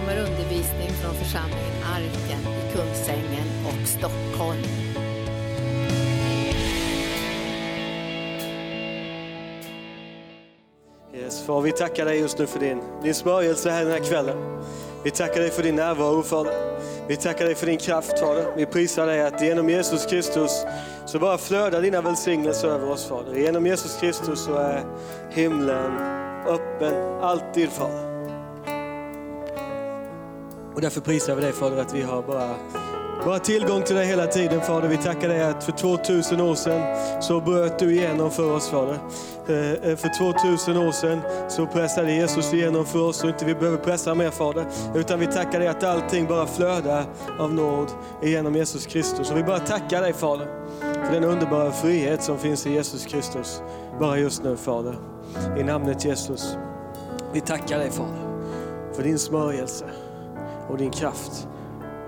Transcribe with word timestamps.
kommer 0.00 0.18
undervisning 0.18 0.90
från 1.02 1.14
församlingen 1.14 1.82
Arken 1.84 2.40
i 2.40 2.72
Kungsängen 2.72 3.48
och 3.66 3.88
Stockholm. 3.88 4.62
Yes, 11.14 11.46
far, 11.46 11.60
vi 11.60 11.72
tackar 11.72 12.04
dig 12.04 12.18
just 12.18 12.38
nu 12.38 12.46
för 12.46 12.60
din, 12.60 12.82
din 13.02 13.14
smörjelse 13.14 13.70
här 13.70 13.84
den 13.84 13.92
här 13.92 14.04
kvällen. 14.10 14.36
Vi 15.04 15.10
tackar 15.10 15.40
dig 15.40 15.50
för 15.50 15.62
din 15.62 15.76
närvaro 15.76 16.22
Fader. 16.22 16.78
Vi 17.08 17.16
tackar 17.16 17.44
dig 17.44 17.54
för 17.54 17.66
din 17.66 17.78
kraft 17.78 18.18
Fader. 18.18 18.46
Vi 18.56 18.66
prisar 18.66 19.06
dig 19.06 19.22
att 19.22 19.42
genom 19.42 19.70
Jesus 19.70 20.06
Kristus 20.06 20.64
så 21.06 21.18
bara 21.18 21.38
flödar 21.38 21.82
dina 21.82 22.00
välsignelser 22.00 22.68
över 22.68 22.90
oss 22.90 23.06
Fader. 23.06 23.34
Genom 23.34 23.66
Jesus 23.66 24.00
Kristus 24.00 24.44
så 24.44 24.54
är 24.54 24.84
himlen 25.30 25.92
öppen 26.46 27.22
alltid 27.22 27.70
Fader. 27.70 28.05
Och 30.76 30.82
därför 30.82 31.00
prisar 31.00 31.34
vi 31.34 31.42
dig 31.42 31.52
Fader 31.52 31.76
att 31.76 31.94
vi 31.94 32.02
har 32.02 32.22
bara 32.22 32.54
bara 33.24 33.38
tillgång 33.38 33.82
till 33.82 33.96
dig 33.96 34.06
hela 34.06 34.26
tiden 34.26 34.60
Fader. 34.60 34.88
Vi 34.88 34.96
tackar 34.96 35.28
dig 35.28 35.42
att 35.42 35.64
för 35.64 35.72
2000 35.72 36.40
år 36.40 36.54
sedan 36.54 36.82
så 37.22 37.40
bröt 37.40 37.78
du 37.78 37.92
igenom 37.92 38.30
för 38.30 38.52
oss 38.52 38.68
Fader. 38.68 38.98
Eh, 39.48 39.90
eh, 39.90 39.96
för 39.96 40.18
2000 40.18 40.76
år 40.76 40.92
sedan 40.92 41.20
så 41.48 41.66
pressade 41.66 42.12
Jesus 42.12 42.54
igenom 42.54 42.86
för 42.86 42.98
oss 42.98 43.24
och 43.24 43.28
inte 43.28 43.44
vi 43.44 43.54
behöver 43.54 43.78
pressa 43.78 44.14
mer 44.14 44.30
Fader. 44.30 44.66
Utan 44.94 45.20
vi 45.20 45.26
tackar 45.26 45.58
dig 45.58 45.68
att 45.68 45.84
allting 45.84 46.26
bara 46.26 46.46
flödar 46.46 47.04
av 47.38 47.54
nåd 47.54 47.90
genom 48.22 48.54
Jesus 48.54 48.86
Kristus. 48.86 49.30
Och 49.30 49.36
vi 49.36 49.42
bara 49.42 49.58
tackar 49.58 50.02
dig 50.02 50.12
Fader 50.12 50.48
för 50.80 51.12
den 51.12 51.24
underbara 51.24 51.72
frihet 51.72 52.22
som 52.22 52.38
finns 52.38 52.66
i 52.66 52.72
Jesus 52.72 53.06
Kristus. 53.06 53.62
Bara 54.00 54.18
just 54.18 54.42
nu 54.42 54.56
Fader. 54.56 54.98
I 55.58 55.62
namnet 55.62 56.04
Jesus. 56.04 56.56
Vi 57.32 57.40
tackar 57.40 57.78
dig 57.78 57.90
Fader 57.90 58.20
för 58.96 59.02
din 59.02 59.18
smörjelse 59.18 59.84
och 60.68 60.78
din 60.78 60.90
kraft. 60.90 61.48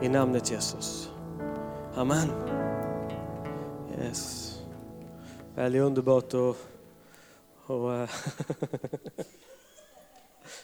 I 0.03 0.09
namnet 0.09 0.51
Jesus. 0.51 1.11
Amen. 1.95 2.29
Yes. 4.05 4.55
Väldigt 5.55 5.83
underbart 5.83 6.35
och, 6.35 6.57
och 7.67 7.95
eh, 7.95 8.09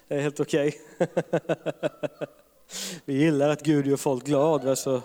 det 0.08 0.14
är 0.14 0.20
helt 0.20 0.40
okej. 0.40 0.80
Vi 3.04 3.14
gillar 3.14 3.48
att 3.48 3.62
Gud 3.62 3.86
gör 3.86 3.96
folk 3.96 4.24
glada, 4.24 4.76
så 4.76 5.00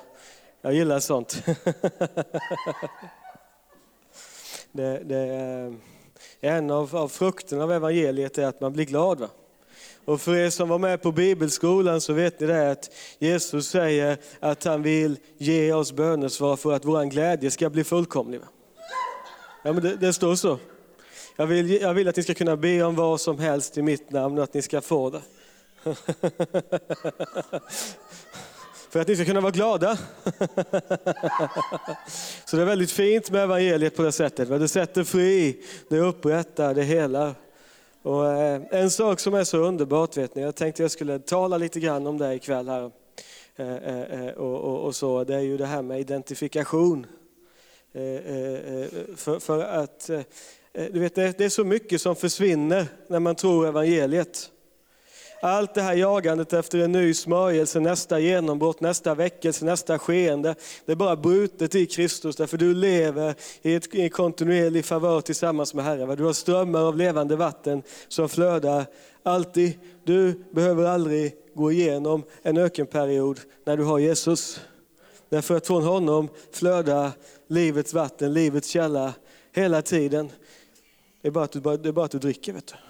jag 0.61 0.73
gillar 0.73 0.99
sånt. 0.99 1.43
Det, 4.71 5.03
det 5.03 5.17
är 5.17 5.75
en 6.39 6.71
av, 6.71 6.95
av 6.95 7.07
frukterna 7.07 7.63
av 7.63 7.71
evangeliet 7.71 8.37
är 8.37 8.45
att 8.45 8.61
man 8.61 8.73
blir 8.73 8.85
glad. 8.85 9.19
Va? 9.19 9.27
Och 10.05 10.21
för 10.21 10.35
er 10.35 10.49
som 10.49 10.69
var 10.69 10.79
med 10.79 11.01
på 11.01 11.11
bibelskolan 11.11 12.01
så 12.01 12.13
vet 12.13 12.39
ni 12.39 12.47
det 12.47 12.71
att 12.71 12.91
Jesus 13.19 13.67
säger 13.67 14.17
att 14.39 14.63
han 14.63 14.83
vill 14.83 15.17
ge 15.37 15.73
oss 15.73 15.91
bönesvar 15.91 16.55
för 16.55 16.73
att 16.73 16.85
vår 16.85 17.05
glädje 17.05 17.51
ska 17.51 17.69
bli 17.69 17.83
fullkomlig. 17.83 18.41
Ja, 19.63 19.73
men 19.73 19.83
det, 19.83 19.95
det 19.95 20.13
står 20.13 20.35
så. 20.35 20.59
Jag 21.35 21.47
vill, 21.47 21.71
jag 21.81 21.93
vill 21.93 22.07
att 22.07 22.15
ni 22.15 22.23
ska 22.23 22.33
kunna 22.33 22.57
be 22.57 22.83
om 22.83 22.95
vad 22.95 23.21
som 23.21 23.39
helst 23.39 23.77
i 23.77 23.81
mitt 23.81 24.11
namn 24.11 24.37
och 24.37 24.43
att 24.43 24.53
ni 24.53 24.61
ska 24.61 24.81
få 24.81 25.09
det. 25.09 25.21
För 28.89 28.99
att 28.99 29.07
ni 29.07 29.15
ska 29.15 29.25
kunna 29.25 29.41
vara 29.41 29.51
glada. 29.51 29.97
Så 32.45 32.55
det 32.55 32.61
är 32.61 32.65
väldigt 32.65 32.91
fint 32.91 33.31
med 33.31 33.43
evangeliet 33.43 33.95
på 33.95 34.03
det 34.03 34.11
sättet. 34.11 34.49
Det 34.49 34.67
sätter 34.67 35.03
fri, 35.03 35.63
det 35.89 35.99
upprättar, 35.99 36.73
det 36.73 36.83
helar. 36.83 37.35
Och 38.01 38.27
eh, 38.27 38.61
en 38.71 38.91
sak 38.91 39.19
som 39.19 39.33
är 39.33 39.43
så 39.43 39.57
underbart, 39.57 40.17
vet 40.17 40.35
ni, 40.35 40.41
jag 40.41 40.55
tänkte 40.55 40.81
jag 40.81 40.91
skulle 40.91 41.19
tala 41.19 41.57
lite 41.57 41.79
grann 41.79 42.07
om 42.07 42.17
det 42.17 42.33
ikväll 42.33 42.69
här. 42.69 42.91
Eh, 43.55 44.01
eh, 44.01 44.33
och, 44.33 44.59
och, 44.59 44.85
och 44.85 44.95
så, 44.95 45.23
det 45.23 45.35
är 45.35 45.39
ju 45.39 45.57
det 45.57 45.65
här 45.65 45.81
med 45.81 45.99
identifikation. 45.99 47.05
För, 49.15 49.39
för 49.39 49.59
att, 49.59 50.09
du 50.73 50.99
vet, 50.99 51.15
det 51.15 51.41
är 51.41 51.49
så 51.49 51.63
mycket 51.63 52.01
som 52.01 52.15
försvinner 52.15 52.87
när 53.07 53.19
man 53.19 53.35
tror 53.35 53.67
evangeliet. 53.67 54.51
Allt 55.41 55.73
det 55.73 55.81
här 55.81 55.95
jagandet 55.95 56.53
efter 56.53 56.79
en 56.79 56.91
ny 56.91 57.13
smörjelse, 57.13 57.79
nästa 57.79 58.19
genombrott, 58.19 58.81
nästa 58.81 59.15
väckelse, 59.15 59.65
nästa 59.65 59.99
skeende. 59.99 60.55
Det 60.85 60.91
är 60.91 60.95
bara 60.95 61.15
brutet 61.15 61.75
i 61.75 61.85
Kristus 61.85 62.35
därför 62.35 62.57
du 62.57 62.73
lever 62.73 63.35
i, 63.61 63.75
ett, 63.75 63.95
i 63.95 64.09
kontinuerlig 64.09 64.85
favör 64.85 65.21
tillsammans 65.21 65.73
med 65.73 65.85
Herren. 65.85 66.17
Du 66.17 66.23
har 66.23 66.33
strömmar 66.33 66.81
av 66.81 66.97
levande 66.97 67.35
vatten 67.35 67.83
som 68.07 68.29
flödar 68.29 68.85
alltid. 69.23 69.79
Du 70.03 70.43
behöver 70.51 70.85
aldrig 70.85 71.35
gå 71.55 71.71
igenom 71.71 72.23
en 72.41 72.57
ökenperiod 72.57 73.39
när 73.65 73.77
du 73.77 73.83
har 73.83 73.99
Jesus. 73.99 74.61
Därför 75.29 75.57
att 75.57 75.67
från 75.67 75.83
honom 75.83 76.29
flödar 76.51 77.11
livets 77.47 77.93
vatten, 77.93 78.33
livets 78.33 78.67
källa 78.67 79.13
hela 79.53 79.81
tiden. 79.81 80.29
Det 81.21 81.27
är 81.27 81.31
bara 81.31 81.43
att 81.43 81.51
du, 81.51 81.59
det 81.59 81.89
är 81.89 81.93
bara 81.93 82.05
att 82.05 82.11
du 82.11 82.19
dricker. 82.19 82.53
Vet 82.53 82.67
du. 82.67 82.88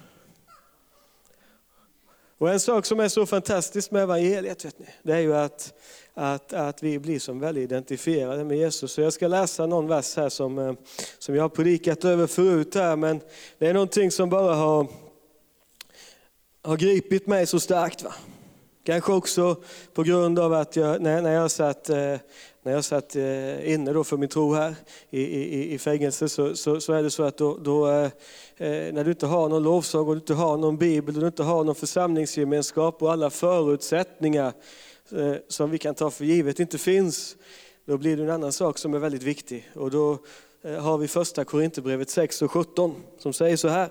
Och 2.40 2.50
en 2.50 2.60
sak 2.60 2.86
som 2.86 3.00
är 3.00 3.08
så 3.08 3.26
fantastisk 3.26 3.92
med 3.92 4.04
evangeliet, 4.04 4.66
vet 4.66 4.80
ni, 4.80 4.86
det 5.04 5.14
är 5.14 5.20
ju 5.20 5.36
att, 5.36 5.74
att, 6.14 6.54
att 6.54 6.84
vi 6.84 7.00
blir 7.00 7.20
som 7.20 7.40
väldigt 7.40 7.64
identifierade 7.64 8.44
med 8.44 8.58
Jesus. 8.58 8.92
Så 8.92 9.02
jag 9.02 9.14
ska 9.14 9.28
läsa 9.28 9.66
någon 9.66 9.88
vers 9.88 10.16
här 10.16 10.30
som, 10.30 10.60
eh, 10.60 10.74
som 11.20 11.36
jag 11.36 11.44
har 11.44 11.50
predikat 11.50 12.06
över 12.06 12.28
förut 12.28 12.76
här, 12.76 12.96
men 12.96 13.22
det 13.58 13.68
är 13.68 13.74
någonting 13.74 14.12
som 14.12 14.30
bara 14.30 14.56
har, 14.56 14.88
har 16.64 16.78
gripit 16.78 17.28
mig 17.28 17.46
så 17.46 17.60
starkt. 17.60 18.04
Va? 18.04 18.14
Kanske 18.84 19.14
också 19.14 19.56
på 19.94 20.04
grund 20.04 20.40
av 20.40 20.54
att 20.54 20.76
jag, 20.76 21.02
när, 21.02 21.22
när 21.22 21.34
jag 21.34 21.52
satt, 21.52 21.90
eh, 21.90 22.16
när 22.64 22.72
jag 22.72 22.86
satt 22.86 23.16
eh, 23.16 23.74
inne 23.74 23.94
då 23.94 24.04
för 24.04 24.18
min 24.18 24.30
tro 24.30 24.54
här 24.54 24.76
i, 25.10 25.22
i, 25.22 25.74
i 25.74 25.78
fängelse 25.78 26.30
så, 26.30 26.56
så, 26.56 26.82
så, 26.82 26.94
är 26.94 27.04
det 27.04 27.12
så 27.12 27.24
att 27.24 27.38
då, 27.38 27.58
då 27.58 27.88
eh, 27.88 28.04
eh 28.58 28.94
när 28.94 29.04
du 29.04 29.12
inte 29.12 29.26
har 29.26 29.50
någon 29.50 29.64
lovsång, 29.64 30.08
och 30.08 30.14
du 30.14 30.20
inte 30.20 30.34
har 30.34 30.58
någon 30.58 30.78
bibel, 30.78 31.16
och 31.16 31.22
du 31.22 31.28
inte 31.28 31.44
har 31.44 31.64
någon 31.64 31.76
församlingsgemenskap 31.76 33.02
och 33.02 33.12
alla 33.12 33.30
förutsättningar 33.30 34.54
eh, 35.12 35.36
som 35.48 35.72
vi 35.72 35.78
kan 35.78 35.96
ta 35.96 36.12
för 36.12 36.26
givet 36.26 36.60
inte 36.60 36.78
finns, 36.78 37.36
då 37.86 37.98
blir 37.98 38.18
det 38.18 38.24
en 38.24 38.30
annan 38.30 38.52
sak 38.52 38.78
som 38.78 38.94
är 38.94 39.00
väldigt 39.00 39.24
viktig. 39.24 39.70
Och 39.76 39.92
då 39.92 40.18
har 40.80 40.98
vi 40.98 41.08
första 41.08 41.46
Korinthierbrevet 41.46 42.10
6 42.10 42.42
och 42.42 42.52
17 42.52 42.96
som 43.18 43.34
säger 43.34 43.58
så 43.58 43.68
här. 43.68 43.90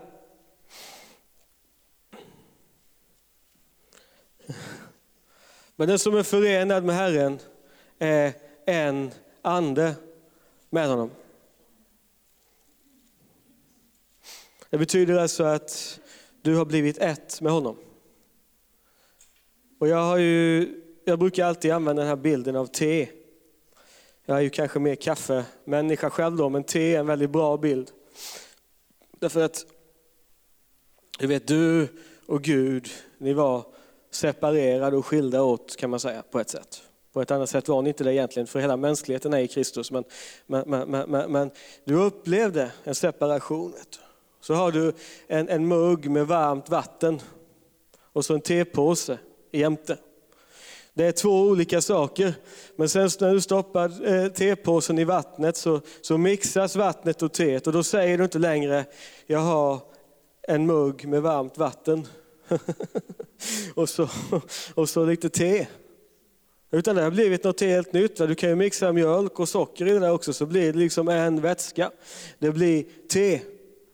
Men 5.77 5.89
den 5.89 5.99
som 5.99 6.17
är 6.17 6.23
förenad 6.23 6.85
med 6.85 6.97
Herren 6.97 7.39
är 7.99 8.48
en 8.69 9.11
ande 9.43 9.95
med 10.71 10.89
honom. 10.89 11.11
Det 14.71 14.79
betyder 14.79 15.19
alltså 15.19 15.45
att 15.45 16.01
du 16.43 16.57
har 16.57 16.65
blivit 16.65 16.99
ett 16.99 17.41
med 17.41 17.53
honom. 17.53 17.77
Och 19.79 19.89
jag, 19.89 19.97
har 19.97 20.19
ju, 20.19 20.69
jag 21.05 21.19
brukar 21.19 21.47
alltid 21.47 21.71
använda 21.71 22.03
den 22.03 22.09
här 22.09 22.17
bilden 22.17 22.57
av 22.57 22.67
te. 22.67 23.09
Jag 24.25 24.37
är 24.37 24.43
ju 24.43 24.51
kanske 24.51 24.79
mer 24.79 24.95
kaffemänniska 24.95 26.11
själv 26.11 26.37
då, 26.37 26.49
men 26.49 26.65
te 26.65 26.95
är 26.95 27.01
en 27.01 27.07
väldigt 27.07 27.31
bra 27.31 27.57
bild. 27.57 27.91
Därför 29.19 29.45
att, 29.45 29.67
du 31.19 31.27
vet, 31.27 31.47
du 31.47 31.89
och 32.27 32.43
Gud, 32.43 32.89
ni 33.19 33.33
var 33.33 33.67
separerade 34.11 34.97
och 34.97 35.07
skilda 35.07 35.43
åt 35.43 35.77
kan 35.77 35.91
man 35.91 36.01
säga 36.01 36.23
på 36.23 36.41
ett 36.41 36.51
sätt. 36.51 36.88
På 37.19 37.23
ett 37.23 37.31
annat 37.31 37.51
sätt 37.51 37.69
var 37.69 37.83
ni 37.83 37.89
inte 37.89 38.05
det 38.05 38.15
egentligen, 38.15 38.47
för 38.47 38.61
hela 38.61 38.77
mänskligheten 38.77 39.35
är 39.35 39.39
i 39.39 39.49
Kristus. 39.49 39.91
Men, 39.91 40.05
men, 40.47 40.91
men, 40.91 41.11
men, 41.11 41.33
men 41.33 41.51
du 41.85 41.95
upplevde 41.95 42.71
en 42.85 42.95
separation. 42.95 43.75
Så 44.41 44.55
har 44.55 44.73
du 44.73 44.93
en, 45.27 45.49
en 45.49 45.69
mugg 45.69 46.11
med 46.11 46.27
varmt 46.27 46.69
vatten 46.69 47.21
och 48.13 48.25
så 48.25 48.35
en 48.35 48.41
tepåse 48.41 49.19
jämte. 49.53 49.99
Det 50.95 51.05
är 51.05 51.13
två 51.13 51.43
olika 51.43 51.81
saker. 51.81 52.35
Men 52.77 52.89
sen 52.89 53.11
när 53.21 53.33
du 53.33 53.41
stoppar 53.41 54.13
eh, 54.13 54.29
tepåsen 54.29 54.99
i 54.99 55.05
vattnet 55.05 55.57
så, 55.57 55.81
så 56.01 56.19
mixas 56.19 56.77
vattnet 56.77 57.23
och 57.23 57.33
teet 57.33 57.67
och 57.67 57.73
då 57.73 57.83
säger 57.83 58.19
du 58.19 58.25
inte 58.25 58.39
längre, 58.39 58.85
jag 59.27 59.41
har 59.41 59.81
en 60.43 60.67
mugg 60.67 61.09
med 61.09 61.23
varmt 61.23 61.59
vatten. 61.59 62.07
och, 63.75 63.89
så, 63.89 64.09
och 64.75 64.89
så 64.89 65.05
lite 65.05 65.29
te. 65.29 65.67
Utan 66.71 66.97
det 66.97 67.03
har 67.03 67.11
blivit 67.11 67.45
något 67.45 67.61
helt 67.61 67.93
nytt. 67.93 68.17
Du 68.17 68.35
kan 68.35 68.49
ju 68.49 68.55
mixa 68.55 68.93
mjölk 68.93 69.41
och 69.41 69.49
socker 69.49 69.87
i 69.87 69.91
det 69.91 69.99
där 69.99 70.13
också 70.13 70.33
så 70.33 70.47
blir 70.47 70.73
det 70.73 70.79
liksom 70.79 71.09
en 71.09 71.41
vätska. 71.41 71.91
Det 72.39 72.51
blir 72.51 72.85
te. 73.09 73.41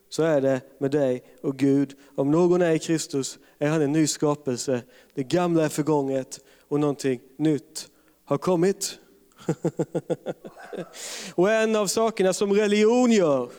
Så 0.09 0.23
är 0.23 0.41
det 0.41 0.61
med 0.79 0.91
dig 0.91 1.23
och 1.43 1.57
Gud. 1.57 1.95
Om 2.15 2.31
någon 2.31 2.63
är 2.63 2.73
i 2.73 2.79
Kristus 2.79 3.39
är 3.59 3.69
han 3.69 3.83
en 3.83 3.93
ny 3.93 4.07
skapelse. 4.07 4.83
Det 5.15 5.23
gamla 5.23 5.65
är 5.65 5.69
förgånget 5.69 6.41
och 6.69 6.81
någonting 6.81 7.21
nytt 7.39 7.89
har 8.25 8.39
kommit. 8.39 8.99
och 11.35 11.51
en 11.51 11.77
av 11.77 11.87
sakerna 11.87 12.33
som 12.33 12.53
religion 12.53 13.13
gör, 13.13 13.51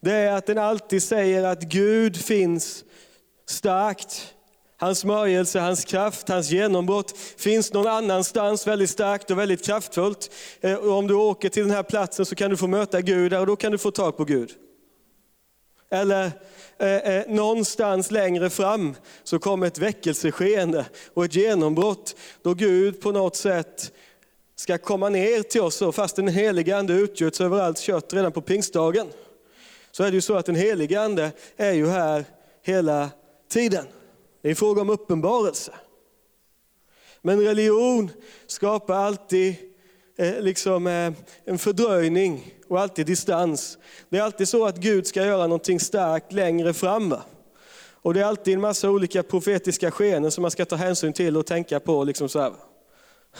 det 0.00 0.12
är 0.12 0.32
att 0.32 0.46
den 0.46 0.58
alltid 0.58 1.02
säger 1.02 1.44
att 1.44 1.62
Gud 1.62 2.16
finns 2.16 2.84
starkt 3.46 4.34
Hans 4.82 4.98
smörjelse, 4.98 5.60
hans 5.60 5.84
kraft, 5.84 6.28
hans 6.28 6.50
genombrott 6.50 7.18
finns 7.36 7.72
någon 7.72 7.86
annanstans 7.86 8.66
väldigt 8.66 8.90
starkt 8.90 9.30
och 9.30 9.38
väldigt 9.38 9.64
kraftfullt. 9.64 10.30
Eh, 10.60 10.74
och 10.74 10.92
om 10.92 11.06
du 11.06 11.14
åker 11.14 11.48
till 11.48 11.62
den 11.62 11.70
här 11.70 11.82
platsen 11.82 12.26
så 12.26 12.34
kan 12.34 12.50
du 12.50 12.56
få 12.56 12.66
möta 12.66 13.00
Gud 13.00 13.30
där 13.30 13.40
och 13.40 13.46
då 13.46 13.56
kan 13.56 13.72
du 13.72 13.78
få 13.78 13.90
tag 13.90 14.16
på 14.16 14.24
Gud. 14.24 14.50
Eller 15.90 16.30
eh, 16.78 16.96
eh, 16.96 17.26
någonstans 17.28 18.10
längre 18.10 18.50
fram 18.50 18.94
så 19.24 19.38
kommer 19.38 19.66
ett 19.66 19.78
väckelseskeende 19.78 20.86
och 21.14 21.24
ett 21.24 21.34
genombrott 21.34 22.16
då 22.42 22.54
Gud 22.54 23.00
på 23.00 23.12
något 23.12 23.36
sätt 23.36 23.92
ska 24.56 24.78
komma 24.78 25.08
ner 25.08 25.42
till 25.42 25.60
oss. 25.60 25.82
Och 25.82 25.94
fast 25.94 26.16
den 26.16 26.28
helige 26.28 26.76
ande 26.76 26.92
utgjuts 26.92 27.40
över 27.40 27.60
allt 27.60 27.78
kött 27.78 28.12
redan 28.12 28.32
på 28.32 28.40
pingstdagen 28.40 29.06
så 29.90 30.04
är 30.04 30.10
det 30.10 30.14
ju 30.14 30.20
så 30.20 30.34
att 30.34 30.46
den 30.46 30.56
helige 30.56 31.00
ande 31.00 31.30
är 31.56 31.72
ju 31.72 31.86
här 31.86 32.24
hela 32.62 33.10
tiden. 33.50 33.86
Det 34.42 34.48
är 34.48 34.50
en 34.50 34.56
fråga 34.56 34.82
om 34.82 34.90
uppenbarelse. 34.90 35.72
Men 37.22 37.40
religion 37.40 38.10
skapar 38.46 38.94
alltid 38.94 39.54
eh, 40.16 40.40
liksom, 40.40 40.86
eh, 40.86 41.12
en 41.44 41.58
fördröjning 41.58 42.54
och 42.68 42.80
alltid 42.80 43.06
distans. 43.06 43.78
Det 44.08 44.18
är 44.18 44.22
alltid 44.22 44.48
så 44.48 44.66
att 44.66 44.76
Gud 44.76 45.06
ska 45.06 45.24
göra 45.24 45.46
någonting 45.46 45.80
starkt 45.80 46.32
längre 46.32 46.72
fram. 46.72 47.14
Och 48.02 48.14
det 48.14 48.20
är 48.20 48.24
alltid 48.24 48.54
en 48.54 48.60
massa 48.60 48.90
olika 48.90 49.22
profetiska 49.22 49.90
skeenden 49.90 50.30
som 50.30 50.42
man 50.42 50.50
ska 50.50 50.64
ta 50.64 50.76
hänsyn 50.76 51.12
till 51.12 51.36
och 51.36 51.46
tänka 51.46 51.80
på. 51.80 52.04
Liksom 52.04 52.28
så 52.28 52.40
här. 52.40 52.52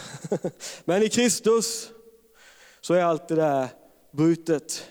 Men 0.85 1.03
i 1.03 1.09
Kristus 1.09 1.91
så 2.81 2.95
är 2.95 3.03
allt 3.03 3.29
det 3.29 3.35
där 3.35 3.69
brutet. 4.11 4.85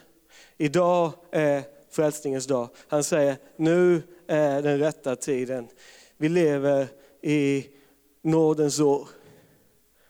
Idag 0.58 1.12
är 1.32 1.64
frälsningens 1.92 2.48
dag. 2.48 2.70
Han 2.88 3.04
säger, 3.04 3.38
nu 3.58 4.02
är 4.28 4.62
den 4.62 4.80
rätta 4.80 5.16
tiden. 5.16 5.68
Vi 6.22 6.30
lever 6.30 6.88
i 7.22 7.66
nådens 8.22 8.80
år. 8.80 9.08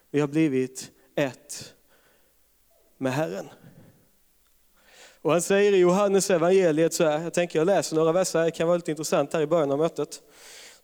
Vi 0.10 0.20
har 0.20 0.28
blivit 0.28 0.92
ett 1.16 1.74
med 2.98 3.14
Herren. 3.14 3.50
Och 5.22 5.32
han 5.32 5.42
säger 5.42 5.74
i 5.74 5.78
Johannes 5.78 6.30
evangeliet 6.30 6.94
så 6.94 7.04
här, 7.04 7.24
jag 7.24 7.34
tänker 7.34 7.60
jag 7.60 7.66
läser 7.66 7.96
några 7.96 8.12
verser, 8.12 8.44
det 8.44 8.52
kan 8.52 8.68
vara 8.68 8.78
lite 8.78 8.92
intressant 8.92 9.34
här 9.34 9.42
i 9.42 9.48
början 9.48 9.72
av 9.72 9.78
mötet. 9.78 10.22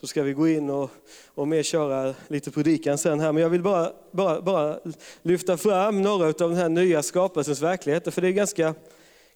Så 0.02 0.08
ska 0.08 0.24
vi 0.24 0.34
gå 0.34 0.48
in 0.48 0.70
och, 0.70 0.92
och 1.28 1.48
mer 1.48 1.64
köra 1.64 2.16
lite 2.28 2.52
predikan 2.52 2.98
sen 2.98 3.20
här. 3.20 3.32
Men 3.32 3.44
jag 3.44 3.50
vill 3.50 3.64
bara, 3.64 3.94
bara, 4.12 4.42
bara 4.42 4.80
lyfta 5.22 5.58
fram 5.58 6.02
några 6.02 6.28
av 6.28 6.34
den 6.34 6.56
här 6.56 6.70
nya 6.70 7.04
skapelsens 7.04 7.62
verkligheter, 7.62 8.12
för 8.12 8.22
det 8.22 8.28
är 8.28 8.32
ganska, 8.32 8.74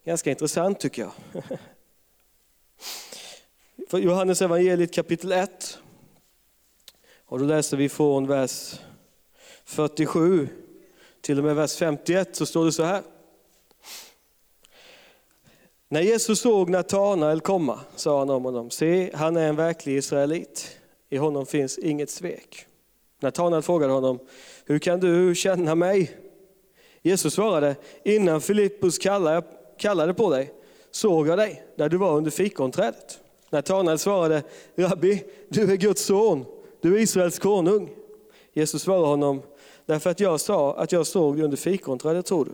ganska 0.05 0.29
intressant 0.29 0.79
tycker 0.79 1.01
jag. 1.01 1.43
För 3.91 3.99
Johannes 3.99 4.41
evangeliet 4.41 4.93
kapitel 4.93 5.31
1. 5.31 5.79
Och 7.25 7.39
då 7.39 7.45
läser 7.45 7.77
vi 7.77 7.89
från 7.89 8.27
vers 8.27 8.79
47 9.65 10.47
till 11.21 11.37
och 11.37 11.43
med 11.43 11.55
vers 11.55 11.75
51 11.75 12.35
så 12.35 12.45
står 12.45 12.65
det 12.65 12.71
så 12.71 12.83
här. 12.83 13.03
När 15.89 16.01
Jesus 16.01 16.39
såg 16.39 16.69
Natanael 16.69 17.41
komma 17.41 17.79
sa 17.95 18.19
han 18.19 18.29
om 18.29 18.45
honom, 18.45 18.69
se 18.69 19.11
han 19.13 19.37
är 19.37 19.47
en 19.47 19.55
verklig 19.55 19.97
israelit, 19.97 20.77
i 21.09 21.17
honom 21.17 21.45
finns 21.45 21.77
inget 21.77 22.09
svek. 22.09 22.65
Natanael 23.19 23.61
frågade 23.61 23.93
honom, 23.93 24.19
hur 24.65 24.79
kan 24.79 24.99
du 24.99 25.35
känna 25.35 25.75
mig? 25.75 26.17
Jesus 27.01 27.33
svarade, 27.33 27.75
innan 28.05 28.41
Filippus 28.41 28.97
kallade 29.77 30.13
på 30.13 30.29
dig 30.29 30.53
såg 30.91 31.27
jag 31.27 31.37
dig 31.37 31.63
där 31.75 31.89
du 31.89 31.97
var 31.97 32.17
under 32.17 32.31
fikonträdet. 32.31 33.20
Natanael 33.51 33.99
svarade, 33.99 34.43
Rabbi, 34.75 35.23
du 35.49 35.71
är 35.71 35.75
Guds 35.75 36.05
son, 36.05 36.45
du 36.81 36.95
är 36.95 36.99
Israels 36.99 37.39
konung. 37.39 37.89
Jesus 38.53 38.81
svarade 38.81 39.07
honom, 39.07 39.41
därför 39.85 40.09
att 40.09 40.19
jag 40.19 40.39
sa 40.39 40.75
att 40.75 40.91
jag 40.91 41.07
såg 41.07 41.35
dig 41.35 41.43
under 41.43 41.57
fikonträdet 41.57 42.25
tror 42.25 42.45
du. 42.45 42.51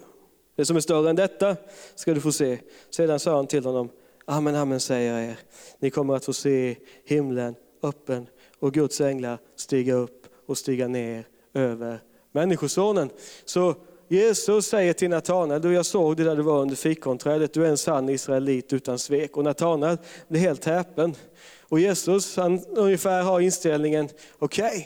Det 0.56 0.66
som 0.66 0.76
är 0.76 0.80
större 0.80 1.10
än 1.10 1.16
detta 1.16 1.56
ska 1.96 2.14
du 2.14 2.22
få 2.22 2.32
se. 2.32 2.60
Sedan 2.90 3.20
sa 3.20 3.36
han 3.36 3.48
till 3.48 3.66
honom, 3.66 3.90
amen, 4.26 4.56
amen 4.56 4.80
säger 4.80 5.14
jag 5.14 5.24
er, 5.30 5.40
ni 5.80 5.90
kommer 5.90 6.16
att 6.16 6.26
få 6.26 6.34
se 6.34 6.76
himlen 7.04 7.56
öppen 7.84 8.28
och 8.60 8.74
Guds 8.74 9.02
änglar 9.02 9.40
stiga 9.56 9.94
upp 9.94 10.28
och 10.46 10.58
stiga 10.58 10.88
ner 10.88 11.28
över 11.54 12.00
Människosonen. 12.32 13.10
Så 13.46 13.76
Jesus 14.08 14.68
säger 14.68 14.94
till 14.94 15.10
Natanael, 15.10 15.62
du 15.62 15.74
jag 15.74 15.86
såg 15.86 16.18
det 16.18 16.24
där 16.24 16.36
du 16.36 16.42
var 16.42 16.62
under 16.62 16.76
fikonträdet, 16.76 17.54
du 17.54 17.66
är 17.66 17.70
en 17.70 17.78
sann 17.78 18.10
israelit 18.10 18.74
utan 18.74 19.00
svek. 19.00 19.38
Och 19.38 19.44
Natanael 19.44 19.98
blir 20.28 20.40
helt 20.40 20.66
häpen. 20.66 21.16
Och 21.62 21.80
Jesus 21.80 22.38
han 22.38 22.66
ungefär 22.66 23.24
har 23.24 23.40
inställningen, 23.40 24.10
okej, 24.40 24.66
okay, 24.66 24.86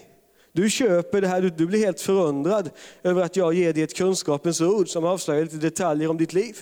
du 0.52 0.70
köper 0.70 1.22
det 1.22 1.28
här, 1.28 1.42
du, 1.42 1.50
du 1.50 1.66
blir 1.66 1.80
helt 1.80 2.02
förundrad 2.02 2.70
över 3.04 3.22
att 3.22 3.36
jag 3.36 3.54
ger 3.54 3.74
dig 3.74 3.84
ett 3.84 3.96
kunskapens 3.96 4.62
ord 4.62 4.90
som 4.90 5.06
avslöjar 5.06 5.44
lite 5.44 5.58
detaljer 5.58 6.10
om 6.10 6.18
ditt 6.18 6.34
liv. 6.34 6.58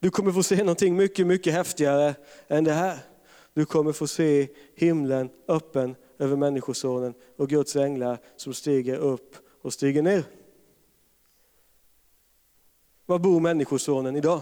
Du 0.00 0.10
kommer 0.10 0.32
få 0.32 0.42
se 0.42 0.56
någonting 0.56 0.96
mycket, 0.96 1.26
mycket 1.26 1.52
häftigare 1.52 2.14
än 2.48 2.64
det 2.64 2.72
här. 2.72 2.98
Du 3.54 3.64
kommer 3.64 3.92
få 3.92 4.06
se 4.06 4.48
himlen 4.74 5.30
öppen 5.48 5.94
över 6.18 6.36
Människosonen 6.36 7.14
och 7.36 7.48
Guds 7.48 7.76
änglar 7.76 8.18
som 8.36 8.54
stiger 8.54 8.96
upp 8.96 9.36
och 9.62 9.72
stiger 9.72 10.02
ner. 10.02 10.24
Var 13.06 13.18
bor 13.18 13.40
Människosonen 13.40 14.16
idag? 14.16 14.40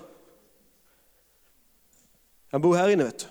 Han 2.50 2.60
bor 2.60 2.74
här 2.74 2.88
inne. 2.88 3.04
Vet 3.04 3.18
du. 3.18 3.26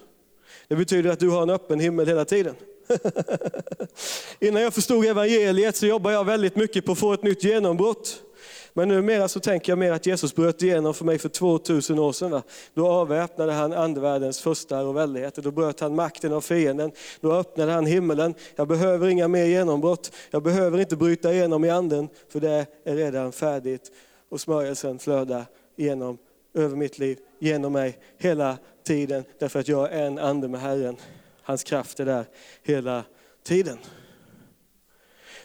Det 0.68 0.76
betyder 0.76 1.10
att 1.10 1.20
du 1.20 1.30
har 1.30 1.42
en 1.42 1.50
öppen 1.50 1.80
himmel 1.80 2.08
hela 2.08 2.26
tiden. 2.26 2.56
Innan 4.40 4.62
jag 4.62 4.74
förstod 4.74 5.06
evangeliet 5.06 5.76
så 5.76 5.86
jobbade 5.86 6.16
jag 6.16 6.24
väldigt 6.24 6.56
mycket 6.56 6.86
på 6.86 6.92
att 6.92 7.00
få 7.00 7.14
ett 7.14 7.24
nytt 7.24 7.44
genombrott. 7.44 8.22
Men 8.74 8.88
numera 8.88 9.28
så 9.28 9.40
tänker 9.40 9.72
jag 9.72 9.80
mer 9.80 9.92
att 9.92 10.06
Jesus 10.06 10.36
bröt 10.36 10.64
igenom 10.64 10.94
för 10.94 11.06
mig 11.06 11.18
för 11.18 11.30
2000 11.30 12.00
år 12.00 12.12
sedan. 12.12 12.32
Va? 12.32 12.44
Då 12.74 12.88
avväpnade 12.88 13.52
han 13.52 13.74
andevärldens 13.74 14.40
första 14.40 14.82
och 14.82 14.98
väldigheter. 14.98 15.42
Då 15.42 15.52
bröt 15.52 15.80
han 15.80 15.96
makten 15.96 16.34
av 16.34 16.42
fienden. 16.42 16.92
Då 17.22 17.34
öppnade 17.34 17.72
han 17.72 17.86
himmelen. 17.86 18.34
Jag 18.56 18.68
behöver 18.68 19.08
inga 19.08 19.28
mer 19.28 19.46
genombrott. 19.46 20.12
Jag 20.32 20.44
behöver 20.44 20.80
inte 20.80 20.96
bryta 20.96 21.34
igenom 21.34 21.66
i 21.66 21.70
anden, 21.70 22.10
för 22.30 22.40
det 22.40 22.66
är 22.84 22.96
redan 22.96 23.32
färdigt. 23.32 23.92
Och 24.30 24.42
smörjelsen 24.42 25.00
flödar 25.00 25.46
genom, 25.76 26.18
över 26.54 26.76
mitt 26.76 27.00
liv, 27.00 27.20
genom 27.40 27.74
mig, 27.74 28.00
hela 28.18 28.58
tiden. 28.84 29.24
Därför 29.40 29.60
att 29.60 29.68
jag 29.68 29.94
är 29.94 30.06
en 30.06 30.20
ande 30.20 30.48
med 30.48 30.62
Herren. 30.62 30.98
Hans 31.42 31.64
kraft 31.64 32.00
är 32.00 32.06
där 32.06 32.26
hela 32.64 33.04
tiden. 33.44 33.78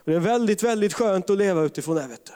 Och 0.04 0.10
det 0.10 0.14
är 0.14 0.20
väldigt, 0.20 0.62
väldigt 0.62 0.94
skönt 0.94 1.30
att 1.30 1.38
leva 1.38 1.62
utifrån 1.62 1.96
det. 1.96 2.06
Vet 2.06 2.26
du. 2.26 2.32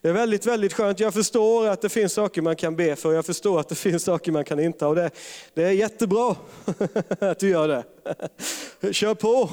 Det 0.00 0.08
är 0.08 0.12
väldigt, 0.12 0.46
väldigt 0.46 0.72
skönt. 0.72 1.00
Jag 1.00 1.14
förstår 1.14 1.68
att 1.68 1.80
det 1.80 1.88
finns 1.88 2.12
saker 2.12 2.42
man 2.42 2.56
kan 2.56 2.76
be 2.76 2.96
för. 2.96 3.12
Jag 3.12 3.26
förstår 3.26 3.60
att 3.60 3.68
det 3.68 3.74
finns 3.74 4.04
saker 4.04 4.32
man 4.32 4.44
kan 4.44 4.60
inte. 4.60 4.86
Och 4.86 4.94
det, 4.94 5.10
det 5.54 5.62
är 5.62 5.70
jättebra 5.70 6.36
att 7.20 7.38
du 7.38 7.48
gör 7.48 7.68
det. 7.68 7.84
Kör 8.92 9.14
på, 9.14 9.50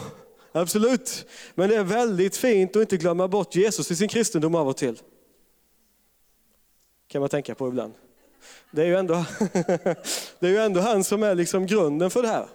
absolut. 0.52 1.26
Men 1.56 1.70
det 1.70 1.76
är 1.76 1.84
väldigt 1.84 2.38
fint 2.38 2.76
att 2.76 2.82
inte 2.82 2.98
glömma 2.98 3.28
bort 3.28 3.56
Jesus 3.56 3.92
i 3.92 3.96
sin 3.96 4.10
kristendom 4.10 4.56
av 4.56 4.68
och 4.68 4.78
till. 4.78 5.00
Kan 7.10 7.22
man 7.22 7.30
tänka 7.30 7.56
på 7.56 7.68
ibland. 7.68 7.94
Det 8.72 8.82
är 8.82 8.86
ju 8.86 8.96
ändå, 8.96 9.14
det 10.40 10.48
är 10.48 10.52
ju 10.52 10.58
ändå 10.58 10.80
han 10.80 11.04
som 11.04 11.24
är 11.24 11.36
liksom 11.36 11.66
grunden 11.66 12.10
för 12.10 12.22
det 12.22 12.28
här. 12.28 12.48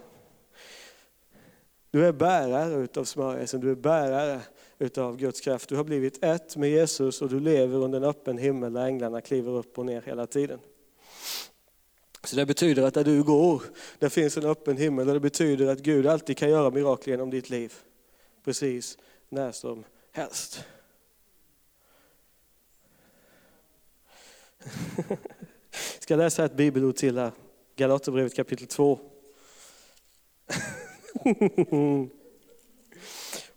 Du 1.91 2.07
är 2.07 2.13
bärare 2.13 2.75
utav 2.75 3.05
smörjelsen, 3.05 3.61
du 3.61 3.71
är 3.71 3.75
bärare 3.75 4.41
utav 4.79 5.17
Guds 5.17 5.41
kraft. 5.41 5.69
Du 5.69 5.77
har 5.77 5.85
blivit 5.85 6.25
ett 6.25 6.57
med 6.57 6.71
Jesus 6.71 7.23
och 7.23 7.29
du 7.29 7.41
lever 7.41 7.79
under 7.79 7.99
en 7.99 8.05
öppen 8.05 8.39
himmel 8.39 8.73
där 8.73 8.87
änglarna 8.87 9.21
kliver 9.21 9.53
upp 9.53 9.79
och 9.79 9.87
ner 9.87 10.03
hela 10.03 10.27
tiden. 10.27 10.59
Så 12.25 12.37
det 12.37 12.47
betyder 12.47 12.83
att 12.83 12.95
där 12.95 13.05
du 13.05 13.23
går, 13.23 13.63
där 13.99 14.09
finns 14.09 14.37
en 14.37 14.45
öppen 14.45 14.77
himmel 14.77 15.09
och 15.09 15.15
det 15.15 15.21
betyder 15.21 15.67
att 15.67 15.79
Gud 15.79 16.07
alltid 16.07 16.37
kan 16.37 16.51
göra 16.51 16.71
mirakel 16.71 17.11
genom 17.11 17.31
ditt 17.31 17.51
liv. 17.51 17.75
Precis 18.45 18.99
när 19.29 19.53
som 19.53 19.85
helst. 20.13 20.65
Jag 25.71 26.03
ska 26.03 26.17
läsa 26.17 26.45
ett 26.45 26.57
bibelord 26.57 26.97
till 26.97 27.19
här. 27.19 27.33
Galaterbrevet 27.77 28.35
kapitel 28.35 28.67
2. 28.67 28.99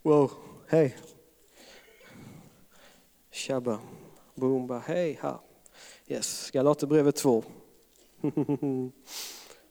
wow, 0.02 0.30
hej. 0.66 0.96
Shabba, 3.30 3.80
boomba, 4.34 4.78
hej, 4.78 5.18
ha. 5.22 5.42
Yes, 6.06 6.50
Galaterbrevet 6.50 7.16
2. 7.16 7.44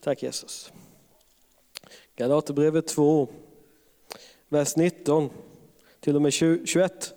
Tack 0.04 0.24
Jesus. 0.24 0.72
Galaterbrevet 2.16 2.88
2, 2.88 3.28
vers 4.50 4.76
19 4.76 5.30
till 6.00 6.16
och 6.16 6.22
med 6.22 6.34
21. 6.34 7.14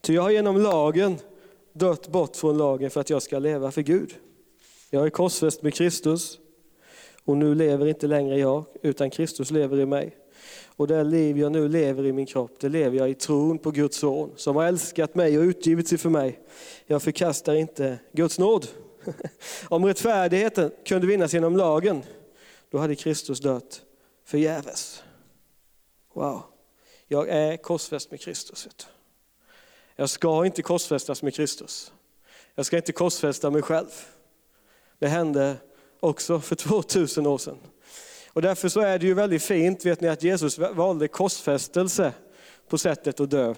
Ty 0.00 0.14
jag 0.14 0.22
har 0.22 0.30
genom 0.30 0.56
lagen 0.56 1.18
dött 1.72 2.08
bort 2.08 2.36
från 2.36 2.58
lagen 2.58 2.90
för 2.90 3.00
att 3.00 3.10
jag 3.10 3.22
ska 3.22 3.38
leva 3.38 3.70
för 3.70 3.82
Gud. 3.82 4.14
Jag 4.90 5.06
är 5.06 5.10
korsfäst 5.10 5.62
med 5.62 5.74
Kristus 5.74 6.38
och 7.24 7.36
nu 7.36 7.54
lever 7.54 7.86
inte 7.86 8.06
längre 8.06 8.38
jag, 8.38 8.64
utan 8.82 9.10
Kristus 9.10 9.50
lever 9.50 9.80
i 9.80 9.86
mig. 9.86 10.16
Och 10.66 10.86
det 10.86 11.04
liv 11.04 11.38
jag 11.38 11.52
nu 11.52 11.68
lever 11.68 12.06
i 12.06 12.12
min 12.12 12.26
kropp, 12.26 12.60
det 12.60 12.68
lever 12.68 12.96
jag 12.96 13.10
i 13.10 13.14
tron 13.14 13.58
på 13.58 13.70
Guds 13.70 13.96
son 13.96 14.32
som 14.36 14.56
har 14.56 14.64
älskat 14.64 15.14
mig 15.14 15.38
och 15.38 15.42
utgivit 15.42 15.88
sig 15.88 15.98
för 15.98 16.08
mig. 16.08 16.40
Jag 16.86 17.02
förkastar 17.02 17.54
inte 17.54 17.98
Guds 18.12 18.38
nåd. 18.38 18.66
Om 19.68 19.84
rättfärdigheten 19.84 20.70
kunde 20.86 21.06
vinnas 21.06 21.34
genom 21.34 21.56
lagen, 21.56 22.02
då 22.70 22.78
hade 22.78 22.94
Kristus 22.94 23.40
dött 23.40 23.82
förgäves. 24.24 25.02
Wow, 26.14 26.42
jag 27.08 27.28
är 27.28 27.56
korsfäst 27.56 28.10
med 28.10 28.20
Kristus. 28.20 28.68
Jag 30.00 30.10
ska 30.10 30.46
inte 30.46 30.62
korsfästas 30.62 31.22
med 31.22 31.34
Kristus. 31.34 31.92
Jag 32.54 32.66
ska 32.66 32.76
inte 32.76 32.92
korsfästa 32.92 33.50
mig 33.50 33.62
själv. 33.62 33.86
Det 34.98 35.08
hände 35.08 35.56
också 36.00 36.40
för 36.40 36.54
2000 36.56 37.26
år 37.26 37.38
sedan. 37.38 37.58
Och 38.28 38.42
därför 38.42 38.68
så 38.68 38.80
är 38.80 38.98
det 38.98 39.06
ju 39.06 39.14
väldigt 39.14 39.42
fint 39.42 39.86
vet 39.86 40.00
ni, 40.00 40.08
att 40.08 40.22
Jesus 40.22 40.58
valde 40.58 41.08
korsfästelse 41.08 42.12
på 42.68 42.78
sättet 42.78 43.20
att 43.20 43.30
dö. 43.30 43.54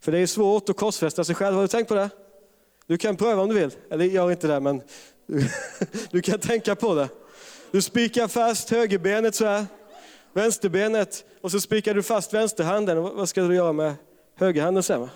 För 0.00 0.12
det 0.12 0.18
är 0.18 0.26
svårt 0.26 0.68
att 0.68 0.76
korsfästa 0.76 1.24
sig 1.24 1.34
själv, 1.34 1.54
har 1.54 1.62
du 1.62 1.68
tänkt 1.68 1.88
på 1.88 1.94
det? 1.94 2.10
Du 2.86 2.98
kan 2.98 3.16
pröva 3.16 3.42
om 3.42 3.48
du 3.48 3.54
vill, 3.54 3.70
eller 3.90 4.04
gör 4.04 4.30
inte 4.30 4.46
det 4.46 4.60
men 4.60 4.82
du, 5.26 5.48
du 6.10 6.22
kan 6.22 6.38
tänka 6.38 6.74
på 6.74 6.94
det. 6.94 7.08
Du 7.70 7.82
spikar 7.82 8.28
fast 8.28 8.70
högerbenet 8.70 9.34
så 9.34 9.44
här, 9.44 9.66
vänsterbenet 10.32 11.24
och 11.40 11.50
så 11.50 11.60
spikar 11.60 11.94
du 11.94 12.02
fast 12.02 12.34
vänsterhanden. 12.34 13.02
vad 13.02 13.28
ska 13.28 13.42
du 13.42 13.54
göra 13.54 13.72
med 13.72 13.94
högerhanden 14.36 14.82
sen? 14.82 15.08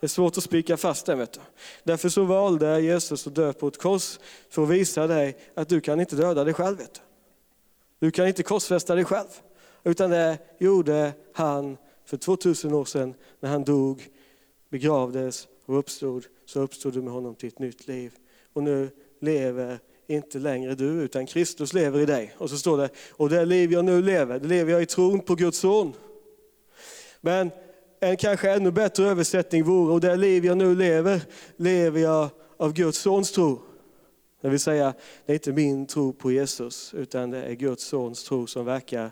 Det 0.00 0.06
är 0.06 0.08
svårt 0.08 0.38
att 0.38 0.44
spika 0.44 0.76
fast 0.76 1.06
den. 1.06 1.18
Vet 1.18 1.32
du. 1.32 1.40
Därför 1.84 2.08
så 2.08 2.24
valde 2.24 2.80
Jesus 2.80 3.26
att 3.26 3.34
dö 3.34 3.52
på 3.52 3.68
ett 3.68 3.78
kors 3.78 4.18
för 4.48 4.62
att 4.62 4.68
visa 4.68 5.06
dig 5.06 5.36
att 5.54 5.68
du 5.68 5.80
kan 5.80 6.00
inte 6.00 6.16
döda 6.16 6.44
dig 6.44 6.54
själv. 6.54 6.78
Vet 6.78 6.94
du. 6.94 7.00
du 8.06 8.10
kan 8.10 8.28
inte 8.28 8.42
korsfästa 8.42 8.94
dig 8.94 9.04
själv. 9.04 9.28
Utan 9.84 10.10
det 10.10 10.38
gjorde 10.58 11.12
han 11.32 11.76
för 12.04 12.16
2000 12.16 12.74
år 12.74 12.84
sedan 12.84 13.14
när 13.40 13.50
han 13.50 13.64
dog, 13.64 14.08
begravdes 14.68 15.48
och 15.66 15.78
uppstod. 15.78 16.26
Så 16.46 16.60
uppstod 16.60 16.92
du 16.92 17.02
med 17.02 17.12
honom 17.12 17.34
till 17.34 17.48
ett 17.48 17.58
nytt 17.58 17.86
liv. 17.86 18.12
Och 18.52 18.62
nu 18.62 18.90
lever 19.20 19.78
inte 20.06 20.38
längre 20.38 20.74
du, 20.74 21.02
utan 21.02 21.26
Kristus 21.26 21.72
lever 21.72 22.00
i 22.00 22.06
dig. 22.06 22.34
Och 22.38 22.50
så 22.50 22.58
står 22.58 22.78
det, 22.78 22.90
och 23.10 23.28
det 23.28 23.44
liv 23.44 23.72
jag 23.72 23.84
nu 23.84 24.02
lever, 24.02 24.38
det 24.38 24.48
lever 24.48 24.72
jag 24.72 24.82
i 24.82 24.86
tron 24.86 25.20
på 25.20 25.34
Guds 25.34 25.58
son. 25.58 25.92
Men 27.20 27.50
en 28.00 28.16
kanske 28.16 28.50
ännu 28.50 28.70
bättre 28.70 29.04
översättning 29.04 29.64
vore, 29.64 29.92
och 29.92 30.00
det 30.00 30.16
liv 30.16 30.44
jag 30.44 30.56
nu 30.56 30.74
lever, 30.74 31.22
lever 31.56 32.00
jag 32.00 32.28
av 32.56 32.72
Guds 32.72 32.98
sons 32.98 33.32
tro. 33.32 33.62
Det 34.40 34.48
vill 34.48 34.60
säga, 34.60 34.94
det 35.26 35.32
är 35.32 35.34
inte 35.34 35.52
min 35.52 35.86
tro 35.86 36.12
på 36.12 36.32
Jesus, 36.32 36.94
utan 36.94 37.30
det 37.30 37.42
är 37.42 37.52
Guds 37.52 37.84
sons 37.84 38.24
tro 38.24 38.46
som 38.46 38.64
verkar 38.64 39.10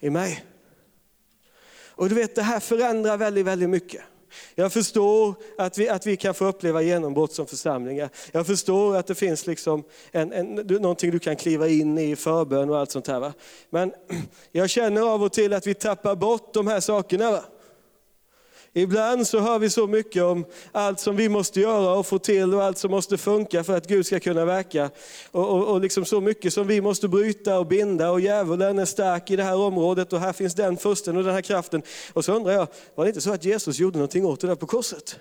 i 0.00 0.10
mig. 0.10 0.44
Och 1.88 2.08
du 2.08 2.14
vet, 2.14 2.34
det 2.34 2.42
här 2.42 2.60
förändrar 2.60 3.16
väldigt, 3.16 3.46
väldigt 3.46 3.70
mycket. 3.70 4.02
Jag 4.54 4.72
förstår 4.72 5.34
att 5.58 5.78
vi, 5.78 5.88
att 5.88 6.06
vi 6.06 6.16
kan 6.16 6.34
få 6.34 6.44
uppleva 6.44 6.82
genombrott 6.82 7.32
som 7.32 7.46
församlingar. 7.46 8.10
Jag 8.32 8.46
förstår 8.46 8.96
att 8.96 9.06
det 9.06 9.14
finns 9.14 9.46
liksom 9.46 9.84
en, 10.10 10.32
en, 10.32 10.54
någonting 10.54 11.10
du 11.10 11.18
kan 11.18 11.36
kliva 11.36 11.68
in 11.68 11.98
i, 11.98 12.16
förbön 12.16 12.70
och 12.70 12.78
allt 12.78 12.90
sånt 12.90 13.06
här. 13.06 13.20
Va? 13.20 13.32
Men 13.70 13.92
jag 14.52 14.70
känner 14.70 15.02
av 15.02 15.22
och 15.22 15.32
till 15.32 15.52
att 15.52 15.66
vi 15.66 15.74
tappar 15.74 16.16
bort 16.16 16.54
de 16.54 16.66
här 16.66 16.80
sakerna. 16.80 17.30
Va? 17.30 17.44
Ibland 18.74 19.26
så 19.26 19.40
hör 19.40 19.58
vi 19.58 19.70
så 19.70 19.86
mycket 19.86 20.22
om 20.22 20.44
allt 20.72 21.00
som 21.00 21.16
vi 21.16 21.28
måste 21.28 21.60
göra 21.60 21.94
och 21.94 22.06
få 22.06 22.18
till 22.18 22.54
och 22.54 22.64
allt 22.64 22.78
som 22.78 22.90
måste 22.90 23.18
funka 23.18 23.64
för 23.64 23.76
att 23.76 23.88
Gud 23.88 24.06
ska 24.06 24.20
kunna 24.20 24.44
verka. 24.44 24.90
Och, 25.30 25.50
och, 25.50 25.64
och 25.64 25.80
liksom 25.80 26.04
så 26.04 26.20
mycket 26.20 26.52
som 26.52 26.66
vi 26.66 26.80
måste 26.80 27.08
bryta 27.08 27.58
och 27.58 27.66
binda 27.66 28.10
och 28.10 28.20
djävulen 28.20 28.78
är 28.78 28.84
stark 28.84 29.30
i 29.30 29.36
det 29.36 29.42
här 29.42 29.56
området 29.56 30.12
och 30.12 30.20
här 30.20 30.32
finns 30.32 30.54
den 30.54 30.76
försten 30.76 31.16
och 31.16 31.24
den 31.24 31.34
här 31.34 31.40
kraften. 31.40 31.82
Och 32.12 32.24
så 32.24 32.32
undrar 32.32 32.52
jag, 32.52 32.66
var 32.94 33.04
det 33.04 33.08
inte 33.08 33.20
så 33.20 33.32
att 33.32 33.44
Jesus 33.44 33.78
gjorde 33.78 33.98
någonting 33.98 34.26
åt 34.26 34.40
det 34.40 34.46
där 34.46 34.54
på 34.54 34.66
korset? 34.66 35.18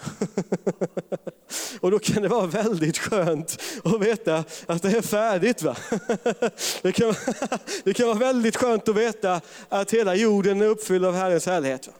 och 1.80 1.90
då 1.90 1.98
kan 1.98 2.22
det 2.22 2.28
vara 2.28 2.46
väldigt 2.46 2.98
skönt 2.98 3.62
att 3.84 4.00
veta 4.00 4.44
att 4.66 4.82
det 4.82 4.96
är 4.96 5.02
färdigt. 5.02 5.62
Va? 5.62 5.76
det, 6.82 6.92
kan, 6.92 7.14
det 7.84 7.94
kan 7.94 8.06
vara 8.06 8.18
väldigt 8.18 8.56
skönt 8.56 8.88
att 8.88 8.96
veta 8.96 9.40
att 9.68 9.90
hela 9.90 10.14
jorden 10.14 10.60
är 10.60 10.66
uppfylld 10.66 11.04
av 11.04 11.14
Herrens 11.14 11.46
härlighet. 11.46 11.86
Va? 11.86 11.92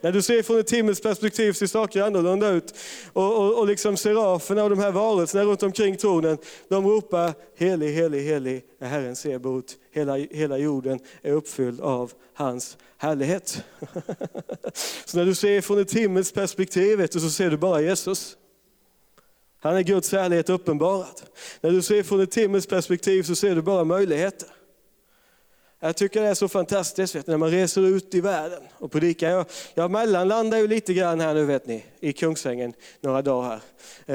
När 0.00 0.12
du 0.12 0.22
ser 0.22 0.42
från 0.42 0.60
ett 0.60 0.72
himmelskt 0.72 1.02
perspektiv 1.02 1.52
ser 1.52 1.66
saker 1.66 2.02
annorlunda 2.02 2.48
ut. 2.48 2.74
Och, 3.12 3.36
och, 3.38 3.58
och 3.58 3.66
liksom 3.66 3.96
seraferna 3.96 4.64
och 4.64 4.70
de 4.70 4.78
här 4.78 4.90
varelserna 4.90 5.44
runt 5.44 5.62
omkring 5.62 5.96
tronen, 5.96 6.38
de 6.68 6.86
ropar 6.86 7.32
helig, 7.56 7.92
helig, 7.92 8.24
helig 8.24 8.64
är 8.80 8.86
Herren 8.88 9.16
Sebot. 9.16 9.76
Hela, 9.92 10.16
hela 10.16 10.58
jorden 10.58 11.00
är 11.22 11.32
uppfylld 11.32 11.80
av 11.80 12.12
hans 12.34 12.76
härlighet. 12.96 13.62
så 15.04 15.18
när 15.18 15.24
du 15.24 15.34
ser 15.34 15.60
från 15.60 15.78
ett 15.78 15.92
himmelskt 15.92 16.34
perspektiv 16.34 17.06
så 17.06 17.30
ser 17.30 17.50
du 17.50 17.56
bara 17.56 17.80
Jesus. 17.80 18.36
Han 19.60 19.76
är 19.76 19.82
Guds 19.82 20.12
härlighet 20.12 20.48
uppenbarad. 20.50 21.22
När 21.60 21.70
du 21.70 21.82
ser 21.82 22.02
från 22.02 22.20
ett 22.20 22.34
himmelskt 22.34 22.70
perspektiv 22.70 23.22
så 23.22 23.34
ser 23.34 23.54
du 23.54 23.62
bara 23.62 23.84
möjligheter. 23.84 24.48
Jag 25.80 25.96
tycker 25.96 26.20
det 26.20 26.28
är 26.28 26.34
så 26.34 26.48
fantastiskt 26.48 27.14
vet, 27.14 27.26
när 27.26 27.36
man 27.36 27.50
reser 27.50 27.86
ut 27.86 28.14
i 28.14 28.20
världen 28.20 28.62
och 28.72 28.92
predikar. 28.92 29.30
Jag, 29.30 29.46
jag 29.74 29.90
mellanlandar 29.90 30.58
ju 30.58 30.66
lite 30.68 30.94
grann 30.94 31.20
här 31.20 31.34
nu 31.34 31.44
vet 31.44 31.66
ni, 31.66 31.84
i 32.00 32.12
Kungsängen 32.12 32.72
några 33.00 33.22
dagar 33.22 33.48
här. 33.48 33.60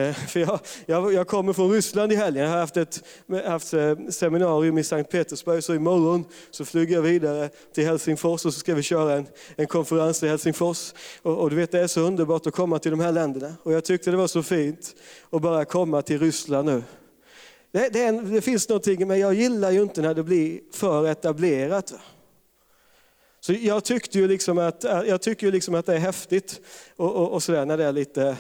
Eh, 0.10 0.14
för 0.14 0.40
jag, 0.40 0.60
jag, 0.86 1.14
jag, 1.14 1.28
kommer 1.28 1.54
från 1.54 1.72
Ryssland 1.72 2.12
i 2.12 2.16
helgen, 2.16 2.44
jag 2.44 2.52
har 2.52 2.58
haft 2.58 2.78
ett 2.78 3.04
haft 3.46 3.74
eh, 3.74 3.96
seminarium 4.10 4.78
i 4.78 4.84
Sankt 4.84 5.12
Petersburg, 5.12 5.64
så 5.64 5.74
imorgon 5.74 6.26
så 6.52 6.66
flyger 6.66 6.96
jag 6.96 7.02
vidare 7.02 7.50
till 7.74 7.86
Helsingfors 7.86 8.46
och 8.46 8.54
så 8.54 8.60
ska 8.60 8.76
vi 8.76 8.84
köra 8.84 9.14
en, 9.14 9.28
en 9.56 9.68
konferens 9.68 10.24
i 10.24 10.28
Helsingfors. 10.28 10.94
Och, 11.22 11.38
och, 11.38 11.50
du 11.50 11.56
vet 11.56 11.72
det 11.72 11.80
är 11.80 11.88
så 11.88 12.02
underbart 12.02 12.48
att 12.48 12.54
komma 12.54 12.80
till 12.80 12.92
de 12.92 13.00
här 13.00 13.12
länderna. 13.12 13.56
Och 13.64 13.74
jag 13.74 13.84
tyckte 13.84 14.12
det 14.12 14.18
var 14.18 14.28
så 14.28 14.44
fint 14.44 14.96
att 15.30 15.42
bara 15.42 15.66
komma 15.66 16.02
till 16.02 16.20
Ryssland 16.20 16.66
nu. 16.66 16.84
Det, 17.72 17.90
det, 17.90 18.04
en, 18.04 18.34
det, 18.34 18.42
finns 18.42 18.70
någonting, 18.70 19.08
men 19.08 19.20
jag 19.20 19.34
gillar 19.34 19.72
ju 19.72 19.82
inte 19.82 20.02
när 20.02 20.14
det 20.14 20.24
blir 20.24 20.60
för 20.72 21.08
etablerat. 21.08 21.94
Så 23.40 23.54
jag 23.54 23.84
tyckte 23.84 24.20
ju 24.20 24.28
liksom 24.28 24.58
att, 24.58 24.84
jag 24.84 25.22
tycker 25.22 25.48
ju 25.48 25.52
liksom 25.52 25.76
att 25.76 25.86
det 25.86 25.94
är 25.94 26.00
häftigt 26.00 26.62
och, 26.96 27.16
och, 27.16 27.32
och 27.32 27.44
sådär 27.44 27.66
när 27.66 27.78
det 27.78 27.86
är 27.86 27.92
lite, 27.92 28.38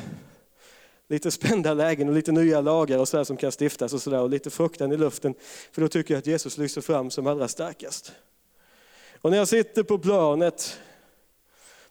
lite 1.08 1.32
spända 1.32 1.74
lägen 1.74 2.10
och 2.10 2.16
lite 2.16 2.32
nya 2.32 2.62
lagar 2.62 2.98
och 2.98 3.08
sådär 3.08 3.24
som 3.24 3.38
kan 3.38 3.52
stiftas 3.52 3.94
och, 3.94 4.02
sådär, 4.02 4.20
och 4.20 4.30
lite 4.30 4.50
fruktan 4.50 4.92
i 4.92 4.98
luften. 4.98 5.34
För 5.72 5.82
då 5.82 5.88
tycker 5.88 6.14
jag 6.14 6.20
att 6.20 6.28
Jesus 6.28 6.58
lyser 6.58 6.82
fram 6.82 7.12
som 7.12 7.28
allra 7.28 7.48
starkast. 7.48 8.12
Och 9.22 9.32
när 9.32 9.38
jag 9.38 9.48
sitter 9.48 9.84
på 9.84 9.98
planet 9.98 10.80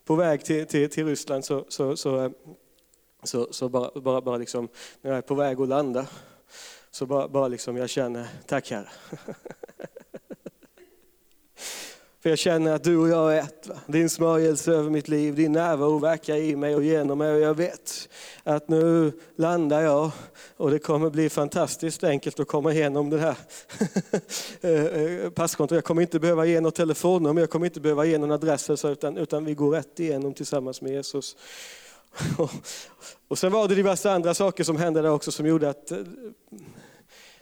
på 0.04 0.14
väg 0.14 0.44
till, 0.44 0.66
till, 0.66 0.90
till 0.90 1.06
Ryssland 1.06 1.44
så, 1.44 1.64
så, 1.68 1.96
så, 1.96 2.32
så, 3.22 3.48
så 3.52 3.68
bara, 3.68 4.00
bara, 4.00 4.20
bara 4.20 4.36
liksom, 4.36 4.68
när 5.00 5.10
jag 5.10 5.18
är 5.18 5.22
på 5.22 5.34
väg 5.34 5.60
att 5.60 5.68
landa 5.68 6.06
så 6.90 7.06
bara, 7.06 7.28
bara 7.28 7.48
liksom 7.48 7.76
jag 7.76 7.90
känner, 7.90 8.28
tack 8.46 8.70
Herre. 8.70 8.88
För 12.22 12.30
jag 12.30 12.38
känner 12.38 12.72
att 12.72 12.84
du 12.84 12.96
och 12.96 13.08
jag 13.08 13.36
är 13.36 13.40
ett. 13.40 13.66
Va? 13.66 13.74
Din 13.86 14.10
smörjelse 14.10 14.72
över 14.72 14.90
mitt 14.90 15.08
liv, 15.08 15.34
din 15.34 15.52
närvaro 15.52 15.98
verkar 15.98 16.36
i 16.36 16.56
mig 16.56 16.74
och 16.74 16.84
genom 16.84 17.18
mig. 17.18 17.32
Och 17.32 17.40
jag 17.40 17.54
vet 17.54 18.08
att 18.44 18.68
nu 18.68 19.12
landar 19.36 19.80
jag 19.80 20.10
och 20.56 20.70
det 20.70 20.78
kommer 20.78 21.10
bli 21.10 21.30
fantastiskt 21.30 22.04
enkelt 22.04 22.40
att 22.40 22.48
komma 22.48 22.72
igenom 22.72 23.10
det 23.10 23.18
här 23.18 23.36
eh, 24.60 24.84
eh, 24.84 25.30
passkontot. 25.30 25.74
Jag 25.74 25.84
kommer 25.84 26.02
inte 26.02 26.20
behöva 26.20 26.46
ge 26.46 26.60
något 26.60 26.74
telefonnummer, 26.74 27.40
jag 27.40 27.50
kommer 27.50 27.66
inte 27.66 27.80
behöva 27.80 28.04
ge 28.04 28.18
någon 28.18 28.32
adress, 28.32 28.84
utan, 28.84 29.16
utan 29.16 29.44
vi 29.44 29.54
går 29.54 29.70
rätt 29.70 30.00
igenom 30.00 30.34
tillsammans 30.34 30.82
med 30.82 30.92
Jesus. 30.92 31.36
Och 33.28 33.38
sen 33.38 33.52
var 33.52 33.68
det 33.68 33.74
diverse 33.74 34.10
andra 34.10 34.34
saker 34.34 34.64
som 34.64 34.76
hände 34.76 35.02
där 35.02 35.10
också 35.10 35.32
som 35.32 35.46
gjorde 35.46 35.70
att 35.70 35.90
eh, 35.90 35.98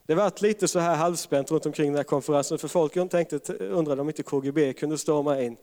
det 0.08 0.14
var 0.14 0.32
lite 0.42 0.68
så 0.68 0.78
här 0.78 0.96
halvspänt 0.96 1.50
runt 1.50 1.66
omkring 1.66 1.86
den 1.86 1.96
här 1.96 2.04
konferensen, 2.04 2.58
för 2.58 2.68
folk 2.68 3.10
tänkte, 3.10 3.52
undrade 3.52 4.00
om 4.00 4.08
inte 4.08 4.22
KGB 4.22 4.72
kunde 4.72 4.98
storma 4.98 5.40
in 5.40 5.56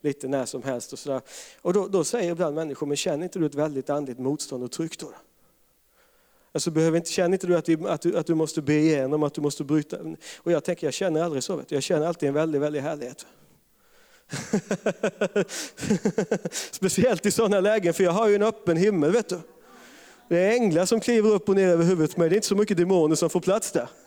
lite 0.00 0.28
när 0.28 0.44
som 0.44 0.62
helst. 0.62 0.92
Och, 0.92 0.98
så 0.98 1.10
där. 1.10 1.20
och 1.62 1.72
då, 1.72 1.88
då 1.88 2.04
säger 2.04 2.32
ibland 2.32 2.54
människor, 2.54 2.86
men 2.86 2.96
känner 2.96 3.24
inte 3.24 3.38
du 3.38 3.46
ett 3.46 3.54
väldigt 3.54 3.90
andligt 3.90 4.18
motstånd 4.18 4.64
och 4.64 4.72
tryck 4.72 4.98
då? 4.98 5.12
Alltså, 6.52 6.70
behöver 6.70 6.96
inte, 6.96 7.10
känner 7.10 7.32
inte 7.32 7.46
du 7.46 7.56
att, 7.56 7.68
vi, 7.68 7.78
att, 7.86 8.00
du 8.00 8.18
att 8.18 8.26
du 8.26 8.34
måste 8.34 8.62
be 8.62 8.74
igenom, 8.74 9.22
att 9.22 9.34
du 9.34 9.40
måste 9.40 9.64
bryta? 9.64 9.98
Och 10.38 10.52
jag 10.52 10.64
tänker, 10.64 10.86
jag 10.86 10.94
känner 10.94 11.22
aldrig 11.22 11.42
så. 11.42 11.56
Vet 11.56 11.68
du. 11.68 11.74
Jag 11.74 11.82
känner 11.82 12.06
alltid 12.06 12.28
en 12.28 12.34
väldigt, 12.34 12.62
väldigt 12.62 12.82
härlighet. 12.82 13.26
Speciellt 16.70 17.26
i 17.26 17.30
sådana 17.30 17.60
lägen, 17.60 17.94
för 17.94 18.04
jag 18.04 18.12
har 18.12 18.28
ju 18.28 18.34
en 18.34 18.42
öppen 18.42 18.76
himmel. 18.76 19.12
vet 19.12 19.28
du. 19.28 19.40
Det 20.28 20.38
är 20.38 20.52
änglar 20.52 20.86
som 20.86 21.00
kliver 21.00 21.30
upp 21.30 21.48
och 21.48 21.54
ner 21.54 21.68
över 21.68 21.84
huvudet 21.84 22.14
på 22.14 22.20
mig. 22.20 22.28
Det 22.28 22.34
är 22.34 22.36
inte 22.36 22.48
så 22.48 22.56
mycket 22.56 22.76
demoner 22.76 23.14
som 23.14 23.30
får 23.30 23.40
plats 23.40 23.72
där. 23.72 23.88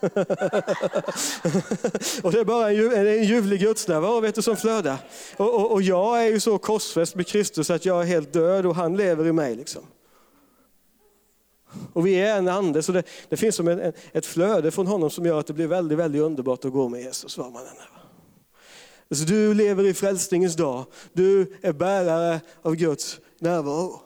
och 2.22 2.32
det 2.32 2.40
är 2.40 2.44
bara 2.44 2.70
en, 2.72 3.06
en 3.06 3.24
ljuvlig 3.24 3.60
gudsnärvaro 3.60 4.20
vet 4.20 4.34
du, 4.34 4.42
som 4.42 4.56
flödar. 4.56 4.98
Och, 5.36 5.54
och, 5.54 5.72
och, 5.72 5.82
jag 5.82 6.24
är 6.24 6.30
ju 6.30 6.40
så 6.40 6.58
korsfäst 6.58 7.14
med 7.14 7.26
Kristus 7.26 7.70
att 7.70 7.84
jag 7.84 8.02
är 8.02 8.06
helt 8.06 8.32
död 8.32 8.66
och 8.66 8.74
han 8.74 8.96
lever 8.96 9.26
i 9.26 9.32
mig. 9.32 9.54
Liksom. 9.54 9.82
Och 11.92 12.06
vi 12.06 12.14
är 12.14 12.38
en 12.38 12.48
ande, 12.48 12.82
så 12.82 12.92
det, 12.92 13.02
det 13.28 13.36
finns 13.36 13.56
som 13.56 13.68
en, 13.68 13.92
ett 14.12 14.26
flöde 14.26 14.70
från 14.70 14.86
honom 14.86 15.10
som 15.10 15.26
gör 15.26 15.40
att 15.40 15.46
det 15.46 15.52
blir 15.52 15.66
väldigt, 15.66 15.98
väldigt 15.98 16.22
underbart 16.22 16.64
att 16.64 16.72
gå 16.72 16.88
med 16.88 17.02
Jesus 17.02 17.38
var 17.38 17.50
man 17.50 17.62
än 17.62 17.68
är. 17.68 17.90
Alltså, 19.10 19.24
du 19.24 19.54
lever 19.54 19.84
i 19.84 19.94
frälsningens 19.94 20.56
dag. 20.56 20.84
Du 21.12 21.56
är 21.62 21.72
bärare 21.72 22.40
av 22.62 22.74
Guds 22.74 23.20
närvaro. 23.38 24.05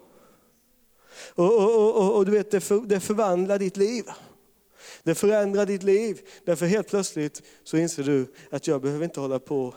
Och, 1.28 1.56
och, 1.56 1.96
och, 1.96 2.16
och 2.16 2.24
du 2.24 2.32
vet, 2.32 2.50
det, 2.50 2.60
för, 2.60 2.80
det 2.80 3.00
förvandlar 3.00 3.58
ditt 3.58 3.76
liv. 3.76 4.04
Det 5.02 5.14
förändrar 5.14 5.66
ditt 5.66 5.82
liv. 5.82 6.20
Därför 6.44 6.66
helt 6.66 6.88
plötsligt 6.88 7.42
så 7.64 7.76
inser 7.76 8.02
du 8.02 8.26
att 8.50 8.66
jag 8.66 8.82
behöver 8.82 9.04
inte 9.04 9.20
hålla 9.20 9.38
på 9.38 9.74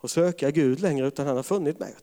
och 0.00 0.10
söka 0.10 0.50
Gud 0.50 0.80
längre, 0.80 1.06
utan 1.06 1.26
han 1.26 1.36
har 1.36 1.42
funnit 1.42 1.78
mig. 1.78 1.94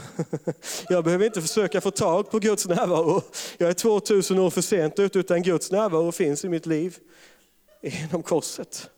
Jag 0.88 1.04
behöver 1.04 1.26
inte 1.26 1.42
försöka 1.42 1.80
få 1.80 1.90
tag 1.90 2.30
på 2.30 2.38
Guds 2.38 2.66
närvaro. 2.66 3.22
Jag 3.58 3.70
är 3.70 3.74
2000 3.74 4.38
år 4.38 4.50
för 4.50 4.60
sent 4.60 4.98
ute, 4.98 5.18
utan 5.18 5.42
Guds 5.42 5.70
närvaro 5.70 6.12
finns 6.12 6.44
i 6.44 6.48
mitt 6.48 6.66
liv 6.66 6.98
genom 7.82 8.22
korset. 8.22 8.90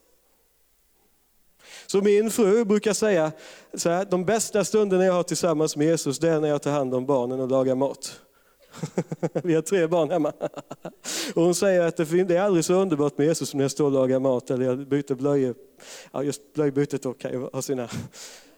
Så 1.87 2.01
min 2.01 2.31
fru 2.31 2.65
brukar 2.65 2.93
säga 2.93 3.31
så 3.73 3.89
här, 3.89 4.05
de 4.05 4.25
bästa 4.25 4.65
stunderna 4.65 5.05
jag 5.05 5.13
har 5.13 5.23
tillsammans 5.23 5.75
med 5.75 5.87
Jesus, 5.87 6.19
det 6.19 6.29
är 6.29 6.39
när 6.39 6.49
jag 6.49 6.61
tar 6.61 6.71
hand 6.71 6.93
om 6.93 7.05
barnen 7.05 7.39
och 7.39 7.51
lagar 7.51 7.75
mat. 7.75 8.19
Vi 9.43 9.55
har 9.55 9.61
tre 9.61 9.87
barn 9.87 10.09
hemma. 10.09 10.33
Och 11.33 11.43
hon 11.43 11.55
säger 11.55 11.81
att 11.81 11.97
det 11.97 12.13
är 12.13 12.41
aldrig 12.41 12.65
så 12.65 12.73
underbart 12.73 13.17
med 13.17 13.27
Jesus 13.27 13.49
som 13.49 13.57
när 13.57 13.63
jag 13.63 13.71
står 13.71 13.85
och 13.85 13.91
lagar 13.91 14.19
mat 14.19 14.51
eller 14.51 14.65
jag 14.65 14.87
byter 14.87 15.15
blöjor. 15.15 15.55
Ja, 16.11 16.23
just 16.23 16.53
blöjbytet 16.53 17.03
då 17.03 17.13
kan 17.13 17.31
ju 17.31 17.49
ha 17.53 17.61
sina... 17.61 17.89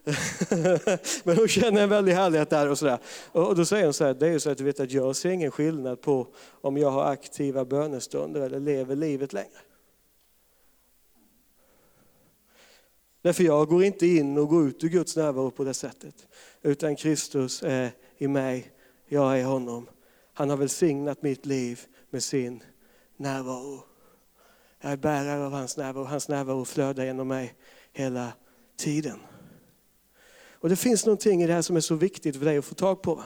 Men 1.23 1.37
hon 1.37 1.47
känner 1.47 1.81
en 1.81 1.89
väldig 1.89 2.13
härlighet 2.13 2.49
där 2.49 2.69
och 2.69 2.77
sådär. 2.77 2.97
Och 3.31 3.55
då 3.55 3.65
säger 3.65 3.83
hon 3.83 3.93
så 3.93 4.05
här, 4.05 4.13
det 4.13 4.27
är 4.27 4.31
ju 4.31 4.39
så 4.39 4.49
att 4.49 4.57
du 4.57 4.63
vet 4.63 4.79
att 4.79 4.91
jag 4.91 5.15
ser 5.15 5.29
ingen 5.29 5.51
skillnad 5.51 6.01
på 6.01 6.27
om 6.61 6.77
jag 6.77 6.91
har 6.91 7.03
aktiva 7.03 7.65
bönestunder 7.65 8.41
eller 8.41 8.59
lever 8.59 8.95
livet 8.95 9.33
längre. 9.33 9.59
Därför 13.27 13.43
jag 13.43 13.67
går 13.67 13.83
inte 13.83 14.07
in 14.07 14.37
och 14.37 14.49
går 14.49 14.67
ut 14.67 14.83
ur 14.83 14.89
Guds 14.89 15.15
närvaro 15.15 15.51
på 15.51 15.63
det 15.63 15.73
sättet. 15.73 16.27
Utan 16.61 16.95
Kristus 16.95 17.63
är 17.63 17.91
i 18.17 18.27
mig, 18.27 18.71
jag 19.07 19.39
är 19.39 19.43
honom. 19.43 19.89
Han 20.33 20.49
har 20.49 20.57
välsignat 20.57 21.21
mitt 21.21 21.45
liv 21.45 21.81
med 22.09 22.23
sin 22.23 22.63
närvaro. 23.17 23.83
Jag 24.81 24.91
är 24.91 24.97
bärare 24.97 25.45
av 25.45 25.51
hans 25.51 25.77
närvaro, 25.77 26.03
hans 26.03 26.27
närvaro 26.27 26.65
flödar 26.65 27.05
genom 27.05 27.27
mig 27.27 27.53
hela 27.93 28.33
tiden. 28.77 29.19
Och 30.51 30.69
Det 30.69 30.75
finns 30.75 31.05
någonting 31.05 31.43
i 31.43 31.47
det 31.47 31.53
här 31.53 31.61
som 31.61 31.75
är 31.75 31.81
så 31.81 31.95
viktigt 31.95 32.37
för 32.37 32.45
dig 32.45 32.57
att 32.57 32.65
få 32.65 32.75
tag 32.75 33.01
på. 33.01 33.23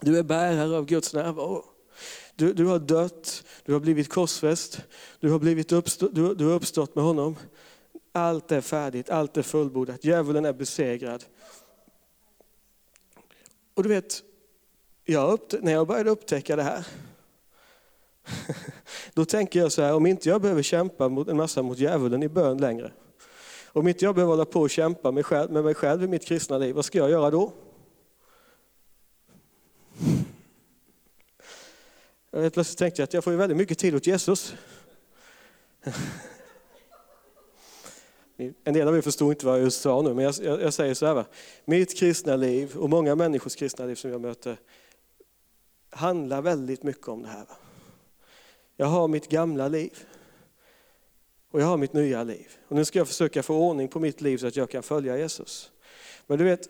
Du 0.00 0.18
är 0.18 0.22
bärare 0.22 0.76
av 0.76 0.86
Guds 0.86 1.14
närvaro. 1.14 1.64
Du, 2.36 2.52
du 2.52 2.66
har 2.66 2.78
dött, 2.78 3.44
du 3.64 3.72
har 3.72 3.80
blivit 3.80 4.08
korsfäst, 4.08 4.80
du 5.20 5.30
har, 5.30 5.38
blivit 5.38 5.72
uppstå, 5.72 6.08
du, 6.08 6.34
du 6.34 6.46
har 6.46 6.54
uppstått 6.54 6.94
med 6.94 7.04
honom. 7.04 7.36
Allt 8.12 8.52
är 8.52 8.60
färdigt, 8.60 9.10
allt 9.10 9.36
är 9.36 9.42
fullbordat, 9.42 10.04
djävulen 10.04 10.44
är 10.44 10.52
besegrad. 10.52 11.24
Och 13.74 13.82
du 13.82 13.88
vet, 13.88 14.22
jag 15.04 15.40
när 15.60 15.72
jag 15.72 15.86
började 15.86 16.10
upptäcka 16.10 16.56
det 16.56 16.62
här, 16.62 16.86
då 19.14 19.24
tänker 19.24 19.60
jag 19.60 19.72
så 19.72 19.82
här, 19.82 19.94
om 19.94 20.06
inte 20.06 20.28
jag 20.28 20.42
behöver 20.42 20.62
kämpa 20.62 21.08
mot, 21.08 21.28
en 21.28 21.36
massa 21.36 21.62
mot 21.62 21.78
djävulen 21.78 22.22
i 22.22 22.28
bön 22.28 22.58
längre, 22.58 22.92
om 23.66 23.88
inte 23.88 24.04
jag 24.04 24.14
behöver 24.14 24.32
hålla 24.32 24.44
på 24.44 24.60
och 24.60 24.70
kämpa 24.70 25.10
med, 25.10 25.26
själv, 25.26 25.50
med 25.50 25.64
mig 25.64 25.74
själv 25.74 26.02
i 26.02 26.06
mitt 26.06 26.26
kristna 26.26 26.58
liv, 26.58 26.74
vad 26.74 26.84
ska 26.84 26.98
jag 26.98 27.10
göra 27.10 27.30
då? 27.30 27.52
Jag 32.32 32.52
plötsligt 32.52 32.78
tänkte 32.78 33.02
jag 33.02 33.04
att 33.04 33.14
jag 33.14 33.24
får 33.24 33.32
ju 33.32 33.36
väldigt 33.36 33.58
mycket 33.58 33.78
tid 33.78 33.94
åt 33.94 34.06
Jesus. 34.06 34.54
En 38.64 38.74
del 38.74 38.88
av 38.88 38.96
er 38.96 39.00
förstod 39.00 39.32
inte 39.32 39.46
vad 39.46 39.54
jag 39.54 39.64
just 39.64 39.80
sa 39.80 40.02
nu, 40.02 40.14
men 40.14 40.24
jag, 40.24 40.34
jag, 40.42 40.62
jag 40.62 40.74
säger 40.74 40.94
så 40.94 41.06
här. 41.06 41.14
Va? 41.14 41.24
Mitt 41.64 41.98
kristna 41.98 42.36
liv 42.36 42.76
och 42.76 42.90
många 42.90 43.14
människors 43.14 43.56
kristna 43.56 43.86
liv 43.86 43.94
som 43.94 44.10
jag 44.10 44.20
möter 44.20 44.56
handlar 45.90 46.42
väldigt 46.42 46.82
mycket 46.82 47.08
om 47.08 47.22
det 47.22 47.28
här. 47.28 47.44
Va? 47.44 47.56
Jag 48.76 48.86
har 48.86 49.08
mitt 49.08 49.28
gamla 49.28 49.68
liv 49.68 50.04
och 51.50 51.60
jag 51.60 51.66
har 51.66 51.76
mitt 51.76 51.92
nya 51.92 52.24
liv. 52.24 52.48
Och 52.68 52.76
nu 52.76 52.84
ska 52.84 52.98
jag 52.98 53.08
försöka 53.08 53.42
få 53.42 53.56
ordning 53.56 53.88
på 53.88 54.00
mitt 54.00 54.20
liv 54.20 54.38
så 54.38 54.46
att 54.46 54.56
jag 54.56 54.70
kan 54.70 54.82
följa 54.82 55.18
Jesus. 55.18 55.70
Men 56.26 56.38
du 56.38 56.44
vet, 56.44 56.68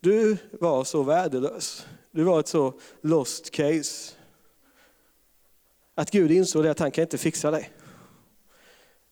du 0.00 0.36
var 0.52 0.84
så 0.84 1.02
värdelös. 1.02 1.86
Du 2.10 2.22
var 2.22 2.40
ett 2.40 2.48
så 2.48 2.80
lost 3.00 3.50
case. 3.50 4.12
Att 5.94 6.10
Gud 6.10 6.30
insåg 6.30 6.62
det 6.64 6.70
att 6.70 6.78
han 6.78 6.90
kan 6.90 7.02
inte 7.02 7.18
fixa 7.18 7.50
dig. 7.50 7.70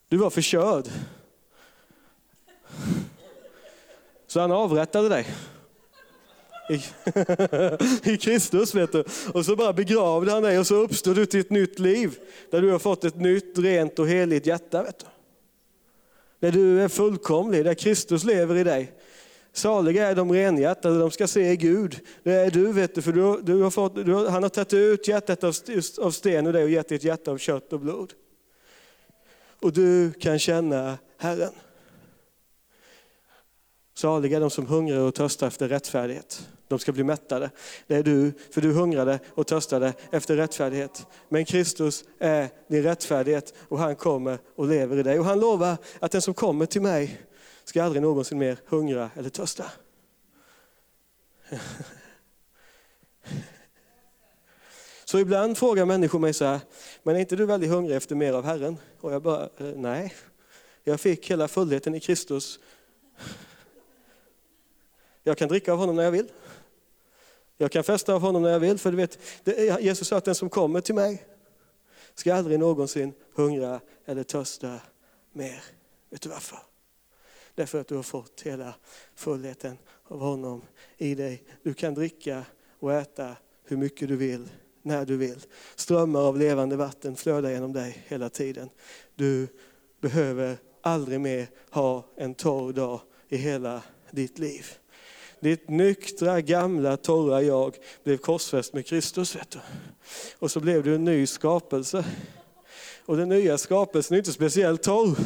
Du 0.08 0.16
var 0.16 0.30
förkörd. 0.30 0.88
Så 4.26 4.40
han 4.40 4.52
avrättade 4.52 5.08
dig. 5.08 5.26
I, 6.70 6.82
I 8.12 8.16
Kristus 8.16 8.74
vet 8.74 8.92
du. 8.92 9.04
Och 9.32 9.44
så 9.44 9.56
bara 9.56 9.72
begravde 9.72 10.32
han 10.32 10.42
dig 10.42 10.58
och 10.58 10.66
så 10.66 10.74
uppstod 10.74 11.16
du 11.16 11.26
till 11.26 11.40
ett 11.40 11.50
nytt 11.50 11.78
liv. 11.78 12.18
Där 12.50 12.62
du 12.62 12.70
har 12.70 12.78
fått 12.78 13.04
ett 13.04 13.16
nytt, 13.16 13.58
rent 13.58 13.98
och 13.98 14.08
heligt 14.08 14.46
hjärta. 14.46 14.82
Vet 14.82 14.98
du. 14.98 15.06
Där 16.40 16.52
du 16.52 16.82
är 16.82 16.88
fullkomlig, 16.88 17.64
där 17.64 17.74
Kristus 17.74 18.24
lever 18.24 18.56
i 18.56 18.64
dig. 18.64 18.92
Saliga 19.52 20.08
är 20.08 20.14
de 20.14 20.32
renhjärtade, 20.32 20.98
de 20.98 21.10
ska 21.10 21.26
se 21.26 21.56
Gud. 21.56 22.00
Det 22.22 22.32
är 22.32 22.50
du 22.50 22.72
vet 22.72 22.94
du, 22.94 23.02
för 23.02 23.12
du, 23.12 23.40
du 23.42 23.62
har 23.62 23.70
fått, 23.70 23.94
du, 23.94 24.14
han 24.14 24.42
har 24.42 24.50
tagit 24.50 24.72
ut 24.72 25.08
hjärtat 25.08 25.44
av, 25.44 25.54
av 26.00 26.10
sten 26.10 26.46
ur 26.46 26.52
dig 26.52 26.64
och 26.64 26.70
gett 26.70 26.88
ditt 26.88 27.00
ett 27.00 27.04
hjärta 27.04 27.30
av 27.30 27.38
kött 27.38 27.72
och 27.72 27.80
blod. 27.80 28.12
Och 29.60 29.72
du 29.72 30.12
kan 30.12 30.38
känna 30.38 30.98
Herren. 31.16 31.52
Saliga 33.98 34.40
de 34.40 34.50
som 34.50 34.66
hungrar 34.66 34.98
och 34.98 35.14
törstar 35.14 35.46
efter 35.46 35.68
rättfärdighet. 35.68 36.48
De 36.68 36.78
ska 36.78 36.92
bli 36.92 37.04
mättade. 37.04 37.50
Det 37.86 37.94
är 37.94 38.02
du, 38.02 38.32
för 38.50 38.60
du 38.60 38.72
hungrade 38.72 39.18
och 39.28 39.46
törstade 39.46 39.94
efter 40.10 40.36
rättfärdighet. 40.36 41.06
Men 41.28 41.44
Kristus 41.44 42.04
är 42.18 42.48
din 42.68 42.82
rättfärdighet 42.82 43.54
och 43.68 43.78
han 43.78 43.96
kommer 43.96 44.38
och 44.56 44.68
lever 44.68 44.96
i 44.96 45.02
dig. 45.02 45.18
Och 45.18 45.24
han 45.24 45.40
lovar 45.40 45.76
att 46.00 46.12
den 46.12 46.22
som 46.22 46.34
kommer 46.34 46.66
till 46.66 46.82
mig 46.82 47.20
ska 47.64 47.82
aldrig 47.82 48.02
någonsin 48.02 48.38
mer 48.38 48.58
hungra 48.66 49.10
eller 49.14 49.30
törsta. 49.30 49.64
Så 55.04 55.18
ibland 55.18 55.58
frågar 55.58 55.84
människor 55.84 56.18
mig 56.18 56.32
så 56.32 56.44
här, 56.44 56.60
men 57.02 57.16
är 57.16 57.20
inte 57.20 57.36
du 57.36 57.46
väldigt 57.46 57.70
hungrig 57.70 57.96
efter 57.96 58.14
mer 58.14 58.32
av 58.32 58.44
Herren? 58.44 58.76
Och 59.00 59.12
jag 59.12 59.22
bara, 59.22 59.48
nej. 59.76 60.14
Jag 60.84 61.00
fick 61.00 61.30
hela 61.30 61.48
fullheten 61.48 61.94
i 61.94 62.00
Kristus 62.00 62.58
jag 65.28 65.38
kan 65.38 65.48
dricka 65.48 65.72
av 65.72 65.78
honom 65.78 65.96
när 65.96 66.02
jag 66.02 66.10
vill. 66.10 66.28
Jag 67.56 67.72
kan 67.72 67.84
festa 67.84 68.14
av 68.14 68.20
honom 68.20 68.42
när 68.42 68.50
jag 68.50 68.60
vill. 68.60 68.78
För 68.78 68.90
du 68.90 68.96
vet, 68.96 69.18
Jesus 69.80 70.08
sa 70.08 70.16
att 70.16 70.24
den 70.24 70.34
som 70.34 70.50
kommer 70.50 70.80
till 70.80 70.94
mig 70.94 71.26
ska 72.14 72.34
aldrig 72.34 72.58
någonsin 72.58 73.12
hungra 73.34 73.80
eller 74.04 74.22
törsta 74.22 74.80
mer. 75.32 75.64
Vet 76.10 76.22
du 76.22 76.28
varför? 76.28 76.58
Därför 77.54 77.80
att 77.80 77.88
du 77.88 77.96
har 77.96 78.02
fått 78.02 78.40
hela 78.40 78.74
fullheten 79.14 79.78
av 80.04 80.20
honom 80.20 80.62
i 80.96 81.14
dig. 81.14 81.42
Du 81.62 81.74
kan 81.74 81.94
dricka 81.94 82.44
och 82.78 82.92
äta 82.92 83.36
hur 83.64 83.76
mycket 83.76 84.08
du 84.08 84.16
vill, 84.16 84.48
när 84.82 85.06
du 85.06 85.16
vill. 85.16 85.40
Strömmar 85.76 86.20
av 86.20 86.38
levande 86.38 86.76
vatten 86.76 87.16
flödar 87.16 87.50
genom 87.50 87.72
dig 87.72 88.04
hela 88.08 88.28
tiden. 88.28 88.70
Du 89.14 89.48
behöver 90.00 90.56
aldrig 90.80 91.20
mer 91.20 91.48
ha 91.70 92.04
en 92.16 92.34
torr 92.34 92.72
dag 92.72 93.00
i 93.28 93.36
hela 93.36 93.82
ditt 94.10 94.38
liv. 94.38 94.66
Ditt 95.40 95.68
nyktra, 95.68 96.40
gamla, 96.40 96.96
torra 96.96 97.42
jag 97.42 97.76
blev 98.04 98.16
korsfäst 98.16 98.72
med 98.72 98.86
Kristus. 98.86 99.36
Vet 99.36 99.50
du. 99.50 99.58
Och 100.38 100.50
så 100.50 100.60
blev 100.60 100.82
du 100.82 100.94
en 100.94 101.04
ny 101.04 101.26
skapelse. 101.26 102.04
Och 103.06 103.16
den 103.16 103.28
nya 103.28 103.58
skapelsen 103.58 104.14
är 104.14 104.18
inte 104.18 104.32
speciellt 104.32 104.82
torr. 104.82 105.16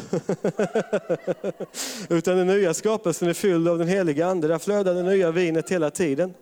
Utan 2.13 2.37
den 2.37 2.47
nya 2.47 2.73
skapelsen 2.73 3.29
är 3.29 3.33
fylld 3.33 3.67
av 3.67 3.77
den 3.77 3.87
heliga 3.87 4.27
Ande. 4.27 4.47
Där 4.47 4.59
flödar 4.59 4.93
det 4.93 5.03
nya 5.03 5.31
vinet 5.31 5.69
hela 5.69 5.89
tiden. 5.89 6.33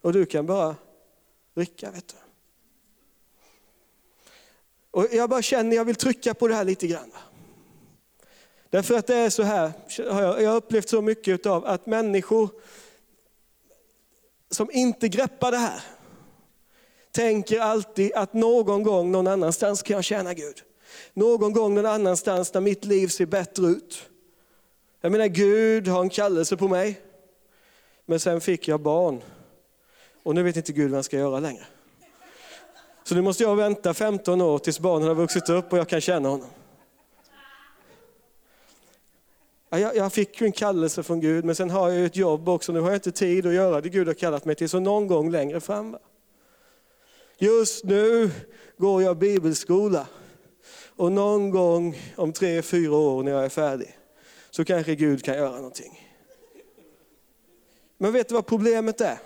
Och 0.00 0.12
du 0.12 0.26
kan 0.26 0.46
bara 0.46 0.76
dricka. 1.54 1.90
Vet 1.90 2.08
du. 2.08 2.14
Och 4.90 5.06
jag 5.12 5.30
bara 5.30 5.42
känner, 5.42 5.76
jag 5.76 5.84
vill 5.84 5.94
trycka 5.94 6.34
på 6.34 6.48
det 6.48 6.54
här 6.54 6.64
lite 6.64 6.86
grann. 6.86 7.12
Därför 8.70 8.94
att 8.94 9.06
det 9.06 9.14
är 9.14 9.30
så 9.30 9.42
här, 9.42 9.72
jag 10.42 10.50
har 10.50 10.56
upplevt 10.56 10.88
så 10.88 11.02
mycket 11.02 11.46
av 11.46 11.66
att 11.66 11.86
människor 11.86 12.50
som 14.54 14.70
inte 14.72 15.08
greppar 15.08 15.50
det 15.50 15.56
här 15.56 15.80
tänker 17.14 17.60
alltid 17.60 18.12
att 18.12 18.32
någon 18.32 18.82
gång 18.82 19.12
någon 19.12 19.26
annanstans 19.26 19.82
kan 19.82 19.94
jag 19.94 20.04
tjäna 20.04 20.34
Gud. 20.34 20.62
Någon 21.12 21.52
gång 21.52 21.74
någon 21.74 21.86
annanstans 21.86 22.54
när 22.54 22.60
mitt 22.60 22.84
liv 22.84 23.08
ser 23.08 23.26
bättre 23.26 23.66
ut. 23.66 24.08
Jag 25.00 25.12
menar 25.12 25.26
Gud 25.26 25.88
har 25.88 26.00
en 26.00 26.10
kallelse 26.10 26.56
på 26.56 26.68
mig. 26.68 27.00
Men 28.06 28.20
sen 28.20 28.40
fick 28.40 28.68
jag 28.68 28.80
barn. 28.80 29.22
Och 30.22 30.34
nu 30.34 30.42
vet 30.42 30.56
inte 30.56 30.72
Gud 30.72 30.90
vad 30.90 30.98
jag 30.98 31.04
ska 31.04 31.16
göra 31.16 31.40
längre. 31.40 31.66
Så 33.04 33.14
nu 33.14 33.22
måste 33.22 33.42
jag 33.42 33.56
vänta 33.56 33.94
15 33.94 34.40
år 34.40 34.58
tills 34.58 34.80
barnen 34.80 35.08
har 35.08 35.14
vuxit 35.14 35.48
upp 35.48 35.72
och 35.72 35.78
jag 35.78 35.88
kan 35.88 36.00
känna 36.00 36.28
honom. 36.28 36.48
Ja, 39.63 39.63
jag, 39.78 39.96
jag 39.96 40.12
fick 40.12 40.40
ju 40.40 40.46
en 40.46 40.52
kallelse 40.52 41.02
från 41.02 41.20
Gud, 41.20 41.44
men 41.44 41.54
sen 41.54 41.70
har 41.70 41.88
jag 41.88 41.98
ju 41.98 42.06
ett 42.06 42.16
jobb 42.16 42.48
också. 42.48 42.72
Nu 42.72 42.80
har 42.80 42.88
jag 42.88 42.96
inte 42.96 43.12
tid 43.12 43.46
att 43.46 43.54
göra 43.54 43.80
det 43.80 43.88
Gud 43.88 44.06
har 44.06 44.14
kallat 44.14 44.44
mig 44.44 44.54
till, 44.54 44.68
så 44.68 44.80
någon 44.80 45.06
gång 45.06 45.30
längre 45.30 45.60
fram. 45.60 45.92
Va? 45.92 45.98
Just 47.38 47.84
nu 47.84 48.30
går 48.76 49.02
jag 49.02 49.18
bibelskola. 49.18 50.06
Och 50.96 51.12
någon 51.12 51.50
gång 51.50 51.98
om 52.16 52.32
tre, 52.32 52.62
fyra 52.62 52.96
år 52.96 53.22
när 53.22 53.32
jag 53.32 53.44
är 53.44 53.48
färdig, 53.48 53.98
så 54.50 54.64
kanske 54.64 54.94
Gud 54.94 55.24
kan 55.24 55.34
göra 55.34 55.56
någonting. 55.56 56.00
Men 57.98 58.12
vet 58.12 58.28
du 58.28 58.34
vad 58.34 58.46
problemet 58.46 59.00
är? 59.00 59.18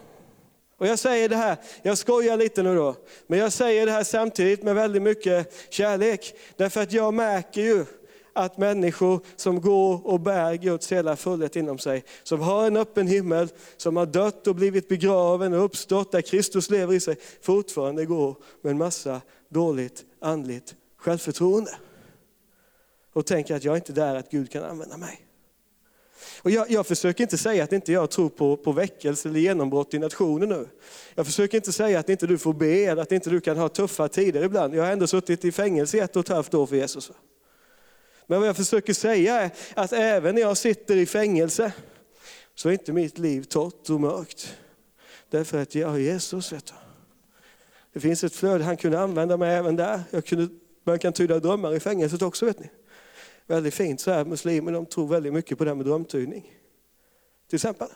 Och 0.79 0.87
jag 0.87 0.99
säger 0.99 1.29
det 1.29 1.37
här, 1.37 1.57
jag 1.83 1.99
skojar 1.99 2.37
lite 2.37 2.63
nu 2.63 2.75
då, 2.75 2.97
men 3.27 3.39
jag 3.39 3.53
säger 3.53 3.87
det 3.87 3.93
här 3.93 4.05
samtidigt 4.05 4.63
med 4.63 4.75
väldigt 4.75 5.03
mycket 5.03 5.55
kärlek. 5.71 6.35
Därför 6.57 6.83
att 6.83 6.93
jag 6.93 7.15
märker 7.15 7.61
ju 7.61 7.85
att 8.33 8.59
människor 8.59 9.21
som 9.37 9.61
går 9.61 10.07
och 10.07 10.21
bär 10.21 10.55
Guds 10.55 10.93
hela 10.93 11.17
fullhet 11.17 11.57
inom 11.57 11.79
sig, 11.79 12.05
som 12.23 12.41
har 12.41 12.67
en 12.67 12.77
öppen 12.77 13.07
himmel, 13.07 13.49
som 13.77 13.97
har 13.97 14.07
dött 14.07 14.47
och 14.47 14.55
blivit 14.55 14.89
begraven 14.89 15.55
och 15.55 15.65
uppstått 15.65 16.13
där 16.13 16.21
Kristus 16.21 16.71
lever 16.71 16.95
i 16.95 17.01
sig, 17.01 17.17
fortfarande 17.41 18.05
går 18.05 18.37
med 18.63 18.71
en 18.71 18.79
massa 18.79 19.21
dåligt 19.49 20.05
andligt 20.21 20.75
självförtroende. 20.97 21.71
Och 23.13 23.27
tänker 23.27 23.57
att 23.57 23.65
jag 23.65 23.73
är 23.73 23.77
inte 23.77 23.93
där 23.93 24.15
att 24.15 24.31
Gud 24.31 24.51
kan 24.51 24.65
använda 24.65 24.97
mig. 24.97 25.25
Och 26.43 26.51
jag, 26.51 26.71
jag, 26.71 26.87
försöker 26.87 27.25
inte 27.25 27.39
säga 27.39 27.65
att 27.65 27.73
inte 27.73 27.93
jag 27.93 28.11
tror 28.11 28.29
på, 28.29 28.57
på 28.57 28.73
väckelse 28.73 29.29
eller 29.29 29.41
genombrott 29.41 29.95
i 29.95 29.99
nationen 29.99 30.49
nu. 30.49 30.69
Jag 31.15 31.27
försöker 31.27 31.57
inte 31.57 31.73
säga 31.73 31.99
att 31.99 32.09
inte 32.09 32.27
du 32.27 32.39
får 32.39 32.53
be 32.53 32.85
eller 32.85 33.03
att 33.03 33.13
inte 33.13 33.31
du 33.31 33.41
kan 33.41 33.57
ha 33.57 33.69
tuffa 33.69 34.09
tider 34.09 34.45
ibland. 34.45 34.75
Jag 34.75 34.85
har 34.85 34.93
ändå 34.93 35.07
suttit 35.07 35.45
i 35.45 35.53
fängelse 35.53 35.97
i 35.97 36.01
ett 36.01 36.17
och 36.17 36.21
ett 36.21 36.29
halvt 36.29 36.55
år 36.55 36.67
för 36.67 36.77
Jesus. 36.77 37.13
Men 38.31 38.41
vad 38.41 38.49
jag 38.49 38.57
försöker 38.57 38.93
säga 38.93 39.41
är 39.41 39.51
att 39.75 39.93
även 39.93 40.35
när 40.35 40.43
jag 40.43 40.57
sitter 40.57 40.97
i 40.97 41.07
fängelse 41.07 41.73
så 42.55 42.69
är 42.69 42.73
inte 42.73 42.93
mitt 42.93 43.19
liv 43.19 43.43
torrt 43.43 43.91
och 43.91 44.01
mörkt. 44.01 44.57
Därför 45.31 45.63
att 45.63 45.75
jag 45.75 45.89
har 45.89 45.99
Jesus. 45.99 46.53
Vet 46.53 46.67
du. 46.67 46.73
Det 47.93 48.01
finns 48.01 48.25
ett 48.25 48.35
flöde, 48.35 48.65
han 48.65 48.77
kunde 48.77 49.01
använda 49.01 49.37
mig 49.37 49.55
även 49.55 49.77
där. 49.77 50.03
Jag 50.11 50.25
kunde, 50.25 50.49
man 50.85 50.99
kan 50.99 51.13
tyda 51.13 51.39
drömmar 51.39 51.75
i 51.75 51.81
fängelset 51.81 52.23
också. 52.23 52.47
vet 52.47 52.61
ni. 52.61 52.71
Väldigt 53.47 53.75
fint 53.75 54.01
så 54.01 54.11
här, 54.11 54.25
muslimer 54.25 54.73
de 54.73 54.87
tror 54.87 55.09
väldigt 55.09 55.33
mycket 55.33 55.59
på 55.59 55.65
det 55.65 55.71
här 55.71 55.75
med 55.75 55.87
drömtydning. 55.87 56.55
Till 57.49 57.57
exempel. 57.57 57.89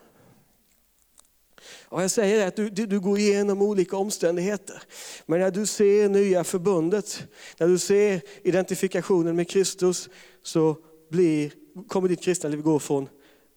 Och 1.93 2.03
jag 2.03 2.11
säger 2.11 2.47
att 2.47 2.57
du, 2.57 2.71
du, 2.71 2.87
du, 2.87 3.01
går 3.01 3.19
igenom 3.19 3.63
olika 3.63 3.97
omständigheter. 3.97 4.83
Men 5.27 5.41
när 5.41 5.51
du 5.51 5.67
ser 5.67 6.09
nya 6.09 6.45
förbundet, 6.45 7.23
när 7.59 7.69
du 7.69 7.79
ser 7.79 8.23
identifikationen 8.43 9.37
med 9.37 9.49
Kristus, 9.49 10.09
så 10.43 10.77
blir, 11.11 11.53
kommer 11.89 12.09
ditt 12.09 12.23
kristna 12.23 12.49
liv 12.49 12.61
gå 12.63 12.79
från 12.79 13.09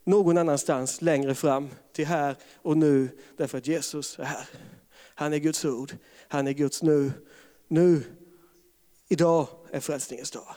någon 0.04 0.38
annanstans 0.38 1.02
längre 1.02 1.36
fram 1.36 1.70
till 1.94 2.06
här 2.06 2.36
och 2.56 2.78
nu, 2.78 3.10
därför 3.38 3.58
att 3.58 3.68
Jesus 3.68 4.20
är 4.20 4.24
här. 4.24 4.48
Han 5.16 5.34
är 5.34 5.38
Guds 5.38 5.66
ord, 5.66 5.94
han 6.28 6.48
är 6.48 6.54
Guds 6.54 6.84
nu. 6.84 7.12
Nu, 7.68 8.04
idag 9.08 9.48
är 9.72 9.80
frälsningens 9.80 10.32
dag. 10.32 10.56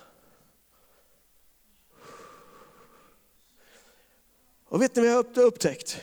Och 4.64 4.82
vet 4.82 4.96
ni 4.96 5.02
vad 5.02 5.10
jag 5.10 5.16
har 5.16 5.42
upptäckt? 5.42 6.00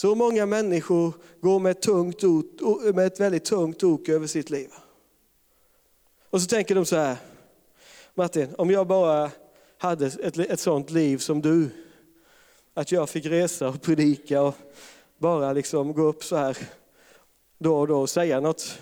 Så 0.00 0.14
många 0.14 0.46
människor 0.46 1.12
går 1.40 1.60
med 1.60 1.70
ett, 1.70 1.82
tungt 1.82 2.24
ok, 2.24 2.94
med 2.94 3.06
ett 3.06 3.20
väldigt 3.20 3.44
tungt 3.44 3.82
ok 3.82 4.08
över 4.08 4.26
sitt 4.26 4.50
liv. 4.50 4.70
Och 6.30 6.42
så 6.42 6.48
tänker 6.48 6.74
de 6.74 6.84
så 6.86 6.96
här, 6.96 7.16
Martin, 8.14 8.54
om 8.58 8.70
jag 8.70 8.86
bara 8.86 9.30
hade 9.78 10.06
ett, 10.06 10.38
ett 10.38 10.60
sånt 10.60 10.90
liv 10.90 11.18
som 11.18 11.42
du, 11.42 11.68
att 12.74 12.92
jag 12.92 13.10
fick 13.10 13.26
resa 13.26 13.68
och 13.68 13.82
predika 13.82 14.42
och 14.42 14.54
bara 15.18 15.52
liksom 15.52 15.92
gå 15.92 16.02
upp 16.02 16.24
så 16.24 16.36
här 16.36 16.58
då 17.58 17.78
och 17.78 17.86
då 17.86 18.00
och 18.00 18.10
säga 18.10 18.40
något 18.40 18.78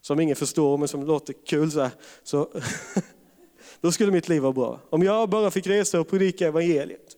som 0.00 0.20
ingen 0.20 0.36
förstår 0.36 0.78
men 0.78 0.88
som 0.88 1.06
låter 1.06 1.34
kul 1.46 1.70
så 1.70 1.80
här, 1.80 1.90
så 2.22 2.48
då 3.80 3.92
skulle 3.92 4.12
mitt 4.12 4.28
liv 4.28 4.42
vara 4.42 4.52
bra. 4.52 4.80
Om 4.90 5.02
jag 5.02 5.28
bara 5.28 5.50
fick 5.50 5.66
resa 5.66 6.00
och 6.00 6.08
predika 6.08 6.46
evangeliet. 6.46 7.16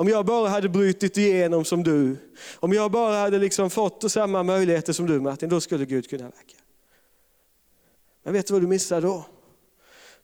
Om 0.00 0.08
jag 0.08 0.26
bara 0.26 0.48
hade 0.48 0.68
brutit 0.68 1.16
igenom 1.16 1.64
som 1.64 1.82
du, 1.82 2.16
om 2.54 2.72
jag 2.72 2.90
bara 2.90 3.16
hade 3.16 3.38
liksom 3.38 3.70
fått 3.70 4.12
samma 4.12 4.42
möjligheter 4.42 4.92
som 4.92 5.06
du 5.06 5.20
Martin, 5.20 5.48
då 5.48 5.60
skulle 5.60 5.84
Gud 5.84 6.10
kunna 6.10 6.24
verka. 6.24 6.56
Men 8.22 8.32
vet 8.32 8.46
du 8.46 8.52
vad 8.52 8.62
du 8.62 8.66
missar 8.66 9.00
då? 9.00 9.24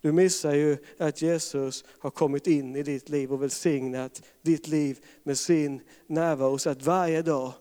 Du 0.01 0.13
missar 0.13 0.55
ju 0.55 0.77
att 0.99 1.23
Jesus 1.23 1.85
har 1.99 2.11
kommit 2.11 2.47
in 2.47 2.77
i 2.77 2.83
ditt 2.83 3.09
liv 3.09 3.33
och 3.33 3.43
välsignat 3.43 4.23
ditt 4.43 4.69
liv 4.69 4.99
med 5.23 5.39
sin 5.39 5.81
närvaro. 6.07 6.59
Så 6.59 6.71
att 6.71 6.83
varje 6.83 7.23
dag, 7.23 7.53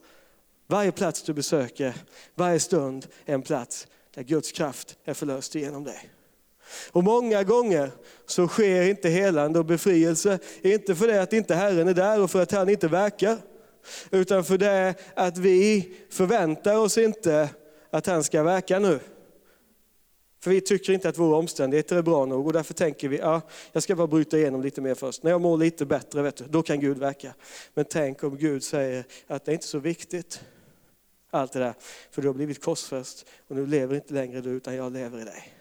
varje 0.68 0.92
plats 0.92 1.24
du 1.24 1.34
besöker, 1.34 1.96
varje 2.36 2.60
stund 2.60 3.08
är 3.26 3.34
en 3.34 3.42
plats 3.42 3.88
där 4.14 4.24
Guds 4.24 4.52
kraft 4.52 4.98
är 5.06 5.14
förlöst 5.14 5.56
genom 5.56 5.84
dig. 5.84 6.15
Och 6.92 7.04
många 7.04 7.44
gånger 7.44 7.92
så 8.26 8.48
sker 8.48 8.82
inte 8.82 9.10
helande 9.10 9.60
och 9.60 9.66
befrielse, 9.66 10.40
inte 10.62 10.96
för 10.96 11.08
det 11.08 11.22
att 11.22 11.34
inte 11.34 11.56
Herren 11.56 11.88
är 11.88 11.94
där 11.94 12.22
och 12.22 12.32
för 12.32 12.42
att 12.42 12.52
han 12.52 12.70
inte 12.70 12.88
verkar. 12.88 13.38
Utan 14.12 14.44
för 14.44 14.58
det 14.58 14.96
att 15.14 15.38
vi 15.38 15.94
förväntar 16.10 16.78
oss 16.78 16.98
inte 16.98 17.50
att 17.90 18.06
han 18.06 18.24
ska 18.24 18.44
verka 18.44 18.80
nu. 18.80 19.00
För 20.46 20.52
vi 20.52 20.62
tycker 20.62 20.94
inte 20.94 21.10
att 21.10 21.18
våra 21.18 21.38
omständigheter 21.38 21.96
är 21.96 22.02
bra 22.02 22.26
nog 22.26 22.48
och 22.48 22.54
därför 22.54 22.74
tänker 22.74 23.10
vi, 23.10 23.18
ja, 23.18 23.42
jag 23.72 23.84
ska 23.84 23.96
bara 23.96 24.08
bryta 24.08 24.38
igenom 24.38 24.62
lite 24.62 24.82
mer 24.82 24.96
först. 24.96 25.24
När 25.24 25.32
jag 25.32 25.42
mår 25.42 25.58
lite 25.58 25.86
bättre, 25.86 26.22
vet 26.22 26.36
du, 26.36 26.46
då 26.50 26.62
kan 26.64 26.80
Gud 26.80 26.98
verka. 26.98 27.34
Men 27.74 27.86
tänk 27.86 28.24
om 28.24 28.38
Gud 28.38 28.64
säger 28.64 29.06
att 29.28 29.46
det 29.46 29.52
är 29.52 29.54
inte 29.54 29.68
så 29.68 29.80
viktigt, 29.80 30.42
allt 31.32 31.54
det 31.54 31.60
där. 31.60 31.74
För 32.12 32.22
du 32.22 32.28
har 32.28 32.34
blivit 32.34 32.64
korsfäst 32.64 33.26
och 33.48 33.56
nu 33.56 33.66
lever 33.66 33.96
inte 33.96 34.14
längre 34.14 34.42
du, 34.42 34.50
utan 34.50 34.76
jag 34.76 34.94
lever 34.94 35.22
i 35.22 35.24
dig. 35.24 35.55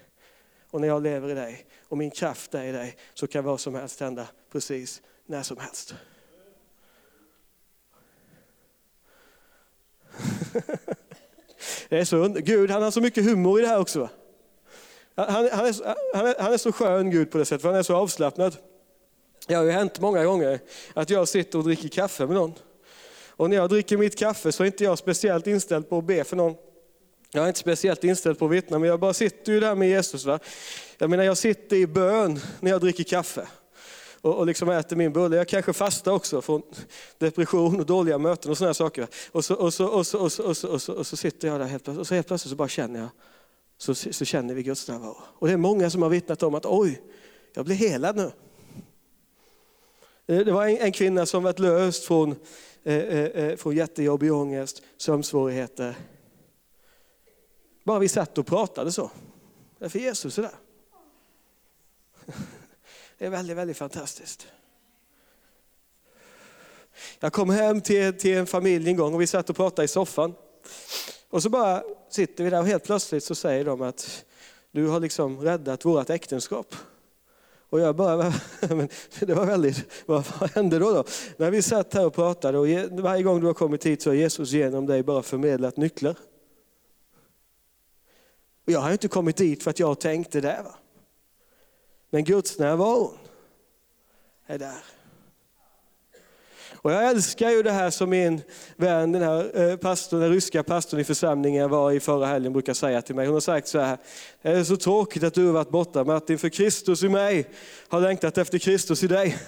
Och 0.74 0.80
när 0.80 0.88
jag 0.88 1.02
lever 1.02 1.30
i 1.30 1.34
dig 1.34 1.66
och 1.88 1.98
min 1.98 2.10
kraft 2.10 2.54
är 2.54 2.64
i 2.64 2.72
dig 2.72 2.96
så 3.14 3.26
kan 3.26 3.44
vad 3.44 3.60
som 3.60 3.74
helst 3.74 4.00
hända 4.00 4.28
precis 4.52 5.02
när 5.26 5.42
som 5.42 5.56
helst. 5.56 5.94
Det 11.88 11.98
är 11.98 12.04
så 12.04 12.16
under... 12.16 12.40
Gud 12.40 12.70
han 12.70 12.82
har 12.82 12.90
så 12.90 13.00
mycket 13.00 13.24
humor 13.24 13.58
i 13.58 13.62
det 13.62 13.68
här 13.68 13.80
också. 13.80 14.08
Han, 15.14 15.48
han, 15.52 15.66
är, 15.66 15.72
så, 15.72 15.84
han, 16.14 16.26
är, 16.26 16.34
han 16.38 16.52
är 16.52 16.56
så 16.56 16.72
skön 16.72 17.10
Gud 17.10 17.30
på 17.30 17.38
det 17.38 17.44
sättet, 17.44 17.62
för 17.62 17.68
han 17.68 17.78
är 17.78 17.82
så 17.82 17.96
avslappnad. 17.96 18.56
Det 19.46 19.54
har 19.54 19.64
ju 19.64 19.70
hänt 19.70 20.00
många 20.00 20.24
gånger 20.24 20.60
att 20.94 21.10
jag 21.10 21.28
sitter 21.28 21.58
och 21.58 21.64
dricker 21.64 21.88
kaffe 21.88 22.26
med 22.26 22.34
någon. 22.37 22.54
Och 23.28 23.50
när 23.50 23.56
jag 23.56 23.70
dricker 23.70 23.96
mitt 23.96 24.18
kaffe 24.18 24.52
så 24.52 24.62
är 24.62 24.66
inte 24.66 24.84
jag 24.84 24.98
speciellt 24.98 25.46
inställd 25.46 25.88
på 25.88 25.98
att 25.98 26.04
be 26.04 26.24
för 26.24 26.37
någon. 26.37 26.56
Jag 27.36 27.44
är 27.44 27.48
inte 27.48 27.60
speciellt 27.60 28.04
inställd 28.04 28.38
på 28.38 28.44
att 28.44 28.50
vittna, 28.50 28.78
men 28.78 28.88
jag 28.88 29.00
bara 29.00 29.14
sitter 29.14 29.52
ju 29.52 29.60
där 29.60 29.74
med 29.74 29.88
Jesus. 29.88 30.24
Va? 30.24 30.38
Jag 30.98 31.10
menar, 31.10 31.24
jag 31.24 31.38
sitter 31.38 31.76
i 31.76 31.86
bön 31.86 32.40
när 32.60 32.70
jag 32.70 32.80
dricker 32.80 33.04
kaffe 33.04 33.48
och, 34.20 34.34
och 34.34 34.46
liksom 34.46 34.68
äter 34.68 34.96
min 34.96 35.12
bulle. 35.12 35.36
Jag 35.36 35.48
kanske 35.48 35.72
fastar 35.72 36.12
också 36.12 36.42
från 36.42 36.62
depression 37.18 37.80
och 37.80 37.86
dåliga 37.86 38.18
möten 38.18 38.50
och 38.50 38.58
sådana 38.58 38.74
saker. 38.74 39.06
Och 39.32 39.44
så, 39.44 39.54
och, 39.54 39.74
så, 39.74 39.86
och, 39.86 40.06
så, 40.06 40.18
och, 40.18 40.32
så, 40.32 40.42
och, 40.44 40.56
så, 40.56 40.68
och, 40.68 40.82
så, 40.82 40.92
och 40.92 41.06
så 41.06 41.16
sitter 41.16 41.48
jag 41.48 41.60
där 41.60 41.66
helt 41.66 41.84
plötsligt 41.84 42.00
och 42.00 42.06
så 42.06 42.14
helt 42.14 42.26
plötsligt 42.26 42.50
så 42.50 42.56
bara 42.56 42.68
känner 42.68 43.00
jag, 43.00 43.08
så, 43.78 43.94
så 43.94 44.24
känner 44.24 44.54
vi 44.54 44.62
Guds 44.62 44.88
närvaro. 44.88 45.16
Och 45.22 45.46
det 45.46 45.52
är 45.52 45.56
många 45.56 45.90
som 45.90 46.02
har 46.02 46.08
vittnat 46.08 46.42
om 46.42 46.54
att 46.54 46.66
oj, 46.66 47.02
jag 47.54 47.64
blir 47.64 47.76
helad 47.76 48.16
nu. 48.16 48.30
Det 50.26 50.52
var 50.52 50.66
en, 50.66 50.76
en 50.76 50.92
kvinna 50.92 51.26
som 51.26 51.42
varit 51.42 51.58
löst 51.58 52.04
från, 52.04 52.34
eh, 52.84 52.94
eh, 52.94 53.24
eh 53.24 53.56
från 53.56 53.76
jättejobbig 53.76 54.32
ångest, 54.32 54.82
sömnsvårigheter 54.96 55.94
bara 57.84 57.98
vi 57.98 58.08
satt 58.08 58.38
och 58.38 58.46
pratade 58.46 58.92
så. 58.92 59.10
Därför 59.78 59.98
Jesus 59.98 60.38
är 60.38 60.42
där. 60.42 60.54
Det 63.18 63.26
är 63.26 63.30
väldigt, 63.30 63.56
väldigt 63.56 63.76
fantastiskt. 63.76 64.46
Jag 67.20 67.32
kom 67.32 67.50
hem 67.50 67.80
till, 67.80 68.18
till 68.18 68.36
en 68.36 68.46
familj 68.46 68.88
en 68.88 68.96
gång 68.96 69.14
och 69.14 69.20
vi 69.20 69.26
satt 69.26 69.50
och 69.50 69.56
pratade 69.56 69.84
i 69.84 69.88
soffan. 69.88 70.34
Och 71.28 71.42
så 71.42 71.48
bara 71.48 71.82
sitter 72.10 72.44
vi 72.44 72.50
där 72.50 72.60
och 72.60 72.66
helt 72.66 72.84
plötsligt 72.84 73.24
så 73.24 73.34
säger 73.34 73.64
de 73.64 73.82
att 73.82 74.24
du 74.70 74.86
har 74.86 75.00
liksom 75.00 75.40
räddat 75.40 75.84
vårt 75.84 76.10
äktenskap. 76.10 76.74
Och 77.70 77.80
jag 77.80 77.96
bara, 77.96 78.32
men 78.60 78.88
det 79.20 79.34
var 79.34 79.46
väldigt, 79.46 79.84
vad 80.06 80.24
hände 80.54 80.78
då, 80.78 80.92
då? 80.92 81.04
När 81.36 81.50
vi 81.50 81.62
satt 81.62 81.94
här 81.94 82.06
och 82.06 82.14
pratade 82.14 82.58
och 82.58 82.66
varje 83.02 83.22
gång 83.22 83.40
du 83.40 83.46
har 83.46 83.54
kommit 83.54 83.86
hit 83.86 84.02
så 84.02 84.10
har 84.10 84.14
Jesus 84.14 84.50
genom 84.50 84.86
dig 84.86 85.02
bara 85.02 85.22
förmedlat 85.22 85.76
nycklar. 85.76 86.16
Och 88.66 88.72
jag 88.72 88.81
har 88.81 88.92
inte 88.92 89.09
kommit 89.09 89.37
dit 89.37 89.62
för 89.62 89.70
att 89.70 89.79
jag 89.79 90.00
tänkte 90.00 90.40
det. 90.40 90.61
Va? 90.64 90.74
Men 92.11 92.24
Guds 92.24 92.59
närvaron 92.59 93.18
är 94.46 94.59
där. 94.59 94.85
Och 96.85 96.92
jag 96.92 97.09
älskar 97.09 97.50
ju 97.50 97.62
det 97.62 97.70
här 97.70 97.90
som 97.90 98.11
min 98.11 98.42
vän, 98.77 99.12
den 99.12 99.22
här 99.22 99.61
eh, 99.61 99.77
pastorn, 99.77 100.20
den 100.20 100.31
ryska 100.31 100.62
pastorn 100.62 101.00
i 101.00 101.05
församlingen 101.05 101.70
var 101.70 101.92
i 101.92 102.00
förra 102.00 102.27
helgen 102.27 102.53
brukar 102.53 102.74
säga 102.74 103.03
till 103.03 103.14
mig. 103.14 103.27
Hon 103.27 103.35
har 103.35 103.40
sagt 103.40 103.68
så 103.68 103.79
här, 103.79 103.98
det 104.42 104.48
är 104.48 104.64
så 104.64 104.77
tråkigt 104.77 105.22
att 105.22 105.35
du 105.35 105.46
har 105.46 105.53
varit 105.53 105.70
borta 105.70 106.05
Martin, 106.05 106.38
för 106.38 106.48
Kristus 106.48 107.03
i 107.03 107.09
mig 107.09 107.50
har 107.88 108.00
längtat 108.00 108.38
efter 108.38 108.59
Kristus 108.59 109.03
i 109.03 109.07
dig. 109.07 109.38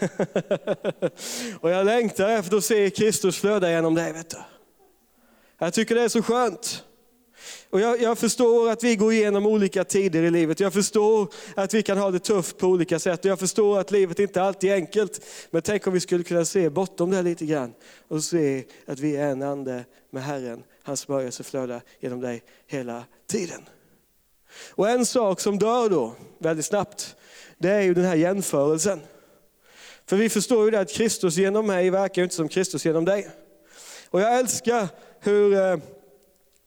och 1.61 1.71
jag 1.71 1.87
längtar 1.87 2.29
efter 2.29 2.57
att 2.57 2.65
se 2.65 2.91
Kristus 2.91 3.39
flöda 3.39 3.71
genom 3.71 3.95
dig. 3.95 4.13
Vet 4.13 4.31
du. 4.31 4.37
Jag 5.59 5.75
tycker 5.75 5.95
det 5.95 6.03
är 6.03 6.09
så 6.09 6.23
skönt. 6.23 6.85
Och 7.77 7.83
jag, 7.83 8.03
jag, 8.03 8.19
förstår 8.19 8.71
att 8.71 8.85
vi 8.85 8.97
går 8.97 9.13
igenom 9.13 9.47
olika 9.47 9.85
tider 9.85 10.23
i 10.23 10.31
livet. 10.31 10.61
Jag 10.61 10.73
förstår 10.73 11.29
att 11.55 11.75
vi 11.75 11.83
kan 11.83 11.99
ha 11.99 12.11
det 12.11 12.19
tufft 12.19 12.59
på 12.59 12.67
olika 12.67 12.99
sätt. 12.99 13.25
Och 13.25 13.31
jag 13.31 13.39
förstår 13.39 13.81
att 13.81 13.91
livet 13.91 14.19
inte 14.19 14.43
alltid 14.43 14.71
är 14.71 14.75
enkelt. 14.75 15.21
Men 15.51 15.63
tänk 15.63 15.87
om 15.87 15.93
vi 15.93 16.01
skulle 16.01 16.25
kunna 16.25 16.45
se 16.45 16.71
bortom 16.71 17.11
det 17.11 17.23
lite 17.23 17.47
grann. 17.47 17.75
Och 18.09 18.25
se 18.25 18.65
att 18.87 18.99
vi 18.99 19.17
är 19.17 19.29
en 19.29 19.43
ande 19.43 19.85
med 20.11 20.23
Herren. 20.23 20.63
Hans 20.83 21.01
smörjelse 21.01 21.43
flödar 21.43 21.83
genom 22.01 22.21
dig 22.21 22.43
hela 22.67 23.05
tiden. 23.27 23.69
Och 24.71 24.89
en 24.89 25.07
sak 25.07 25.41
som 25.41 25.59
dör 25.59 25.89
då, 25.89 26.15
väldigt 26.39 26.67
snabbt, 26.67 27.17
det 27.59 27.71
är 27.71 27.83
ju 27.83 27.95
den 27.95 28.05
här 28.05 28.17
jämförelsen. 28.17 29.01
För 30.07 30.17
vi 30.17 30.29
förstår 30.29 30.65
ju 30.65 30.71
det 30.71 30.81
att 30.81 30.93
Kristus 30.93 31.37
genom 31.37 31.67
mig 31.67 31.91
verkar 31.91 32.23
inte 32.23 32.35
som 32.35 32.49
Kristus 32.49 32.85
genom 32.85 33.05
dig. 33.05 33.29
Och 34.11 34.21
jag 34.21 34.39
älskar 34.39 34.89
hur 35.21 35.55
eh, 35.55 35.77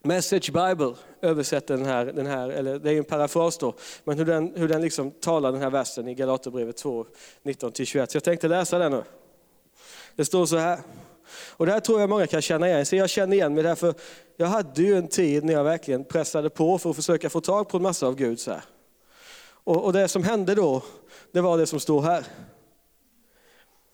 Message 0.03 0.51
Bible 0.51 0.93
översätter 1.21 1.77
den 1.77 1.85
här, 1.85 2.05
den 2.05 2.25
här 2.25 2.49
eller 2.49 2.79
det 2.79 2.93
är 2.93 2.97
en 2.97 3.03
parafras 3.03 3.57
då, 3.57 3.73
men 4.03 4.17
hur 4.17 4.25
den, 4.25 4.53
hur 4.55 4.67
den 4.67 4.81
liksom 4.81 5.11
talar 5.11 5.51
den 5.51 5.61
här 5.61 5.69
versen 5.69 6.07
i 6.07 6.15
Galaterbrevet 6.15 6.77
2, 6.77 7.05
19-21. 7.43 8.05
Så 8.09 8.15
jag 8.15 8.23
tänkte 8.23 8.47
läsa 8.47 8.77
den 8.77 8.91
nu. 8.91 9.03
Det 10.15 10.25
står 10.25 10.45
så 10.45 10.57
här, 10.57 10.79
och 11.49 11.65
det 11.65 11.71
här 11.71 11.79
tror 11.79 11.99
jag 11.99 12.09
många 12.09 12.27
kan 12.27 12.41
känna 12.41 12.67
igen 12.67 12.85
sig. 12.85 12.99
Jag 12.99 13.09
känner 13.09 13.35
igen 13.35 13.53
mig 13.53 13.63
därför 13.63 13.93
jag 14.37 14.47
hade 14.47 14.81
ju 14.81 14.97
en 14.97 15.07
tid 15.07 15.43
när 15.43 15.53
jag 15.53 15.63
verkligen 15.63 16.03
pressade 16.03 16.49
på 16.49 16.77
för 16.77 16.89
att 16.89 16.95
försöka 16.95 17.29
få 17.29 17.41
tag 17.41 17.69
på 17.69 17.77
en 17.77 17.83
massa 17.83 18.07
av 18.07 18.15
Gud. 18.15 18.39
Så 18.39 18.55
och, 19.63 19.85
och 19.85 19.93
det 19.93 20.07
som 20.07 20.23
hände 20.23 20.55
då, 20.55 20.83
det 21.31 21.41
var 21.41 21.57
det 21.57 21.65
som 21.65 21.79
står 21.79 22.01
här. 22.01 22.25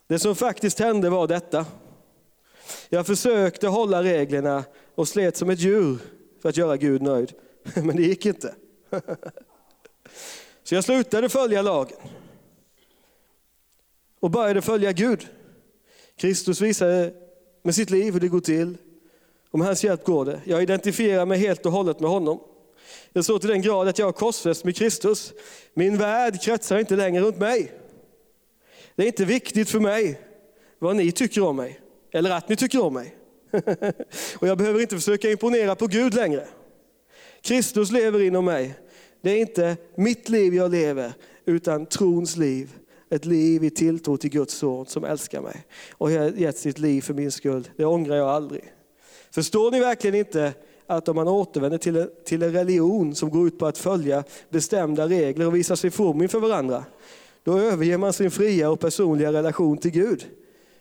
Det 0.07 0.19
som 0.19 0.35
faktiskt 0.35 0.79
hände 0.79 1.09
var 1.09 1.27
detta. 1.27 1.65
Jag 2.89 3.05
försökte 3.05 3.67
hålla 3.67 4.03
reglerna 4.03 4.63
och 4.95 5.07
slet 5.07 5.37
som 5.37 5.49
ett 5.49 5.59
djur 5.59 5.97
för 6.41 6.49
att 6.49 6.57
göra 6.57 6.77
Gud 6.77 7.01
nöjd. 7.01 7.33
Men 7.75 7.95
det 7.95 8.01
gick 8.01 8.25
inte. 8.25 8.55
Så 10.63 10.75
jag 10.75 10.83
slutade 10.83 11.29
följa 11.29 11.61
lagen 11.61 11.97
och 14.19 14.31
började 14.31 14.61
följa 14.61 14.91
Gud. 14.91 15.27
Kristus 16.15 16.61
visade 16.61 17.13
med 17.63 17.75
sitt 17.75 17.89
liv 17.89 18.13
hur 18.13 18.19
det 18.19 18.27
går 18.27 18.39
till. 18.39 18.77
Och 19.51 19.59
med 19.59 19.67
hans 19.67 19.83
hjälp 19.83 20.05
går 20.05 20.25
det. 20.25 20.41
Jag 20.45 20.63
identifierar 20.63 21.25
mig 21.25 21.39
helt 21.39 21.65
och 21.65 21.71
hållet 21.71 21.99
med 21.99 22.09
honom. 22.09 22.39
Jag 23.13 23.25
så 23.25 23.39
till 23.39 23.49
den 23.49 23.61
grad 23.61 23.87
att 23.87 23.99
jag 23.99 24.05
har 24.05 24.13
korsfäst 24.13 24.65
med 24.65 24.75
Kristus. 24.75 25.33
Min 25.73 25.97
värld 25.97 26.41
kretsar 26.41 26.79
inte 26.79 26.95
längre 26.95 27.23
runt 27.23 27.37
mig. 27.37 27.71
Det 28.95 29.03
är 29.03 29.07
inte 29.07 29.25
viktigt 29.25 29.69
för 29.69 29.79
mig 29.79 30.21
vad 30.79 30.95
ni 30.95 31.11
tycker 31.11 31.43
om 31.43 31.55
mig, 31.55 31.79
eller 32.11 32.31
att 32.31 32.49
ni 32.49 32.55
tycker 32.55 32.83
om 32.83 32.93
mig. 32.93 33.15
och 34.39 34.47
jag 34.47 34.57
behöver 34.57 34.81
inte 34.81 34.95
försöka 34.95 35.31
imponera 35.31 35.75
på 35.75 35.87
Gud 35.87 36.13
längre. 36.13 36.47
Kristus 37.41 37.91
lever 37.91 38.21
inom 38.21 38.45
mig. 38.45 38.75
Det 39.21 39.31
är 39.31 39.37
inte 39.37 39.77
mitt 39.95 40.29
liv 40.29 40.55
jag 40.55 40.71
lever, 40.71 41.13
utan 41.45 41.85
trons 41.85 42.37
liv. 42.37 42.75
Ett 43.09 43.25
liv 43.25 43.63
i 43.63 43.69
tilltro 43.69 44.17
till 44.17 44.29
Guds 44.29 44.53
son 44.53 44.85
som 44.85 45.03
älskar 45.03 45.41
mig 45.41 45.65
och 45.91 46.11
har 46.11 46.29
gett 46.29 46.57
sitt 46.57 46.79
liv 46.79 47.01
för 47.01 47.13
min 47.13 47.31
skull. 47.31 47.67
Det 47.77 47.85
ångrar 47.85 48.15
jag 48.15 48.29
aldrig. 48.29 48.73
Förstår 49.31 49.71
ni 49.71 49.79
verkligen 49.79 50.15
inte 50.15 50.53
att 50.87 51.07
om 51.07 51.15
man 51.15 51.27
återvänder 51.27 51.77
till 51.77 51.95
en, 51.95 52.09
till 52.25 52.43
en 52.43 52.51
religion 52.51 53.15
som 53.15 53.29
går 53.29 53.47
ut 53.47 53.59
på 53.59 53.65
att 53.65 53.77
följa 53.77 54.23
bestämda 54.49 55.07
regler 55.07 55.47
och 55.47 55.55
visa 55.55 55.75
sig 55.75 55.91
from 55.91 56.21
inför 56.21 56.39
varandra, 56.39 56.85
då 57.43 57.59
överger 57.59 57.97
man 57.97 58.13
sin 58.13 58.31
fria 58.31 58.69
och 58.69 58.79
personliga 58.79 59.33
relation 59.33 59.77
till 59.77 59.91
Gud. 59.91 60.25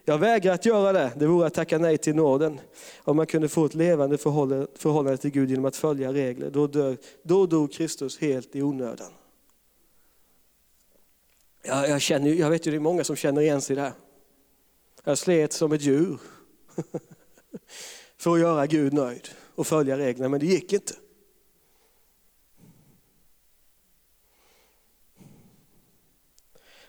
Jag 0.05 0.19
vägrar 0.19 0.55
att 0.55 0.67
göra 0.67 0.93
det. 0.93 1.13
Det 1.17 1.27
vore 1.27 1.47
att 1.47 1.55
tacka 1.55 1.79
nej 1.79 1.99
till 1.99 2.15
nåden. 2.15 2.61
Om 2.99 3.17
man 3.17 3.27
kunde 3.27 3.49
få 3.49 3.65
ett 3.65 3.75
levande 3.75 4.19
förhållande 4.19 5.17
till 5.17 5.31
Gud 5.31 5.51
genom 5.51 5.65
att 5.65 5.77
följa 5.77 6.13
regler, 6.13 6.51
då, 6.51 6.67
dör, 6.67 6.97
då 7.23 7.47
dog 7.47 7.73
Kristus 7.73 8.19
helt 8.19 8.57
i 8.57 8.63
onödan. 8.63 9.13
Jag, 11.63 11.89
jag, 11.89 12.01
känner, 12.01 12.31
jag 12.31 12.51
vet 12.51 12.67
ju 12.67 12.71
det 12.71 12.77
är 12.77 12.81
många 12.81 13.05
som 13.05 13.17
känner 13.17 13.41
igen 13.41 13.61
sig 13.61 13.77
där. 13.77 13.93
Jag 15.05 15.19
slet 15.19 15.53
som 15.53 15.73
ett 15.73 15.83
djur 15.83 16.21
för 18.17 18.35
att 18.35 18.41
göra 18.41 18.67
Gud 18.67 18.93
nöjd 18.93 19.29
och 19.55 19.67
följa 19.67 19.99
reglerna, 19.99 20.29
men 20.29 20.41
det 20.41 20.47
gick 20.47 20.73
inte. 20.73 20.95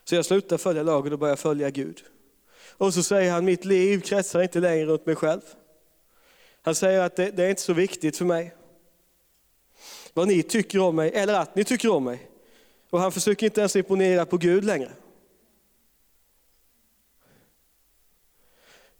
Så 0.03 0.15
jag 0.15 0.25
slutade 0.25 0.57
följa 0.57 0.83
lagen 0.83 1.13
och 1.13 1.19
började 1.19 1.41
följa 1.41 1.69
Gud. 1.69 2.03
Och 2.77 2.93
så 2.93 3.03
säger 3.03 3.31
han, 3.31 3.45
mitt 3.45 3.65
liv 3.65 4.01
kretsar 4.01 4.41
inte 4.41 4.59
längre 4.59 4.85
runt 4.85 5.05
mig 5.05 5.15
själv. 5.15 5.41
Han 6.61 6.75
säger 6.75 7.01
att 7.01 7.15
det, 7.15 7.31
det 7.31 7.43
är 7.43 7.49
inte 7.49 7.61
så 7.61 7.73
viktigt 7.73 8.17
för 8.17 8.25
mig. 8.25 8.55
Vad 10.13 10.27
ni 10.27 10.43
tycker 10.43 10.79
om 10.79 10.95
mig, 10.95 11.11
eller 11.13 11.33
att 11.33 11.55
ni 11.55 11.63
tycker 11.63 11.91
om 11.91 12.03
mig. 12.03 12.29
Och 12.89 12.99
han 12.99 13.11
försöker 13.11 13.45
inte 13.45 13.61
ens 13.61 13.75
imponera 13.75 14.25
på 14.25 14.37
Gud 14.37 14.63
längre. 14.63 14.91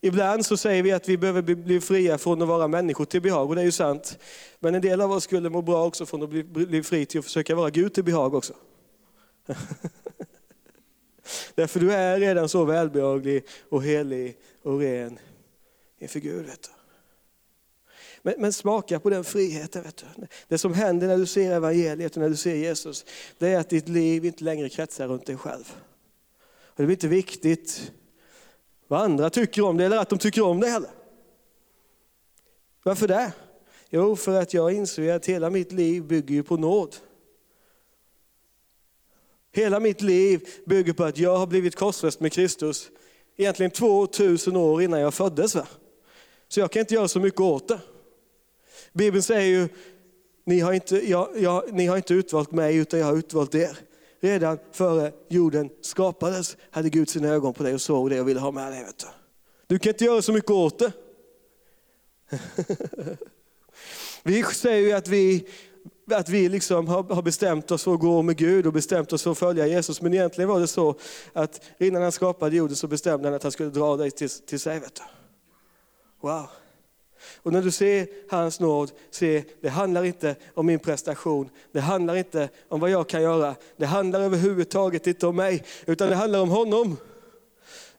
Ibland 0.02 0.46
så 0.46 0.58
säger 0.58 0.84
vi 0.84 0.92
att 0.92 1.10
vi 1.10 1.18
behöver 1.18 1.42
bli 1.42 1.82
fria 1.82 2.18
från 2.18 2.42
att 2.42 2.48
vara 2.48 2.68
människor 2.68 3.06
till 3.06 3.22
behag, 3.22 3.50
och 3.50 3.56
det 3.56 3.62
är 3.62 3.66
ju 3.66 3.72
sant. 3.72 4.20
Men 4.60 4.76
en 4.76 4.82
del 4.82 5.02
av 5.02 5.12
oss 5.12 5.24
skulle 5.24 5.50
må 5.50 5.62
bra 5.62 5.86
också 5.86 6.06
från 6.06 6.24
att 6.24 6.30
bli, 6.30 6.44
bli 6.44 6.84
fri 6.84 7.06
till 7.06 7.20
att 7.20 7.26
försöka 7.26 7.56
vara 7.56 7.70
Gud 7.70 7.94
till 7.94 8.04
behag 8.04 8.34
också. 8.34 8.54
Därför 11.56 11.80
du 11.80 11.94
är 11.94 12.20
redan 12.20 12.50
så 12.50 12.66
välbehaglig 12.66 13.46
och 13.70 13.84
helig 13.84 14.38
och 14.62 14.80
ren 14.80 15.20
inför 16.00 16.20
Gud. 16.20 16.46
Vet 16.46 16.64
du. 16.64 16.70
Men, 18.22 18.34
men, 18.38 18.54
smaka 18.54 19.00
på 19.00 19.10
den 19.10 19.24
friheten. 19.24 19.84
Vet 19.84 19.98
du. 19.98 20.28
Det 20.48 20.58
som 20.58 20.74
händer 20.74 21.08
när 21.08 21.18
du 21.18 21.26
ser 21.26 21.52
evangeliet 21.52 22.16
och 22.16 22.22
när 22.22 22.30
du 22.30 22.36
ser 22.36 22.56
Jesus, 22.56 23.06
det 23.38 23.48
är 23.48 23.60
att 23.60 23.70
ditt 23.70 23.88
liv 23.88 24.26
inte 24.26 24.44
längre 24.44 24.70
kretsar 24.70 25.08
runt 25.08 25.26
dig 25.26 25.38
själv. 25.38 25.76
Och 26.48 26.82
det 26.82 26.86
blir 26.86 26.96
inte 26.96 27.08
viktigt 27.08 27.92
vad 28.88 29.02
andra 29.02 29.30
tycker 29.30 29.62
om 29.62 29.78
dig 29.78 29.86
eller 29.86 29.98
att 29.98 30.10
de 30.10 30.20
tycker 30.20 30.42
om 30.42 30.60
dig 30.60 30.70
heller. 30.70 30.90
Varför 32.84 33.08
det? 33.08 33.32
Jo, 33.90 34.16
för 34.16 34.42
att 34.42 34.54
jag 34.54 34.74
inser 34.74 35.16
att 35.16 35.26
hela 35.26 35.50
mitt 35.50 35.72
liv 35.72 36.04
bygger 36.04 36.44
på 36.44 36.58
nåd. 36.58 36.96
Hela 39.56 39.80
mitt 39.80 40.02
liv 40.02 40.48
bygger 40.66 40.94
på 40.94 41.04
att 41.04 41.18
jag 41.18 41.38
har 41.38 41.48
blivit 41.48 41.76
korsfäst 41.76 42.20
med 42.20 42.34
Kristus 42.34 42.90
egentligen 43.38 43.72
2000 43.72 44.56
år 44.56 44.82
innan 44.82 45.00
jag 45.00 45.14
föddes. 45.14 45.56
Va? 45.56 45.68
Så 46.48 46.60
jag 46.60 46.72
kan 46.72 46.80
inte 46.80 46.94
göra 46.94 47.08
så 47.08 47.20
mycket 47.20 47.42
åt 47.42 47.68
det. 47.68 47.80
Bibeln 48.94 49.24
säger 49.24 49.60
ju, 49.60 49.68
ni 50.46 50.60
har, 50.60 50.74
inte, 50.74 51.10
jag, 51.10 51.30
jag, 51.36 51.74
ni 51.74 51.86
har 51.86 51.98
inte 51.98 52.14
utvalt 52.14 52.52
mig 52.52 52.76
utan 52.76 53.00
jag 53.00 53.08
har 53.08 53.18
utvalt 53.18 53.56
er. 53.56 53.78
Redan 54.20 54.60
före 54.72 55.12
jorden 55.28 55.70
skapades 55.82 56.58
hade 56.72 56.90
Gud 56.90 57.10
sina 57.10 57.28
ögon 57.28 57.54
på 57.54 57.64
dig 57.64 57.74
och 57.74 57.82
såg 57.82 58.10
det 58.10 58.22
och 58.22 58.28
ville 58.28 58.40
ha 58.40 58.52
med 58.52 58.72
dig. 58.72 58.84
Vet 58.84 59.00
du. 59.00 59.08
du 59.68 59.80
kan 59.80 59.90
inte 59.90 60.06
göra 60.06 60.22
så 60.22 60.32
mycket 60.32 60.52
åt 60.52 60.80
det. 60.80 60.92
Vi 64.24 64.44
säger 64.44 64.88
ju 64.88 64.92
att 64.92 65.08
vi 65.08 65.48
att 66.12 66.30
vi 66.30 66.50
liksom 66.50 66.88
har 66.88 67.22
bestämt 67.22 67.72
oss 67.72 67.84
för 67.84 67.94
att 67.94 68.00
gå 68.00 68.22
med 68.22 68.38
Gud 68.38 68.68
och 68.68 68.74
bestämt 68.74 69.14
oss 69.14 69.24
för 69.24 69.32
att 69.32 69.38
följa 69.38 69.68
Jesus. 69.68 70.02
Men 70.02 70.14
egentligen 70.14 70.50
var 70.50 70.60
det 70.60 70.68
så 70.68 70.96
att 71.34 71.62
innan 71.78 72.02
han 72.02 72.12
skapade 72.12 72.56
jorden 72.56 72.76
så 72.76 72.88
bestämde 72.88 73.28
han 73.28 73.36
att 73.36 73.44
han 73.44 73.52
skulle 73.52 73.70
dra 73.70 73.98
dig 73.98 74.12
till, 74.12 74.30
till 74.30 74.60
sig. 74.60 74.80
Vet 74.80 74.96
du. 74.96 75.02
Wow. 76.22 76.48
Och 77.42 77.52
när 77.52 77.62
du 77.62 77.72
ser 77.72 78.08
hans 78.30 78.60
nåd, 78.60 78.92
se, 79.12 79.44
det 79.62 79.70
handlar 79.70 80.04
inte 80.04 80.36
om 80.54 80.66
min 80.66 80.80
prestation, 80.80 81.50
det 81.72 81.80
handlar 81.80 82.16
inte 82.16 82.50
om 82.70 82.80
vad 82.80 82.90
jag 82.90 83.10
kan 83.10 83.22
göra, 83.22 83.56
det 83.78 83.86
handlar 83.86 84.22
överhuvudtaget 84.22 85.08
inte 85.08 85.28
om 85.28 85.36
mig, 85.36 85.64
utan 85.86 86.10
det 86.10 86.16
handlar 86.16 86.40
om 86.40 86.50
honom. 86.50 86.98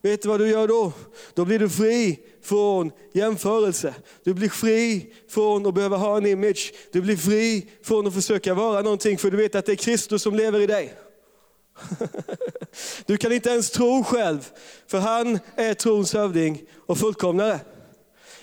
Vet 0.03 0.23
du 0.23 0.29
vad 0.29 0.41
du 0.41 0.49
gör 0.49 0.69
då? 0.69 0.93
Då 1.35 1.45
blir 1.45 1.59
du 1.59 1.69
fri 1.69 2.19
från 2.43 2.93
jämförelse. 3.13 3.95
Du 4.25 4.35
blir 4.35 4.49
fri 4.49 5.15
från 5.29 5.67
att 5.67 5.75
behöva 5.75 5.97
ha 5.97 6.17
en 6.17 6.27
image. 6.27 6.75
Du 6.93 7.01
blir 7.01 7.17
fri 7.17 7.71
från 7.83 8.07
att 8.07 8.15
försöka 8.15 8.55
vara 8.55 8.83
någonting, 8.83 9.19
för 9.19 9.31
du 9.31 9.37
vet 9.37 9.55
att 9.55 9.67
det 9.67 9.73
är 9.73 9.77
Kristus 9.77 10.23
som 10.23 10.35
lever 10.35 10.61
i 10.61 10.67
dig. 10.67 10.95
Du 13.07 13.17
kan 13.17 13.33
inte 13.33 13.51
ens 13.51 13.71
tro 13.71 14.05
själv, 14.05 14.51
för 14.87 14.99
han 14.99 15.39
är 15.55 15.75
trons 15.75 16.15
hövding 16.15 16.63
och 16.87 16.99
fullkomnare. 16.99 17.61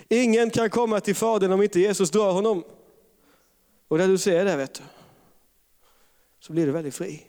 Ingen 0.08 0.50
kan 0.50 0.70
komma 0.70 1.00
till 1.00 1.14
Fadern 1.14 1.52
om 1.52 1.62
inte 1.62 1.80
Jesus 1.80 2.10
drar 2.10 2.32
honom. 2.32 2.64
Och 3.88 3.98
när 3.98 4.08
du 4.08 4.18
ser 4.18 4.44
det, 4.44 4.56
vet 4.56 4.74
du, 4.74 4.82
så 6.40 6.52
blir 6.52 6.66
du 6.66 6.72
väldigt 6.72 6.94
fri. 6.94 7.26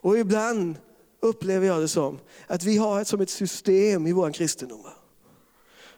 Och 0.00 0.18
ibland 0.18 0.76
upplever 1.24 1.66
jag 1.66 1.80
det 1.80 1.88
som 1.88 2.18
att 2.46 2.64
vi 2.64 2.76
har 2.76 3.00
ett, 3.00 3.08
som 3.08 3.20
ett 3.20 3.30
system 3.30 4.06
i 4.06 4.12
vår 4.12 4.32
kristendom. 4.32 4.86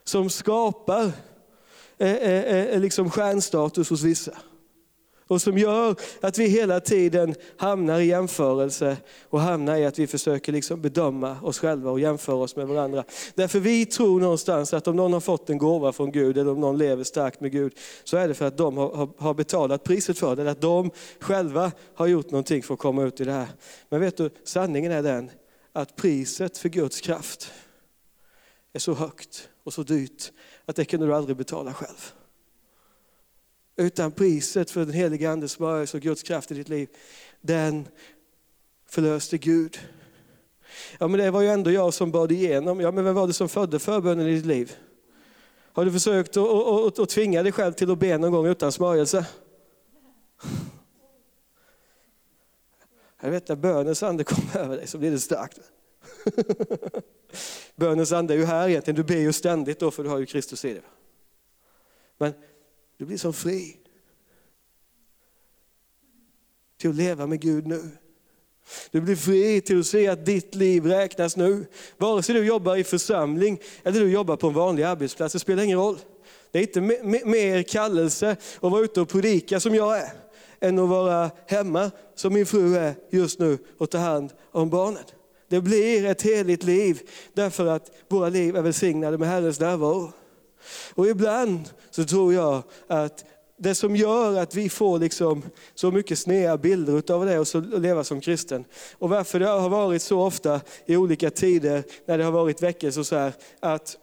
som 0.04 0.30
skapar 0.30 1.12
eh, 1.98 2.14
eh, 2.14 2.44
eh, 2.44 2.80
liksom 2.80 3.10
stjärnstatus 3.10 3.90
hos 3.90 4.02
vissa. 4.02 4.38
Och 5.28 5.42
som 5.42 5.58
gör 5.58 5.96
att 6.20 6.38
vi 6.38 6.48
hela 6.48 6.80
tiden 6.80 7.34
hamnar 7.56 8.00
i 8.00 8.06
jämförelse 8.06 8.96
och 9.22 9.40
hamnar 9.40 9.76
i 9.76 9.86
att 9.86 9.98
vi 9.98 10.06
försöker 10.06 10.52
liksom 10.52 10.82
bedöma 10.82 11.40
oss 11.42 11.58
själva 11.58 11.90
och 11.90 12.00
jämföra 12.00 12.36
oss 12.36 12.56
med 12.56 12.68
varandra. 12.68 13.04
Därför 13.34 13.60
vi 13.60 13.86
tror 13.86 14.20
någonstans 14.20 14.74
att 14.74 14.88
om 14.88 14.96
någon 14.96 15.12
har 15.12 15.20
fått 15.20 15.50
en 15.50 15.58
gåva 15.58 15.92
från 15.92 16.12
Gud 16.12 16.38
eller 16.38 16.50
om 16.50 16.60
någon 16.60 16.78
lever 16.78 17.04
starkt 17.04 17.40
med 17.40 17.52
Gud 17.52 17.72
så 18.04 18.16
är 18.16 18.28
det 18.28 18.34
för 18.34 18.46
att 18.46 18.56
de 18.56 18.76
har, 18.76 19.08
har 19.18 19.34
betalat 19.34 19.84
priset 19.84 20.18
för 20.18 20.36
det. 20.36 20.42
Eller 20.42 20.52
att 20.52 20.60
de 20.60 20.90
själva 21.20 21.72
har 21.94 22.06
gjort 22.06 22.30
någonting 22.30 22.62
för 22.62 22.74
att 22.74 22.80
komma 22.80 23.02
ut 23.04 23.20
i 23.20 23.24
det 23.24 23.32
här. 23.32 23.48
Men 23.88 24.00
vet 24.00 24.16
du, 24.16 24.30
sanningen 24.44 24.92
är 24.92 25.02
den 25.02 25.30
att 25.72 25.96
priset 25.96 26.58
för 26.58 26.68
Guds 26.68 27.00
kraft 27.00 27.52
är 28.72 28.78
så 28.78 28.94
högt 28.94 29.48
och 29.64 29.72
så 29.72 29.82
dyrt 29.82 30.32
att 30.64 30.76
det 30.76 30.84
kan 30.84 31.00
du 31.00 31.14
aldrig 31.14 31.36
betala 31.36 31.74
själv. 31.74 32.12
Utan 33.76 34.12
priset 34.12 34.70
för 34.70 34.80
den 34.84 34.94
heliga 34.94 35.30
Andes 35.30 35.52
smörjelse 35.52 35.96
och 35.96 36.02
Guds 36.02 36.22
kraft 36.22 36.50
i 36.50 36.54
ditt 36.54 36.68
liv, 36.68 36.88
den 37.40 37.88
förlöste 38.88 39.38
Gud. 39.38 39.78
Ja 40.98 41.08
men 41.08 41.20
det 41.20 41.30
var 41.30 41.40
ju 41.40 41.48
ändå 41.48 41.70
jag 41.70 41.94
som 41.94 42.10
bad 42.10 42.32
igenom. 42.32 42.80
Ja 42.80 42.90
men 42.90 43.04
vem 43.04 43.14
var 43.14 43.26
det 43.26 43.32
som 43.32 43.48
födde 43.48 43.78
förbönen 43.78 44.26
i 44.26 44.34
ditt 44.34 44.46
liv? 44.46 44.76
Har 45.72 45.84
du 45.84 45.92
försökt 45.92 46.36
att, 46.36 46.48
att, 46.48 46.98
att 46.98 47.08
tvinga 47.08 47.42
dig 47.42 47.52
själv 47.52 47.72
till 47.72 47.90
att 47.90 47.98
be 47.98 48.18
någon 48.18 48.32
gång 48.32 48.46
utan 48.46 48.72
smörjelse? 48.72 49.26
Jag 53.20 53.30
vet 53.30 53.50
att 53.50 53.58
bönens 53.58 54.02
ande 54.02 54.24
kommer 54.24 54.56
över 54.56 54.76
dig 54.76 54.86
så 54.86 54.98
blir 54.98 55.10
det 55.10 55.18
starkt. 55.18 55.60
bönens 57.76 58.12
ande 58.12 58.34
är 58.34 58.38
ju 58.38 58.44
här 58.44 58.68
egentligen, 58.68 58.96
du 58.96 59.04
ber 59.04 59.20
ju 59.20 59.32
ständigt 59.32 59.80
då 59.80 59.90
för 59.90 60.02
du 60.02 60.08
har 60.08 60.18
ju 60.18 60.26
Kristus 60.26 60.64
i 60.64 60.72
dig. 60.72 60.82
Men 62.18 62.32
du 62.98 63.04
blir 63.04 63.18
som 63.18 63.32
fri. 63.32 63.76
Till 66.78 66.90
att 66.90 66.96
leva 66.96 67.26
med 67.26 67.40
Gud 67.40 67.66
nu. 67.66 67.90
Du 68.90 69.00
blir 69.00 69.16
fri 69.16 69.60
till 69.60 69.80
att 69.80 69.86
se 69.86 70.08
att 70.08 70.26
ditt 70.26 70.54
liv 70.54 70.86
räknas 70.86 71.36
nu. 71.36 71.66
Vare 71.96 72.22
sig 72.22 72.34
du 72.34 72.44
jobbar 72.44 72.76
i 72.76 72.84
församling 72.84 73.60
eller 73.82 74.00
du 74.00 74.10
jobbar 74.10 74.36
på 74.36 74.46
en 74.46 74.54
vanlig 74.54 74.82
arbetsplats, 74.82 75.32
det 75.32 75.38
spelar 75.38 75.62
ingen 75.62 75.78
roll. 75.78 75.98
Det 76.50 76.58
är 76.58 76.62
inte 76.62 76.80
mer 77.26 77.62
kallelse 77.62 78.36
att 78.56 78.62
vara 78.62 78.84
ute 78.84 79.00
och 79.00 79.08
predika 79.08 79.60
som 79.60 79.74
jag 79.74 79.98
är, 79.98 80.12
än 80.60 80.78
att 80.78 80.88
vara 80.88 81.30
hemma 81.46 81.90
som 82.14 82.34
min 82.34 82.46
fru 82.46 82.76
är 82.76 82.94
just 83.10 83.38
nu 83.38 83.58
och 83.78 83.90
ta 83.90 83.98
hand 83.98 84.32
om 84.50 84.70
barnen. 84.70 85.02
Det 85.48 85.60
blir 85.60 86.06
ett 86.06 86.22
heligt 86.22 86.62
liv 86.62 87.10
därför 87.34 87.66
att 87.66 87.90
våra 88.08 88.28
liv 88.28 88.56
är 88.56 88.62
välsignade 88.62 89.18
med 89.18 89.28
Herrens 89.28 89.60
närvaro. 89.60 90.12
Och 90.94 91.06
ibland 91.06 91.68
så 91.90 92.04
tror 92.04 92.34
jag 92.34 92.62
att 92.86 93.24
det 93.58 93.74
som 93.74 93.96
gör 93.96 94.38
att 94.38 94.54
vi 94.54 94.68
får 94.68 94.98
liksom 94.98 95.42
så 95.74 95.90
mycket 95.90 96.18
sneda 96.18 96.58
bilder 96.58 97.12
av 97.12 97.26
det 97.26 97.38
och 97.38 97.48
så 97.48 97.60
leva 97.60 98.04
som 98.04 98.20
kristen. 98.20 98.64
Och 98.98 99.08
varför 99.08 99.40
det 99.40 99.46
har 99.46 99.68
varit 99.68 100.02
så 100.02 100.20
ofta 100.20 100.60
i 100.86 100.96
olika 100.96 101.30
tider 101.30 101.84
när 102.06 102.18
det 102.18 102.24
har 102.24 102.32
varit 102.32 102.62
väckelse 102.62 103.00
och 103.00 103.06
så 103.06 103.16
här, 103.16 103.32
att 103.60 103.96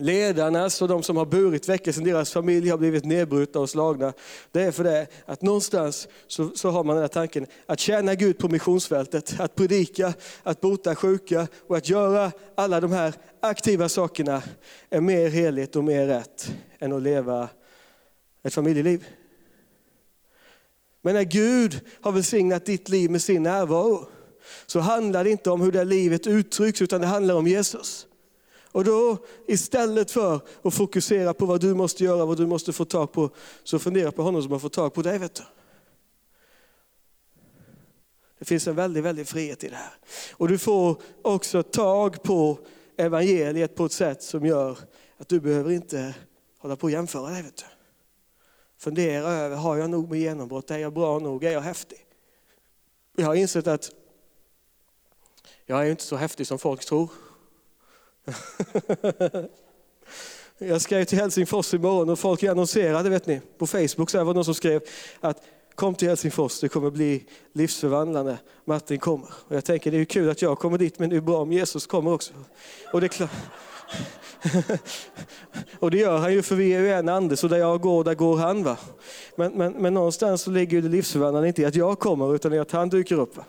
ledarnas 0.00 0.64
alltså 0.64 0.84
och 0.84 0.88
de 0.88 1.02
som 1.02 1.16
har 1.16 1.26
burit 1.26 1.68
väckelsen, 1.68 2.04
deras 2.04 2.32
familj 2.32 2.68
har 2.68 2.78
blivit 2.78 3.04
nedbrutna 3.04 3.60
och 3.60 3.70
slagna. 3.70 4.12
Det 4.52 4.62
är 4.62 4.70
för 4.72 4.84
det 4.84 5.06
att 5.24 5.42
någonstans 5.42 6.08
så, 6.26 6.50
så 6.54 6.70
har 6.70 6.84
man 6.84 6.96
den 6.96 7.02
här 7.02 7.08
tanken 7.08 7.46
att 7.66 7.80
tjäna 7.80 8.14
Gud 8.14 8.38
på 8.38 8.48
missionsfältet, 8.48 9.40
att 9.40 9.54
predika, 9.54 10.14
att 10.42 10.60
bota 10.60 10.94
sjuka 10.94 11.48
och 11.66 11.76
att 11.76 11.88
göra 11.88 12.32
alla 12.54 12.80
de 12.80 12.92
här 12.92 13.14
aktiva 13.40 13.88
sakerna 13.88 14.42
är 14.90 15.00
mer 15.00 15.28
heligt 15.28 15.76
och 15.76 15.84
mer 15.84 16.06
rätt 16.06 16.52
än 16.78 16.92
att 16.92 17.02
leva 17.02 17.48
ett 18.42 18.54
familjeliv. 18.54 19.06
Men 21.02 21.14
när 21.14 21.22
Gud 21.22 21.80
har 22.00 22.12
välsignat 22.12 22.66
ditt 22.66 22.88
liv 22.88 23.10
med 23.10 23.22
sin 23.22 23.42
närvaro 23.42 24.08
så 24.66 24.80
handlar 24.80 25.24
det 25.24 25.30
inte 25.30 25.50
om 25.50 25.60
hur 25.60 25.72
det 25.72 25.84
livet 25.84 26.26
uttrycks 26.26 26.82
utan 26.82 27.00
det 27.00 27.06
handlar 27.06 27.34
om 27.34 27.46
Jesus. 27.46 28.06
Och 28.76 28.84
då 28.84 29.18
istället 29.46 30.10
för 30.10 30.40
att 30.62 30.74
fokusera 30.74 31.34
på 31.34 31.46
vad 31.46 31.60
du 31.60 31.74
måste 31.74 32.04
göra, 32.04 32.24
vad 32.24 32.36
du 32.36 32.46
måste 32.46 32.72
få 32.72 32.84
tag 32.84 33.12
på, 33.12 33.30
så 33.64 33.78
fundera 33.78 34.12
på 34.12 34.22
honom 34.22 34.42
som 34.42 34.52
har 34.52 34.58
fått 34.58 34.72
tag 34.72 34.94
på 34.94 35.02
dig. 35.02 35.18
Vet 35.18 35.34
du. 35.34 35.42
Det 38.38 38.44
finns 38.44 38.66
en 38.66 38.74
väldigt, 38.74 39.04
väldigt 39.04 39.28
frihet 39.28 39.64
i 39.64 39.68
det 39.68 39.76
här. 39.76 39.94
Och 40.32 40.48
du 40.48 40.58
får 40.58 41.02
också 41.22 41.62
tag 41.62 42.22
på 42.22 42.58
evangeliet 42.96 43.74
på 43.74 43.84
ett 43.84 43.92
sätt 43.92 44.22
som 44.22 44.46
gör 44.46 44.78
att 45.16 45.28
du 45.28 45.40
behöver 45.40 45.70
inte 45.70 46.14
hålla 46.58 46.76
på 46.76 46.84
och 46.84 46.90
jämföra 46.90 47.30
dig. 47.30 47.42
Vet 47.42 47.56
du. 47.56 47.64
Fundera 48.78 49.28
över, 49.28 49.56
har 49.56 49.76
jag 49.76 49.90
nog 49.90 50.10
med 50.10 50.20
genombrott? 50.20 50.70
Är 50.70 50.78
jag 50.78 50.92
bra 50.92 51.18
nog? 51.18 51.44
Är 51.44 51.52
jag 51.52 51.60
häftig? 51.60 52.06
Jag 53.16 53.26
har 53.26 53.34
insett 53.34 53.66
att 53.66 53.90
jag 55.66 55.86
är 55.86 55.90
inte 55.90 56.04
så 56.04 56.16
häftig 56.16 56.46
som 56.46 56.58
folk 56.58 56.84
tror. 56.84 57.08
Jag 60.58 60.80
skrev 60.80 61.04
till 61.04 61.18
Helsingfors 61.18 61.74
imorgon 61.74 62.08
och 62.08 62.18
folk 62.18 62.42
annonserade 62.42 63.10
vet 63.10 63.26
ni, 63.26 63.40
på 63.58 63.66
Facebook. 63.66 64.10
Så 64.10 64.18
var 64.18 64.24
det 64.24 64.32
någon 64.32 64.44
som 64.44 64.54
skrev 64.54 64.80
att 65.20 65.42
kom 65.76 65.94
till 65.94 66.08
Helsingfors, 66.08 66.60
det 66.60 66.68
kommer 66.68 66.90
bli 66.90 67.24
livsförvandlande. 67.52 68.38
Martin 68.64 68.98
kommer. 68.98 69.28
Och 69.48 69.56
jag 69.56 69.64
tänker 69.64 69.90
det 69.90 69.98
är 69.98 70.04
kul 70.04 70.30
att 70.30 70.42
jag 70.42 70.58
kommer 70.58 70.78
dit 70.78 70.98
men 70.98 71.10
det 71.10 71.16
är 71.16 71.20
bra 71.20 71.42
om 71.42 71.52
Jesus 71.52 71.86
kommer 71.86 72.12
också. 72.12 72.32
Och 72.92 73.00
det 73.00 73.06
är 73.06 73.08
klart. 73.08 73.30
och 75.78 75.90
det 75.90 75.98
gör 75.98 76.18
han 76.18 76.32
ju 76.32 76.42
för 76.42 76.54
vi 76.54 76.74
är 76.74 76.80
ju 76.80 76.92
en 76.92 77.08
ande, 77.08 77.36
så 77.36 77.48
där 77.48 77.56
jag 77.56 77.80
går, 77.80 78.04
där 78.04 78.14
går 78.14 78.36
han. 78.36 78.64
Va? 78.64 78.76
Men, 79.36 79.52
men, 79.52 79.72
men 79.72 79.94
någonstans 79.94 80.42
så 80.42 80.50
ligger 80.50 80.82
det 80.82 80.88
livsförvandlande 80.88 81.48
inte 81.48 81.62
i 81.62 81.64
att 81.64 81.74
jag 81.74 81.98
kommer 81.98 82.34
utan 82.34 82.54
i 82.54 82.58
att 82.58 82.72
han 82.72 82.88
dyker 82.88 83.20
upp. 83.20 83.36
Va? 83.36 83.44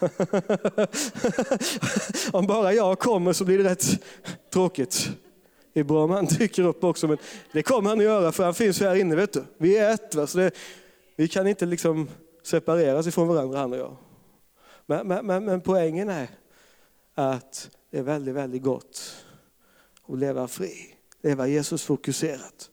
om 2.32 2.46
bara 2.46 2.72
jag 2.72 2.98
kommer 2.98 3.32
så 3.32 3.44
blir 3.44 3.58
det 3.58 3.64
rätt 3.64 4.04
tråkigt. 4.52 5.10
Det 5.72 5.80
är 5.80 5.84
bra 5.84 6.04
om 6.04 6.10
han 6.10 6.26
dyker 6.26 6.62
upp 6.62 6.84
också, 6.84 7.08
men 7.08 7.18
det 7.52 7.62
kommer 7.62 7.88
han 7.88 7.98
att 7.98 8.04
göra 8.04 8.32
för 8.32 8.44
han 8.44 8.54
finns 8.54 8.80
här 8.80 8.94
inne. 8.94 9.16
vet 9.16 9.32
du. 9.32 9.44
Vi 9.58 9.76
är 9.76 9.94
ett, 9.94 10.14
va? 10.14 10.26
Så 10.26 10.38
det, 10.38 10.50
vi 11.16 11.28
kan 11.28 11.46
inte 11.46 11.66
liksom 11.66 12.08
separeras 12.42 13.06
ifrån 13.06 13.28
varandra 13.28 13.58
han 13.58 13.72
och 13.72 13.78
jag. 13.78 13.96
Men, 14.86 15.08
men, 15.08 15.26
men, 15.26 15.44
men 15.44 15.60
poängen 15.60 16.08
är 16.08 16.28
att 17.14 17.70
det 17.90 17.98
är 17.98 18.02
väldigt, 18.02 18.34
väldigt 18.34 18.62
gott 18.62 19.24
att 20.08 20.18
leva 20.18 20.48
fri. 20.48 20.72
Leva 21.22 21.46
Jesus 21.46 21.82
fokuserat. 21.82 22.70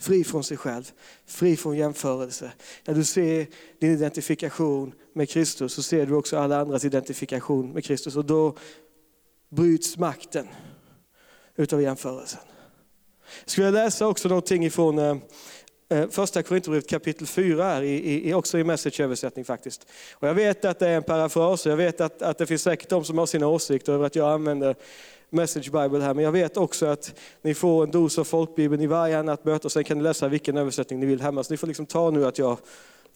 Fri 0.00 0.24
från 0.24 0.44
sig 0.44 0.56
själv, 0.56 0.92
fri 1.26 1.56
från 1.56 1.76
jämförelse. 1.76 2.52
När 2.86 2.94
du 2.94 3.04
ser 3.04 3.46
din 3.78 3.90
identifikation 3.90 4.92
med 5.18 5.28
Kristus 5.28 5.74
så 5.74 5.82
ser 5.82 6.06
du 6.06 6.14
också 6.14 6.38
alla 6.38 6.60
andras 6.60 6.84
identifikation 6.84 7.72
med 7.72 7.84
Kristus 7.84 8.16
och 8.16 8.24
då 8.24 8.54
bryts 9.48 9.98
makten 9.98 10.46
utav 11.56 11.82
jämförelsen. 11.82 12.40
Jag 13.44 13.50
skulle 13.50 13.70
läsa 13.70 14.06
också 14.06 14.28
någonting 14.28 14.64
ifrån 14.64 14.98
eh, 14.98 15.16
eh 15.88 16.08
första 16.08 16.42
Korinthierbrevet 16.42 16.88
kapitel 16.88 17.26
4, 17.26 17.64
här, 17.64 17.82
i, 17.82 18.28
i, 18.28 18.34
också 18.34 18.58
i 18.58 18.64
messageöversättning 18.64 19.44
faktiskt. 19.44 19.86
Och 20.14 20.28
jag 20.28 20.34
vet 20.34 20.64
att 20.64 20.78
det 20.78 20.88
är 20.88 20.96
en 20.96 21.02
parafras 21.02 21.66
och 21.66 21.72
jag 21.72 21.76
vet 21.76 22.00
att, 22.00 22.22
att 22.22 22.38
det 22.38 22.46
finns 22.46 22.62
säkert 22.62 22.88
de 22.88 23.04
som 23.04 23.18
har 23.18 23.26
sina 23.26 23.46
åsikter 23.46 23.92
över 23.92 24.06
att 24.06 24.16
jag 24.16 24.32
använder 24.32 24.76
Message 25.30 25.70
Bible 25.72 26.00
här, 26.00 26.14
men 26.14 26.24
jag 26.24 26.32
vet 26.32 26.56
också 26.56 26.86
att 26.86 27.14
ni 27.42 27.54
får 27.54 27.84
en 27.84 27.90
dos 27.90 28.18
av 28.18 28.24
folkbibeln 28.24 28.82
i 28.82 28.86
varje 28.86 29.18
annat 29.18 29.44
möte 29.44 29.66
och 29.66 29.72
sen 29.72 29.84
kan 29.84 29.96
ni 29.98 30.02
läsa 30.02 30.28
vilken 30.28 30.56
översättning 30.56 31.00
ni 31.00 31.06
vill 31.06 31.20
hemma. 31.20 31.44
Så 31.44 31.52
ni 31.52 31.56
får 31.56 31.66
liksom 31.66 31.86
ta 31.86 32.10
nu 32.10 32.26
att 32.26 32.38
jag 32.38 32.58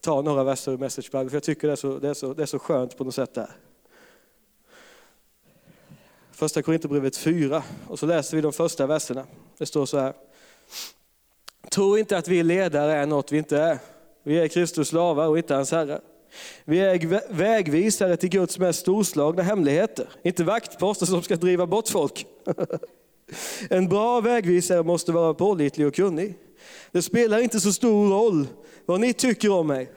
ta 0.03 0.23
några 0.23 0.45
verser 0.45 0.73
ur 0.73 0.79
Message 0.79 1.11
Bible, 1.13 1.29
för 1.29 1.37
jag 1.37 1.43
tycker 1.43 1.69
det 1.69 1.73
är 1.73 1.77
så, 1.77 1.99
det 1.99 2.09
är 2.09 2.15
så, 2.15 2.35
det 2.35 2.43
är 2.43 2.47
så 2.47 2.59
skönt 2.59 2.97
på 2.97 3.05
något 3.05 3.15
sätt 3.15 3.35
där. 3.35 3.51
Första 6.33 6.63
Korinthierbrevet 6.63 7.17
4, 7.17 7.63
och 7.89 7.99
så 7.99 8.07
läser 8.07 8.37
vi 8.37 8.41
de 8.41 8.53
första 8.53 8.87
verserna. 8.87 9.27
Det 9.59 9.67
står 9.67 9.87
så 9.87 9.99
här. 9.99 10.13
Tro 11.71 11.99
inte 11.99 12.19
att 12.19 12.29
vi 12.29 12.43
ledare 12.43 12.93
är 12.93 13.07
något 13.07 13.33
vi 13.33 13.39
inte 13.39 13.59
är. 13.59 13.79
Vi 14.23 14.39
är 14.39 14.49
Kristus 14.49 14.89
slavar 14.89 15.29
och 15.29 15.39
inte 15.39 15.55
hans 15.55 15.73
herrar. 15.73 16.01
Vi 16.65 16.81
är 16.81 17.33
vägvisare 17.33 18.17
till 18.17 18.29
Guds 18.29 18.59
mest 18.59 18.81
storslagna 18.81 19.43
hemligheter, 19.43 20.09
inte 20.23 20.45
vaktposter 20.45 21.07
som 21.07 21.23
ska 21.23 21.37
driva 21.37 21.67
bort 21.67 21.89
folk. 21.89 22.27
En 23.71 23.89
bra 23.89 24.21
vägvisare 24.21 24.83
måste 24.83 25.13
vara 25.13 25.35
pålitlig 25.35 25.87
och 25.87 25.95
kunnig. 25.95 26.35
Det 26.91 27.03
spelar 27.03 27.39
inte 27.39 27.61
så 27.61 27.73
stor 27.73 28.11
roll 28.11 28.47
vad 28.87 29.01
ni 29.01 29.13
tycker 29.13 29.53
om 29.53 29.67
mig 29.67 29.93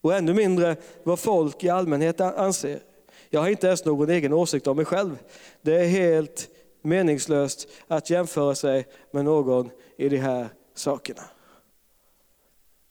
och 0.00 0.14
ännu 0.14 0.34
mindre 0.34 0.76
vad 1.02 1.18
folk 1.18 1.64
i 1.64 1.68
allmänhet 1.68 2.20
anser. 2.20 2.80
Jag 3.30 3.40
har 3.40 3.48
inte 3.48 3.66
ens 3.66 3.84
någon 3.84 4.10
egen 4.10 4.32
åsikt 4.32 4.66
om 4.66 4.76
mig 4.76 4.84
själv. 4.84 5.18
Det 5.62 5.74
är 5.74 5.86
helt 5.86 6.48
meningslöst 6.82 7.68
att 7.86 8.10
jämföra 8.10 8.54
sig 8.54 8.86
med 9.10 9.24
någon 9.24 9.70
i 9.96 10.08
de 10.08 10.16
här 10.16 10.48
sakerna. 10.74 11.22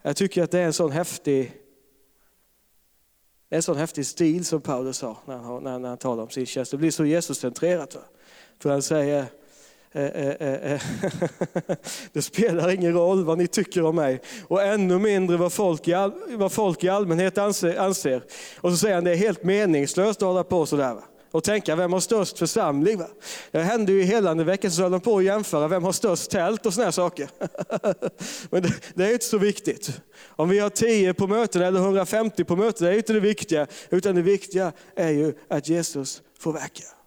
Jag 0.02 0.16
tycker 0.16 0.44
att 0.44 0.52
det 0.52 0.60
är 0.60 0.66
en 0.66 0.74
sån 0.74 0.92
häftig 0.92 1.62
en 3.54 3.64
sån 3.64 3.78
häftig 3.78 4.06
stil 4.06 4.46
som 4.46 4.62
Paulus 4.62 5.02
har 5.02 5.18
när 5.26 5.38
han, 5.38 5.64
när, 5.64 5.90
han 5.90 5.98
talar 5.98 6.24
om 6.24 6.30
sin 6.30 6.46
tjänst. 6.46 6.72
Det 6.72 6.78
blir 6.78 6.92
så 6.92 7.06
Jesuscentrerat. 7.06 7.98
För 8.60 8.70
han 8.70 8.82
säger 8.82 9.26
Eh, 9.94 10.06
eh, 10.06 10.74
eh, 10.74 10.82
det 12.14 12.22
spelar 12.22 12.70
ingen 12.70 12.94
roll 12.94 13.26
vad 13.26 13.38
ni 13.38 13.48
tycker 13.48 13.84
om 13.84 13.96
mig 13.96 14.22
och 14.48 14.64
ännu 14.64 15.00
mindre 15.00 15.38
vad 15.38 15.54
folk 15.54 15.88
i, 15.88 15.94
all, 15.94 16.14
vad 16.30 16.52
folk 16.52 16.84
i 16.84 16.90
allmänhet 16.90 17.38
anser, 17.38 17.80
anser. 17.80 18.24
Och 18.58 18.72
så 18.72 18.78
säger 18.78 18.96
han 18.96 19.04
det 19.04 19.12
är 19.12 19.16
helt 19.16 19.44
meningslöst 19.44 20.22
att 20.22 20.28
hålla 20.28 20.44
på 20.44 20.66
sådär. 20.66 20.94
Va? 20.94 21.04
Och 21.32 21.44
tänka 21.44 21.76
vem 21.76 21.94
har 21.94 22.00
störst 22.00 22.40
församling. 22.40 22.98
Va? 22.98 23.08
Det 23.52 23.60
hände 23.60 23.92
ju 23.92 24.02
i 24.02 24.06
hela 24.06 24.34
veckan 24.34 24.72
så 24.72 24.82
höll 24.82 24.92
de 24.92 25.02
på 25.02 25.18
att 25.18 25.24
jämföra 25.24 25.68
vem 25.68 25.84
har 25.84 25.92
störst 25.92 26.32
tält 26.32 26.66
och 26.66 26.74
sådana 26.74 26.92
saker. 26.92 27.30
Men 28.50 28.64
det, 28.64 28.74
det, 28.94 29.06
är 29.06 29.14
inte 29.14 29.26
så 29.26 29.38
viktigt. 29.38 30.02
Om 30.28 30.50
vi 30.50 30.60
har 30.60 30.70
10 30.70 31.14
på 31.14 31.28
mötena 31.28 31.66
eller 31.66 31.80
150 31.80 32.44
på 32.44 32.56
mötena, 32.56 32.90
det 32.90 32.96
är 32.96 32.98
inte 32.98 33.14
det 33.14 33.20
viktiga. 33.20 33.68
Utan 33.90 34.16
det 34.16 34.22
viktiga 34.22 34.72
är 34.96 35.10
ju 35.10 35.34
att 35.48 35.70
Jesus 35.70 36.22
får 36.40 36.54
verka. 36.54 37.01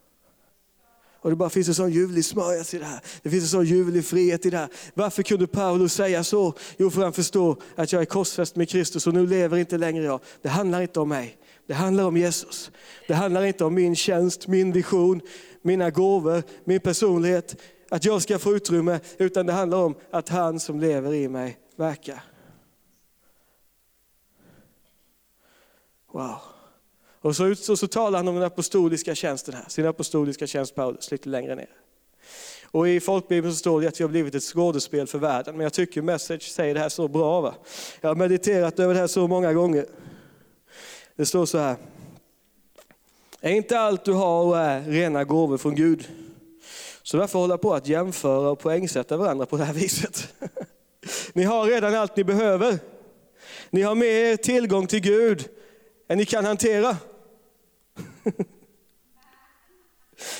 Och 1.24 1.30
det 1.30 1.36
bara 1.36 1.50
finns 1.50 1.68
en 1.68 1.74
sån 1.74 1.90
ljuvlig 1.90 2.24
smörjelse 2.24 2.76
i 2.76 2.80
det 2.80 2.86
här. 2.86 3.00
Det 3.22 3.30
finns 3.30 3.42
en 3.42 3.48
sån 3.48 3.64
ljuvlig 3.64 4.04
frihet 4.04 4.46
i 4.46 4.50
det 4.50 4.56
här. 4.56 4.68
Varför 4.94 5.22
kunde 5.22 5.46
Paulus 5.46 5.94
säga 5.94 6.24
så? 6.24 6.54
Jo, 6.76 6.90
för 6.90 7.02
han 7.02 7.12
förstår 7.12 7.62
att 7.74 7.92
jag 7.92 8.02
är 8.02 8.06
korsfäst 8.06 8.56
med 8.56 8.68
Kristus 8.68 9.06
och 9.06 9.14
nu 9.14 9.26
lever 9.26 9.56
inte 9.56 9.78
längre 9.78 10.04
jag. 10.04 10.20
Det 10.42 10.48
handlar 10.48 10.80
inte 10.82 11.00
om 11.00 11.08
mig. 11.08 11.36
Det 11.66 11.74
handlar 11.74 12.04
om 12.04 12.16
Jesus. 12.16 12.70
Det 13.08 13.14
handlar 13.14 13.44
inte 13.44 13.64
om 13.64 13.74
min 13.74 13.96
tjänst, 13.96 14.46
min 14.46 14.72
vision, 14.72 15.20
mina 15.62 15.90
gåvor, 15.90 16.42
min 16.64 16.80
personlighet, 16.80 17.56
att 17.88 18.04
jag 18.04 18.22
ska 18.22 18.38
få 18.38 18.52
utrymme, 18.52 19.00
utan 19.18 19.46
det 19.46 19.52
handlar 19.52 19.78
om 19.78 19.94
att 20.10 20.28
han 20.28 20.60
som 20.60 20.80
lever 20.80 21.14
i 21.14 21.28
mig 21.28 21.58
verkar. 21.76 22.24
Wow. 26.12 26.53
Och 27.24 27.36
så, 27.36 27.54
så, 27.54 27.76
så 27.76 27.86
talar 27.86 28.18
han 28.18 28.28
om 28.28 28.34
den 28.34 28.44
apostoliska 28.44 29.14
tjänsten 29.14 29.54
här, 29.54 29.64
sin 29.68 29.86
apostoliska 29.86 30.46
tjänst 30.46 30.74
Paulus, 30.74 31.10
lite 31.10 31.28
längre 31.28 31.54
ner. 31.54 31.68
Och 32.64 32.88
i 32.88 33.00
folkbibeln 33.00 33.52
så 33.52 33.58
står 33.58 33.80
det 33.80 33.88
att 33.88 34.00
vi 34.00 34.04
har 34.04 34.08
blivit 34.08 34.34
ett 34.34 34.42
skådespel 34.42 35.06
för 35.06 35.18
världen. 35.18 35.56
Men 35.56 35.64
jag 35.64 35.72
tycker 35.72 36.02
Message 36.02 36.42
säger 36.42 36.74
det 36.74 36.80
här 36.80 36.88
så 36.88 37.08
bra. 37.08 37.40
Va? 37.40 37.54
Jag 38.00 38.10
har 38.10 38.14
mediterat 38.14 38.78
över 38.78 38.94
det 38.94 39.00
här 39.00 39.06
så 39.06 39.28
många 39.28 39.52
gånger. 39.52 39.86
Det 41.16 41.26
står 41.26 41.46
så 41.46 41.58
här. 41.58 41.76
Är 43.40 43.50
inte 43.52 43.78
allt 43.80 44.04
du 44.04 44.12
har 44.12 44.44
och 44.44 44.58
är 44.58 44.82
rena 44.82 45.24
gåvor 45.24 45.58
från 45.58 45.74
Gud? 45.74 46.08
Så 47.02 47.18
varför 47.18 47.38
hålla 47.38 47.58
på 47.58 47.74
att 47.74 47.88
jämföra 47.88 48.50
och 48.50 48.58
poängsätta 48.58 49.16
varandra 49.16 49.46
på 49.46 49.56
det 49.56 49.64
här 49.64 49.74
viset? 49.74 50.34
Ni 51.32 51.42
har 51.42 51.66
redan 51.66 51.94
allt 51.94 52.16
ni 52.16 52.24
behöver. 52.24 52.78
Ni 53.70 53.82
har 53.82 53.94
mer 53.94 54.36
tillgång 54.36 54.86
till 54.86 55.00
Gud 55.00 55.48
än 56.08 56.18
ni 56.18 56.24
kan 56.24 56.44
hantera. 56.44 56.96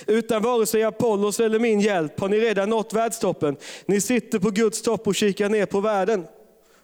Utan 0.06 0.42
vare 0.42 0.66
sig 0.66 0.82
Apollos 0.82 1.40
eller 1.40 1.58
min 1.58 1.80
hjälp 1.80 2.20
har 2.20 2.28
ni 2.28 2.40
redan 2.40 2.70
nått 2.70 2.92
världstoppen. 2.92 3.56
Ni 3.86 4.00
sitter 4.00 4.38
på 4.38 4.50
Guds 4.50 4.82
topp 4.82 5.06
och 5.06 5.14
kikar 5.14 5.48
ner 5.48 5.66
på 5.66 5.80
världen. 5.80 6.26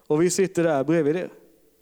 Och 0.07 0.23
vi 0.23 0.31
sitter 0.31 0.65
där 0.65 0.85
bredvid 0.85 1.17
er. 1.17 1.31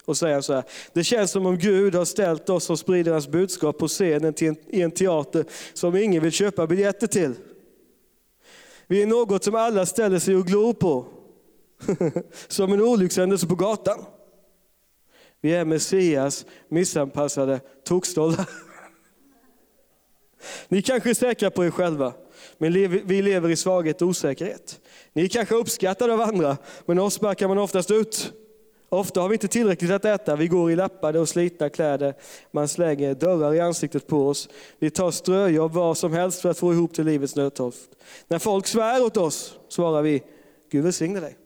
Och 0.05 0.17
säger 0.17 0.41
så 0.41 0.53
här, 0.53 0.63
det 0.93 1.03
känns 1.03 1.31
som 1.31 1.45
om 1.45 1.57
Gud 1.57 1.95
har 1.95 2.05
ställt 2.05 2.49
oss 2.49 2.63
som 2.63 2.77
sprider 2.77 3.11
hans 3.11 3.27
budskap 3.27 3.77
på 3.77 3.87
scenen 3.87 4.33
till 4.33 4.47
en, 4.47 4.57
i 4.67 4.81
en 4.81 4.91
teater 4.91 5.45
som 5.73 5.95
ingen 5.95 6.23
vill 6.23 6.31
köpa 6.31 6.67
biljetter 6.67 7.07
till. 7.07 7.35
Vi 8.87 9.01
är 9.01 9.07
något 9.07 9.43
som 9.43 9.55
alla 9.55 9.85
ställer 9.85 10.19
sig 10.19 10.35
och 10.35 10.45
glor 10.45 10.73
på. 10.73 11.05
som 12.47 12.73
en 12.73 12.81
olyckshändelse 12.81 13.47
på 13.47 13.55
gatan. 13.55 14.05
Vi 15.41 15.51
är 15.53 15.65
Messias 15.65 16.45
missanpassade 16.69 17.59
tokstollar. 17.83 18.49
Ni 20.67 20.81
kanske 20.81 21.09
är 21.09 21.13
säkra 21.13 21.51
på 21.51 21.65
er 21.65 21.71
själva, 21.71 22.13
men 22.57 22.73
vi 23.07 23.21
lever 23.21 23.49
i 23.49 23.55
svaghet 23.55 24.01
och 24.01 24.07
osäkerhet. 24.07 24.79
Ni 25.13 25.23
är 25.23 25.27
kanske 25.27 25.55
uppskattade 25.55 26.13
av 26.13 26.21
andra, 26.21 26.57
men 26.85 26.99
oss 26.99 27.13
sparkar 27.13 27.47
man 27.47 27.57
oftast 27.57 27.91
ut. 27.91 28.33
Ofta 28.91 29.21
har 29.21 29.29
vi 29.29 29.35
inte 29.35 29.47
tillräckligt 29.47 29.91
att 29.91 30.05
äta, 30.05 30.35
vi 30.35 30.47
går 30.47 30.71
i 30.71 30.75
lappade 30.75 31.19
och 31.19 31.29
slitna 31.29 31.69
kläder, 31.69 32.13
man 32.51 32.67
slänger 32.67 33.15
dörrar 33.15 33.53
i 33.53 33.59
ansiktet 33.59 34.07
på 34.07 34.27
oss. 34.27 34.49
Vi 34.79 34.89
tar 34.89 35.11
ströjobb 35.11 35.73
vad 35.73 35.97
som 35.97 36.13
helst 36.13 36.41
för 36.41 36.49
att 36.49 36.57
få 36.57 36.73
ihop 36.73 36.93
till 36.93 37.05
livets 37.05 37.35
nödtorft. 37.35 37.89
När 38.27 38.39
folk 38.39 38.67
svär 38.67 39.03
åt 39.05 39.17
oss 39.17 39.59
svarar 39.69 40.01
vi, 40.01 40.23
Gud 40.71 40.83
välsigne 40.83 41.19
dig. 41.19 41.37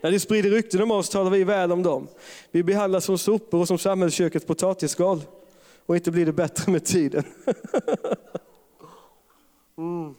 När 0.00 0.10
de 0.10 0.20
sprider 0.20 0.50
rykten 0.50 0.82
om 0.82 0.90
oss 0.90 1.08
talar 1.08 1.30
vi 1.30 1.44
väl 1.44 1.72
om 1.72 1.82
dem. 1.82 2.08
Vi 2.50 2.62
behandlas 2.62 3.04
som 3.04 3.18
sopor 3.18 3.60
och 3.60 3.68
som 3.68 3.78
samhällskökets 3.78 4.46
potatisskal. 4.46 5.22
Och 5.90 5.96
inte 5.96 6.10
blir 6.10 6.26
det 6.26 6.32
bättre 6.32 6.72
med 6.72 6.84
tiden. 6.84 7.24
Mm. 9.78 10.14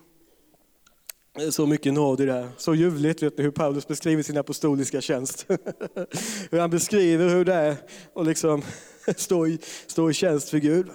Det 1.36 1.44
är 1.44 1.52
så 1.52 1.66
mycket 1.68 1.94
nåd 1.94 2.22
i 2.22 2.26
det 2.26 2.34
här. 2.34 2.50
Så 2.58 2.76
ljuvligt 2.76 3.24
vet 3.24 3.38
ni, 3.38 3.44
hur 3.44 3.52
Paulus 3.52 3.88
beskriver 3.88 4.24
sin 4.24 4.38
apostoliska 4.38 5.02
tjänst. 5.02 5.46
hur 6.52 6.60
han 6.60 6.70
beskriver 6.70 7.30
hur 7.30 7.46
det 7.46 7.54
är 7.54 7.76
att 8.16 8.28
liksom 8.28 8.62
stå, 9.18 9.48
i, 9.48 9.60
stå 9.88 10.10
i 10.10 10.14
tjänst 10.14 10.50
för 10.50 10.58
Gud. 10.58 10.88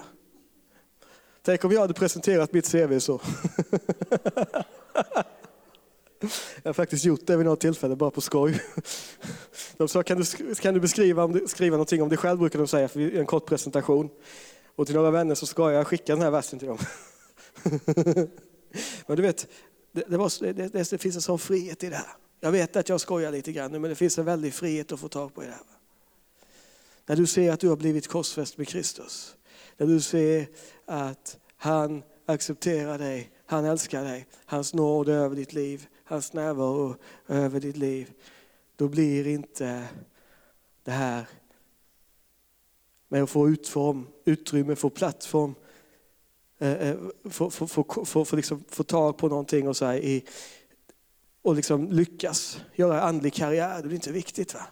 Tänk 1.43 1.65
om 1.65 1.73
jag 1.73 1.81
hade 1.81 1.95
presenterat 1.95 2.53
mitt 2.53 2.73
CV 2.73 2.99
så. 2.99 3.21
Jag 6.63 6.69
har 6.69 6.73
faktiskt 6.73 7.05
gjort 7.05 7.27
det 7.27 7.37
vid 7.37 7.47
något 7.47 7.61
tillfälle, 7.61 7.97
bara 7.97 8.11
på 8.11 8.21
skoj. 8.21 8.61
De 9.77 9.89
sa, 9.89 10.03
kan 10.03 10.19
du, 10.19 10.55
kan 10.55 10.75
du 10.75 10.81
beskriva 10.81 11.25
om 11.25 11.33
du, 11.33 11.49
skriva 11.49 11.77
någonting 11.77 12.03
om 12.03 12.09
dig 12.09 12.19
själv, 12.19 12.39
brukar 12.39 12.59
de 12.59 12.69
säga, 12.69 12.89
för 12.89 13.17
en 13.17 13.27
kort 13.27 13.47
presentation. 13.47 14.11
Och 14.77 14.87
till 14.87 14.97
några 14.97 15.11
vänner 15.11 15.35
så 15.35 15.47
ska 15.47 15.73
jag 15.73 15.87
skicka 15.87 16.13
den 16.13 16.23
här 16.23 16.31
versen 16.31 16.59
till 16.59 16.69
dem. 16.69 16.79
Men 19.07 19.17
du 19.17 19.23
vet, 19.23 19.49
det, 19.93 20.05
det, 20.09 20.17
var, 20.17 20.53
det, 20.53 20.91
det, 20.91 20.99
finns 20.99 21.17
en 21.17 21.23
sån 21.23 21.39
frihet 21.39 21.85
i 21.85 21.89
det 21.89 21.97
här. 21.97 22.09
Jag 22.41 22.53
vet 22.53 22.77
att 22.77 22.89
jag 22.89 23.01
skojar 23.01 23.33
lite 23.33 23.53
grann 23.53 23.73
nu, 23.73 23.79
men 23.79 23.91
det 23.91 23.97
finns 23.97 24.19
en 24.19 24.25
väldig 24.25 24.55
frihet 24.55 24.93
att 24.93 25.01
få 25.01 25.09
tag 25.09 25.35
på 25.35 25.43
i 25.43 25.47
det 25.47 25.53
här. 25.53 25.61
När 27.07 27.17
du 27.17 27.27
ser 27.27 27.53
att 27.53 27.61
du 27.61 27.69
har 27.69 27.77
blivit 27.77 28.07
korsfäst 28.09 28.59
med 28.59 28.69
Kristus. 28.69 29.37
När 29.77 29.87
du 29.87 30.01
ser 30.01 30.49
att 30.85 31.39
han 31.57 32.03
accepterar 32.27 32.99
dig, 32.99 33.31
han 33.47 33.65
älskar 33.65 34.05
dig, 34.05 34.27
hans 34.45 34.75
nåd 34.75 35.09
över 35.09 35.37
ditt 35.37 35.53
liv 35.53 35.89
hans 36.07 36.33
närvaro 36.33 36.97
över 37.27 37.61
ditt 37.61 37.77
liv, 37.77 38.13
då 38.77 38.89
blir 38.89 39.27
inte 39.27 39.89
det 40.85 40.91
här 40.91 41.29
med 43.09 43.23
att 43.23 43.31
få 43.31 43.49
utform, 43.49 44.07
utrymme, 44.27 44.77
få 44.77 44.91
plattform, 44.91 45.55
eh, 46.59 46.73
eh, 46.73 46.97
få, 47.31 47.51
få, 47.51 47.67
få, 47.67 48.05
få, 48.05 48.25
få, 48.25 48.37
liksom, 48.37 48.65
få 48.69 48.83
tag 48.83 49.19
på 49.19 49.29
någonting 49.29 49.69
och, 49.69 49.77
så 49.77 49.85
här, 49.85 49.97
i, 49.97 50.25
och 51.43 51.55
liksom 51.57 51.93
lyckas 51.93 52.61
göra 52.75 53.03
andlig 53.03 53.35
karriär, 53.35 53.77
det 53.77 53.83
blir 53.83 53.95
inte 53.95 54.13
viktigt. 54.13 54.55
va? 54.55 54.67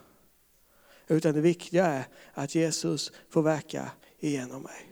Utan 1.07 1.35
det 1.35 1.41
viktiga 1.41 1.87
är 1.87 2.07
att 2.35 2.55
Jesus 2.55 3.13
får 3.31 3.43
verka 3.43 3.91
igenom 4.19 4.63
mig. 4.63 4.91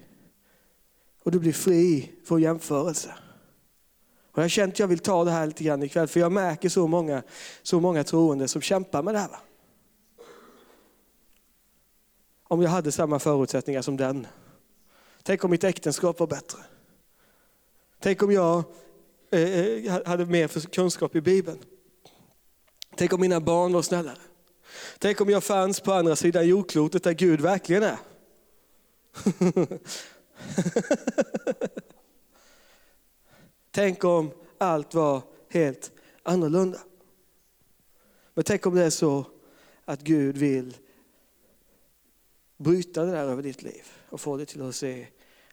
Och 1.23 1.31
du 1.31 1.39
blir 1.39 1.53
fri 1.53 2.13
från 2.25 2.43
jämförelse. 2.43 3.15
Och 4.33 4.39
jag 4.39 4.45
har 4.45 4.49
känt 4.49 4.73
att 4.73 4.79
jag 4.79 4.89
vill 4.89 4.99
ta 4.99 5.25
det 5.25 5.31
här 5.31 5.47
lite 5.47 5.65
grann 5.65 5.83
ikväll, 5.83 6.09
för 6.09 6.21
jag 6.21 6.33
märker 6.33 6.69
så 6.69 6.87
många, 6.87 7.23
så 7.63 7.81
många 7.81 8.05
troende 8.05 8.49
som 8.49 8.63
kämpar 8.63 9.03
med 9.03 9.15
det 9.15 9.19
här. 9.19 9.29
Va? 9.29 9.41
Om 12.45 12.63
jag 12.63 12.71
hade 12.71 12.93
samma 12.93 13.19
förutsättningar 13.19 13.83
som 13.83 13.97
den. 13.97 14.27
Tänk 15.23 15.45
om 15.45 15.51
mitt 15.51 15.65
äktenskap 15.65 16.21
var 16.21 16.27
bättre. 16.27 16.59
Tänk 18.01 18.23
om 18.23 18.33
jag 18.33 18.65
eh, 19.31 19.41
eh 19.41 20.07
hade 20.07 20.27
mer 20.27 20.69
kunskap 20.69 21.17
i 21.17 21.21
Bibeln. 21.21 21.59
Tänk 22.97 23.13
om 23.13 23.21
mina 23.21 23.41
barn 23.41 23.73
var 23.73 23.83
snällare. 23.83 24.19
Tänk 24.99 25.21
om 25.21 25.29
jag 25.29 25.45
fanns 25.45 25.81
på 25.81 25.93
andra 25.93 26.17
sidan 26.17 26.49
jordklotet 26.49 27.05
där 27.05 27.13
Gud 27.13 27.41
verkligen 27.41 27.83
är. 27.83 27.99
Tänk 33.71 34.05
om 34.05 34.31
allt 34.59 34.95
var 34.95 35.23
helt 35.49 35.93
annorlunda. 36.23 36.79
Men 38.35 38.45
tänk 38.45 38.67
om 38.67 38.75
det 38.75 38.85
är 38.85 38.91
så 38.91 39.27
att 39.85 40.01
Gud 40.01 40.37
vill 40.37 40.77
bryta 42.57 43.05
det 43.05 43.11
där 43.11 43.25
över 43.25 43.43
ditt 43.43 43.63
liv 43.63 43.85
och 44.13 44.21
få 44.21 44.37
dig 44.37 44.47
till 44.47 44.63
att 44.63 44.75
se 44.75 45.07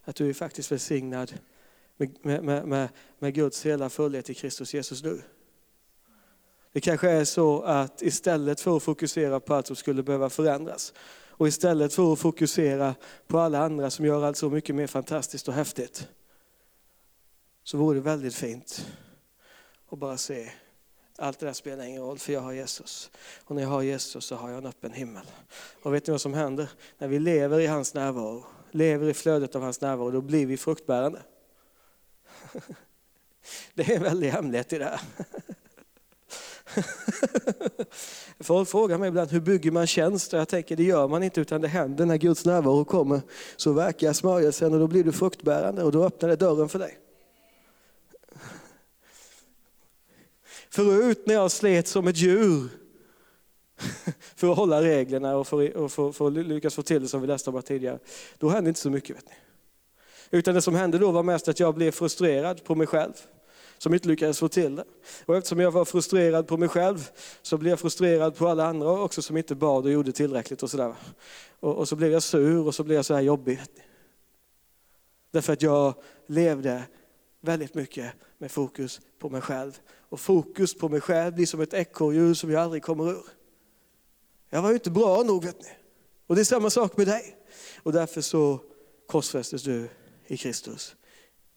att 0.03 0.15
du 0.15 0.29
är 0.29 0.33
faktiskt 0.33 0.71
välsignad 0.71 1.33
med, 1.97 2.43
med, 2.43 2.67
med, 2.67 2.89
med 3.19 3.33
Guds 3.33 3.65
hela 3.65 3.89
fullhet 3.89 4.29
i 4.29 4.33
Kristus 4.33 4.73
Jesus 4.73 5.03
nu. 5.03 5.21
Det 6.71 6.81
kanske 6.81 7.09
är 7.09 7.25
så 7.25 7.61
att 7.61 8.01
istället 8.01 8.61
för 8.61 8.77
att 8.77 8.83
fokusera 8.83 9.39
på 9.39 9.53
allt 9.53 9.67
som 9.67 9.75
skulle 9.75 10.03
behöva 10.03 10.29
förändras 10.29 10.93
och 11.29 11.47
istället 11.47 11.93
för 11.93 12.13
att 12.13 12.19
fokusera 12.19 12.95
på 13.27 13.39
alla 13.39 13.59
andra 13.59 13.89
som 13.89 14.05
gör 14.05 14.23
allt 14.23 14.37
så 14.37 14.49
mycket 14.49 14.75
mer 14.75 14.87
fantastiskt 14.87 15.47
och 15.47 15.53
häftigt 15.53 16.07
så 17.63 17.77
vore 17.77 17.97
det 17.97 18.01
väldigt 18.01 18.35
fint 18.35 18.87
att 19.89 19.99
bara 19.99 20.17
se 20.17 20.51
allt 21.19 21.39
det 21.39 21.45
där 21.45 21.53
spelar 21.53 21.85
ingen 21.85 22.01
roll 22.01 22.19
för 22.19 22.33
jag 22.33 22.41
har 22.41 22.53
Jesus. 22.53 23.11
Och 23.45 23.55
när 23.55 23.61
jag 23.61 23.69
har 23.69 23.81
Jesus 23.81 24.25
så 24.25 24.35
har 24.35 24.49
jag 24.49 24.57
en 24.57 24.65
öppen 24.65 24.93
himmel. 24.93 25.23
Och 25.83 25.93
vet 25.93 26.07
ni 26.07 26.11
vad 26.11 26.21
som 26.21 26.33
händer? 26.33 26.69
När 26.97 27.07
vi 27.07 27.19
lever 27.19 27.59
i 27.59 27.67
hans 27.67 27.93
närvaro, 27.93 28.45
lever 28.71 29.09
i 29.09 29.13
flödet 29.13 29.55
av 29.55 29.61
hans 29.61 29.81
närvaro, 29.81 30.11
då 30.11 30.21
blir 30.21 30.45
vi 30.45 30.57
fruktbärande. 30.57 31.21
Det 33.73 33.91
är 33.91 33.95
en 33.95 34.03
väldig 34.03 34.29
hemlighet 34.29 34.73
i 34.73 34.77
det 34.77 34.85
här. 34.85 35.01
Folk 38.39 38.69
frågar 38.69 38.97
mig 38.97 39.07
ibland 39.07 39.31
hur 39.31 39.39
bygger 39.39 39.71
man 39.71 39.87
tjänster? 39.87 40.37
Jag 40.37 40.47
tänker 40.47 40.75
det 40.75 40.83
gör 40.83 41.07
man 41.07 41.23
inte 41.23 41.41
utan 41.41 41.61
det 41.61 41.67
händer 41.67 42.05
när 42.05 42.17
Guds 42.17 42.45
närvaro 42.45 42.85
kommer. 42.85 43.21
Så 43.55 43.73
verkar 43.73 44.13
smörjelsen 44.13 44.73
och 44.73 44.79
då 44.79 44.87
blir 44.87 45.03
du 45.03 45.11
fruktbärande 45.11 45.83
och 45.83 45.91
då 45.91 46.03
öppnar 46.03 46.29
det 46.29 46.35
dörren 46.35 46.69
för 46.69 46.79
dig. 46.79 46.97
Förut 50.69 51.23
när 51.25 51.33
jag 51.33 51.51
slet 51.51 51.87
som 51.87 52.07
ett 52.07 52.17
djur 52.17 52.69
för 54.35 54.51
att 54.51 54.57
hålla 54.57 54.81
reglerna 54.81 55.37
och 55.37 55.47
för, 55.47 55.77
och 55.77 55.91
för, 55.91 56.11
för 56.11 56.27
att 56.27 56.33
lyckas 56.33 56.75
få 56.75 56.81
till 56.81 57.01
det 57.01 57.07
som 57.07 57.21
vi 57.21 57.27
läste 57.27 57.49
om 57.49 57.61
tidigare, 57.61 57.99
då 58.37 58.49
hände 58.49 58.69
inte 58.69 58.79
så 58.79 58.89
mycket. 58.89 59.15
Vet 59.15 59.25
ni. 59.25 59.33
Utan 60.31 60.55
det 60.55 60.61
som 60.61 60.75
hände 60.75 60.97
då 60.97 61.11
var 61.11 61.23
mest 61.23 61.47
att 61.47 61.59
jag 61.59 61.75
blev 61.75 61.91
frustrerad 61.91 62.63
på 62.63 62.75
mig 62.75 62.87
själv 62.87 63.13
som 63.77 63.93
inte 63.93 64.07
lyckades 64.07 64.39
få 64.39 64.47
till 64.47 64.75
det. 64.75 64.83
Och 65.25 65.35
eftersom 65.35 65.59
jag 65.59 65.71
var 65.71 65.85
frustrerad 65.85 66.47
på 66.47 66.57
mig 66.57 66.69
själv 66.69 67.09
så 67.41 67.57
blev 67.57 67.69
jag 67.69 67.79
frustrerad 67.79 68.35
på 68.35 68.47
alla 68.47 68.65
andra 68.65 68.89
också 68.89 69.21
som 69.21 69.37
inte 69.37 69.55
bad 69.55 69.85
och 69.85 69.91
gjorde 69.91 70.11
tillräckligt 70.11 70.63
och 70.63 70.69
sådär. 70.69 70.95
Och, 71.59 71.75
och 71.75 71.87
så 71.87 71.95
blev 71.95 72.11
jag 72.11 72.23
sur 72.23 72.67
och 72.67 72.75
så 72.75 72.83
blev 72.83 72.95
jag 72.95 73.05
så 73.05 73.13
här 73.13 73.21
jobbig. 73.21 73.61
Därför 75.31 75.53
att 75.53 75.61
jag 75.61 75.93
levde 76.27 76.83
väldigt 77.41 77.73
mycket 77.73 78.13
med 78.37 78.51
fokus 78.51 79.01
på 79.19 79.29
mig 79.29 79.41
själv. 79.41 79.79
Och 79.89 80.19
fokus 80.19 80.73
på 80.73 80.89
mig 80.89 81.01
själv 81.01 81.35
blir 81.35 81.45
som 81.45 81.61
ett 81.61 81.73
ekorrhjul 81.73 82.35
som 82.35 82.51
jag 82.51 82.61
aldrig 82.61 82.83
kommer 82.83 83.09
ur. 83.09 83.25
Jag 84.49 84.61
var 84.61 84.69
ju 84.69 84.75
inte 84.75 84.91
bra 84.91 85.23
nog 85.23 85.43
vet 85.45 85.61
ni. 85.61 85.69
Och 86.27 86.35
det 86.35 86.41
är 86.41 86.45
samma 86.45 86.69
sak 86.69 86.97
med 86.97 87.07
dig. 87.07 87.37
Och 87.83 87.93
därför 87.93 88.21
så 88.21 88.59
korsfästes 89.07 89.63
du 89.63 89.89
i 90.27 90.37
Kristus. 90.37 90.95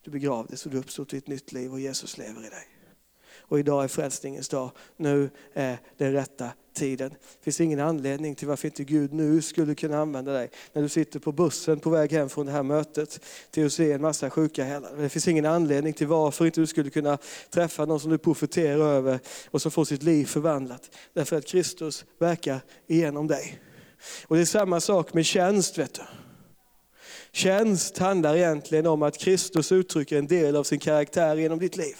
Du 0.03 0.11
begravdes 0.11 0.66
och 0.66 0.72
du 0.72 0.78
uppstod 0.78 1.09
till 1.09 1.18
ett 1.18 1.26
nytt 1.26 1.53
liv 1.53 1.72
och 1.72 1.80
Jesus 1.80 2.18
lever 2.18 2.47
i 2.47 2.49
dig. 2.49 2.68
Och 3.53 3.59
idag 3.59 3.84
är 3.84 3.88
frälsningens 3.88 4.48
dag. 4.48 4.70
Nu 4.96 5.30
är 5.55 5.78
den 5.96 6.12
rätta 6.12 6.50
tiden. 6.74 7.11
Det 7.11 7.44
finns 7.44 7.61
ingen 7.61 7.80
anledning 7.80 8.34
till 8.34 8.48
varför 8.48 8.68
inte 8.68 8.84
Gud 8.84 9.12
nu 9.12 9.42
skulle 9.42 9.74
kunna 9.74 9.98
använda 9.98 10.32
dig. 10.32 10.50
När 10.72 10.82
du 10.82 10.88
sitter 10.88 11.18
på 11.18 11.32
bussen 11.32 11.80
på 11.80 11.90
väg 11.90 12.12
hem 12.12 12.28
från 12.28 12.46
det 12.46 12.53
här 12.53 12.62
mötet 12.62 13.20
till 13.50 13.66
att 13.66 13.72
se 13.72 13.92
en 13.92 14.00
massa 14.00 14.30
sjuka 14.30 14.64
heller. 14.64 14.90
Det 14.96 15.09
finns 15.09 15.28
ingen 15.28 15.46
anledning 15.46 15.92
till 15.92 16.07
varför 16.07 16.46
inte 16.46 16.61
du 16.61 16.66
skulle 16.66 16.90
kunna 16.90 17.18
träffa 17.50 17.84
någon 17.84 18.00
som 18.00 18.11
du 18.11 18.18
profeterar 18.18 18.92
över 18.92 19.20
och 19.50 19.62
som 19.62 19.70
får 19.70 19.84
sitt 19.84 20.03
liv 20.03 20.24
förvandlat. 20.24 20.90
Därför 21.12 21.36
att 21.36 21.46
Kristus 21.46 22.05
verkar 22.18 22.61
igenom 22.86 23.26
dig. 23.26 23.61
Och 24.24 24.36
det 24.36 24.42
är 24.42 24.46
samma 24.46 24.80
sak 24.80 25.14
med 25.14 25.26
tjänst. 25.26 25.78
vet 25.78 25.94
du. 25.94 26.03
Tjänst 27.32 27.98
handlar 27.98 28.36
egentligen 28.36 28.86
om 28.86 29.03
att 29.03 29.18
Kristus 29.18 29.72
uttrycker 29.72 30.18
en 30.18 30.26
del 30.26 30.57
av 30.57 30.64
sin 30.64 30.78
karaktär 30.78 31.36
genom 31.36 31.59
ditt 31.59 31.76
liv. 31.76 31.96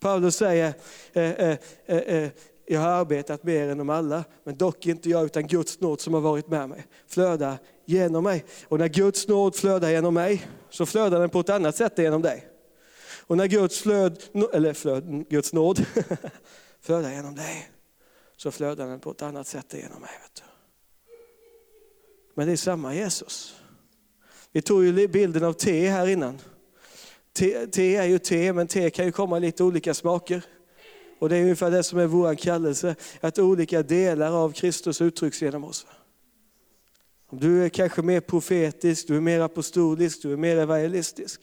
Paulus 0.00 0.36
säger, 0.36 0.74
eh, 1.12 1.30
eh, 1.30 1.58
eh, 1.86 1.96
eh, 1.96 2.30
jag 2.66 2.80
har 2.80 2.88
arbetat 2.88 3.42
mer 3.42 3.68
än 3.68 3.78
de 3.78 3.90
alla, 3.90 4.24
men 4.44 4.56
dock 4.56 4.86
inte 4.86 5.10
jag 5.10 5.24
utan 5.24 5.46
Guds 5.46 5.80
nåd 5.80 6.00
som 6.00 6.14
har 6.14 6.20
varit 6.20 6.48
med 6.48 6.68
mig, 6.68 6.86
flödar 7.06 7.58
genom 7.84 8.24
mig. 8.24 8.44
Och 8.68 8.78
när 8.78 8.88
Guds 8.88 9.28
nåd 9.28 9.56
flödar 9.56 9.90
genom 9.90 10.14
mig, 10.14 10.48
så 10.70 10.86
flödar 10.86 11.20
den 11.20 11.30
på 11.30 11.40
ett 11.40 11.50
annat 11.50 11.76
sätt 11.76 11.98
genom 11.98 12.22
dig. 12.22 12.48
Och 13.26 13.36
när 13.36 13.46
Guds, 13.46 13.78
flöd, 13.78 14.22
eller 14.52 14.72
flöd, 14.72 15.28
Guds 15.28 15.52
nåd 15.52 15.86
flödar 16.80 17.10
genom 17.10 17.34
dig, 17.34 17.70
så 18.36 18.50
flödar 18.50 18.86
den 18.86 19.00
på 19.00 19.10
ett 19.10 19.22
annat 19.22 19.46
sätt 19.46 19.74
genom 19.74 20.00
mig. 20.00 20.10
Men 22.34 22.46
det 22.46 22.52
är 22.52 22.56
samma 22.56 22.94
Jesus. 22.94 23.54
Vi 24.52 24.62
tog 24.62 24.84
ju 24.84 25.08
bilden 25.08 25.44
av 25.44 25.52
te 25.52 25.88
här 25.88 26.06
innan. 26.06 26.38
Te, 27.32 27.66
te 27.66 27.96
är 27.96 28.04
ju 28.04 28.18
te, 28.18 28.52
men 28.52 28.66
te 28.66 28.90
kan 28.90 29.06
ju 29.06 29.12
komma 29.12 29.36
i 29.36 29.40
lite 29.40 29.64
olika 29.64 29.94
smaker. 29.94 30.44
Och 31.18 31.28
det 31.28 31.36
är 31.36 31.42
ungefär 31.42 31.70
det 31.70 31.82
som 31.82 31.98
är 31.98 32.06
vår 32.06 32.34
kallelse, 32.34 32.96
att 33.20 33.38
olika 33.38 33.82
delar 33.82 34.32
av 34.32 34.52
Kristus 34.52 35.00
uttrycks 35.00 35.42
genom 35.42 35.64
oss. 35.64 35.86
Du 37.30 37.64
är 37.64 37.68
kanske 37.68 38.02
mer 38.02 38.20
profetisk, 38.20 39.06
du 39.06 39.16
är 39.16 39.20
mer 39.20 39.40
apostolisk, 39.40 40.22
du 40.22 40.32
är 40.32 40.36
mer 40.36 40.56
evangelistisk. 40.56 41.40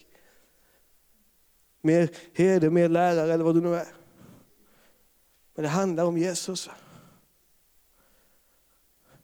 Mer 1.80 2.10
herde, 2.32 2.70
mer 2.70 2.88
lärare 2.88 3.32
eller 3.32 3.44
vad 3.44 3.54
du 3.54 3.60
nu 3.60 3.74
är. 3.74 3.86
Men 5.54 5.62
det 5.62 5.68
handlar 5.68 6.04
om 6.04 6.18
Jesus. 6.18 6.70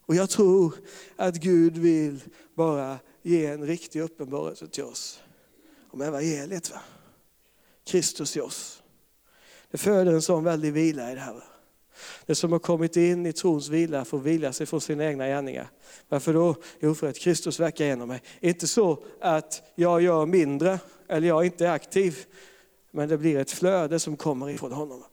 Och 0.07 0.15
jag 0.15 0.31
tror 0.31 0.75
att 1.17 1.37
Gud 1.37 1.79
vill 1.79 2.21
bara 2.55 2.99
ge 3.23 3.47
en 3.47 3.67
riktig 3.67 4.01
uppenbarelse 4.01 4.69
till 4.69 4.85
oss 4.85 5.21
om 5.93 6.01
evangeliet. 6.01 6.71
Va? 6.71 6.81
Kristus 7.85 8.37
i 8.37 8.41
oss. 8.41 8.83
Det 9.71 9.79
föder 9.79 10.13
en 10.13 10.23
sån 10.23 10.45
väldig 10.45 10.73
vila 10.73 11.13
i 11.13 11.15
det 11.15 11.21
här. 11.21 11.33
Va? 11.33 11.43
Det 12.27 12.35
som 12.35 12.53
har 12.53 12.59
kommit 12.59 12.97
in 12.97 13.27
i 13.27 13.33
trons 13.33 13.69
vila 13.69 14.05
får 14.05 14.19
vila 14.19 14.53
sig 14.53 14.67
från 14.67 14.81
sina 14.81 15.05
egna 15.05 15.27
gärningar. 15.27 15.71
Varför 16.09 16.35
då? 16.35 16.57
Jo, 16.81 16.95
för 16.95 17.09
att 17.09 17.19
Kristus 17.19 17.61
verkar 17.61 17.85
genom 17.85 18.09
mig. 18.09 18.23
Inte 18.41 18.67
så 18.67 19.05
att 19.21 19.63
jag 19.75 20.03
gör 20.03 20.27
mindre 20.27 20.79
eller 21.09 21.29
jag 21.29 21.47
inte 21.47 21.67
är 21.67 21.71
aktiv, 21.71 22.25
men 22.91 23.09
det 23.09 23.19
blir 23.19 23.39
ett 23.39 23.51
flöde 23.51 24.01
som 24.01 24.17
kommer 24.17 24.51
ifrån 24.51 24.73
honom. 24.73 25.05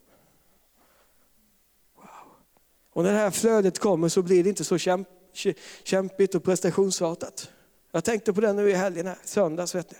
Wow. 1.96 2.06
Och 2.92 3.02
när 3.02 3.12
det 3.12 3.18
här 3.18 3.30
flödet 3.30 3.78
kommer 3.78 4.08
så 4.08 4.22
blir 4.22 4.42
det 4.42 4.48
inte 4.48 4.64
så 4.64 4.78
kämp 4.78 5.08
kämpigt 5.82 6.34
och 6.34 6.44
prestationsartat. 6.44 7.50
Jag 7.90 8.04
tänkte 8.04 8.32
på 8.32 8.40
det 8.40 8.52
nu 8.52 8.70
i 8.70 8.72
helgen, 8.72 9.06
här, 9.06 9.18
söndags. 9.24 9.74
Vet 9.74 9.90
ni. 9.90 9.98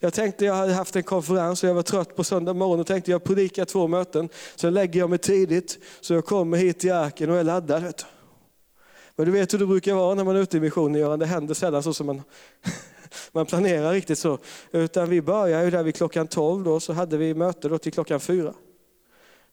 Jag 0.00 0.12
tänkte 0.12 0.44
jag 0.44 0.54
hade 0.54 0.72
haft 0.72 0.96
en 0.96 1.02
konferens 1.02 1.62
och 1.62 1.68
jag 1.68 1.74
var 1.74 1.82
trött 1.82 2.16
på 2.16 2.24
söndag 2.24 2.52
morgon 2.52 2.80
och 2.80 2.86
tänkte 2.86 3.10
jag 3.10 3.24
predikar 3.24 3.64
två 3.64 3.86
möten. 3.86 4.28
sen 4.56 4.74
lägger 4.74 5.00
jag 5.00 5.10
mig 5.10 5.18
tidigt 5.18 5.78
så 6.00 6.14
jag 6.14 6.24
kommer 6.24 6.56
hit 6.56 6.80
till 6.80 6.92
arken 6.92 7.30
och 7.30 7.36
är 7.36 7.44
laddad. 7.44 7.82
Vet 7.82 7.98
du. 7.98 8.04
Men 9.16 9.26
du 9.26 9.32
vet 9.32 9.54
hur 9.54 9.58
det 9.58 9.66
brukar 9.66 9.94
vara 9.94 10.14
när 10.14 10.24
man 10.24 10.36
är 10.36 10.40
ute 10.40 10.56
i 10.56 10.60
missionen, 10.60 11.00
Göran, 11.00 11.18
det 11.18 11.26
händer 11.26 11.54
sällan 11.54 11.82
så 11.82 11.94
som 11.94 12.06
man, 12.06 12.22
man 13.32 13.46
planerar 13.46 13.92
riktigt 13.92 14.18
så. 14.18 14.38
Utan 14.70 15.08
vi 15.10 15.22
börjar 15.22 15.64
ju 15.64 15.70
där 15.70 15.82
vid 15.82 15.94
klockan 15.94 16.26
12 16.26 16.64
då, 16.64 16.80
så 16.80 16.92
hade 16.92 17.16
vi 17.16 17.34
möte 17.34 17.68
då 17.68 17.78
till 17.78 17.92
klockan 17.92 18.20
4. 18.20 18.54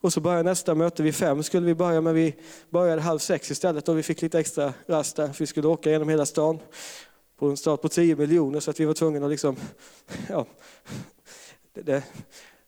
Och 0.01 0.13
så 0.13 0.21
började 0.21 0.43
nästa 0.43 0.75
möte 0.75 1.03
vid 1.03 1.15
fem 1.15 1.43
skulle 1.43 1.65
vi 1.65 1.75
börja, 1.75 2.01
men 2.01 2.15
vi 2.15 2.35
började 2.69 3.01
halv 3.01 3.19
sex 3.19 3.51
istället 3.51 3.89
och 3.89 3.97
vi 3.97 4.03
fick 4.03 4.21
lite 4.21 4.39
extra 4.39 4.73
rast 4.87 5.15
där. 5.15 5.27
för 5.27 5.39
Vi 5.39 5.47
skulle 5.47 5.67
åka 5.67 5.91
genom 5.91 6.09
hela 6.09 6.25
stan 6.25 6.59
på 7.37 7.49
en 7.49 7.57
start 7.57 7.81
på 7.81 7.89
10 7.89 8.15
miljoner 8.15 8.59
så 8.59 8.71
att 8.71 8.79
vi 8.79 8.85
var 8.85 8.93
tvungna 8.93 9.25
att 9.25 9.31
liksom, 9.31 9.55
ja, 10.29 10.45
det, 11.73 11.81
det, 11.81 12.03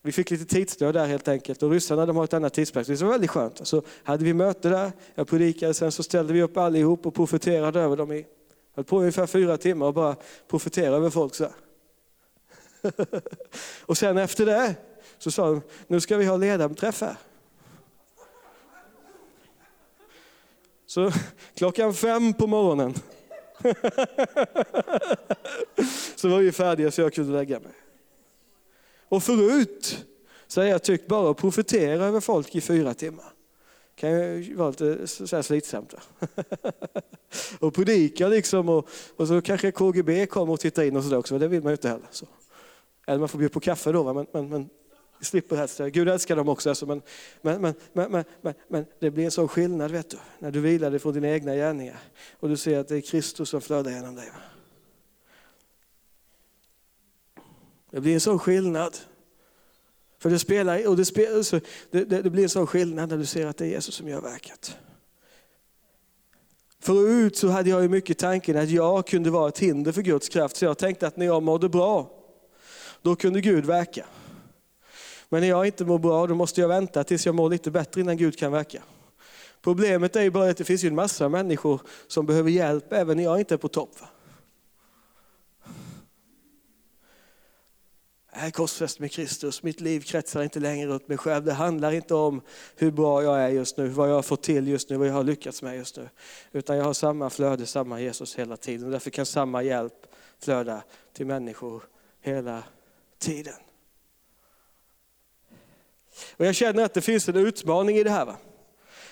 vi 0.01 0.11
fick 0.11 0.31
lite 0.31 0.45
tidsstöd 0.45 0.93
där 0.93 1.05
helt 1.05 1.27
enkelt 1.27 1.63
och 1.63 1.71
ryssarna 1.71 2.05
de 2.05 2.15
har 2.15 2.23
ett 2.23 2.33
annat 2.33 2.53
tidsperspektiv. 2.53 2.99
Det 2.99 3.05
var 3.05 3.11
väldigt 3.11 3.29
skönt. 3.29 3.67
Så 3.67 3.81
hade 4.03 4.23
vi 4.23 4.33
möte 4.33 4.69
där, 4.69 4.91
jag 5.15 5.27
predikade, 5.27 5.73
sen 5.73 5.91
så 5.91 6.03
ställde 6.03 6.33
vi 6.33 6.41
upp 6.41 6.57
allihop 6.57 7.05
och 7.05 7.15
profeterade 7.15 7.79
över 7.79 7.97
dem 7.97 8.11
i, 8.11 8.25
höll 8.75 8.85
på 8.85 8.99
ungefär 8.99 9.27
fyra 9.27 9.57
timmar 9.57 9.85
och 9.85 9.93
bara 9.93 10.15
profeterade 10.47 10.95
över 10.95 11.09
folk 11.09 11.35
så 11.35 11.47
och 13.81 13.97
sen 13.97 14.17
efter 14.17 14.45
det 14.45 14.75
så 15.17 15.31
sa 15.31 15.49
de, 15.49 15.61
nu 15.87 16.01
ska 16.01 16.17
vi 16.17 16.25
ha 16.25 16.37
ledarträff 16.37 17.01
här. 17.01 17.15
Så 20.85 21.11
klockan 21.55 21.93
fem 21.93 22.33
på 22.33 22.47
morgonen 22.47 22.93
så 26.15 26.29
var 26.29 26.39
vi 26.39 26.51
färdiga 26.51 26.91
så 26.91 27.01
jag 27.01 27.13
kunde 27.13 27.33
lägga 27.33 27.59
mig. 27.59 27.71
Och 29.09 29.23
förut 29.23 30.05
så 30.47 30.61
har 30.61 30.67
jag 30.67 30.83
tyckt 30.83 31.07
bara 31.07 31.31
att 31.31 31.37
profetera 31.37 32.05
över 32.05 32.19
folk 32.19 32.55
i 32.55 32.61
fyra 32.61 32.93
timmar. 32.93 33.33
kan 33.95 34.11
ju 34.11 34.55
vara 34.55 34.69
lite 34.69 35.07
så 35.07 35.35
här 35.35 35.43
slitsamt. 35.43 35.93
och 37.59 37.73
predika 37.73 38.27
liksom 38.27 38.69
och, 38.69 38.89
och, 39.15 39.27
så 39.27 39.41
kanske 39.41 39.71
KGB 39.71 40.25
kommer 40.25 40.53
och 40.53 40.59
tittar 40.59 40.83
in 40.83 40.97
och 40.97 41.03
sådär 41.03 41.17
också, 41.17 41.33
Men 41.33 41.41
det 41.41 41.47
vill 41.47 41.63
man 41.63 41.71
ju 41.71 41.73
inte 41.73 41.89
heller. 41.89 42.07
Så. 42.11 42.25
Eller 43.07 43.19
man 43.19 43.29
får 43.29 43.39
bjuda 43.39 43.53
på 43.53 43.59
kaffe 43.59 43.91
då, 43.91 44.13
men, 44.13 44.27
men, 44.33 44.49
men 44.49 44.69
slipper 45.21 45.55
hästar. 45.55 45.87
Gud 45.87 46.09
älskar 46.09 46.35
dem 46.35 46.49
också, 46.49 46.69
alltså, 46.69 46.85
men, 46.85 47.01
men, 47.41 47.61
men, 47.61 47.73
men, 47.93 48.23
men, 48.41 48.53
men, 48.67 48.85
det 48.99 49.11
blir 49.11 49.25
en 49.25 49.31
sån 49.31 49.47
skillnad 49.47 49.91
vet 49.91 50.09
du, 50.09 50.17
när 50.39 50.51
du 50.51 50.59
vilar 50.59 50.91
dig 50.91 50.99
från 50.99 51.13
dina 51.13 51.29
egna 51.29 51.55
gärningar 51.55 51.99
och 52.39 52.49
du 52.49 52.57
ser 52.57 52.79
att 52.79 52.87
det 52.87 52.95
är 52.95 53.01
Kristus 53.01 53.49
som 53.49 53.61
flödar 53.61 53.91
genom 53.91 54.15
dig. 54.15 54.31
Det 57.91 58.01
blir 58.01 58.13
en 58.13 58.21
sån 58.21 58.39
skillnad. 58.39 58.97
För 60.19 60.29
det, 60.29 60.39
spelar, 60.39 60.87
och 60.87 60.97
det, 60.97 61.05
spelar, 61.05 61.37
alltså, 61.37 61.59
det, 61.91 62.03
det, 62.03 62.21
det 62.21 62.29
blir 62.29 62.43
en 62.43 62.49
sån 62.49 62.67
skillnad 62.67 63.09
när 63.09 63.17
du 63.17 63.25
ser 63.25 63.45
att 63.45 63.57
det 63.57 63.65
är 63.65 63.69
Jesus 63.69 63.95
som 63.95 64.07
gör 64.07 64.21
verket. 64.21 64.77
Förut 66.81 67.37
så 67.37 67.47
hade 67.47 67.69
jag 67.69 67.81
ju 67.81 67.89
mycket 67.89 68.17
tanken 68.17 68.57
att 68.57 68.69
jag 68.69 69.07
kunde 69.07 69.29
vara 69.29 69.49
ett 69.49 69.59
hinder 69.59 69.91
för 69.91 70.01
Guds 70.01 70.29
kraft, 70.29 70.55
så 70.55 70.65
jag 70.65 70.77
tänkte 70.77 71.07
att 71.07 71.17
när 71.17 71.25
jag 71.25 71.43
mådde 71.43 71.69
bra, 71.69 72.11
då 73.01 73.15
kunde 73.15 73.41
Gud 73.41 73.65
verka. 73.65 74.05
Men 75.29 75.41
när 75.41 75.47
jag 75.47 75.65
inte 75.65 75.85
mår 75.85 75.99
bra, 75.99 76.27
då 76.27 76.35
måste 76.35 76.61
jag 76.61 76.67
vänta 76.67 77.03
tills 77.03 77.25
jag 77.25 77.35
mår 77.35 77.49
lite 77.49 77.71
bättre 77.71 78.01
innan 78.01 78.17
Gud 78.17 78.37
kan 78.37 78.51
verka. 78.51 78.83
Problemet 79.61 80.15
är 80.15 80.21
ju 80.21 80.31
bara 80.31 80.49
att 80.49 80.57
det 80.57 80.63
finns 80.63 80.83
ju 80.83 80.87
en 80.87 80.95
massa 80.95 81.29
människor 81.29 81.81
som 82.07 82.25
behöver 82.25 82.49
hjälp 82.49 82.93
även 82.93 83.17
när 83.17 83.23
jag 83.23 83.39
inte 83.39 83.53
är 83.53 83.57
på 83.57 83.67
topp. 83.67 83.95
Jag 88.33 88.47
är 88.47 88.51
korsfäst 88.51 88.99
med 88.99 89.11
Kristus, 89.11 89.63
mitt 89.63 89.81
liv 89.81 90.01
kretsar 90.01 90.43
inte 90.43 90.59
längre 90.59 90.87
runt 90.87 91.07
mig 91.07 91.17
själv. 91.17 91.45
Det 91.45 91.53
handlar 91.53 91.91
inte 91.91 92.15
om 92.15 92.41
hur 92.75 92.91
bra 92.91 93.23
jag 93.23 93.39
är 93.39 93.49
just 93.49 93.77
nu, 93.77 93.87
vad 93.87 94.09
jag 94.09 94.15
har 94.15 94.21
fått 94.21 94.43
till 94.43 94.67
just 94.67 94.89
nu, 94.89 94.97
vad 94.97 95.07
jag 95.07 95.13
har 95.13 95.23
lyckats 95.23 95.61
med 95.61 95.75
just 95.75 95.97
nu. 95.97 96.09
Utan 96.51 96.77
jag 96.77 96.83
har 96.83 96.93
samma 96.93 97.29
flöde, 97.29 97.65
samma 97.65 98.01
Jesus 98.01 98.35
hela 98.35 98.57
tiden. 98.57 98.91
Därför 98.91 99.09
kan 99.09 99.25
samma 99.25 99.63
hjälp 99.63 99.93
flöda 100.39 100.83
till 101.13 101.25
människor 101.25 101.83
hela 102.21 102.63
tiden. 103.17 103.53
Och 106.37 106.45
jag 106.45 106.55
känner 106.55 106.83
att 106.83 106.93
det 106.93 107.01
finns 107.01 107.29
en 107.29 107.35
utmaning 107.35 107.97
i 107.97 108.03
det 108.03 108.09
här. 108.09 108.25
Va? 108.25 108.37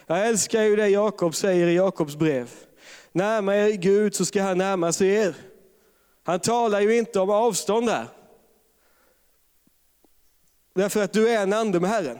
Jag 0.07 0.27
älskar 0.27 0.63
ju 0.63 0.75
det 0.75 0.87
Jakob 0.87 1.35
säger 1.35 1.67
i 1.67 1.75
Jakobs 1.75 2.15
brev. 2.15 2.49
Närma 3.11 3.55
er 3.55 3.71
Gud 3.71 4.15
så 4.15 4.25
ska 4.25 4.41
han 4.41 4.57
närma 4.57 4.93
sig 4.93 5.09
er. 5.09 5.35
Han 6.23 6.39
talar 6.39 6.81
ju 6.81 6.97
inte 6.97 7.19
om 7.19 7.29
avstånd 7.29 7.89
här. 7.89 8.05
Därför 10.75 11.03
att 11.03 11.13
du 11.13 11.29
är 11.29 11.43
en 11.43 11.53
ande 11.53 11.79
med 11.79 11.89
Herren. 11.89 12.19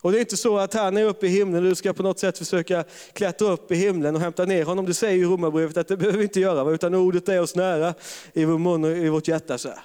Och 0.00 0.12
det 0.12 0.18
är 0.18 0.20
inte 0.20 0.36
så 0.36 0.58
att 0.58 0.74
han 0.74 0.96
är 0.96 1.04
uppe 1.04 1.26
i 1.26 1.28
himlen 1.28 1.62
och 1.62 1.68
du 1.68 1.74
ska 1.74 1.92
på 1.92 2.02
något 2.02 2.18
sätt 2.18 2.38
försöka 2.38 2.84
klättra 3.12 3.48
upp 3.48 3.72
i 3.72 3.74
himlen 3.74 4.14
och 4.14 4.20
hämta 4.20 4.44
ner 4.44 4.64
honom. 4.64 4.86
Det 4.86 4.94
säger 4.94 5.16
ju 5.16 5.24
Romarbrevet 5.24 5.76
att 5.76 5.88
det 5.88 5.96
behöver 5.96 6.18
vi 6.18 6.24
inte 6.24 6.40
göra, 6.40 6.70
utan 6.70 6.94
ordet 6.94 7.28
är 7.28 7.40
oss 7.40 7.54
nära 7.54 7.94
i 8.32 8.44
vår 8.44 8.58
mun 8.58 8.84
och 8.84 8.90
i 8.90 9.08
vårt 9.08 9.28
hjärta. 9.28 9.58
Så 9.58 9.68
här. 9.68 9.80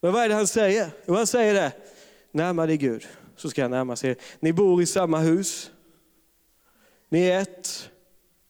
Men 0.00 0.12
vad 0.12 0.24
är 0.24 0.28
det 0.28 0.34
han 0.34 0.46
säger? 0.46 0.90
Jo, 1.06 1.14
han 1.14 1.26
säger 1.26 1.54
det, 1.54 1.72
närma 2.32 2.66
dig 2.66 2.76
Gud 2.76 3.06
så 3.36 3.50
ska 3.50 3.62
han 3.62 3.70
närma 3.70 3.96
sig 3.96 4.16
Ni 4.40 4.52
bor 4.52 4.82
i 4.82 4.86
samma 4.86 5.18
hus, 5.18 5.70
ni 7.08 7.26
är 7.26 7.40
ett, 7.40 7.90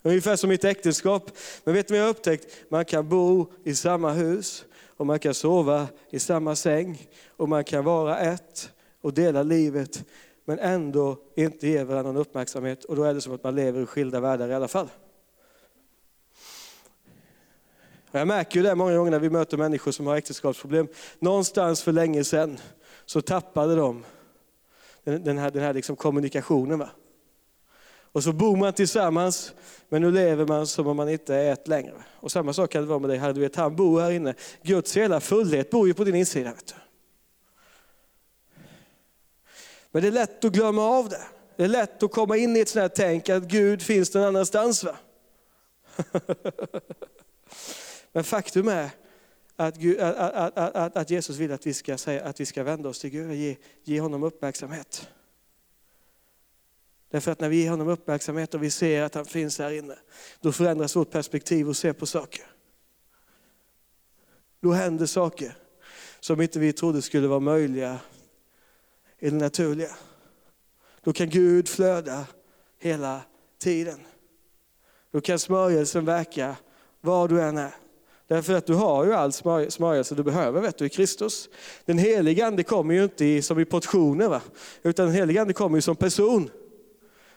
ungefär 0.02 0.36
som 0.36 0.48
mitt 0.48 0.64
äktenskap. 0.64 1.30
Men 1.64 1.74
vet 1.74 1.88
ni 1.88 1.92
vad 1.92 2.00
jag 2.00 2.04
har 2.04 2.10
upptäckt? 2.10 2.46
Man 2.68 2.84
kan 2.84 3.08
bo 3.08 3.46
i 3.64 3.74
samma 3.74 4.12
hus 4.12 4.64
och 4.96 5.06
man 5.06 5.18
kan 5.18 5.34
sova 5.34 5.88
i 6.10 6.18
samma 6.18 6.56
säng 6.56 7.08
och 7.36 7.48
man 7.48 7.64
kan 7.64 7.84
vara 7.84 8.18
ett 8.18 8.72
och 9.00 9.14
dela 9.14 9.42
livet 9.42 10.04
men 10.44 10.58
ändå 10.58 11.18
inte 11.36 11.68
ge 11.68 11.84
varandra 11.84 12.12
någon 12.12 12.20
uppmärksamhet 12.20 12.84
och 12.84 12.96
då 12.96 13.04
är 13.04 13.14
det 13.14 13.20
som 13.20 13.34
att 13.34 13.44
man 13.44 13.54
lever 13.54 13.82
i 13.82 13.86
skilda 13.86 14.20
världar 14.20 14.48
i 14.48 14.54
alla 14.54 14.68
fall. 14.68 14.88
Jag 18.10 18.28
märker 18.28 18.56
ju 18.56 18.62
det 18.62 18.74
många 18.74 18.96
gånger 18.96 19.10
när 19.10 19.18
vi 19.18 19.30
möter 19.30 19.56
människor 19.56 19.92
som 19.92 20.06
har 20.06 20.16
äktenskapsproblem. 20.16 20.88
Någonstans 21.18 21.82
för 21.82 21.92
länge 21.92 22.24
sedan 22.24 22.58
så 23.06 23.20
tappade 23.20 23.76
de 23.76 24.04
den 25.04 25.38
här, 25.38 25.50
den 25.50 25.62
här 25.62 25.74
liksom 25.74 25.96
kommunikationen. 25.96 26.78
Va? 26.78 26.90
Och 28.12 28.24
så 28.24 28.32
bor 28.32 28.56
man 28.56 28.72
tillsammans, 28.72 29.52
men 29.88 30.02
nu 30.02 30.10
lever 30.10 30.46
man 30.46 30.66
som 30.66 30.86
om 30.86 30.96
man 30.96 31.08
inte 31.08 31.34
är 31.34 31.52
ett 31.52 31.68
längre. 31.68 31.94
Och 32.10 32.32
samma 32.32 32.52
sak 32.52 32.70
kan 32.70 32.82
det 32.82 32.88
vara 32.88 32.98
med 32.98 33.10
dig 33.10 33.18
här. 33.18 33.32
Du 33.32 33.40
vet, 33.40 33.56
han 33.56 33.76
bor 33.76 34.00
här 34.00 34.10
inne. 34.10 34.34
Guds 34.62 34.96
hela 34.96 35.20
fullhet 35.20 35.70
bor 35.70 35.88
ju 35.88 35.94
på 35.94 36.04
din 36.04 36.14
insida. 36.14 36.50
Vet 36.50 36.66
du. 36.66 36.74
Men 39.90 40.02
det 40.02 40.08
är 40.08 40.12
lätt 40.12 40.44
att 40.44 40.52
glömma 40.52 40.82
av 40.82 41.08
det. 41.08 41.22
Det 41.56 41.64
är 41.64 41.68
lätt 41.68 42.02
att 42.02 42.12
komma 42.12 42.36
in 42.36 42.56
i 42.56 42.60
ett 42.60 42.68
sånt 42.68 42.80
här 42.82 42.88
tänk 42.88 43.28
att 43.28 43.42
Gud 43.42 43.82
finns 43.82 44.14
någon 44.14 44.24
annanstans. 44.24 44.84
Va? 44.84 44.96
Men 48.12 48.24
faktum 48.24 48.68
är 48.68 48.90
att, 49.66 49.76
Gud, 49.76 50.00
att, 50.00 50.58
att, 50.58 50.96
att, 50.96 51.10
Jesus 51.10 51.36
vill 51.36 51.52
att 51.52 51.66
vi 51.66 51.74
ska, 51.74 51.98
säga, 51.98 52.24
att 52.24 52.40
vi 52.40 52.46
ska 52.46 52.62
vända 52.62 52.88
oss 52.88 53.00
till 53.00 53.10
Gud 53.10 53.28
och 53.28 53.34
ge, 53.34 53.56
ge 53.84 54.00
honom 54.00 54.22
uppmärksamhet. 54.22 55.08
Därför 57.10 57.32
att 57.32 57.40
när 57.40 57.48
vi 57.48 57.62
ger 57.62 57.70
honom 57.70 57.88
uppmärksamhet 57.88 58.54
och 58.54 58.62
vi 58.62 58.70
ser 58.70 59.02
att 59.02 59.14
han 59.14 59.24
finns 59.24 59.58
här 59.58 59.70
inne, 59.70 59.98
då 60.40 60.52
förändras 60.52 60.96
vårt 60.96 61.10
perspektiv 61.10 61.68
och 61.68 61.76
ser 61.76 61.92
på 61.92 62.06
saker. 62.06 62.46
Då 64.60 64.72
händer 64.72 65.06
saker 65.06 65.56
som 66.20 66.40
inte 66.40 66.58
vi 66.58 66.72
trodde 66.72 67.02
skulle 67.02 67.26
vara 67.26 67.40
möjliga 67.40 68.00
i 69.18 69.30
det 69.30 69.36
naturliga. 69.36 69.96
Då 71.02 71.12
kan 71.12 71.30
Gud 71.30 71.68
flöda 71.68 72.26
hela 72.78 73.22
tiden. 73.58 74.00
Då 75.10 75.20
kan 75.20 75.38
smörjelsen 75.38 76.04
verka 76.04 76.56
var 77.00 77.28
du 77.28 77.42
än 77.42 77.58
är. 77.58 77.81
Därför 78.32 78.54
att 78.54 78.66
du 78.66 78.74
har 78.74 79.04
ju 79.04 79.12
all 79.14 79.32
smörjelse 79.32 80.14
du 80.14 80.22
behöver 80.22 80.60
vet 80.60 80.78
du, 80.78 80.86
i 80.86 80.88
Kristus. 80.88 81.48
Den 81.84 81.98
heliga 81.98 82.46
ande 82.46 82.62
kommer 82.62 82.94
ju 82.94 83.04
inte 83.04 83.24
i, 83.24 83.42
som 83.42 83.60
i 83.60 83.64
portioner, 83.64 84.28
va? 84.28 84.40
utan 84.82 85.06
den 85.06 85.14
heliga 85.14 85.40
ande 85.40 85.52
kommer 85.52 85.78
ju 85.78 85.82
som 85.82 85.96
person. 85.96 86.50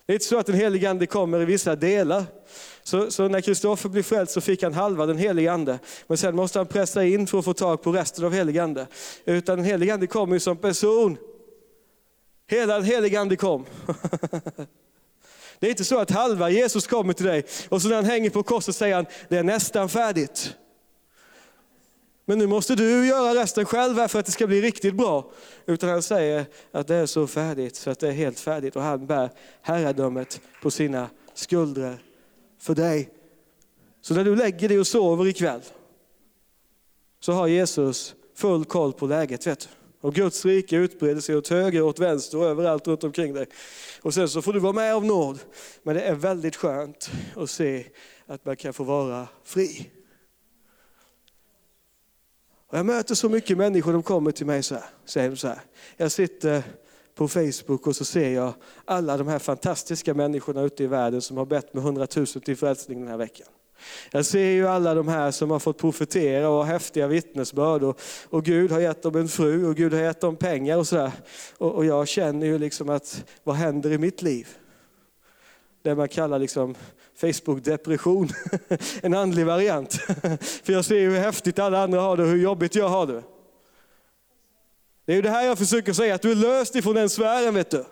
Det 0.05 0.13
är 0.13 0.15
inte 0.15 0.25
så 0.25 0.37
att 0.37 0.45
den 0.45 0.55
heliga 0.55 0.89
ande 0.89 1.05
kommer 1.05 1.41
i 1.41 1.45
vissa 1.45 1.75
delar. 1.75 2.23
Så, 2.83 3.11
så 3.11 3.27
när 3.27 3.41
Kristoffer 3.41 3.89
blev 3.89 4.03
frälst 4.03 4.33
så 4.33 4.41
fick 4.41 4.63
han 4.63 4.73
halva 4.73 5.05
den 5.05 5.17
heliga 5.17 5.51
ande. 5.51 5.79
Men 6.07 6.17
sen 6.17 6.35
måste 6.35 6.59
han 6.59 6.67
pressa 6.67 7.03
in 7.03 7.27
för 7.27 7.39
att 7.39 7.45
få 7.45 7.53
tag 7.53 7.81
på 7.81 7.91
resten 7.91 8.25
av 8.25 8.33
heliga 8.33 8.63
ande. 8.63 8.87
Utan 9.25 9.57
den 9.57 9.65
heliga 9.65 9.93
ande 9.93 10.07
kommer 10.07 10.33
ju 10.33 10.39
som 10.39 10.57
person. 10.57 11.17
Hela 12.47 12.73
den 12.75 12.83
heliga 12.83 13.19
ande 13.19 13.35
kom. 13.35 13.65
Det 15.59 15.67
är 15.67 15.69
inte 15.69 15.85
så 15.85 15.99
att 15.99 16.11
halva 16.11 16.49
Jesus 16.49 16.87
kommer 16.87 17.13
till 17.13 17.25
dig 17.25 17.45
och 17.69 17.81
så 17.81 17.87
när 17.87 17.95
han 17.95 18.05
hänger 18.05 18.29
på 18.29 18.43
korset 18.43 18.75
säger 18.75 18.95
han, 18.95 19.05
det 19.29 19.37
är 19.37 19.43
nästan 19.43 19.89
färdigt. 19.89 20.55
Men 22.25 22.37
nu 22.37 22.47
måste 22.47 22.75
du 22.75 23.07
göra 23.07 23.41
resten 23.41 23.65
själv 23.65 24.07
för 24.07 24.19
att 24.19 24.25
det 24.25 24.31
ska 24.31 24.47
bli 24.47 24.61
riktigt 24.61 24.95
bra. 24.95 25.31
Utan 25.65 25.89
han 25.89 26.03
säger 26.03 26.45
att 26.71 26.87
det 26.87 26.95
är 26.95 27.05
så 27.05 27.27
färdigt 27.27 27.75
så 27.75 27.89
att 27.89 27.99
det 27.99 28.07
är 28.07 28.11
helt 28.11 28.39
färdigt 28.39 28.75
och 28.75 28.81
han 28.81 29.05
bär 29.05 29.29
herradömet 29.61 30.41
på 30.61 30.71
sina 30.71 31.09
skuldror 31.33 31.97
för 32.59 32.75
dig. 32.75 33.09
Så 34.01 34.13
när 34.13 34.23
du 34.23 34.35
lägger 34.35 34.69
dig 34.69 34.79
och 34.79 34.87
sover 34.87 35.27
ikväll 35.27 35.61
så 37.19 37.31
har 37.31 37.47
Jesus 37.47 38.15
full 38.35 38.65
koll 38.65 38.93
på 38.93 39.07
läget. 39.07 39.47
Vet 39.47 39.59
du. 39.59 39.67
Och 40.01 40.13
Guds 40.13 40.45
rike 40.45 40.75
utbreder 40.75 41.21
sig 41.21 41.35
åt 41.35 41.47
höger, 41.47 41.81
åt 41.81 41.99
vänster 41.99 42.37
och 42.37 42.45
överallt 42.45 42.87
runt 42.87 43.03
omkring 43.03 43.33
dig. 43.33 43.45
Och 44.01 44.13
sen 44.13 44.29
så 44.29 44.41
får 44.41 44.53
du 44.53 44.59
vara 44.59 44.73
med 44.73 44.95
av 44.95 45.05
nåd. 45.05 45.39
Men 45.83 45.95
det 45.95 46.01
är 46.01 46.15
väldigt 46.15 46.55
skönt 46.55 47.11
att 47.35 47.49
se 47.49 47.85
att 48.25 48.45
man 48.45 48.55
kan 48.55 48.73
få 48.73 48.83
vara 48.83 49.27
fri. 49.43 49.89
Och 52.75 52.79
jag 52.79 52.85
möter 52.85 53.15
så 53.15 53.29
mycket 53.29 53.57
människor, 53.57 53.93
de 53.93 54.03
kommer 54.03 54.31
till 54.31 54.45
mig 54.45 54.63
så 54.63 54.75
här, 54.75 54.83
säger 55.05 55.35
så 55.35 55.47
här. 55.47 55.59
Jag 55.97 56.11
sitter 56.11 56.63
på 57.15 57.27
Facebook 57.27 57.87
och 57.87 57.95
så 57.95 58.05
ser 58.05 58.29
jag 58.29 58.53
alla 58.85 59.17
de 59.17 59.27
här 59.27 59.39
fantastiska 59.39 60.13
människorna 60.13 60.61
ute 60.61 60.83
i 60.83 60.87
världen 60.87 61.21
som 61.21 61.37
har 61.37 61.45
bett 61.45 61.73
med 61.73 61.83
hundratusen 61.83 62.41
till 62.41 62.57
frälsning 62.57 62.99
den 62.99 63.07
här 63.07 63.17
veckan. 63.17 63.47
Jag 64.11 64.25
ser 64.25 64.49
ju 64.49 64.67
alla 64.67 64.93
de 64.93 65.07
här 65.07 65.31
som 65.31 65.51
har 65.51 65.59
fått 65.59 65.77
profetera 65.77 66.49
och 66.49 66.55
har 66.55 66.63
häftiga 66.63 67.07
vittnesbörd 67.07 67.83
och, 67.83 68.01
och 68.29 68.45
Gud 68.45 68.71
har 68.71 68.79
gett 68.79 69.03
dem 69.03 69.15
en 69.15 69.27
fru 69.27 69.67
och 69.67 69.75
Gud 69.75 69.93
har 69.93 70.01
gett 70.01 70.21
dem 70.21 70.35
pengar 70.35 70.77
och 70.77 70.87
sådär. 70.87 71.11
Och, 71.57 71.75
och 71.75 71.85
jag 71.85 72.07
känner 72.07 72.45
ju 72.45 72.57
liksom 72.57 72.89
att 72.89 73.25
vad 73.43 73.55
händer 73.55 73.91
i 73.91 73.97
mitt 73.97 74.21
liv? 74.21 74.47
Det 75.85 75.95
man 75.95 76.07
kallar 76.07 76.39
liksom 76.39 76.75
Facebook-depression, 77.15 78.29
en 79.01 79.13
andlig 79.13 79.45
variant. 79.45 79.93
För 80.63 80.73
jag 80.73 80.85
ser 80.85 80.99
hur 80.99 81.17
häftigt 81.17 81.59
alla 81.59 81.83
andra 81.83 82.01
har 82.01 82.17
det 82.17 82.23
och 82.23 82.29
hur 82.29 82.41
jobbigt 82.41 82.75
jag 82.75 82.89
har 82.89 83.07
det. 83.07 83.23
Det 85.05 85.11
är 85.11 85.15
ju 85.15 85.21
det 85.21 85.29
här 85.29 85.45
jag 85.45 85.57
försöker 85.57 85.93
säga, 85.93 86.15
att 86.15 86.21
du 86.21 86.31
är 86.31 86.35
löst 86.35 86.75
ifrån 86.75 86.95
den 86.95 87.09
sfären 87.09 87.53
vet 87.53 87.69
du. 87.69 87.77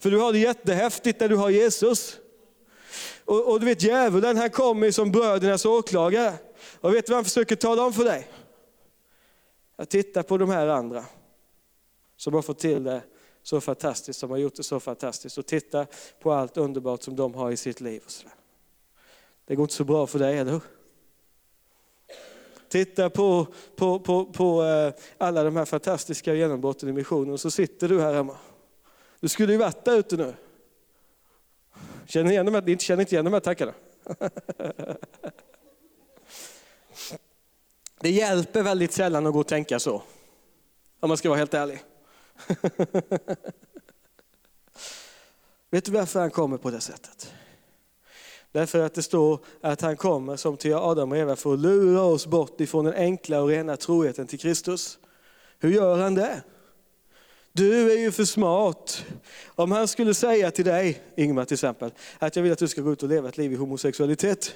För 0.00 0.10
du 0.10 0.18
har 0.18 0.32
det 0.32 0.38
jättehäftigt 0.38 1.20
när 1.20 1.28
du 1.28 1.36
har 1.36 1.50
Jesus. 1.50 2.16
Och, 3.24 3.52
och 3.52 3.60
du 3.60 3.66
vet 3.66 3.82
djävulen 3.82 4.36
han 4.36 4.50
kommer 4.50 4.90
som 4.90 5.12
brödernas 5.12 5.64
åklagare. 5.64 6.32
Och 6.80 6.94
vet 6.94 7.06
du 7.06 7.10
vad 7.10 7.16
han 7.16 7.24
försöker 7.24 7.56
tala 7.56 7.82
om 7.82 7.92
för 7.92 8.04
dig? 8.04 8.28
Att 9.76 9.90
titta 9.90 10.22
på 10.22 10.38
de 10.38 10.50
här 10.50 10.66
andra 10.66 11.04
som 12.16 12.34
har 12.34 12.42
fått 12.42 12.58
till 12.58 12.84
det 12.84 13.02
så 13.44 13.60
fantastiskt, 13.60 14.18
som 14.18 14.30
har 14.30 14.36
gjort 14.36 14.54
det 14.54 14.62
så 14.62 14.80
fantastiskt. 14.80 15.38
Och 15.38 15.46
titta 15.46 15.86
på 16.20 16.32
allt 16.32 16.56
underbart 16.56 17.02
som 17.02 17.16
de 17.16 17.34
har 17.34 17.50
i 17.50 17.56
sitt 17.56 17.80
liv. 17.80 18.02
Och 18.04 18.10
så 18.10 18.26
Det 19.44 19.54
går 19.54 19.62
inte 19.62 19.74
så 19.74 19.84
bra 19.84 20.06
för 20.06 20.18
dig, 20.18 20.38
eller 20.38 20.52
hur? 20.52 20.60
Titta 22.68 23.10
på, 23.10 23.46
på, 23.76 24.00
på, 24.00 24.24
på 24.24 24.62
eh, 24.62 24.92
alla 25.18 25.44
de 25.44 25.56
här 25.56 25.64
fantastiska 25.64 26.34
genombrotten 26.34 26.88
i 26.88 26.92
missionen 26.92 27.32
och 27.32 27.40
så 27.40 27.50
sitter 27.50 27.88
du 27.88 28.00
här 28.00 28.14
hemma. 28.14 28.36
Du 29.20 29.28
skulle 29.28 29.52
ju 29.52 29.58
varit 29.58 29.84
där 29.84 29.98
ute 29.98 30.16
nu. 30.16 30.34
Känner 32.06 32.30
igen 32.30 32.46
de 32.46 32.54
här, 32.54 32.62
ni 32.62 32.78
känner 32.78 33.00
inte 33.00 33.14
igen 33.14 33.24
de 33.24 33.32
här 33.32 33.40
tankarna? 33.40 33.74
Det 38.00 38.10
hjälper 38.10 38.62
väldigt 38.62 38.92
sällan 38.92 39.26
att 39.26 39.32
gå 39.32 39.40
och 39.40 39.46
tänka 39.46 39.78
så, 39.78 40.02
om 41.00 41.08
man 41.08 41.16
ska 41.16 41.28
vara 41.28 41.38
helt 41.38 41.54
ärlig. 41.54 41.82
Vet 45.70 45.84
du 45.84 45.92
varför 45.92 46.20
han 46.20 46.30
kommer 46.30 46.56
på 46.56 46.70
det 46.70 46.80
sättet? 46.80 47.34
Därför 48.52 48.82
att 48.82 48.94
det 48.94 49.02
står 49.02 49.38
att 49.60 49.80
han 49.80 49.96
kommer 49.96 50.36
som 50.36 50.56
till 50.56 50.74
Adam 50.74 51.12
och 51.12 51.18
Eva 51.18 51.36
för 51.36 51.54
att 51.54 51.60
lura 51.60 52.02
oss 52.02 52.26
bort 52.26 52.60
ifrån 52.60 52.84
den 52.84 52.94
enkla 52.94 53.42
och 53.42 53.48
rena 53.48 53.76
troheten 53.76 54.26
till 54.26 54.38
Kristus. 54.38 54.98
Hur 55.58 55.70
gör 55.70 55.98
han 55.98 56.14
det? 56.14 56.42
Du 57.52 57.92
är 57.92 57.98
ju 57.98 58.12
för 58.12 58.24
smart. 58.24 59.04
Om 59.46 59.72
han 59.72 59.88
skulle 59.88 60.14
säga 60.14 60.50
till 60.50 60.64
dig, 60.64 61.02
Ingmar 61.16 61.44
till 61.44 61.54
exempel, 61.54 61.90
att 62.18 62.36
jag 62.36 62.42
vill 62.42 62.52
att 62.52 62.58
du 62.58 62.68
ska 62.68 62.80
gå 62.80 62.92
ut 62.92 63.02
och 63.02 63.08
leva 63.08 63.28
ett 63.28 63.36
liv 63.36 63.52
i 63.52 63.56
homosexualitet. 63.56 64.54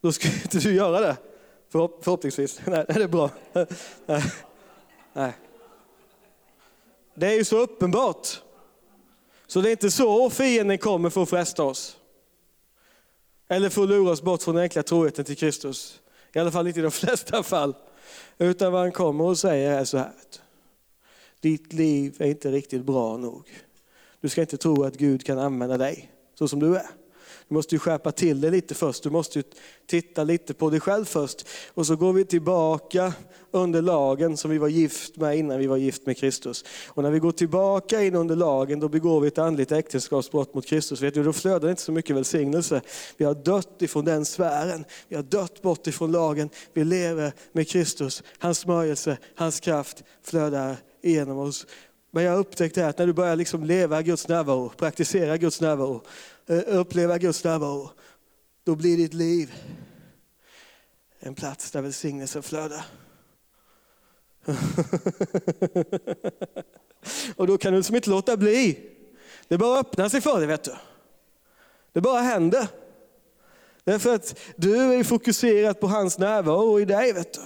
Då 0.00 0.12
skulle 0.12 0.34
inte 0.34 0.58
du 0.58 0.74
göra 0.74 1.00
det. 1.00 1.16
Förhopp, 1.68 2.04
förhoppningsvis. 2.04 2.60
Nej, 2.66 2.84
det 2.88 3.02
är 3.02 3.08
bra. 3.08 3.30
Nej. 5.12 5.32
Det 7.18 7.26
är 7.26 7.34
ju 7.34 7.44
så 7.44 7.58
uppenbart. 7.58 8.42
Så 9.46 9.60
det 9.60 9.68
är 9.68 9.70
inte 9.70 9.90
så 9.90 10.30
fienden 10.30 10.78
kommer 10.78 11.10
för 11.10 11.22
att 11.22 11.30
fresta 11.30 11.62
oss. 11.64 11.96
Eller 13.48 13.68
för 13.68 13.82
att 13.82 13.88
lura 13.88 14.10
oss 14.10 14.22
bort 14.22 14.42
från 14.42 14.54
den 14.54 14.62
enkla 14.62 14.82
troheten 14.82 15.24
till 15.24 15.36
Kristus. 15.36 16.00
I 16.32 16.38
alla 16.38 16.50
fall 16.50 16.66
inte 16.66 16.80
i 16.80 16.82
de 16.82 16.90
flesta 16.90 17.42
fall. 17.42 17.74
Utan 18.38 18.72
vad 18.72 18.80
han 18.80 18.92
kommer 18.92 19.24
och 19.24 19.38
säger 19.38 19.78
är 19.80 19.84
så 19.84 19.98
här. 19.98 20.12
Ditt 21.40 21.72
liv 21.72 22.16
är 22.18 22.26
inte 22.26 22.50
riktigt 22.50 22.84
bra 22.84 23.16
nog. 23.16 23.48
Du 24.20 24.28
ska 24.28 24.40
inte 24.40 24.56
tro 24.56 24.84
att 24.84 24.96
Gud 24.96 25.26
kan 25.26 25.38
använda 25.38 25.78
dig 25.78 26.10
så 26.34 26.48
som 26.48 26.60
du 26.60 26.76
är. 26.76 26.86
Du 27.48 27.54
måste 27.54 27.74
ju 27.74 27.78
skärpa 27.78 28.12
till 28.12 28.40
det 28.40 28.50
lite 28.50 28.74
först. 28.74 29.02
Du 29.02 29.10
måste 29.10 29.42
titta 29.86 30.24
lite 30.24 30.54
på 30.54 30.70
dig 30.70 30.80
själv 30.80 31.04
först. 31.04 31.46
Och 31.74 31.86
så 31.86 31.96
går 31.96 32.12
vi 32.12 32.24
tillbaka 32.24 33.12
under 33.50 33.82
lagen 33.82 34.36
som 34.36 34.50
vi 34.50 34.58
var 34.58 34.68
gift 34.68 35.16
med 35.16 35.38
innan 35.38 35.58
vi 35.58 35.66
var 35.66 35.76
gift 35.76 36.06
med 36.06 36.16
Kristus. 36.16 36.64
Och 36.86 37.02
när 37.02 37.10
vi 37.10 37.18
går 37.18 37.32
tillbaka 37.32 38.02
in 38.02 38.14
under 38.14 38.36
lagen 38.36 38.80
då 38.80 38.88
begår 38.88 39.20
vi 39.20 39.28
ett 39.28 39.38
andligt 39.38 39.72
äktenskapsbrott 39.72 40.54
mot 40.54 40.66
Kristus. 40.66 41.02
Vet 41.02 41.14
du, 41.14 41.22
då 41.22 41.32
flödar 41.32 41.60
det 41.60 41.70
inte 41.70 41.82
så 41.82 41.92
mycket 41.92 42.16
välsignelse. 42.16 42.80
Vi 43.16 43.24
har 43.24 43.34
dött 43.34 43.82
ifrån 43.82 44.04
den 44.04 44.24
sfären. 44.24 44.84
Vi 45.08 45.16
har 45.16 45.22
dött 45.22 45.62
bort 45.62 45.86
ifrån 45.86 46.12
lagen. 46.12 46.50
Vi 46.72 46.84
lever 46.84 47.32
med 47.52 47.68
Kristus. 47.68 48.22
Hans 48.38 48.58
smörjelse, 48.58 49.18
hans 49.34 49.60
kraft 49.60 50.04
flödar 50.22 50.76
igenom 51.02 51.38
oss. 51.38 51.66
Men 52.10 52.24
jag 52.24 52.32
har 52.32 52.38
upptäckt 52.38 52.78
att 52.78 52.98
när 52.98 53.06
du 53.06 53.12
börjar 53.12 53.36
liksom 53.36 53.64
leva 53.64 54.02
Guds 54.02 54.28
närvaro, 54.28 54.72
praktisera 54.76 55.36
Guds 55.36 55.60
närvaro, 55.60 56.02
Eh, 56.50 56.62
uppleva 56.66 57.18
Guds 57.18 57.44
närvaro, 57.44 57.90
då 58.64 58.74
blir 58.74 58.96
ditt 58.96 59.14
liv 59.14 59.54
en 61.18 61.34
plats 61.34 61.70
där 61.70 61.82
välsignelsen 61.82 62.42
flödar. 62.42 62.84
Och 67.36 67.46
då 67.46 67.58
kan 67.58 67.72
du 67.72 67.78
liksom 67.78 67.96
inte 67.96 68.10
låta 68.10 68.36
bli. 68.36 68.78
Det 69.48 69.58
bara 69.58 69.80
öppnar 69.80 70.08
sig 70.08 70.20
för 70.20 70.38
dig, 70.38 70.46
vet 70.46 70.64
du. 70.64 70.74
Det 71.92 72.00
bara 72.00 72.20
händer. 72.20 72.68
Därför 73.84 74.14
att 74.14 74.38
du 74.56 74.94
är 74.94 75.04
fokuserad 75.04 75.80
på 75.80 75.86
hans 75.86 76.18
närvaro 76.18 76.80
i 76.80 76.84
dig, 76.84 77.12
vet 77.12 77.32
du. 77.32 77.40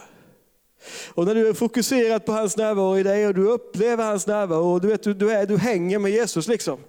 Och 1.14 1.26
när 1.26 1.34
du 1.34 1.48
är 1.48 1.54
fokuserad 1.54 2.24
på 2.24 2.32
hans 2.32 2.56
närvaro 2.56 2.98
i 2.98 3.02
dig 3.02 3.26
och 3.26 3.34
du 3.34 3.48
upplever 3.48 4.04
hans 4.04 4.26
närvaro 4.26 4.72
och 4.72 4.80
du, 4.80 4.88
vet, 4.88 5.02
du, 5.02 5.30
är, 5.30 5.46
du 5.46 5.58
hänger 5.58 5.98
med 5.98 6.10
Jesus 6.10 6.48
liksom. 6.48 6.80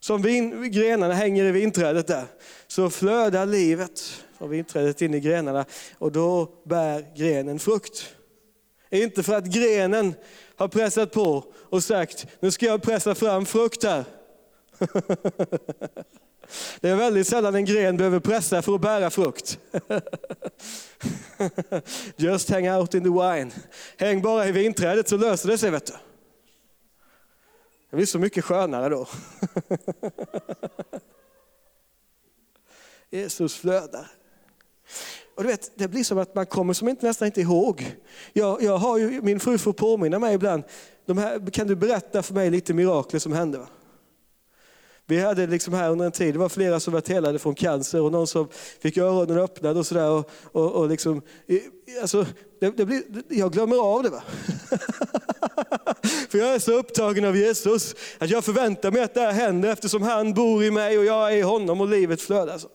Som 0.00 0.22
vin, 0.22 0.72
grenarna 0.72 1.14
hänger 1.14 1.44
i 1.44 1.52
vinträdet 1.52 2.06
där, 2.06 2.24
så 2.66 2.90
flödar 2.90 3.46
livet 3.46 4.24
från 4.38 4.50
vinträdet 4.50 5.02
in 5.02 5.14
i 5.14 5.20
grenarna 5.20 5.64
och 5.98 6.12
då 6.12 6.52
bär 6.64 7.06
grenen 7.16 7.58
frukt. 7.58 8.14
Inte 8.90 9.22
för 9.22 9.34
att 9.34 9.44
grenen 9.44 10.14
har 10.56 10.68
pressat 10.68 11.12
på 11.12 11.44
och 11.54 11.84
sagt, 11.84 12.26
nu 12.40 12.50
ska 12.50 12.66
jag 12.66 12.82
pressa 12.82 13.14
fram 13.14 13.46
frukt 13.46 13.84
här. 13.84 14.04
Det 16.80 16.88
är 16.88 16.96
väldigt 16.96 17.26
sällan 17.26 17.54
en 17.54 17.64
gren 17.64 17.96
behöver 17.96 18.20
pressa 18.20 18.62
för 18.62 18.74
att 18.74 18.80
bära 18.80 19.10
frukt. 19.10 19.58
Just 22.16 22.50
hang 22.50 22.70
out 22.70 22.94
in 22.94 23.02
the 23.02 23.10
wine. 23.10 23.50
Häng 23.96 24.22
bara 24.22 24.48
i 24.48 24.52
vinträdet 24.52 25.08
så 25.08 25.16
löser 25.16 25.48
det 25.48 25.58
sig. 25.58 25.70
Vet 25.70 25.86
du. 25.86 25.92
Det 27.90 27.96
blir 27.96 28.06
så 28.06 28.18
mycket 28.18 28.44
skönare 28.44 28.88
då. 28.88 29.08
Jesus 33.10 33.56
flödar. 33.56 34.10
Och 35.34 35.42
du 35.42 35.48
vet, 35.48 35.72
det 35.74 35.88
blir 35.88 36.04
som 36.04 36.18
att 36.18 36.34
man 36.34 36.46
kommer 36.46 36.72
som 36.72 36.88
inte, 36.88 37.06
nästan 37.06 37.26
inte 37.26 37.40
ihåg. 37.40 37.96
Jag, 38.32 38.62
jag 38.62 38.76
har 38.76 38.98
ju, 38.98 39.22
min 39.22 39.40
fru 39.40 39.58
får 39.58 39.72
påminna 39.72 40.18
mig 40.18 40.34
ibland, 40.34 40.62
de 41.06 41.18
här, 41.18 41.50
kan 41.50 41.66
du 41.66 41.76
berätta 41.76 42.22
för 42.22 42.34
mig 42.34 42.50
lite 42.50 42.74
mirakler 42.74 43.20
som 43.20 43.32
hände? 43.32 43.58
Va? 43.58 43.68
Vi 45.06 45.20
hade 45.20 45.46
liksom 45.46 45.74
här 45.74 45.90
under 45.90 46.06
en 46.06 46.12
tid, 46.12 46.34
det 46.34 46.38
var 46.38 46.48
flera 46.48 46.80
som 46.80 46.92
var 46.92 47.08
helade 47.08 47.38
från 47.38 47.54
cancer 47.54 48.00
och 48.00 48.12
någon 48.12 48.26
som 48.26 48.48
fick 48.80 48.96
öronen 48.96 49.38
öppnade 49.38 49.78
och 49.78 49.86
sådär. 49.86 50.10
Och, 50.10 50.30
och, 50.42 50.72
och 50.72 50.88
liksom, 50.88 51.22
alltså, 52.00 52.26
det, 52.60 52.76
det 52.76 52.84
blir, 52.84 53.02
jag 53.28 53.52
glömmer 53.52 53.76
av 53.76 54.02
det. 54.02 54.10
Va? 54.10 54.22
För 56.30 56.38
jag 56.38 56.54
är 56.54 56.58
så 56.58 56.72
upptagen 56.72 57.24
av 57.24 57.36
Jesus 57.36 57.94
att 58.18 58.30
jag 58.30 58.44
förväntar 58.44 58.90
mig 58.90 59.02
att 59.02 59.14
det 59.14 59.20
här 59.20 59.32
händer 59.32 59.72
eftersom 59.72 60.02
han 60.02 60.34
bor 60.34 60.64
i 60.64 60.70
mig 60.70 60.98
och 60.98 61.04
jag 61.04 61.32
är 61.32 61.36
i 61.36 61.42
honom 61.42 61.80
och 61.80 61.88
livet 61.88 62.20
flödar. 62.20 62.52
Alltså. 62.52 62.68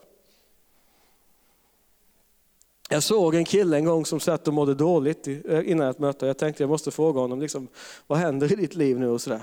Jag 2.90 3.04
såg 3.04 3.36
en 3.36 3.46
kille 3.46 3.78
en 3.78 3.86
gång 3.86 4.06
som 4.06 4.20
satt 4.20 4.48
och 4.48 4.54
mådde 4.54 4.74
dåligt 4.74 5.28
eh, 5.28 5.70
innan 5.70 5.90
ett 5.90 6.00
möte. 6.00 6.26
Jag 6.26 6.38
tänkte 6.38 6.64
jag 6.64 6.70
måste 6.70 6.92
fråga 6.92 7.20
honom, 7.20 7.42
liksom, 7.42 7.68
vad 8.08 8.20
händer 8.20 8.54
i 8.54 8.56
ditt 8.56 8.76
liv 8.76 9.00
nu? 9.00 9.10
och 9.10 9.22
sådär. 9.22 9.42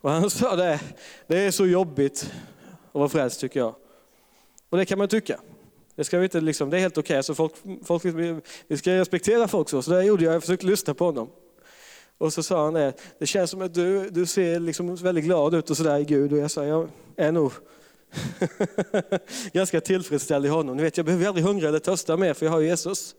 Och 0.00 0.10
han 0.10 0.30
sa 0.30 0.56
det, 0.56 0.80
det 1.26 1.38
är 1.38 1.50
så 1.50 1.66
jobbigt 1.66 2.30
att 2.88 2.94
vara 2.94 3.08
frälst 3.08 3.40
tycker 3.40 3.60
jag. 3.60 3.74
Och 4.68 4.78
det 4.78 4.84
kan 4.84 4.98
man 4.98 5.08
tycka. 5.08 5.40
Det, 5.94 6.04
ska 6.04 6.18
vi 6.18 6.24
inte, 6.24 6.40
liksom, 6.40 6.70
det 6.70 6.76
är 6.76 6.80
helt 6.80 6.98
okej, 6.98 7.18
okay. 7.18 7.34
folk, 7.34 7.52
folk, 7.84 8.04
vi 8.68 8.76
ska 8.76 8.94
respektera 8.94 9.48
folk 9.48 9.68
så. 9.68 9.82
Så 9.82 9.90
det 9.90 10.04
gjorde 10.04 10.24
jag, 10.24 10.34
jag 10.34 10.42
försökte 10.42 10.66
lyssna 10.66 10.94
på 10.94 11.04
honom. 11.04 11.30
Och 12.18 12.32
så 12.32 12.42
sa 12.42 12.64
han 12.64 12.74
det, 12.74 12.92
det 13.18 13.26
känns 13.26 13.50
som 13.50 13.62
att 13.62 13.74
du, 13.74 14.10
du 14.10 14.26
ser 14.26 14.60
liksom 14.60 14.96
väldigt 14.96 15.24
glad 15.24 15.54
ut 15.54 15.70
och 15.70 15.76
sådär 15.76 15.98
i 15.98 16.04
Gud. 16.04 16.32
Och 16.32 16.38
jag 16.38 16.50
sa, 16.50 16.64
jag 16.64 16.88
är 17.16 17.32
nog 17.32 17.52
ganska 19.52 19.80
tillfredsställd 19.80 20.46
i 20.46 20.48
honom. 20.48 20.76
Ni 20.76 20.82
vet, 20.82 20.96
jag 20.96 21.06
behöver 21.06 21.26
aldrig 21.26 21.46
hungra 21.46 21.68
eller 21.68 21.78
törsta 21.78 22.16
mer 22.16 22.34
för 22.34 22.46
jag 22.46 22.52
har 22.52 22.60
Jesus. 22.60 23.14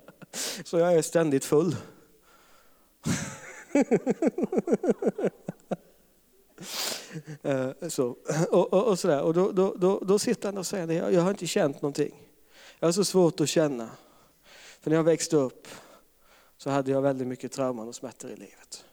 så 0.64 0.78
jag 0.78 0.92
är 0.94 1.02
ständigt 1.02 1.44
full. 1.44 1.76
Eh, 7.42 7.70
så, 7.88 8.16
och, 8.50 8.72
och, 8.72 8.84
och, 8.84 8.98
sådär. 8.98 9.22
och 9.22 9.34
då, 9.34 9.52
då, 9.52 9.74
då, 9.78 9.98
då 9.98 10.18
sitter 10.18 10.48
han 10.48 10.58
och 10.58 10.66
säger 10.66 10.86
det, 10.86 10.94
jag 10.94 11.20
har 11.20 11.30
inte 11.30 11.46
känt 11.46 11.82
någonting. 11.82 12.14
Jag 12.78 12.88
har 12.88 12.92
så 12.92 13.04
svårt 13.04 13.40
att 13.40 13.48
känna. 13.48 13.90
För 14.80 14.90
när 14.90 14.96
jag 14.96 15.04
växte 15.04 15.36
upp 15.36 15.68
så 16.64 16.70
hade 16.70 16.90
jag 16.90 17.02
väldigt 17.02 17.28
mycket 17.28 17.52
trauman 17.52 17.88
och 17.88 17.94
smärtor 17.94 18.30
i 18.30 18.36
livet. 18.36 18.84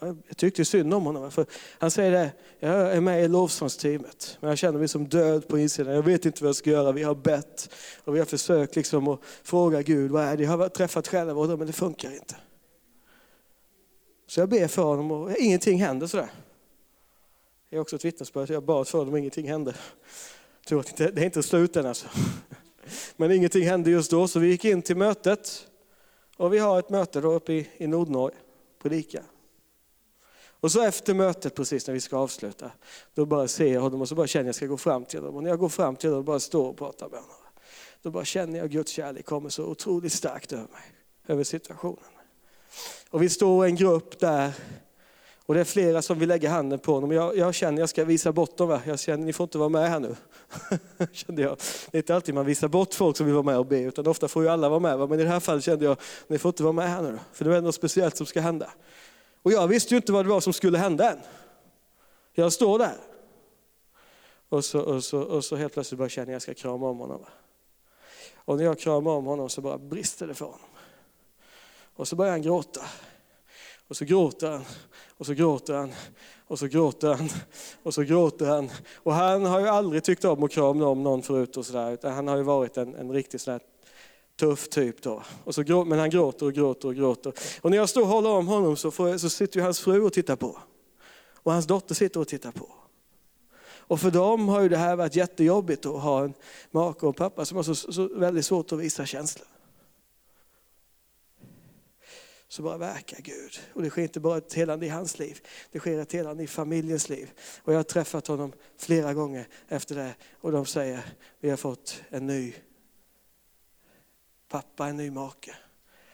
Jag 0.00 0.36
tyckte 0.36 0.64
synd 0.64 0.94
om 0.94 1.06
honom. 1.06 1.30
För 1.30 1.46
han 1.78 1.90
säger 1.90 2.10
det, 2.10 2.32
jag 2.58 2.96
är 2.96 3.00
med 3.00 3.24
i 3.24 3.28
lovsångsteamet, 3.28 4.38
men 4.40 4.48
jag 4.48 4.58
känner 4.58 4.78
mig 4.78 4.88
som 4.88 5.08
död 5.08 5.48
på 5.48 5.58
insidan. 5.58 5.94
Jag 5.94 6.02
vet 6.02 6.26
inte 6.26 6.42
vad 6.42 6.48
jag 6.48 6.56
ska 6.56 6.70
göra. 6.70 6.92
Vi 6.92 7.02
har 7.02 7.14
bett 7.14 7.70
och 8.04 8.14
vi 8.14 8.18
har 8.18 8.26
försökt 8.26 8.76
liksom 8.76 9.08
att 9.08 9.20
fråga 9.42 9.82
Gud, 9.82 10.10
vad 10.10 10.24
är 10.24 10.36
det? 10.36 10.42
Jag 10.42 10.50
har 10.50 10.68
träffat 10.68 11.08
själva, 11.08 11.56
men 11.56 11.66
det 11.66 11.72
funkar 11.72 12.14
inte. 12.14 12.36
Så 14.26 14.40
jag 14.40 14.48
ber 14.48 14.68
för 14.68 14.82
honom 14.82 15.10
och 15.10 15.36
ingenting 15.36 15.80
händer 15.80 16.06
sådär. 16.06 16.30
Det 17.68 17.76
är 17.76 17.80
också 17.80 17.96
ett 17.96 18.04
vittnesbörd, 18.04 18.50
jag 18.50 18.64
bad 18.64 18.88
för 18.88 18.98
honom 18.98 19.14
och 19.14 19.18
ingenting 19.18 19.48
hände. 19.48 19.74
Det 20.68 21.00
är 21.00 21.24
inte 21.24 21.42
slut 21.42 21.76
än 21.76 21.86
alltså. 21.86 22.08
Men 23.16 23.32
ingenting 23.32 23.64
hände 23.64 23.90
just 23.90 24.10
då, 24.10 24.28
så 24.28 24.38
vi 24.38 24.48
gick 24.48 24.64
in 24.64 24.82
till 24.82 24.96
mötet. 24.96 25.66
Och 26.36 26.52
vi 26.52 26.58
har 26.58 26.78
ett 26.78 26.90
möte 26.90 27.20
då 27.20 27.32
uppe 27.32 27.52
i, 27.52 27.68
i 27.76 27.86
Nordnorge, 27.86 28.36
predika. 28.82 29.22
Och 30.60 30.72
så 30.72 30.82
efter 30.82 31.14
mötet, 31.14 31.54
precis 31.54 31.86
när 31.86 31.94
vi 31.94 32.00
ska 32.00 32.16
avsluta, 32.16 32.70
då 33.14 33.26
bara 33.26 33.48
ser 33.48 33.72
jag 33.74 33.80
honom 33.80 34.00
och 34.00 34.08
så 34.08 34.14
bara 34.14 34.26
känner 34.26 34.44
jag 34.44 34.50
att 34.50 34.54
jag 34.54 34.54
ska 34.54 34.66
gå 34.66 34.76
fram 34.76 35.04
till 35.04 35.18
honom. 35.18 35.36
Och 35.36 35.42
när 35.42 35.50
jag 35.50 35.58
går 35.58 35.68
fram 35.68 35.96
till 35.96 36.08
honom 36.08 36.18
och 36.18 36.24
bara 36.24 36.40
står 36.40 36.68
och 36.68 36.76
pratar 36.76 37.08
med 37.08 37.18
honom, 37.20 37.36
då 38.02 38.10
bara 38.10 38.24
känner 38.24 38.58
jag 38.58 38.70
Guds 38.70 38.92
kärlek 38.92 39.26
kommer 39.26 39.48
så 39.48 39.64
otroligt 39.64 40.12
starkt 40.12 40.52
över 40.52 40.62
mig, 40.62 40.82
över 41.26 41.44
situationen. 41.44 42.10
Och 43.10 43.22
vi 43.22 43.28
står 43.28 43.64
en 43.64 43.76
grupp 43.76 44.18
där 44.18 44.52
och 45.50 45.54
det 45.54 45.60
är 45.60 45.64
flera 45.64 46.02
som 46.02 46.18
vill 46.18 46.28
lägga 46.28 46.50
handen 46.50 46.78
på 46.78 46.94
honom. 46.94 47.12
Jag, 47.12 47.36
jag 47.36 47.54
känner 47.54 47.80
jag 47.80 47.88
ska 47.88 48.04
visa 48.04 48.32
bort 48.32 48.56
dem. 48.56 48.68
Va? 48.68 48.82
Jag 48.86 49.00
känner 49.00 49.24
ni 49.24 49.32
får 49.32 49.44
inte 49.44 49.58
vara 49.58 49.68
med 49.68 49.90
här 49.90 50.00
nu. 50.00 50.16
kände 51.12 51.42
jag. 51.42 51.56
Det 51.90 51.96
är 51.96 51.98
inte 51.98 52.14
alltid 52.14 52.34
man 52.34 52.46
visar 52.46 52.68
bort 52.68 52.94
folk 52.94 53.16
som 53.16 53.26
vill 53.26 53.34
vara 53.34 53.44
med 53.44 53.58
och 53.58 53.66
be, 53.66 53.78
utan 53.78 54.06
ofta 54.06 54.28
får 54.28 54.42
ju 54.42 54.48
alla 54.48 54.68
vara 54.68 54.80
med. 54.80 54.98
Va? 54.98 55.06
Men 55.06 55.20
i 55.20 55.22
det 55.22 55.28
här 55.28 55.40
fallet 55.40 55.64
kände 55.64 55.84
jag, 55.84 55.96
ni 56.28 56.38
får 56.38 56.48
inte 56.48 56.62
vara 56.62 56.72
med 56.72 56.88
här 56.88 57.02
nu. 57.02 57.18
För 57.32 57.44
det 57.44 57.56
är 57.56 57.60
något 57.60 57.74
speciellt 57.74 58.16
som 58.16 58.26
ska 58.26 58.40
hända. 58.40 58.70
Och 59.42 59.52
jag 59.52 59.68
visste 59.68 59.94
ju 59.94 59.96
inte 59.96 60.12
vad 60.12 60.24
det 60.24 60.28
var 60.28 60.40
som 60.40 60.52
skulle 60.52 60.78
hända 60.78 61.10
än. 61.10 61.18
Jag 62.32 62.52
står 62.52 62.78
där. 62.78 62.96
Och 64.48 64.64
så, 64.64 64.80
och 64.80 65.04
så, 65.04 65.20
och 65.20 65.44
så 65.44 65.56
helt 65.56 65.72
plötsligt 65.72 65.98
bara 65.98 66.08
känner 66.08 66.28
jag 66.28 66.34
jag 66.34 66.42
ska 66.42 66.54
krama 66.54 66.88
om 66.88 66.98
honom. 66.98 67.20
Va? 67.20 67.28
Och 68.34 68.56
när 68.56 68.64
jag 68.64 68.78
kramar 68.78 69.10
om 69.10 69.26
honom 69.26 69.48
så 69.48 69.60
bara 69.60 69.78
brister 69.78 70.26
det 70.26 70.34
för 70.34 70.44
honom. 70.44 70.60
Och 71.96 72.08
så 72.08 72.16
börjar 72.16 72.32
han 72.32 72.42
gråta. 72.42 72.80
Och 73.90 73.96
så 73.96 74.04
gråter 74.04 74.50
han, 74.50 74.64
och 75.18 75.26
så 75.26 75.34
gråter 75.34 75.74
han, 75.74 75.92
och 76.46 76.58
så 76.58 76.66
gråter 76.66 77.14
han, 77.14 77.28
och 77.82 77.94
så 77.94 78.02
gråter 78.02 78.46
han. 78.46 78.70
Och 78.96 79.12
han 79.12 79.44
har 79.44 79.60
ju 79.60 79.68
aldrig 79.68 80.04
tyckt 80.04 80.24
om 80.24 80.42
att 80.42 80.50
krama 80.50 80.86
om 80.86 81.02
någon 81.02 81.22
förut 81.22 81.56
och 81.56 81.66
sådär, 81.66 81.92
utan 81.92 82.12
han 82.12 82.28
har 82.28 82.36
ju 82.36 82.42
varit 82.42 82.76
en, 82.76 82.94
en 82.94 83.12
riktigt 83.12 83.40
sån 83.40 83.52
här 83.52 83.60
tuff 84.40 84.68
typ 84.68 85.02
då. 85.02 85.22
Och 85.44 85.54
så, 85.54 85.84
men 85.84 85.98
han 85.98 86.10
gråter 86.10 86.46
och 86.46 86.52
gråter 86.52 86.88
och 86.88 86.94
gråter. 86.94 87.32
Och 87.60 87.70
när 87.70 87.76
jag 87.76 87.88
står 87.88 88.00
och 88.00 88.06
håller 88.06 88.30
om 88.30 88.48
honom 88.48 88.76
så, 88.76 88.90
får, 88.90 89.18
så 89.18 89.30
sitter 89.30 89.58
ju 89.58 89.64
hans 89.64 89.80
fru 89.80 90.02
och 90.02 90.12
tittar 90.12 90.36
på. 90.36 90.58
Och 91.34 91.52
hans 91.52 91.66
dotter 91.66 91.94
sitter 91.94 92.20
och 92.20 92.28
tittar 92.28 92.52
på. 92.52 92.68
Och 93.62 94.00
för 94.00 94.10
dem 94.10 94.48
har 94.48 94.60
ju 94.60 94.68
det 94.68 94.76
här 94.76 94.96
varit 94.96 95.16
jättejobbigt 95.16 95.86
att 95.86 96.02
ha 96.02 96.24
en 96.24 96.34
make 96.70 97.06
och 97.06 97.08
en 97.08 97.14
pappa 97.14 97.44
som 97.44 97.56
har 97.56 97.62
så, 97.62 97.74
så 97.74 98.08
väldigt 98.14 98.46
svårt 98.46 98.72
att 98.72 98.78
visa 98.78 99.06
känslor. 99.06 99.46
Så 102.50 102.62
bara 102.62 102.78
verkar 102.78 103.18
Gud. 103.20 103.60
Och 103.74 103.82
det 103.82 103.90
sker 103.90 104.02
inte 104.02 104.20
bara 104.20 104.38
ett 104.38 104.54
helande 104.54 104.86
i 104.86 104.88
hans 104.88 105.18
liv, 105.18 105.40
det 105.70 105.78
sker 105.78 105.98
ett 105.98 106.12
helande 106.12 106.42
i 106.42 106.46
familjens 106.46 107.08
liv. 107.08 107.30
Och 107.62 107.72
jag 107.72 107.78
har 107.78 107.84
träffat 107.84 108.26
honom 108.26 108.52
flera 108.76 109.14
gånger 109.14 109.48
efter 109.68 109.94
det 109.94 110.14
och 110.40 110.52
de 110.52 110.66
säger, 110.66 111.04
vi 111.40 111.50
har 111.50 111.56
fått 111.56 112.02
en 112.08 112.26
ny 112.26 112.54
pappa, 114.48 114.86
en 114.86 114.96
ny 114.96 115.10
make. 115.10 115.56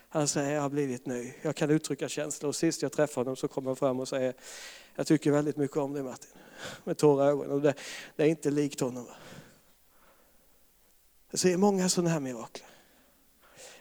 Han 0.08 0.28
säger, 0.28 0.54
jag 0.54 0.62
har 0.62 0.68
blivit 0.68 1.06
ny. 1.06 1.32
Jag 1.42 1.56
kan 1.56 1.70
uttrycka 1.70 2.08
känslor. 2.08 2.48
Och 2.48 2.56
sist 2.56 2.82
jag 2.82 2.92
träffade 2.92 3.24
honom 3.24 3.36
så 3.36 3.48
kom 3.48 3.66
han 3.66 3.76
fram 3.76 4.00
och 4.00 4.08
säger, 4.08 4.34
jag 4.94 5.06
tycker 5.06 5.30
väldigt 5.30 5.56
mycket 5.56 5.76
om 5.76 5.92
dig 5.92 6.02
Martin. 6.02 6.30
Med 6.84 6.98
tårar 6.98 7.26
i 7.26 7.28
ögonen. 7.28 7.50
Och 7.50 7.60
det, 7.60 7.74
det, 8.16 8.22
är 8.22 8.26
inte 8.26 8.50
likt 8.50 8.80
honom. 8.80 9.06
Jag 11.30 11.40
ser 11.40 11.56
många 11.56 11.88
sådana 11.88 12.10
här 12.10 12.20
mirakler. 12.20 12.66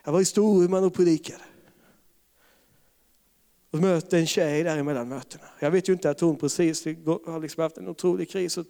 Jag 0.03 0.12
var 0.12 0.22
i 0.22 0.26
Storuman 0.26 0.84
och 0.84 0.93
predikade. 0.93 1.43
Och 3.76 3.82
mötte 3.82 4.17
en 4.17 4.28
tjej 4.28 4.63
där 4.63 4.78
emellan 4.78 5.09
mötena. 5.09 5.43
Jag 5.59 5.71
vet 5.71 5.89
ju 5.89 5.93
inte 5.93 6.09
att 6.09 6.19
hon 6.19 6.36
precis 6.36 6.86
har 7.26 7.39
liksom 7.39 7.63
haft 7.63 7.78
en 7.78 7.88
otrolig 7.88 8.30
kris 8.30 8.57
och 8.57 8.65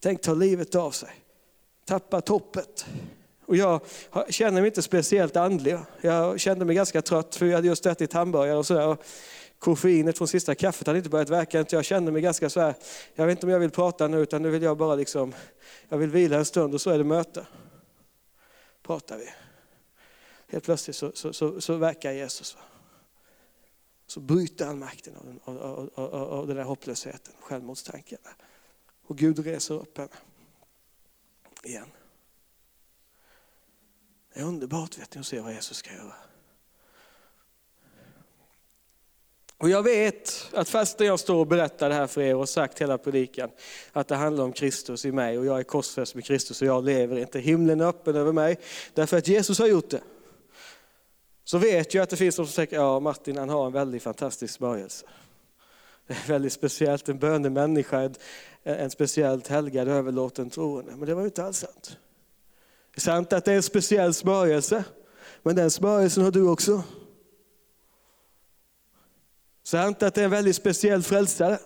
tänkt 0.00 0.24
ta 0.24 0.34
livet 0.34 0.74
av 0.74 0.90
sig. 0.90 1.10
Tappat 1.84 2.28
hoppet. 2.28 2.86
Och 3.46 3.56
jag 3.56 3.80
känner 4.28 4.60
mig 4.60 4.68
inte 4.68 4.82
speciellt 4.82 5.36
andlig. 5.36 5.78
Jag 6.00 6.40
kände 6.40 6.64
mig 6.64 6.76
ganska 6.76 7.02
trött 7.02 7.36
för 7.36 7.46
jag 7.46 7.54
hade 7.54 7.66
just 7.66 7.86
ätit 7.86 8.12
hamburgare 8.12 8.56
och 8.56 8.66
sådär. 8.66 8.96
Koffeinet 9.58 10.18
från 10.18 10.28
sista 10.28 10.54
kaffet 10.54 10.86
hade 10.86 10.98
inte 10.98 11.10
börjat 11.10 11.30
verka. 11.30 11.64
Jag 11.70 11.84
kände 11.84 12.12
mig 12.12 12.22
ganska 12.22 12.50
så 12.50 12.60
här, 12.60 12.74
jag 13.14 13.26
vet 13.26 13.38
inte 13.38 13.46
om 13.46 13.52
jag 13.52 13.60
vill 13.60 13.70
prata 13.70 14.08
nu 14.08 14.20
utan 14.20 14.42
nu 14.42 14.50
vill 14.50 14.62
jag 14.62 14.76
bara 14.76 14.94
liksom, 14.94 15.34
jag 15.88 15.98
vill 15.98 16.10
vila 16.10 16.36
en 16.36 16.44
stund 16.44 16.74
och 16.74 16.80
så 16.80 16.90
är 16.90 16.98
det 16.98 17.04
möte. 17.04 17.46
Pratar 18.82 19.16
vi. 19.16 19.28
Helt 20.48 20.64
plötsligt 20.64 20.96
så, 20.96 21.12
så, 21.14 21.32
så, 21.32 21.60
så 21.60 21.76
verkar 21.76 22.12
Jesus. 22.12 22.56
Så 24.12 24.20
bryter 24.20 24.66
han 24.66 24.78
makten 24.78 25.16
av, 25.44 25.58
av, 25.58 25.90
av, 25.94 26.14
av 26.14 26.46
den 26.46 26.56
där 26.56 26.64
hopplösheten, 26.64 27.34
självmordstanken. 27.40 28.18
Och 29.06 29.18
Gud 29.18 29.38
reser 29.38 29.74
upp 29.74 29.98
henne 29.98 30.10
igen. 31.64 31.86
Det 34.34 34.40
är 34.40 34.44
underbart 34.44 34.98
vet 34.98 35.14
ni, 35.14 35.20
att 35.20 35.26
se 35.26 35.40
vad 35.40 35.52
Jesus 35.52 35.76
ska 35.76 35.92
göra. 35.92 36.14
Och 39.56 39.70
jag 39.70 39.82
vet 39.82 40.48
att 40.52 40.68
fastän 40.68 41.06
jag 41.06 41.20
står 41.20 41.36
och 41.36 41.46
berättar 41.46 41.88
det 41.88 41.94
här 41.94 42.06
för 42.06 42.20
er 42.20 42.36
och 42.36 42.48
sagt 42.48 42.78
hela 42.78 42.98
predikan, 42.98 43.50
att 43.92 44.08
det 44.08 44.16
handlar 44.16 44.44
om 44.44 44.52
Kristus 44.52 45.04
i 45.04 45.12
mig 45.12 45.38
och 45.38 45.46
jag 45.46 45.58
är 45.58 45.64
korsfäst 45.64 46.14
med 46.14 46.24
Kristus 46.24 46.62
och 46.62 46.68
jag 46.68 46.84
lever 46.84 47.18
inte. 47.18 47.40
Himlen 47.40 47.80
är 47.80 47.84
öppen 47.84 48.16
över 48.16 48.32
mig 48.32 48.58
därför 48.94 49.18
att 49.18 49.28
Jesus 49.28 49.58
har 49.58 49.66
gjort 49.66 49.90
det. 49.90 50.00
Så 51.44 51.58
vet 51.58 51.94
jag 51.94 52.02
att 52.02 52.10
det 52.10 52.16
finns 52.16 52.36
de 52.36 52.46
som 52.46 52.52
säger, 52.52 52.76
ja 52.76 53.00
Martin 53.00 53.36
han 53.36 53.48
har 53.48 53.66
en 53.66 53.72
väldigt 53.72 54.02
fantastisk 54.02 54.54
smörjelse. 54.54 55.06
Det 56.06 56.14
är 56.14 56.28
väldigt 56.28 56.52
speciellt, 56.52 57.08
en 57.08 57.18
bönemänniska, 57.18 58.00
en, 58.00 58.14
en 58.62 58.90
speciellt 58.90 59.48
helgad 59.48 59.88
överlåten 59.88 60.50
troende. 60.50 60.96
Men 60.96 61.08
det 61.08 61.14
var 61.14 61.22
ju 61.22 61.26
inte 61.26 61.44
alls 61.44 61.58
sant. 61.58 61.96
Det 62.94 62.98
är 62.98 63.00
sant 63.00 63.32
att 63.32 63.44
det 63.44 63.52
är 63.52 63.56
en 63.56 63.62
speciell 63.62 64.14
smörjelse, 64.14 64.84
men 65.42 65.56
den 65.56 65.70
smörjelsen 65.70 66.24
har 66.24 66.30
du 66.30 66.48
också. 66.48 66.82
Sant 69.62 70.02
att 70.02 70.14
det 70.14 70.20
är 70.20 70.24
en 70.24 70.30
väldigt 70.30 70.56
speciell 70.56 71.02
frälsare, 71.02 71.58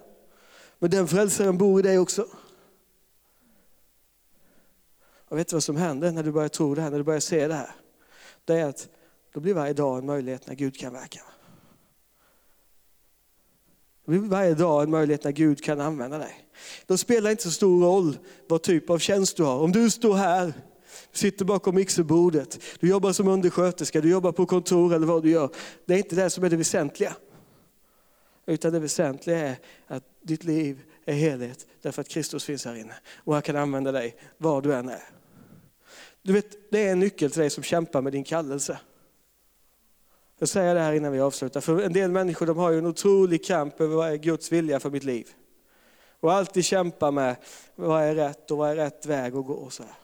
men 0.79 0.91
den 0.91 1.09
frälsaren 1.09 1.59
bor 1.59 1.81
i 1.81 1.83
dig 1.83 1.99
också. 1.99 2.27
Och 5.29 5.39
vet 5.39 5.49
du 5.49 5.57
vad 5.57 5.62
som 5.62 5.77
händer 5.77 6.12
när 6.12 6.22
du 6.22 6.33
börjar 6.33 6.49
tro 6.49 6.74
det 6.74 6.83
här, 6.83 6.91
när 6.91 6.99
du 6.99 7.05
börjar 7.05 7.20
se 7.20 7.49
det 7.49 7.55
här? 7.55 7.70
Det 8.45 8.55
är 8.55 8.66
att 8.66 8.89
då 9.37 9.41
blir 9.41 9.55
varje 9.55 9.72
dag 9.72 9.99
en 9.99 10.07
möjlighet 10.07 10.47
när 10.47 10.55
Gud 10.55 10.78
kan 10.78 10.93
verka. 10.93 11.20
Det 14.05 14.11
blir 14.11 14.20
varje 14.20 14.55
dag 14.55 14.82
en 14.82 14.91
möjlighet 14.91 15.24
när 15.24 15.32
Gud 15.32 15.64
kan 15.64 15.80
använda 15.80 16.18
dig. 16.18 16.49
Då 16.87 16.97
spelar 16.97 17.22
det 17.22 17.30
inte 17.30 17.43
så 17.43 17.51
stor 17.51 17.84
roll 17.84 18.18
vad 18.49 18.62
typ 18.62 18.91
av 18.91 18.99
tjänst 18.99 19.37
du 19.37 19.43
har. 19.43 19.59
Om 19.59 19.72
du 19.72 19.91
står 19.91 20.14
här 20.14 20.53
sitter 21.12 21.45
bakom 21.45 21.74
mixerbordet, 21.74 22.62
du 22.80 22.89
jobbar 22.89 23.12
som 23.12 23.28
undersköterska, 23.28 24.01
du 24.01 24.11
jobbar 24.11 24.32
på 24.32 24.47
kontor 24.47 24.95
eller 24.95 25.07
vad 25.07 25.22
du 25.22 25.30
gör. 25.30 25.51
Det 25.84 25.95
är 25.95 25.99
inte 25.99 26.16
det 26.16 26.30
som 26.30 26.45
är 26.45 26.51
det 26.51 26.57
väsentliga. 26.57 27.16
Utan 28.47 28.72
det 28.72 28.78
väsentliga 28.78 29.39
är 29.39 29.57
att 29.87 30.05
ditt 30.22 30.45
liv 30.45 30.82
är 31.05 31.14
helhet 31.14 31.66
därför 31.82 32.01
att 32.01 32.09
Kristus 32.09 32.45
finns 32.45 32.64
här 32.64 32.74
inne. 32.74 32.95
Och 33.16 33.32
han 33.32 33.43
kan 33.43 33.57
använda 33.57 33.93
dig 33.93 34.16
var 34.39 34.62
du 34.62 34.74
än 34.74 34.89
är. 34.89 35.05
Du 36.22 36.32
vet, 36.32 36.70
det 36.70 36.87
är 36.87 36.93
en 36.93 37.01
nyckel 37.01 37.30
till 37.30 37.41
dig 37.41 37.51
som 37.51 37.62
kämpar 37.62 38.03
med 38.03 38.12
din 38.12 38.24
kallelse. 38.24 38.78
Jag 40.39 40.49
säger 40.49 40.74
det 40.74 40.80
här 40.80 40.93
innan 40.93 41.12
vi 41.12 41.20
avslutar. 41.20 41.61
För 41.61 41.82
en 41.82 41.93
del 41.93 42.11
människor 42.11 42.47
de 42.47 42.57
har 42.57 42.70
ju 42.70 42.78
en 42.78 42.87
otrolig 42.87 43.45
kamp 43.45 43.80
över 43.80 43.97
vad 43.97 44.12
är 44.12 44.16
Guds 44.16 44.53
vilja 44.53 44.80
för 44.80 44.91
mitt 44.91 45.05
liv. 45.05 45.30
Och 46.20 46.32
alltid 46.32 46.64
kämpa 46.64 47.11
med 47.11 47.37
vad 47.74 48.03
är 48.03 48.14
rätt 48.14 48.51
och 48.51 48.59
vad 48.59 48.70
är 48.70 48.76
rätt 48.76 49.07
väg 49.07 49.37
att 49.37 49.47
gå. 49.47 49.55
Och 49.55 49.72
så 49.72 49.82
här. 49.82 49.95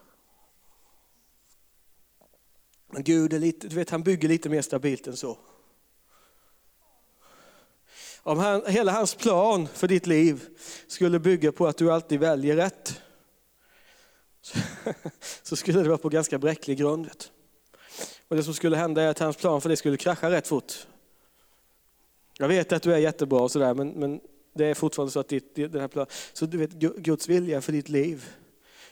Men 2.93 3.05
Gud 3.05 3.33
är 3.33 3.39
lite, 3.39 3.69
du 3.69 3.77
vet, 3.77 3.91
han 3.91 4.03
bygger 4.03 4.29
lite 4.29 4.49
mer 4.49 4.63
stabilt 4.63 5.07
än 5.07 5.17
så. 5.17 5.39
Om 8.23 8.39
han, 8.39 8.67
hela 8.67 8.93
hans 8.93 9.15
plan 9.15 9.69
för 9.69 9.89
ditt 9.89 10.07
liv 10.07 10.49
skulle 10.87 11.19
bygga 11.19 11.53
på 11.53 11.67
att 11.67 11.77
du 11.77 11.93
alltid 11.93 12.21
väljer 12.21 12.57
rätt, 12.57 13.01
så, 14.41 14.59
så 15.43 15.57
skulle 15.57 15.83
det 15.83 15.89
vara 15.89 15.99
på 15.99 16.09
ganska 16.09 16.39
bräcklig 16.39 16.79
grund. 16.79 17.11
Och 18.33 18.37
det 18.37 18.45
som 18.45 18.55
skulle 18.55 18.77
hända 18.77 19.03
är 19.03 19.09
att 19.09 19.19
hans 19.19 19.37
plan 19.37 19.61
för 19.61 19.69
det 19.69 19.77
skulle 19.77 19.97
krascha 19.97 20.31
rätt 20.31 20.47
fort. 20.47 20.87
Jag 22.39 22.49
vet 22.49 22.73
att 22.73 22.83
du 22.83 22.95
är 22.95 22.99
jättebra 22.99 23.41
och 23.41 23.51
sådär, 23.51 23.75
men, 23.75 23.89
men 23.89 24.21
det 24.53 24.67
är 24.67 24.75
fortfarande 24.75 25.13
så 25.13 25.21
att 25.21 25.29
ditt, 25.29 25.55
den 25.55 25.81
här 25.81 25.89
plan, 25.89 26.07
så 26.33 26.47
du 26.47 26.59
vet 26.59 26.71
Guds 26.97 27.29
vilja 27.29 27.61
för 27.61 27.73
ditt 27.73 27.89
liv 27.89 28.31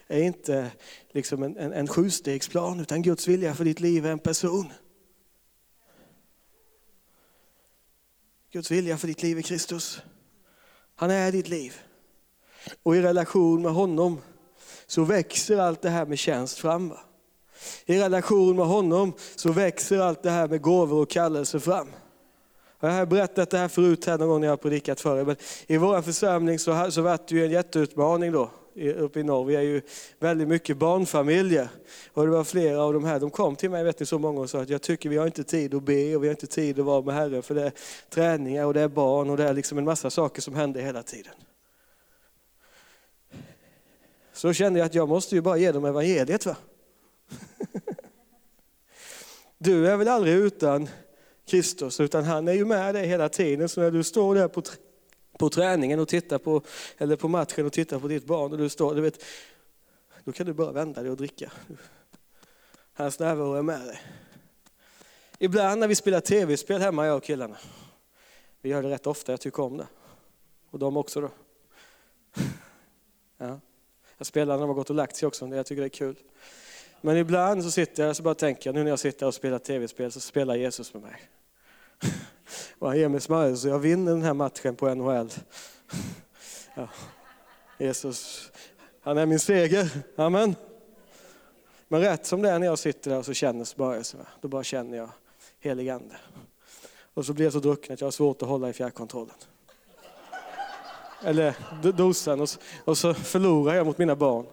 är 0.07 0.23
inte 0.23 0.71
liksom 1.11 1.43
en, 1.43 1.57
en, 1.57 1.73
en 1.73 1.89
sjustegsplan, 1.89 2.81
utan 2.81 3.03
Guds 3.03 3.29
vilja 3.29 3.55
för 3.55 3.65
ditt 3.65 3.81
liv 3.81 4.07
är 4.07 4.11
en 4.11 4.19
person. 4.19 4.73
Guds 8.53 8.71
vilja 8.71 8.99
för 8.99 9.07
ditt 9.07 9.23
liv 9.23 9.39
är 9.39 9.43
Kristus. 9.43 10.01
Han 10.95 11.11
är 11.11 11.33
ditt 11.33 11.49
liv. 11.49 11.81
Och 12.83 12.97
i 12.97 13.03
relation 13.03 13.63
med 13.63 13.73
honom 13.73 14.21
så 14.87 15.05
växer 15.05 15.59
allt 15.59 15.83
det 15.83 15.91
här 15.91 16.07
med 16.07 16.19
tjänst 16.19 16.59
fram. 16.59 16.93
I 17.87 18.01
relation 18.01 18.57
med 18.57 18.67
honom 18.67 19.13
så 19.37 19.53
växer 19.53 19.99
allt 19.99 20.23
det 20.23 20.31
här 20.31 20.49
med 20.49 20.63
gåvor 20.63 21.03
och 21.03 21.11
kallelse 21.11 21.61
fram. 21.61 21.89
Jag 22.81 22.91
har 22.91 23.07
berättat 23.07 23.51
det 23.51 23.59
här 23.59 23.69
förut 23.69 24.05
här 24.05 24.19
någon 24.19 24.29
gång 24.29 24.41
när 24.41 24.47
jag 24.47 24.53
har 24.53 24.57
predikat 24.57 25.01
för 25.01 25.19
er. 25.19 25.25
Men 25.25 25.37
I 25.67 25.77
vår 25.77 26.03
församling 26.03 26.59
så, 26.59 26.91
så 26.91 27.03
var 27.03 27.19
det 27.29 27.35
ju 27.35 27.45
en 27.45 27.51
jätteutmaning 27.51 28.33
då 28.33 28.51
uppe 28.97 29.21
i 29.21 29.23
norr. 29.23 29.45
Vi 29.45 29.57
är 29.57 29.61
ju 29.61 29.83
väldigt 30.19 30.49
mycket 30.49 30.77
barnfamiljer. 30.77 31.69
Och 32.13 32.25
det 32.27 32.31
var 32.33 32.45
flera 32.45 32.83
av 32.83 32.93
de 32.93 33.05
här, 33.05 33.21
de 33.21 33.31
kom 33.31 33.57
till 33.57 33.71
mig 33.71 33.85
vet 33.85 34.01
ni, 34.01 34.07
så 34.07 34.19
många 34.19 34.41
och 34.41 34.51
sa 34.51 34.61
att 34.61 34.69
jag 34.69 34.83
tycker 34.83 35.09
vi 35.09 35.17
har 35.17 35.27
inte 35.27 35.45
tid 35.45 35.75
att 35.75 35.83
be 35.83 36.17
och 36.17 36.23
vi 36.23 36.29
har 36.29 36.35
inte 36.35 36.47
tid 36.47 36.79
att 36.79 36.87
vara 36.87 37.03
med 37.03 37.15
Herren 37.15 37.43
för 37.43 37.55
det 37.55 37.63
är 37.63 37.73
träningar 38.11 38.65
och 38.65 38.75
det 38.75 38.81
är 38.81 38.89
barn 38.89 39.31
och 39.31 39.37
det 39.37 39.45
är 39.45 39.55
liksom 39.55 39.79
en 39.79 39.85
massa 39.85 40.11
saker 40.11 40.43
som 40.43 40.55
händer 40.55 40.81
hela 40.81 41.03
tiden. 41.03 41.35
Så 44.33 44.53
kände 44.53 44.79
jag 44.79 44.87
att 44.87 44.95
jag 44.95 45.09
måste 45.09 45.35
ju 45.35 45.41
bara 45.41 45.57
ge 45.57 45.73
dem 45.73 45.85
evangeliet. 45.85 46.47
Va? 46.47 46.57
Du 49.63 49.89
är 49.89 49.97
väl 49.97 50.09
aldrig 50.09 50.35
utan 50.35 50.89
Kristus, 51.47 52.01
utan 52.01 52.25
han 52.25 52.49
är 52.49 52.53
ju 52.53 52.65
med 52.65 52.95
dig 52.95 53.07
hela 53.07 53.29
tiden. 53.29 53.69
Så 53.69 53.81
när 53.81 53.91
du 53.91 54.03
står 54.03 54.35
där 54.35 54.49
på, 54.49 54.63
på 55.39 55.51
träningen 55.51 56.01
och 56.01 56.09
tittar 56.09 56.39
på, 56.39 56.63
eller 56.99 57.17
på 57.17 57.29
matchen 57.29 57.67
och 57.67 57.73
tittar 57.73 57.99
på 57.99 58.09
ditt 58.09 58.25
barn 58.25 58.53
och 58.53 58.59
du 58.59 58.69
står, 58.69 58.95
du 58.95 59.01
vet, 59.01 59.25
då 60.25 60.33
kan 60.33 60.47
du 60.47 60.53
bara 60.53 60.73
vända 60.73 61.03
dig 61.03 61.11
och 61.11 61.17
dricka. 61.17 61.53
Hans 62.93 63.19
närvaro 63.19 63.55
är 63.55 63.63
med 63.63 63.81
dig. 63.81 64.01
Ibland 65.39 65.81
när 65.81 65.89
vi 65.89 65.95
spelar 65.95 66.21
tv-spel 66.21 66.81
hemma, 66.81 67.07
jag 67.07 67.17
och 67.17 67.25
killarna, 67.25 67.57
vi 68.61 68.69
gör 68.69 68.83
det 68.83 68.91
rätt 68.91 69.07
ofta, 69.07 69.33
jag 69.33 69.41
tycker 69.41 69.63
om 69.63 69.77
det. 69.77 69.87
Och 70.71 70.79
de 70.79 70.97
också 70.97 71.21
då. 71.21 71.31
Ja. 73.39 73.61
Jag 74.19 74.27
spelar 74.27 74.55
när 74.55 74.61
de 74.61 74.69
har 74.69 74.75
gått 74.75 74.91
och 74.91 74.97
lagt 74.97 75.17
sig 75.17 75.27
också, 75.27 75.47
jag 75.47 75.67
tycker 75.67 75.81
det 75.81 75.87
är 75.87 75.89
kul. 75.89 76.17
Men 77.01 77.17
ibland 77.17 77.65
så 77.65 77.71
sitter 77.71 78.03
jag 78.07 78.17
och 78.19 78.25
bara 78.25 78.35
tänker, 78.35 78.73
nu 78.73 78.83
när 78.83 78.91
jag 78.91 78.99
sitter 78.99 79.27
och 79.27 79.35
spelar 79.35 79.59
tv-spel 79.59 80.13
så 80.13 80.21
spelar 80.21 80.55
Jesus 80.55 80.95
med 80.95 81.03
mig. 81.03 81.21
Och 82.79 82.89
han 82.89 82.99
ger 82.99 83.09
mig 83.09 83.21
smörjelse 83.21 83.63
så 83.63 83.69
jag 83.69 83.79
vinner 83.79 84.13
den 84.13 84.23
här 84.23 84.35
matchen 84.35 84.77
på 84.77 84.95
NHL. 84.95 85.31
Ja. 86.75 86.89
Jesus, 87.79 88.51
han 89.01 89.19
är 89.19 89.27
min 89.27 89.39
seger. 89.41 89.91
Amen. 90.17 90.55
Men 91.89 92.01
rätt 92.01 92.27
som 92.27 92.43
det 92.43 92.51
är 92.51 92.59
när 92.59 92.67
jag 92.67 92.79
sitter 92.79 93.11
där 93.11 93.19
och 93.19 93.25
så 93.25 93.33
känner 93.35 93.65
smörjelsen, 93.65 94.21
då 94.41 94.49
bara 94.49 94.63
känner 94.65 94.97
jag 94.99 95.11
helig 95.61 95.89
ande. 95.89 96.17
Och 97.15 97.27
så 97.27 97.33
blir 97.33 97.47
jag 97.47 97.53
så 97.53 97.59
drucken 97.61 97.95
att 97.95 98.01
jag 98.01 98.07
har 98.07 98.13
svårt 98.13 98.43
att 98.43 98.49
hålla 98.49 98.69
i 98.69 98.73
fjärrkontrollen. 98.73 99.35
Eller 101.25 101.55
dosan. 101.93 102.41
Och, 102.41 102.49
så- 102.49 102.61
och 102.85 102.99
så 102.99 103.15
förlorar 103.15 103.75
jag 103.75 103.87
mot 103.87 103.99
mina 103.99 104.17
barn. 104.17 104.47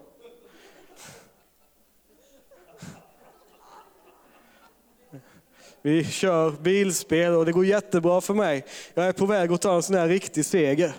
Vi 5.88 6.04
kör 6.04 6.50
bilspel 6.50 7.34
och 7.34 7.46
det 7.46 7.52
går 7.52 7.66
jättebra 7.66 8.20
för 8.20 8.34
mig. 8.34 8.64
Jag 8.94 9.06
är 9.06 9.12
på 9.12 9.26
väg 9.26 9.52
att 9.52 9.60
ta 9.60 9.74
en 9.74 9.82
sån 9.82 9.96
här 9.96 10.08
riktig 10.08 10.44
seger. 10.44 10.92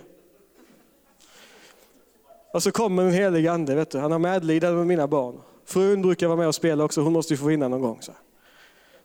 Och 2.53 2.63
så 2.63 2.71
kommer 2.71 3.03
den 3.03 3.13
helige 3.13 3.51
ande, 3.51 3.75
vet 3.75 3.91
du. 3.91 3.97
han 3.97 4.11
har 4.11 4.19
medlidande 4.19 4.77
med 4.77 4.87
mina 4.87 5.07
barn. 5.07 5.41
Frun 5.65 6.01
brukar 6.01 6.27
vara 6.27 6.37
med 6.37 6.47
och 6.47 6.55
spela 6.55 6.83
också, 6.83 7.01
hon 7.01 7.13
måste 7.13 7.33
ju 7.33 7.37
få 7.37 7.45
vinna 7.45 7.67
någon 7.67 7.81
gång. 7.81 8.01
Så, 8.01 8.11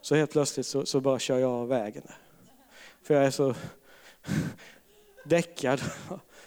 så 0.00 0.14
helt 0.14 0.32
plötsligt 0.32 0.66
så, 0.66 0.86
så 0.86 1.00
bara 1.00 1.18
kör 1.18 1.38
jag 1.38 1.50
av 1.50 1.68
vägen. 1.68 2.02
För 3.02 3.14
jag 3.14 3.24
är 3.24 3.30
så 3.30 3.54
däckad 5.24 5.80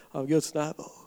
av 0.09 0.27
Guds 0.27 0.53
närvaro. 0.53 1.06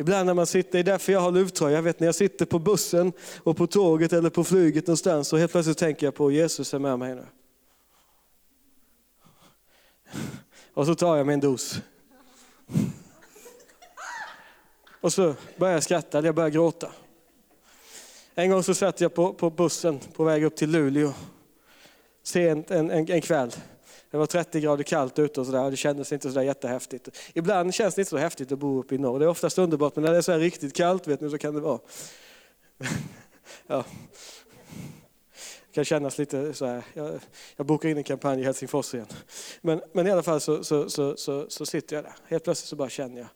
Ibland 0.00 0.26
när 0.26 0.34
man 0.34 0.46
sitter, 0.46 0.72
det 0.72 0.78
är 0.78 0.82
därför 0.82 1.12
jag 1.12 1.20
har 1.20 1.32
luvtröja, 1.32 1.76
jag 1.76 1.82
vet 1.82 2.00
när 2.00 2.08
jag 2.08 2.14
sitter 2.14 2.46
på 2.46 2.58
bussen 2.58 3.12
och 3.38 3.56
på 3.56 3.66
tåget 3.66 4.12
eller 4.12 4.30
på 4.30 4.44
flyget 4.44 4.86
någonstans 4.86 5.32
och 5.32 5.38
helt 5.38 5.52
plötsligt 5.52 5.78
tänker 5.78 6.06
jag 6.06 6.14
på 6.14 6.30
Jesus 6.30 6.74
är 6.74 6.78
med 6.78 6.98
mig 6.98 7.14
nu. 7.14 7.26
Och 10.74 10.86
så 10.86 10.94
tar 10.94 11.16
jag 11.16 11.26
mig 11.26 11.34
en 11.34 11.40
dos. 11.40 11.80
Och 15.00 15.12
så 15.12 15.34
börjar 15.56 15.74
jag 15.74 15.82
skratta, 15.82 16.18
eller 16.18 16.28
jag 16.28 16.34
börjar 16.34 16.50
gråta. 16.50 16.92
En 18.34 18.50
gång 18.50 18.62
så 18.62 18.74
satt 18.74 19.00
jag 19.00 19.14
på, 19.14 19.34
på 19.34 19.50
bussen 19.50 19.98
på 19.98 20.24
väg 20.24 20.44
upp 20.44 20.56
till 20.56 20.70
Luleå. 20.70 21.12
Sent 22.22 22.70
en, 22.70 22.90
en, 22.90 23.10
en 23.10 23.20
kväll. 23.20 23.52
Det 24.10 24.16
var 24.16 24.26
30 24.26 24.60
grader 24.60 24.84
kallt 24.84 25.18
ute 25.18 25.40
och 25.40 25.46
sådär. 25.46 25.70
Det 25.70 25.76
kändes 25.76 26.12
inte 26.12 26.28
sådär 26.28 26.42
jättehäftigt. 26.42 27.08
Ibland 27.34 27.74
känns 27.74 27.94
det 27.94 28.00
inte 28.00 28.10
så 28.10 28.16
häftigt 28.16 28.52
att 28.52 28.58
bo 28.58 28.80
uppe 28.80 28.94
i 28.94 28.98
norr. 28.98 29.18
Det 29.18 29.24
är 29.24 29.28
oftast 29.28 29.58
underbart, 29.58 29.96
men 29.96 30.04
när 30.04 30.12
det 30.12 30.18
är 30.18 30.22
så 30.22 30.32
här 30.32 30.38
riktigt 30.38 30.74
kallt 30.74 31.06
vet 31.06 31.20
ni, 31.20 31.30
så 31.30 31.38
kan 31.38 31.54
det 31.54 31.60
vara. 31.60 31.78
Ja. 33.66 33.84
Det 35.66 35.74
kan 35.74 35.84
kännas 35.84 36.18
lite 36.18 36.54
så 36.54 36.66
här. 36.66 36.84
Jag, 36.94 37.20
jag 37.56 37.66
bokar 37.66 37.88
in 37.88 37.96
en 37.96 38.04
kampanj 38.04 38.40
i 38.40 38.44
Helsingfors 38.44 38.94
igen. 38.94 39.06
Men, 39.60 39.82
men 39.92 40.06
i 40.06 40.10
alla 40.10 40.22
fall 40.22 40.40
så, 40.40 40.64
så, 40.64 40.90
så, 40.90 41.16
så, 41.16 41.46
så 41.48 41.66
sitter 41.66 41.96
jag 41.96 42.04
där. 42.04 42.14
Helt 42.26 42.44
plötsligt 42.44 42.68
så 42.68 42.76
bara 42.76 42.88
känner 42.88 43.18
jag 43.18 43.28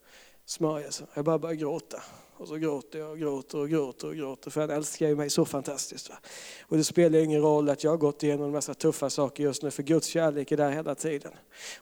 smörjelse. 0.44 1.06
Jag 1.14 1.24
bara 1.24 1.38
börjar 1.38 1.54
gråta. 1.54 2.02
Och 2.36 2.48
så 2.48 2.56
gråter 2.56 2.98
jag 2.98 3.10
och 3.10 3.18
gråter 3.18 3.58
och 3.58 3.68
gråter 3.68 4.08
och 4.08 4.14
gråter. 4.14 4.50
För 4.50 4.60
han 4.60 4.70
älskar 4.70 5.08
ju 5.08 5.16
mig 5.16 5.30
så 5.30 5.44
fantastiskt. 5.44 6.08
Va? 6.08 6.14
Och 6.62 6.76
det 6.76 6.84
spelar 6.84 7.18
ingen 7.18 7.40
roll 7.40 7.68
att 7.68 7.84
jag 7.84 7.90
har 7.90 7.96
gått 7.96 8.22
igenom 8.22 8.46
en 8.46 8.52
massa 8.52 8.74
tuffa 8.74 9.10
saker 9.10 9.44
just 9.44 9.62
nu. 9.62 9.70
För 9.70 9.82
Guds 9.82 10.06
kärlek 10.06 10.52
är 10.52 10.56
där 10.56 10.70
hela 10.70 10.94
tiden. 10.94 11.32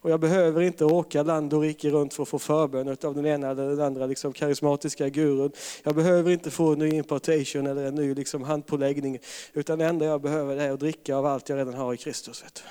Och 0.00 0.10
jag 0.10 0.20
behöver 0.20 0.60
inte 0.60 0.84
åka 0.84 1.22
land 1.22 1.54
och 1.54 1.60
rike 1.60 1.90
runt 1.90 2.14
för 2.14 2.22
att 2.22 2.28
få 2.28 2.38
förbön 2.38 2.96
av 3.02 3.14
den 3.14 3.26
ena 3.26 3.50
eller 3.50 3.68
den 3.68 3.80
andra 3.80 4.06
liksom, 4.06 4.32
karismatiska 4.32 5.08
gurun. 5.08 5.52
Jag 5.82 5.94
behöver 5.94 6.30
inte 6.30 6.50
få 6.50 6.72
en 6.72 6.78
ny 6.78 6.90
importation 6.90 7.66
eller 7.66 7.84
en 7.84 7.94
ny 7.94 8.14
liksom, 8.14 8.42
handpåläggning. 8.42 9.18
Utan 9.52 9.78
det 9.78 9.84
enda 9.84 10.04
jag 10.04 10.22
behöver 10.22 10.56
är 10.56 10.70
att 10.70 10.80
dricka 10.80 11.16
av 11.16 11.26
allt 11.26 11.48
jag 11.48 11.58
redan 11.58 11.74
har 11.74 11.94
i 11.94 11.96
Kristus. 11.96 12.44
Vet 12.44 12.54
du. 12.54 12.62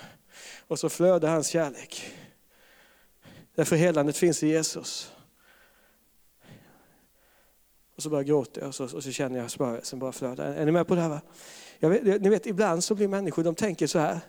Och 0.67 0.79
så 0.79 0.89
flödar 0.89 1.29
hans 1.29 1.47
kärlek. 1.47 2.11
Därför 3.55 3.75
helandet 3.75 4.17
finns 4.17 4.43
i 4.43 4.47
Jesus. 4.47 5.11
Och 8.01 8.03
så 8.03 8.09
bara 8.09 8.23
gråter 8.23 8.61
jag 8.61 8.67
och 8.67 8.75
så, 8.75 8.83
och 8.83 9.03
så 9.03 9.11
känner 9.11 9.39
jag 9.39 9.51
smörjelsen 9.51 9.99
bara 9.99 10.11
flöda. 10.11 10.43
Är 10.43 10.65
ni 10.65 10.71
med 10.71 10.87
på 10.87 10.95
det 10.95 11.01
här? 11.01 11.09
Va? 11.09 11.21
Jag 11.79 11.89
vet, 11.89 12.21
ni 12.21 12.29
vet, 12.29 12.45
ibland 12.45 12.83
så 12.83 12.95
blir 12.95 13.07
människor, 13.07 13.43
de 13.43 13.55
tänker 13.55 13.87
så 13.87 13.99
här. 13.99 14.19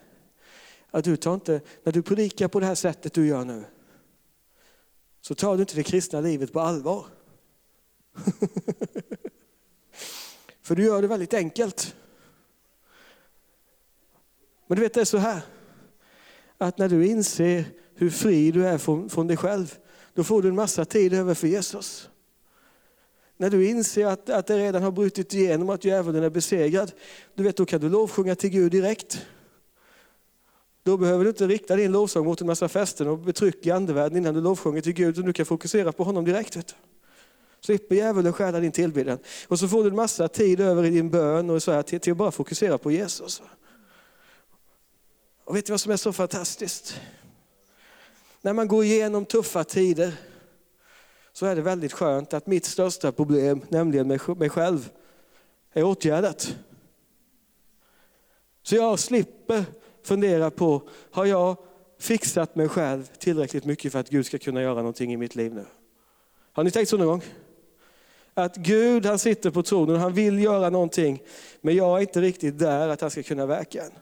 Att 0.91 1.05
du 1.05 1.17
tar 1.17 1.35
inte, 1.35 1.61
när 1.83 1.93
du 1.93 2.03
predikar 2.03 2.49
på 2.49 2.61
det 2.61 2.67
här 2.67 2.75
sättet 2.75 3.13
du 3.13 3.27
gör 3.27 3.45
nu, 3.45 3.65
så 5.21 5.35
tar 5.35 5.57
du 5.57 5.61
inte 5.61 5.75
det 5.75 5.83
kristna 5.83 6.21
livet 6.21 6.53
på 6.53 6.61
allvar. 6.61 7.07
För 10.63 10.75
du 10.75 10.85
gör 10.85 11.03
det 11.03 11.09
väldigt 11.09 11.35
enkelt. 11.35 11.97
Men 14.67 14.77
du 14.77 14.83
vet 14.83 14.95
det 14.95 15.01
är 15.01 15.05
så 15.05 15.19
här, 15.19 15.41
att 16.59 16.79
när 16.79 16.89
du 16.89 17.07
inser 17.07 17.65
hur 17.95 18.11
fri 18.11 18.51
du 18.51 18.67
är 18.67 18.79
från, 18.79 19.09
från 19.09 19.27
dig 19.27 19.37
själv, 19.37 19.79
då 20.15 20.25
får 20.25 20.43
du 20.43 20.49
en 20.49 20.55
massa 20.55 20.85
tid 20.85 21.15
över 21.15 21.35
för 21.35 21.47
Jesus. 21.47 22.09
När 23.43 23.51
du 23.51 23.69
inser 23.69 24.07
att, 24.07 24.31
att 24.31 24.47
det 24.47 24.59
redan 24.59 24.83
har 24.83 24.91
brutit 24.91 25.35
igenom, 25.35 25.71
att 25.71 25.85
djävulen 25.85 26.25
är 26.25 26.31
besegrad, 26.31 26.93
du 27.35 27.43
vet, 27.43 27.57
då 27.57 27.67
kan 27.67 27.81
du 27.81 27.89
lovsjunga 27.89 28.35
till 28.35 28.51
Gud 28.51 28.73
direkt. 28.73 29.27
Då 30.83 30.97
behöver 30.97 31.25
du 31.25 31.31
inte 31.31 31.47
rikta 31.47 31.77
din 31.77 31.93
lovsång 31.93 32.25
mot 32.25 32.41
en 32.41 32.47
massa 32.47 32.69
fästen 32.69 33.09
och 33.09 33.19
betryck 33.19 33.67
i 33.67 33.71
andevärlden 33.71 34.19
innan 34.19 34.35
du 34.35 34.41
lovsjunger 34.41 34.81
till 34.81 34.93
Gud, 34.93 35.09
utan 35.09 35.25
du 35.25 35.33
kan 35.33 35.47
fokusera 35.47 35.93
på 35.93 36.05
honom 36.05 36.25
direkt. 36.25 36.57
Vet 36.57 36.67
du. 36.67 36.75
Slipper 37.61 37.95
djävulen 37.95 38.33
stjäla 38.33 38.61
din 38.61 38.73
tillbedjan. 38.73 39.19
Och 39.49 39.59
så 39.59 39.69
får 39.69 39.83
du 39.83 39.91
en 39.91 39.97
massa 39.97 40.29
tid 40.29 40.61
över 40.61 40.85
i 40.85 40.91
din 40.91 41.11
bön 41.11 41.51
och 41.51 41.63
så 41.63 41.73
här, 41.73 41.83
till, 41.83 42.01
till 42.01 42.13
att 42.13 42.19
bara 42.19 42.31
fokusera 42.31 42.79
på 42.79 42.91
Jesus. 42.91 43.43
Och 45.45 45.57
vet 45.57 45.67
du 45.67 45.73
vad 45.73 45.81
som 45.81 45.93
är 45.93 45.97
så 45.97 46.13
fantastiskt? 46.13 47.01
När 48.41 48.53
man 48.53 48.69
går 48.69 48.85
igenom 48.85 49.25
tuffa 49.25 49.65
tider, 49.65 50.15
så 51.43 51.47
är 51.47 51.57
det 51.57 51.63
väldigt 51.63 51.93
skönt 51.93 52.35
att 52.35 52.47
mitt 52.47 52.65
största 52.65 53.13
problem, 53.13 53.61
nämligen 53.69 54.09
mig 54.09 54.49
själv, 54.49 54.91
är 55.73 55.83
åtgärdat. 55.83 56.57
Så 58.63 58.75
jag 58.77 58.99
slipper 58.99 59.65
fundera 60.03 60.51
på, 60.51 60.83
har 61.11 61.27
jag 61.27 61.57
fixat 61.99 62.57
mig 62.57 62.69
själv 62.69 63.11
tillräckligt 63.19 63.65
mycket 63.65 63.93
för 63.93 63.99
att 63.99 64.09
Gud 64.09 64.27
ska 64.27 64.39
kunna 64.39 64.63
göra 64.63 64.75
någonting 64.75 65.13
i 65.13 65.17
mitt 65.17 65.35
liv 65.35 65.55
nu? 65.55 65.65
Har 66.53 66.65
ni 66.65 66.71
tänkt 66.71 66.89
så 66.89 66.97
någon 66.97 67.07
gång? 67.07 67.23
Att 68.35 68.57
Gud 68.57 69.07
han 69.07 69.19
sitter 69.19 69.51
på 69.51 69.63
tronen 69.63 69.95
och 69.95 70.01
han 70.01 70.13
vill 70.13 70.39
göra 70.39 70.71
någonting, 70.71 71.23
men 71.61 71.77
jag 71.77 71.97
är 71.97 72.01
inte 72.01 72.21
riktigt 72.21 72.59
där 72.59 72.89
att 72.89 73.01
han 73.01 73.11
ska 73.11 73.23
kunna 73.23 73.47
verka 73.47 73.85
än. 73.85 73.93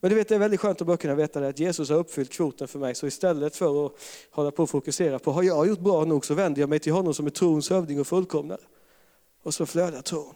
Men 0.00 0.10
du 0.10 0.16
vet, 0.16 0.28
det 0.28 0.34
är 0.34 0.38
väldigt 0.38 0.60
skönt 0.60 0.80
att 0.80 0.86
bara 0.86 0.96
kunna 0.96 1.14
veta 1.14 1.40
det, 1.40 1.48
att 1.48 1.58
Jesus 1.58 1.90
har 1.90 1.96
uppfyllt 1.96 2.32
kvoten 2.32 2.68
för 2.68 2.78
mig. 2.78 2.94
Så 2.94 3.06
istället 3.06 3.56
för 3.56 3.86
att 3.86 3.92
hålla 4.30 4.50
på 4.50 4.62
och 4.62 4.70
fokusera 4.70 5.18
på, 5.18 5.32
har 5.32 5.42
jag 5.42 5.68
gjort 5.68 5.80
bra 5.80 6.04
nog 6.04 6.24
så 6.24 6.34
vänder 6.34 6.60
jag 6.60 6.68
mig 6.68 6.78
till 6.78 6.92
honom 6.92 7.14
som 7.14 7.26
är 7.26 7.30
trons 7.30 7.70
hövding 7.70 8.00
och 8.00 8.06
fullkomnare. 8.06 8.60
Och 9.42 9.54
så 9.54 9.66
flödar 9.66 10.02
tron. 10.02 10.34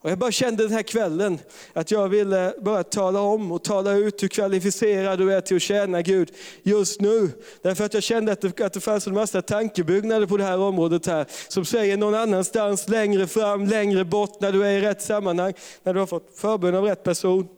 Och 0.00 0.10
jag 0.10 0.18
bara 0.18 0.32
kände 0.32 0.62
den 0.62 0.72
här 0.72 0.82
kvällen 0.82 1.38
att 1.72 1.90
jag 1.90 2.08
ville 2.08 2.54
bara 2.60 2.84
tala 2.84 3.20
om 3.20 3.52
och 3.52 3.64
tala 3.64 3.92
ut 3.92 4.22
hur 4.22 4.28
kvalificerad 4.28 5.18
du 5.18 5.32
är 5.32 5.40
till 5.40 5.56
att 5.56 5.62
tjäna 5.62 6.02
Gud 6.02 6.32
just 6.62 7.00
nu. 7.00 7.30
Därför 7.62 7.84
att 7.84 7.94
jag 7.94 8.02
kände 8.02 8.32
att 8.32 8.40
det, 8.40 8.60
att 8.60 8.72
det 8.72 8.80
fanns 8.80 9.06
en 9.06 9.14
massa 9.14 9.42
tankebyggnader 9.42 10.26
på 10.26 10.36
det 10.36 10.44
här 10.44 10.58
området 10.58 11.06
här 11.06 11.26
som 11.48 11.64
säger 11.64 11.96
någon 11.96 12.14
annanstans, 12.14 12.88
längre 12.88 13.26
fram, 13.26 13.66
längre 13.66 14.04
bort, 14.04 14.40
när 14.40 14.52
du 14.52 14.64
är 14.64 14.70
i 14.70 14.80
rätt 14.80 15.02
sammanhang, 15.02 15.54
när 15.82 15.94
du 15.94 16.00
har 16.00 16.06
fått 16.06 16.30
förbön 16.34 16.74
av 16.74 16.84
rätt 16.84 17.02
person. 17.02 17.48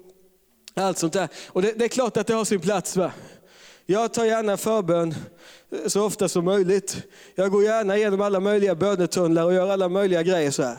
Allt 0.75 0.99
sånt 0.99 1.13
där. 1.13 1.29
Och 1.47 1.63
det, 1.63 1.73
det 1.73 1.85
är 1.85 1.89
klart 1.89 2.17
att 2.17 2.27
det 2.27 2.35
har 2.35 2.45
sin 2.45 2.61
plats. 2.61 2.97
va. 2.97 3.13
Jag 3.87 4.15
tar 4.15 4.25
gärna 4.25 4.57
förbön 4.57 5.15
så 5.87 6.05
ofta 6.05 6.29
som 6.29 6.45
möjligt. 6.45 6.97
Jag 7.35 7.51
går 7.51 7.65
gärna 7.65 7.97
igenom 7.97 8.21
alla 8.21 8.41
möjliga 8.41 8.75
bönetunnlar 8.75 9.45
och 9.45 9.55
gör 9.55 9.71
alla 9.71 9.89
möjliga 9.89 10.23
grejer 10.23 10.51
så 10.51 10.63
här. 10.63 10.79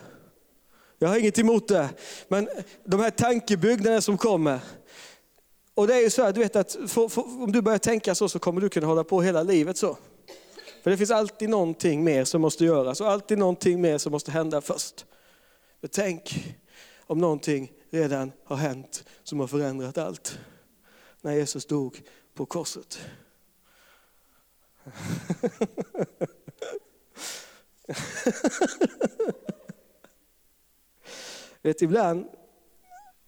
Jag 1.04 1.10
har 1.10 1.18
inget 1.18 1.40
emot 1.40 1.68
det. 1.68 1.90
Men 2.28 2.50
de 2.84 3.00
här 3.00 3.10
tankebyggnaderna 3.10 4.02
som 4.02 4.18
kommer. 4.18 4.60
Och 5.74 5.88
det 5.88 5.96
är 5.96 6.02
ju 6.02 6.10
så 6.10 6.24
här, 6.24 6.32
du 6.32 6.40
vet 6.40 6.56
att 6.56 6.72
för, 6.88 7.08
för, 7.08 7.22
om 7.22 7.52
du 7.52 7.62
börjar 7.62 7.78
tänka 7.78 8.16
så 8.16 8.30
så 8.30 8.40
kommer 8.40 8.62
du 8.62 8.70
kunna 8.70 8.88
hålla 8.88 9.04
på 9.04 9.22
hela 9.22 9.44
livet 9.44 9.78
så. 9.78 9.98
För 10.84 10.92
det 10.92 10.98
finns 10.98 11.12
alltid 11.12 11.50
någonting 11.50 12.04
mer 12.04 12.26
som 12.26 12.42
måste 12.42 12.66
göras 12.66 13.02
och 13.02 13.10
alltid 13.10 13.38
någonting 13.38 13.82
mer 13.82 13.98
som 13.98 14.12
måste 14.12 14.32
hända 14.32 14.62
först. 14.62 15.06
Men 15.80 15.90
tänk 15.90 16.56
om 17.00 17.18
någonting 17.18 17.72
redan 17.90 18.32
har 18.44 18.56
hänt 18.56 19.04
som 19.24 19.40
har 19.40 19.48
förändrat 19.48 19.98
allt. 19.98 20.40
När 21.22 21.34
Jesus 21.34 21.66
dog 21.66 22.02
på 22.34 22.46
korset. 22.46 23.00
Vet, 31.62 31.82
ibland, 31.82 32.26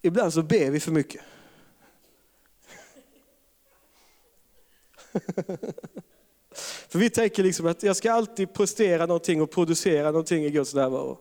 ibland 0.01 0.33
så 0.33 0.41
ber 0.41 0.71
vi 0.71 0.79
för 0.79 0.91
mycket. 0.91 1.21
För 6.89 6.99
vi 6.99 7.09
tänker 7.09 7.43
liksom 7.43 7.67
att 7.67 7.83
jag 7.83 7.95
ska 7.95 8.11
alltid 8.11 8.53
prestera 8.53 9.05
någonting 9.05 9.41
och 9.41 9.51
producera 9.51 10.11
någonting 10.11 10.45
i 10.45 10.49
Guds 10.49 10.73
närvaro. 10.73 11.17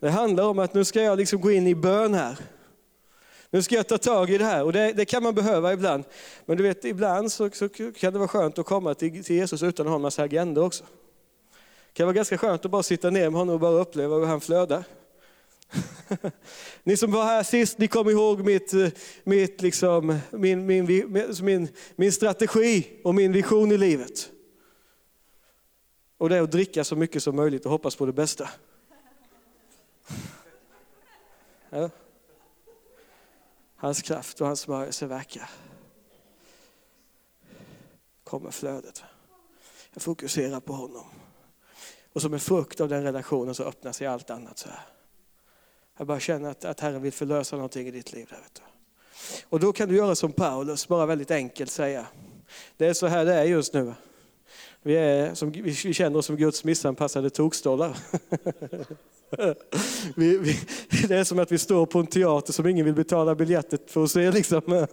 Det 0.00 0.10
handlar 0.10 0.44
om 0.44 0.58
att 0.58 0.74
nu 0.74 0.84
ska 0.84 1.02
jag 1.02 1.18
liksom 1.18 1.40
gå 1.40 1.50
in 1.50 1.66
i 1.66 1.74
bön 1.74 2.14
här. 2.14 2.38
Nu 3.50 3.62
ska 3.62 3.74
jag 3.74 3.88
ta 3.88 3.98
tag 3.98 4.30
i 4.30 4.38
det 4.38 4.44
här 4.44 4.64
och 4.64 4.72
det, 4.72 4.92
det 4.92 5.04
kan 5.04 5.22
man 5.22 5.34
behöva 5.34 5.72
ibland. 5.72 6.04
Men 6.44 6.56
du 6.56 6.62
vet, 6.62 6.84
ibland 6.84 7.32
så, 7.32 7.50
så, 7.50 7.68
kan 7.68 8.12
det 8.12 8.18
vara 8.18 8.28
skönt 8.28 8.58
att 8.58 8.66
komma 8.66 8.94
till, 8.94 9.24
till 9.24 9.36
Jesus 9.36 9.62
utan 9.62 9.86
att 9.86 9.90
ha 9.90 9.96
en 9.96 10.02
massa 10.02 10.22
agenda 10.22 10.62
också. 10.62 10.84
Det 11.86 11.92
kan 11.92 12.06
vara 12.06 12.14
ganska 12.14 12.38
skönt 12.38 12.64
att 12.64 12.70
bara 12.70 12.82
sitta 12.82 13.10
ner 13.10 13.30
med 13.30 13.38
honom 13.38 13.54
och 13.54 13.60
bara 13.60 13.80
uppleva 13.80 14.16
hur 14.16 14.26
han 14.26 14.40
flödar. 14.40 14.84
Ni 16.82 16.96
som 16.96 17.10
var 17.10 17.24
här 17.24 17.42
sist, 17.42 17.78
ni 17.78 17.88
kom 17.88 18.08
ihåg 18.08 18.44
mitt, 18.44 18.74
eh, 18.74 18.88
mitt 19.24 19.62
liksom, 19.62 20.18
min, 20.30 20.66
min, 20.66 21.12
min, 21.42 21.68
min 21.96 22.12
strategi 22.12 23.00
och 23.04 23.14
min 23.14 23.32
vision 23.32 23.72
i 23.72 23.78
livet. 23.78 24.30
Och 26.18 26.28
det 26.28 26.36
är 26.36 26.42
att 26.42 26.52
dricka 26.52 26.84
så 26.84 26.96
mycket 26.96 27.22
som 27.22 27.36
möjligt 27.36 27.64
och 27.64 27.70
hoppas 27.70 27.96
på 27.96 28.06
det 28.06 28.12
bästa. 28.12 28.48
Ja. 31.70 31.90
Hans 33.76 34.02
kraft 34.02 34.40
och 34.40 34.46
hans 34.46 34.60
smörjelse 34.60 35.06
verkar. 35.06 35.50
Kommer 38.24 38.50
flödet. 38.50 39.02
Jag 39.92 40.02
fokuserar 40.02 40.60
på 40.60 40.72
honom. 40.72 41.06
Och 42.12 42.22
som 42.22 42.34
en 42.34 42.40
frukt 42.40 42.80
av 42.80 42.88
den 42.88 43.02
relationen 43.02 43.54
så 43.54 43.62
öppnar 43.64 43.92
sig 43.92 44.06
allt 44.06 44.30
annat 44.30 44.58
så 44.58 44.68
här. 44.68 44.95
Jag 45.96 46.06
bara 46.06 46.20
känner 46.20 46.50
att, 46.50 46.64
att 46.64 46.80
Herren 46.80 47.02
vill 47.02 47.12
förlösa 47.12 47.56
någonting 47.56 47.88
i 47.88 47.90
ditt 47.90 48.12
liv. 48.12 48.26
Där, 48.30 48.36
vet 48.36 48.54
du. 48.54 48.62
Och 49.48 49.60
då 49.60 49.72
kan 49.72 49.88
du 49.88 49.96
göra 49.96 50.14
som 50.14 50.32
Paulus, 50.32 50.88
bara 50.88 51.06
väldigt 51.06 51.30
enkelt 51.30 51.70
säga. 51.70 52.06
Det 52.76 52.86
är 52.86 52.94
så 52.94 53.06
här 53.06 53.24
det 53.24 53.34
är 53.34 53.44
just 53.44 53.74
nu. 53.74 53.94
Vi, 54.82 54.96
är 54.96 55.34
som, 55.34 55.50
vi 55.50 55.74
känner 55.74 56.18
oss 56.18 56.26
som 56.26 56.36
Guds 56.36 56.64
missanpassade 56.64 57.30
tokstollar. 57.30 57.96
vi, 60.16 60.38
vi, 60.38 60.58
det 61.08 61.16
är 61.16 61.24
som 61.24 61.38
att 61.38 61.52
vi 61.52 61.58
står 61.58 61.86
på 61.86 61.98
en 61.98 62.06
teater 62.06 62.52
som 62.52 62.66
ingen 62.66 62.84
vill 62.84 62.94
betala 62.94 63.34
biljettet 63.34 63.90
för 63.90 64.04
att 64.04 64.10
se. 64.10 64.30
Liksom. 64.30 64.86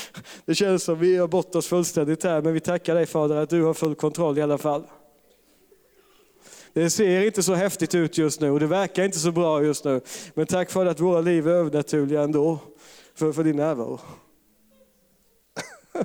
det 0.44 0.54
känns 0.54 0.82
som 0.82 0.94
att 0.94 1.00
vi 1.00 1.16
har 1.16 1.28
bort 1.28 1.54
oss 1.54 1.66
fullständigt 1.66 2.24
här, 2.24 2.42
men 2.42 2.52
vi 2.52 2.60
tackar 2.60 2.94
dig 2.94 3.06
Fader 3.06 3.36
att 3.36 3.50
du 3.50 3.62
har 3.62 3.74
full 3.74 3.94
kontroll 3.94 4.38
i 4.38 4.42
alla 4.42 4.58
fall. 4.58 4.84
Det 6.76 6.90
ser 6.90 7.26
inte 7.26 7.42
så 7.42 7.54
häftigt 7.54 7.94
ut 7.94 8.18
just 8.18 8.40
nu 8.40 8.50
och 8.50 8.60
det 8.60 8.66
verkar 8.66 9.04
inte 9.04 9.18
så 9.18 9.32
bra 9.32 9.64
just 9.64 9.84
nu. 9.84 10.00
Men 10.34 10.46
tack 10.46 10.70
för 10.70 10.86
att 10.86 11.00
våra 11.00 11.20
liv 11.20 11.48
är 11.48 11.52
övernaturliga 11.52 12.22
ändå, 12.22 12.58
för, 13.14 13.32
för 13.32 13.44
din 13.44 13.56
närvaro. 13.56 14.00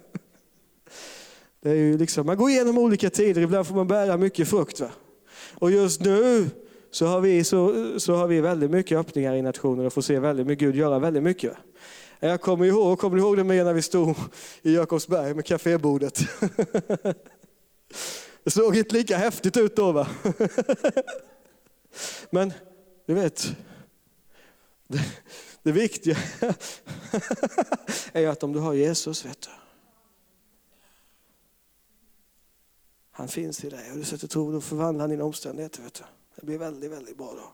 Det 1.61 1.69
är 1.69 1.75
ju 1.75 1.97
liksom, 1.97 2.25
man 2.25 2.37
går 2.37 2.49
igenom 2.49 2.77
olika 2.77 3.09
tider, 3.09 3.41
ibland 3.41 3.67
får 3.67 3.75
man 3.75 3.87
bära 3.87 4.17
mycket 4.17 4.47
frukt. 4.47 4.79
Va? 4.79 4.89
Och 5.53 5.71
just 5.71 6.01
nu 6.01 6.49
så 6.91 7.05
har, 7.05 7.21
vi, 7.21 7.43
så, 7.43 7.89
så 7.99 8.15
har 8.15 8.27
vi 8.27 8.41
väldigt 8.41 8.71
mycket 8.71 8.97
öppningar 8.97 9.35
i 9.35 9.41
nationen 9.41 9.85
och 9.85 9.93
får 9.93 10.01
se 10.01 10.19
väldigt 10.19 10.47
mycket, 10.47 10.67
Gud 10.67 10.75
göra 10.75 10.99
väldigt 10.99 11.23
mycket. 11.23 11.53
Jag 12.19 12.41
kommer 12.41 12.65
ihåg, 12.65 12.99
kommer 12.99 13.17
ihåg 13.17 13.37
det 13.37 13.43
med 13.43 13.65
när 13.65 13.73
vi 13.73 13.81
stod 13.81 14.15
i 14.61 14.75
Jakobsberg 14.75 15.33
med 15.33 15.45
kafébordet? 15.45 16.19
Det 18.43 18.51
såg 18.51 18.75
inte 18.75 18.95
lika 18.95 19.17
häftigt 19.17 19.57
ut 19.57 19.75
då 19.75 19.91
va? 19.91 20.07
Men 22.29 22.53
du 23.05 23.13
vet, 23.13 23.55
det, 24.87 25.01
det 25.63 25.71
viktiga 25.71 26.17
är 28.13 28.27
att 28.27 28.43
om 28.43 28.53
du 28.53 28.59
har 28.59 28.73
Jesus, 28.73 29.25
vet 29.25 29.41
du. 29.41 29.49
Han 33.11 33.27
finns 33.27 33.63
i 33.63 33.69
dig 33.69 33.91
och 33.91 33.97
du 33.97 34.03
sätter 34.03 34.27
tro, 34.27 34.51
då 34.51 34.61
förvandlar 34.61 35.03
han 35.03 35.09
dina 35.09 35.23
omständigheter. 35.23 35.83
Vet 35.83 35.93
du. 35.93 36.03
Det 36.35 36.45
blir 36.45 36.57
väldigt, 36.57 36.91
väldigt 36.91 37.17
bra 37.17 37.33
då. 37.33 37.53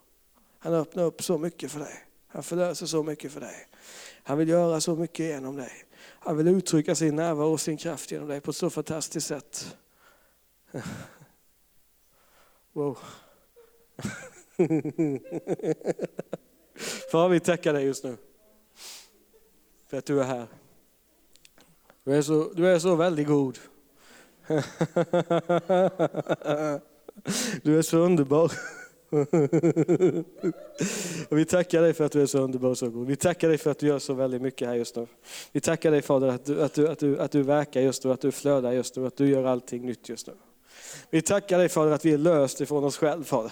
Han 0.60 0.74
öppnar 0.74 1.04
upp 1.04 1.24
så 1.24 1.38
mycket 1.38 1.72
för 1.72 1.80
dig. 1.80 2.04
Han 2.28 2.44
förlöser 2.44 2.86
så 2.86 3.04
mycket 3.04 3.32
för 3.32 3.42
dig. 3.42 3.68
Han 4.24 4.38
vill 4.38 4.50
göra 4.50 4.82
så 4.82 4.96
mycket 4.96 5.26
genom 5.26 5.56
dig. 5.56 5.72
Han 6.00 6.38
vill 6.38 6.48
uttrycka 6.48 6.96
sin 6.96 7.16
närvaro 7.16 7.52
och 7.52 7.62
sin 7.62 7.78
kraft 7.78 8.12
genom 8.12 8.28
dig 8.28 8.42
på 8.42 8.52
ett 8.52 8.58
så 8.58 8.70
fantastiskt 8.70 9.28
sätt. 9.28 9.78
Wow. 12.74 12.98
Far, 17.12 17.30
vi 17.30 17.40
tackar 17.40 17.74
dig 17.74 17.86
just 17.86 18.04
nu 18.04 18.18
för 19.88 19.98
att 19.98 20.06
du 20.06 20.22
är 20.22 20.24
här. 20.24 20.48
Du 22.04 22.16
är 22.16 22.22
så, 22.22 22.54
du 22.54 22.68
är 22.68 22.80
så 22.80 22.96
väldigt 22.96 23.28
god. 23.28 23.60
Du 27.64 27.78
är 27.78 27.82
så 27.82 27.98
underbar. 27.98 28.52
Och 31.30 31.38
vi 31.38 31.46
tackar 31.46 31.82
dig 31.82 31.94
för 31.94 32.06
att 32.06 32.12
du 32.12 32.22
är 32.22 32.26
så 32.26 32.40
underbar 32.40 32.70
och 32.70 32.78
så 32.78 32.90
god. 32.90 33.08
Vi 33.08 33.16
tackar 33.16 33.50
dig 33.50 33.58
för 33.58 33.72
att 33.72 33.80
du 33.80 33.88
gör 33.88 34.00
så 34.00 34.14
väldigt 34.14 34.42
mycket 34.42 34.68
här 34.68 34.76
just 34.76 34.96
nu. 34.96 35.08
Vi 35.52 35.62
tackar 35.62 35.92
dig 35.92 36.02
Fader 36.02 36.28
att 36.28 36.46
du, 36.46 36.64
att 36.64 36.74
du, 36.74 36.88
att 36.88 37.00
du, 37.00 37.20
att 37.20 37.32
du 37.32 37.44
verkar 37.44 37.82
just 37.82 38.04
nu, 38.04 38.12
att 38.12 38.22
du 38.22 38.32
flödar 38.32 38.72
just 38.72 38.96
nu, 38.96 39.08
att 39.08 39.18
du 39.18 39.30
gör 39.30 39.44
allting 39.44 39.86
nytt 39.86 40.10
just 40.10 40.28
nu. 40.28 40.34
Vi 41.10 41.22
tackar 41.22 41.58
dig 41.58 41.70
Fader 41.70 41.92
att 41.92 42.06
vi 42.06 42.14
är 42.14 42.18
löst 42.18 42.62
ifrån 42.62 42.84
oss 42.84 42.98
själva 42.98 43.24
Fader. 43.24 43.52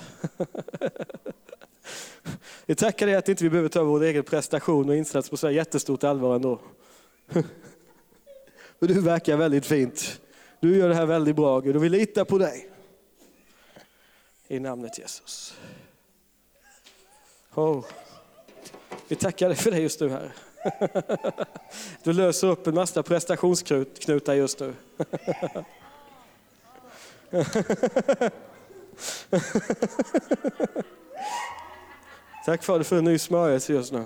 Vi 2.65 2.75
tackar 2.75 3.05
dig 3.05 3.15
att 3.15 3.29
inte 3.29 3.43
vi 3.43 3.49
behöver 3.49 3.69
ta 3.69 3.83
vår 3.83 4.03
egen 4.03 4.23
prestation 4.23 4.89
och 4.89 4.95
insats 4.95 5.29
på 5.29 5.37
så 5.37 5.49
jättestort 5.49 6.03
allvar 6.03 6.35
ändå. 6.35 6.59
Men 8.79 8.93
du 8.93 9.01
verkar 9.01 9.37
väldigt 9.37 9.65
fint. 9.65 10.21
Du 10.59 10.77
gör 10.77 10.89
det 10.89 10.95
här 10.95 11.05
väldigt 11.05 11.35
bra 11.35 11.59
Gud 11.59 11.75
och 11.75 11.83
vi 11.83 11.89
litar 11.89 12.25
på 12.25 12.37
dig. 12.37 12.69
I 14.47 14.59
namnet 14.59 14.99
Jesus. 14.99 15.57
Oh. 17.55 17.85
Vi 19.07 19.15
tackar 19.15 19.47
dig 19.47 19.57
för 19.57 19.71
det 19.71 19.79
just 19.79 19.99
nu 19.99 20.09
här. 20.09 20.31
Du 22.03 22.13
löser 22.13 22.47
upp 22.47 22.67
en 22.67 22.75
massa 22.75 23.03
prestationsknutar 23.03 24.33
just 24.33 24.59
nu. 24.59 24.73
Tack 32.45 32.63
Fader 32.63 32.83
för 32.83 32.97
en 32.97 33.03
ny 33.03 33.17
smörjelse 33.17 33.73
just 33.73 33.93
nu. 33.93 34.05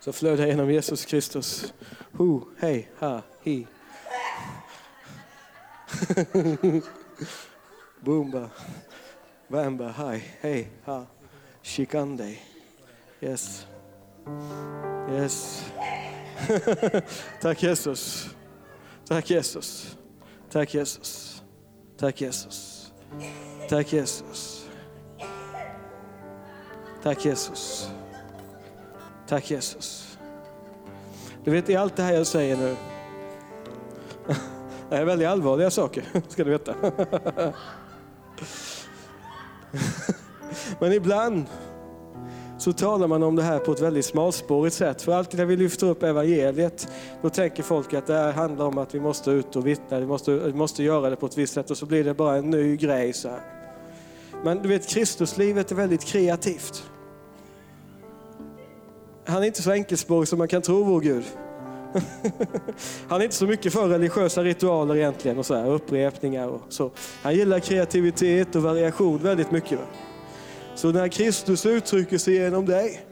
Så 0.00 0.12
flödar 0.12 0.46
genom 0.46 0.70
Jesus 0.70 1.04
Kristus. 1.04 1.74
Hu, 2.12 2.40
hej, 2.58 2.90
ha, 2.98 3.22
hi. 3.42 3.66
Boomba, 8.00 8.50
bamba, 9.48 9.94
hi, 9.98 10.22
hej, 10.40 10.70
ha. 10.84 11.06
Shikande. 11.62 12.36
Yes. 13.20 13.66
Yes. 15.10 15.64
Tack 17.40 17.62
Jesus. 17.62 18.28
Tack 19.08 19.30
Jesus. 19.30 19.96
Tack 20.54 20.74
Jesus. 20.74 21.42
Tack 21.96 22.20
Jesus. 22.20 22.92
Tack 23.68 23.92
Jesus. 23.92 24.68
Tack 27.02 27.24
Jesus. 27.24 27.90
Tack 29.26 29.50
Jesus. 29.50 30.18
Du 31.44 31.50
vet, 31.50 31.70
i 31.70 31.76
allt 31.76 31.96
det 31.96 32.02
här 32.02 32.12
jag 32.12 32.26
säger 32.26 32.56
nu, 32.56 32.76
det 34.90 34.96
är 34.96 35.04
väldigt 35.04 35.28
allvarliga 35.28 35.70
saker, 35.70 36.04
ska 36.28 36.44
du 36.44 36.50
veta. 36.50 36.74
Men 40.78 40.92
ibland 40.92 41.46
så 42.64 42.72
talar 42.72 43.08
man 43.08 43.22
om 43.22 43.36
det 43.36 43.42
här 43.42 43.58
på 43.58 43.72
ett 43.72 43.80
väldigt 43.80 44.04
smalspårigt 44.04 44.76
sätt. 44.76 45.02
För 45.02 45.12
alltid 45.12 45.38
när 45.38 45.46
vi 45.46 45.56
lyfter 45.56 45.86
upp 45.86 46.02
evangeliet, 46.02 46.88
då 47.22 47.30
tänker 47.30 47.62
folk 47.62 47.94
att 47.94 48.06
det 48.06 48.14
här 48.14 48.32
handlar 48.32 48.64
om 48.64 48.78
att 48.78 48.94
vi 48.94 49.00
måste 49.00 49.30
ut 49.30 49.56
och 49.56 49.66
vittna, 49.66 50.00
vi 50.00 50.06
måste, 50.06 50.32
vi 50.32 50.52
måste 50.52 50.82
göra 50.82 51.10
det 51.10 51.16
på 51.16 51.26
ett 51.26 51.38
visst 51.38 51.54
sätt 51.54 51.70
och 51.70 51.76
så 51.76 51.86
blir 51.86 52.04
det 52.04 52.14
bara 52.14 52.36
en 52.36 52.50
ny 52.50 52.76
grej. 52.76 53.12
Så 53.12 53.28
här. 53.28 53.40
Men 54.44 54.62
du 54.62 54.68
vet, 54.68 54.88
Kristuslivet 54.88 55.70
är 55.70 55.74
väldigt 55.74 56.04
kreativt. 56.04 56.90
Han 59.26 59.42
är 59.42 59.46
inte 59.46 59.62
så 59.62 59.70
enkelspårig 59.70 60.28
som 60.28 60.38
man 60.38 60.48
kan 60.48 60.62
tro, 60.62 60.84
vår 60.84 61.00
Gud. 61.00 61.24
Han 63.08 63.20
är 63.20 63.24
inte 63.24 63.36
så 63.36 63.46
mycket 63.46 63.72
för 63.72 63.88
religiösa 63.88 64.42
ritualer 64.42 64.96
egentligen 64.96 65.38
och 65.38 65.46
så 65.46 65.54
här, 65.54 65.70
upprepningar 65.70 66.48
och 66.48 66.62
så. 66.68 66.90
Han 67.22 67.34
gillar 67.34 67.58
kreativitet 67.60 68.56
och 68.56 68.62
variation 68.62 69.18
väldigt 69.18 69.50
mycket. 69.50 69.78
Va? 69.78 69.86
Så 70.74 70.92
när 70.92 71.08
Kristus 71.08 71.66
uttrycker 71.66 72.18
sig 72.18 72.34
genom 72.34 72.66
dig 72.66 73.06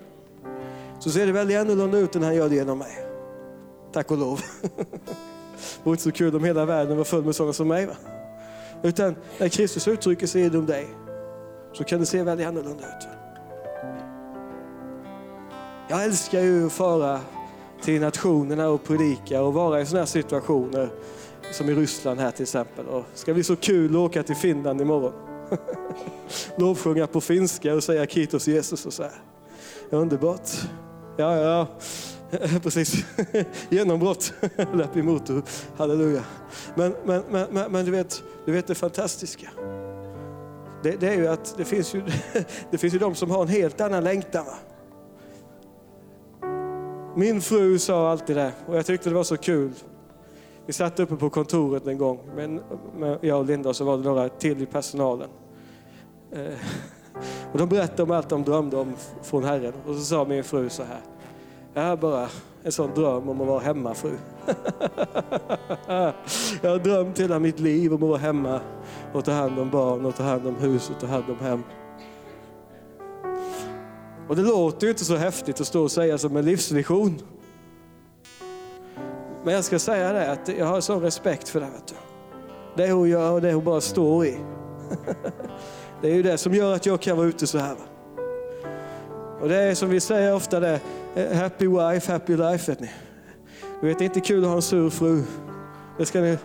så 0.99 1.11
ser 1.11 1.27
det 1.27 1.33
väldigt 1.33 1.59
annorlunda 1.59 1.99
ut 1.99 2.17
än 2.17 2.23
han 2.23 2.35
gör 2.35 2.49
det 2.49 2.55
genom 2.55 2.79
mig. 2.79 3.07
Tack 3.93 4.11
och 4.11 4.19
lov. 4.19 4.41
Det 5.63 5.85
vore 5.85 5.95
inte 5.95 6.03
så 6.03 6.13
kul 6.13 6.37
om 6.37 6.45
hela 6.45 6.65
världen 6.65 6.97
var 6.97 7.05
full 7.05 7.25
med 7.25 7.35
sådana 7.35 7.53
som 7.53 7.69
mig. 7.69 7.87
Va? 7.87 7.95
Utan 8.83 9.17
när 9.39 9.49
Kristus 9.49 9.89
uttrycker 9.89 10.27
sig 10.27 10.43
genom 10.43 10.67
dig 10.67 10.89
så 11.73 11.85
kan 11.85 12.01
det 12.01 12.07
se 12.07 12.23
väldigt 12.23 12.47
annorlunda 12.47 12.85
ut. 12.85 13.09
Jag 15.89 16.05
älskar 16.05 16.41
ju 16.41 16.67
att 16.67 16.73
fara 16.73 17.21
till 17.83 18.01
nationerna 18.01 18.69
och 18.69 18.85
predika 18.85 19.43
och 19.43 19.55
vara 19.55 19.81
i 19.81 19.87
sådana 19.87 20.01
här 20.01 20.07
situationer 20.07 20.89
som 21.53 21.69
i 21.69 21.75
Ryssland 21.75 22.21
här 22.21 22.31
till 22.31 22.43
exempel. 22.43 22.87
Och 22.87 23.05
det 23.13 23.19
ska 23.19 23.35
bli 23.35 23.45
så 23.45 23.57
kul 23.57 23.91
att 23.91 23.97
åka 23.97 24.23
till 24.23 24.37
Finland 24.37 24.81
imorgon. 24.81 25.32
Lovsjunga 26.57 27.07
på 27.07 27.21
finska 27.21 27.75
och 27.75 27.85
säga 27.85 28.07
Kitos 28.07 28.49
Jesus 28.49 28.87
och 28.87 28.93
så 28.93 29.03
här. 29.03 29.13
Underbart. 29.91 30.51
Ja, 31.17 31.37
ja, 31.37 31.67
precis. 32.63 33.05
Genombrott. 33.71 34.33
Läpp. 34.75 34.91
Halleluja. 35.77 36.25
Men, 36.75 36.95
men, 37.05 37.23
men, 37.31 37.47
men, 37.51 37.73
men, 37.73 37.85
du, 37.85 37.91
vet, 37.91 38.23
du 38.45 38.53
vet 38.53 38.67
det 38.67 38.75
fantastiska. 38.75 39.49
det, 40.83 41.01
det 41.01 41.09
är 41.09 41.15
ju 41.15 41.27
att 41.27 41.55
det 41.57 41.65
finns 41.65 41.95
ju, 41.95 42.03
det 42.71 42.79
finns 42.79 42.95
ju 42.95 42.99
de 42.99 43.15
som 43.15 43.31
har 43.31 43.43
en 43.43 43.49
helt 43.49 43.81
annan 43.81 44.05
längtan. 44.05 44.45
Va? 44.45 44.55
Min 47.17 47.41
fru 47.41 47.79
sa 47.79 48.11
alltid 48.11 48.37
det 48.37 48.53
och 48.67 48.77
jag 48.77 48.87
tyckte 48.87 49.09
det 49.09 49.15
var 49.15 49.25
så 49.25 49.37
kul. 49.37 49.73
Vi 50.67 50.73
satt 50.73 51.01
uppe 51.01 51.17
på 51.17 51.31
kontoret 51.31 51.87
en 51.87 51.99
gång, 51.99 52.21
men, 52.37 52.61
jag 53.21 53.39
och 53.39 53.47
Linda 53.47 53.69
och 53.69 53.77
så 53.77 53.85
var 53.85 53.97
det 53.97 54.05
några 54.05 54.29
till 54.29 54.63
i 54.63 54.67
personalen. 54.67 55.29
Eh, 56.33 56.59
och 57.53 57.59
de 57.59 57.69
berättade 57.69 58.03
om 58.03 58.11
allt 58.11 58.29
de 58.29 58.45
drömde 58.45 58.77
om 58.77 58.95
från 59.23 59.45
Herren. 59.45 59.73
Och 59.87 59.95
så 59.95 60.01
sa 60.01 60.25
min 60.25 60.45
fru 60.45 60.69
så 60.69 60.83
här. 60.83 61.01
Jag 61.75 61.83
har 61.83 61.97
bara 61.97 62.29
en 62.63 62.73
sån 62.73 62.91
dröm 62.95 63.29
om 63.29 63.41
att 63.41 63.47
vara 63.47 63.61
hemmafru. 63.61 64.17
jag 66.63 66.71
har 66.71 66.79
drömt 66.79 67.21
hela 67.21 67.39
mitt 67.39 67.61
liv 67.61 67.95
om 67.95 68.03
att 68.03 68.09
vara 68.09 68.19
hemma 68.19 68.61
och 69.13 69.25
ta 69.25 69.33
hand 69.33 69.59
om 69.59 69.71
barn 69.71 70.07
och 70.07 70.17
ta 70.17 70.23
hand 70.23 70.47
om 70.47 70.57
hus 70.57 70.91
och 70.91 71.01
ta 71.01 71.07
hand 71.07 71.25
om 71.29 71.39
hem. 71.39 71.63
Och 74.29 74.37
det 74.37 74.43
låter 74.43 74.87
ju 74.87 74.91
inte 74.91 75.05
så 75.05 75.17
häftigt 75.17 75.61
att 75.61 75.67
stå 75.67 75.83
och 75.83 75.91
säga 75.91 76.19
som 76.19 76.37
en 76.37 76.45
livsvision. 76.45 77.19
Men 79.45 79.55
jag 79.55 79.65
ska 79.65 79.79
säga 79.79 80.13
det 80.13 80.33
att 80.33 80.49
jag 80.59 80.67
har 80.67 80.81
sån 80.81 81.03
respekt 81.03 81.49
för 81.49 81.61
det. 81.61 81.67
Vet 81.67 81.87
du. 81.87 81.95
Det 82.77 82.93
hon 82.93 83.09
gör 83.09 83.33
och 83.33 83.43
det 83.43 83.53
hon 83.53 83.65
bara 83.65 83.81
står 83.81 84.27
i. 84.27 84.37
Det 86.03 86.11
är 86.11 86.15
ju 86.15 86.23
det 86.23 86.39
som 86.39 86.55
gör 86.55 86.75
att 86.75 86.87
jag 86.87 87.01
kan 87.01 87.17
vara 87.17 87.27
ute 87.27 87.47
så 87.47 87.59
här. 87.59 87.77
Och 89.41 89.49
det 89.49 89.57
är 89.57 89.75
som 89.75 89.91
vi 89.91 90.01
säger 90.01 90.35
ofta 90.35 90.61
det, 90.61 90.81
happy 91.35 91.67
wife, 91.67 92.13
happy 92.13 92.37
life. 92.37 92.73
Vet 92.73 92.81
ni. 92.81 92.91
Du 93.81 93.87
vet, 93.87 93.99
det 93.99 94.05
är 94.05 94.07
inte 94.07 94.21
kul 94.21 94.45
att 94.45 94.49
ha 94.49 94.57
en 94.57 94.63
sur 94.63 94.91
fru. 94.91 95.23
Det 95.99 96.07
ska 96.07 96.21
ni 96.21 96.39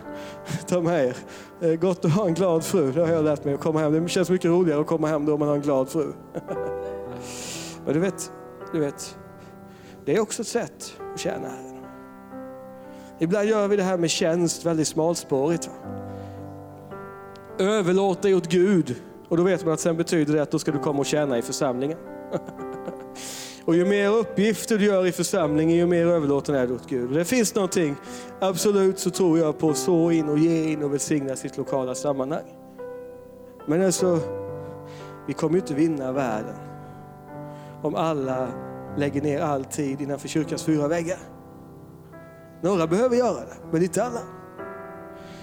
ta 0.66 0.80
med 0.80 1.04
er. 1.04 1.16
Det 1.60 1.68
är 1.68 1.76
gott 1.76 2.04
att 2.04 2.12
ha 2.12 2.26
en 2.26 2.34
glad 2.34 2.64
fru, 2.64 2.92
det 2.92 3.00
har 3.00 3.12
jag 3.12 3.24
lärt 3.24 3.44
mig 3.44 3.54
att 3.54 3.60
komma 3.60 3.80
hem. 3.80 3.92
Det 3.92 4.08
känns 4.08 4.30
mycket 4.30 4.50
roligare 4.50 4.80
att 4.80 4.86
komma 4.86 5.08
hem 5.08 5.26
då 5.26 5.36
man 5.36 5.48
har 5.48 5.54
en 5.54 5.62
glad 5.62 5.88
fru. 5.88 6.12
Men 7.84 7.94
du 7.94 8.00
vet, 8.00 8.32
du 8.72 8.80
vet, 8.80 9.18
det 10.04 10.16
är 10.16 10.20
också 10.20 10.42
ett 10.42 10.48
sätt 10.48 10.92
att 11.14 11.20
tjäna 11.20 11.48
Herren. 11.48 11.84
Ibland 13.18 13.48
gör 13.48 13.68
vi 13.68 13.76
det 13.76 13.82
här 13.82 13.96
med 13.96 14.10
tjänst 14.10 14.66
väldigt 14.66 14.88
smalspårigt. 14.88 15.66
Va? 15.66 15.72
Överlåt 17.58 18.22
dig 18.22 18.34
åt 18.34 18.48
Gud. 18.48 18.96
Och 19.28 19.36
då 19.36 19.42
vet 19.42 19.64
man 19.64 19.74
att 19.74 19.80
sen 19.80 19.96
betyder 19.96 20.34
det 20.34 20.42
att 20.42 20.50
då 20.50 20.58
ska 20.58 20.72
du 20.72 20.78
komma 20.78 20.98
och 20.98 21.06
tjäna 21.06 21.38
i 21.38 21.42
församlingen. 21.42 21.98
Och 23.64 23.76
ju 23.76 23.84
mer 23.84 24.08
uppgifter 24.08 24.78
du 24.78 24.84
gör 24.84 25.06
i 25.06 25.12
församlingen, 25.12 25.76
ju 25.76 25.86
mer 25.86 26.06
överlåten 26.06 26.54
är 26.54 26.66
du 26.66 26.74
åt 26.74 26.88
Gud. 26.88 27.10
Det 27.10 27.24
finns 27.24 27.54
någonting, 27.54 27.96
absolut 28.40 28.98
så 28.98 29.10
tror 29.10 29.38
jag 29.38 29.58
på 29.58 29.70
att 29.70 29.76
så 29.76 30.10
in 30.10 30.28
och 30.28 30.38
ge 30.38 30.72
in 30.72 30.82
och 30.82 30.92
välsigna 30.92 31.36
sitt 31.36 31.56
lokala 31.56 31.94
sammanhang. 31.94 32.44
Men 33.66 33.84
alltså, 33.84 34.20
vi 35.26 35.32
kommer 35.32 35.54
ju 35.54 35.60
inte 35.60 35.74
vinna 35.74 36.12
världen 36.12 36.54
om 37.82 37.94
alla 37.94 38.48
lägger 38.96 39.22
ner 39.22 39.40
all 39.40 39.64
tid 39.64 40.00
innanför 40.00 40.28
kyrkans 40.28 40.62
fyra 40.62 40.88
väggar. 40.88 41.18
Några 42.62 42.86
behöver 42.86 43.16
göra 43.16 43.40
det, 43.40 43.56
men 43.72 43.82
inte 43.82 44.04
alla. 44.04 44.20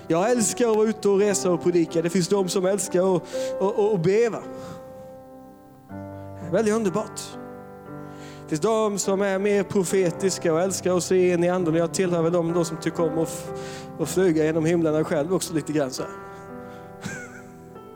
Jag 0.08 0.32
älskar 0.32 0.70
att 0.70 0.76
vara 0.76 0.88
ute 0.88 1.10
och 1.10 1.20
resa 1.20 1.52
och 1.52 1.64
predika. 1.64 2.02
Det 2.02 2.10
finns 2.10 2.28
de 2.28 2.50
som 2.50 2.66
älskar 2.66 3.16
att, 3.16 3.24
och, 3.60 3.80
och, 3.80 3.92
och 3.94 4.00
beva. 4.00 4.40
Väldigt 6.52 6.74
underbart. 6.74 7.22
Det 8.44 8.50
finns 8.50 8.62
de 8.62 8.98
som 8.98 9.22
är 9.22 9.40
mer 9.40 9.64
profetiska 9.64 10.54
och 10.54 10.62
älskar 10.62 10.98
att 10.98 11.04
se 11.04 11.34
in 11.34 11.44
i 11.44 11.50
anden. 11.50 11.76
Jag 11.76 11.94
tillhör 11.94 12.22
väl 12.22 12.32
de 12.32 12.54
då 12.54 12.66
som 12.66 12.78
tycker 12.78 13.04
om 13.04 13.20
att, 13.20 13.54
att 14.00 14.10
flyga 14.10 14.44
genom 14.44 14.66
himlarna 14.66 15.04
själv 15.04 15.34
också 15.34 15.54
lite 15.54 15.74
grann 15.74 15.92
så 15.92 16.04
här. 16.04 16.12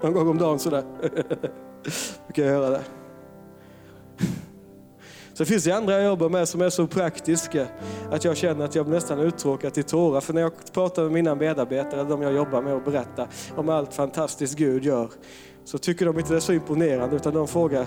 Någon 0.03 0.13
gång 0.13 0.27
om 0.27 0.37
dagen 0.37 0.59
sådär. 0.59 0.83
Brukar 2.27 2.43
jag 2.43 2.51
göra 2.51 2.69
det. 2.69 2.98
Sen 5.39 5.45
finns 5.45 5.63
det 5.63 5.71
andra 5.71 5.93
jag 5.93 6.03
jobbar 6.03 6.29
med 6.29 6.47
som 6.47 6.61
är 6.61 6.69
så 6.69 6.87
praktiska 6.87 7.67
att 8.11 8.25
jag 8.25 8.37
känner 8.37 8.65
att 8.65 8.75
jag 8.75 8.87
nästan 8.87 9.19
uttråkad 9.19 9.73
till 9.73 9.83
tårar. 9.83 10.21
För 10.21 10.33
när 10.33 10.41
jag 10.41 10.51
pratar 10.73 11.03
med 11.03 11.11
mina 11.11 11.35
medarbetare, 11.35 12.03
de 12.03 12.21
jag 12.21 12.33
jobbar 12.33 12.61
med 12.61 12.73
och 12.73 12.83
berättar 12.83 13.27
om 13.55 13.69
allt 13.69 13.93
fantastiskt 13.93 14.57
Gud 14.57 14.85
gör, 14.85 15.09
så 15.65 15.77
tycker 15.77 16.05
de 16.05 16.19
inte 16.19 16.33
det 16.33 16.37
är 16.37 16.39
så 16.39 16.53
imponerande 16.53 17.15
utan 17.15 17.33
de 17.33 17.47
frågar, 17.47 17.85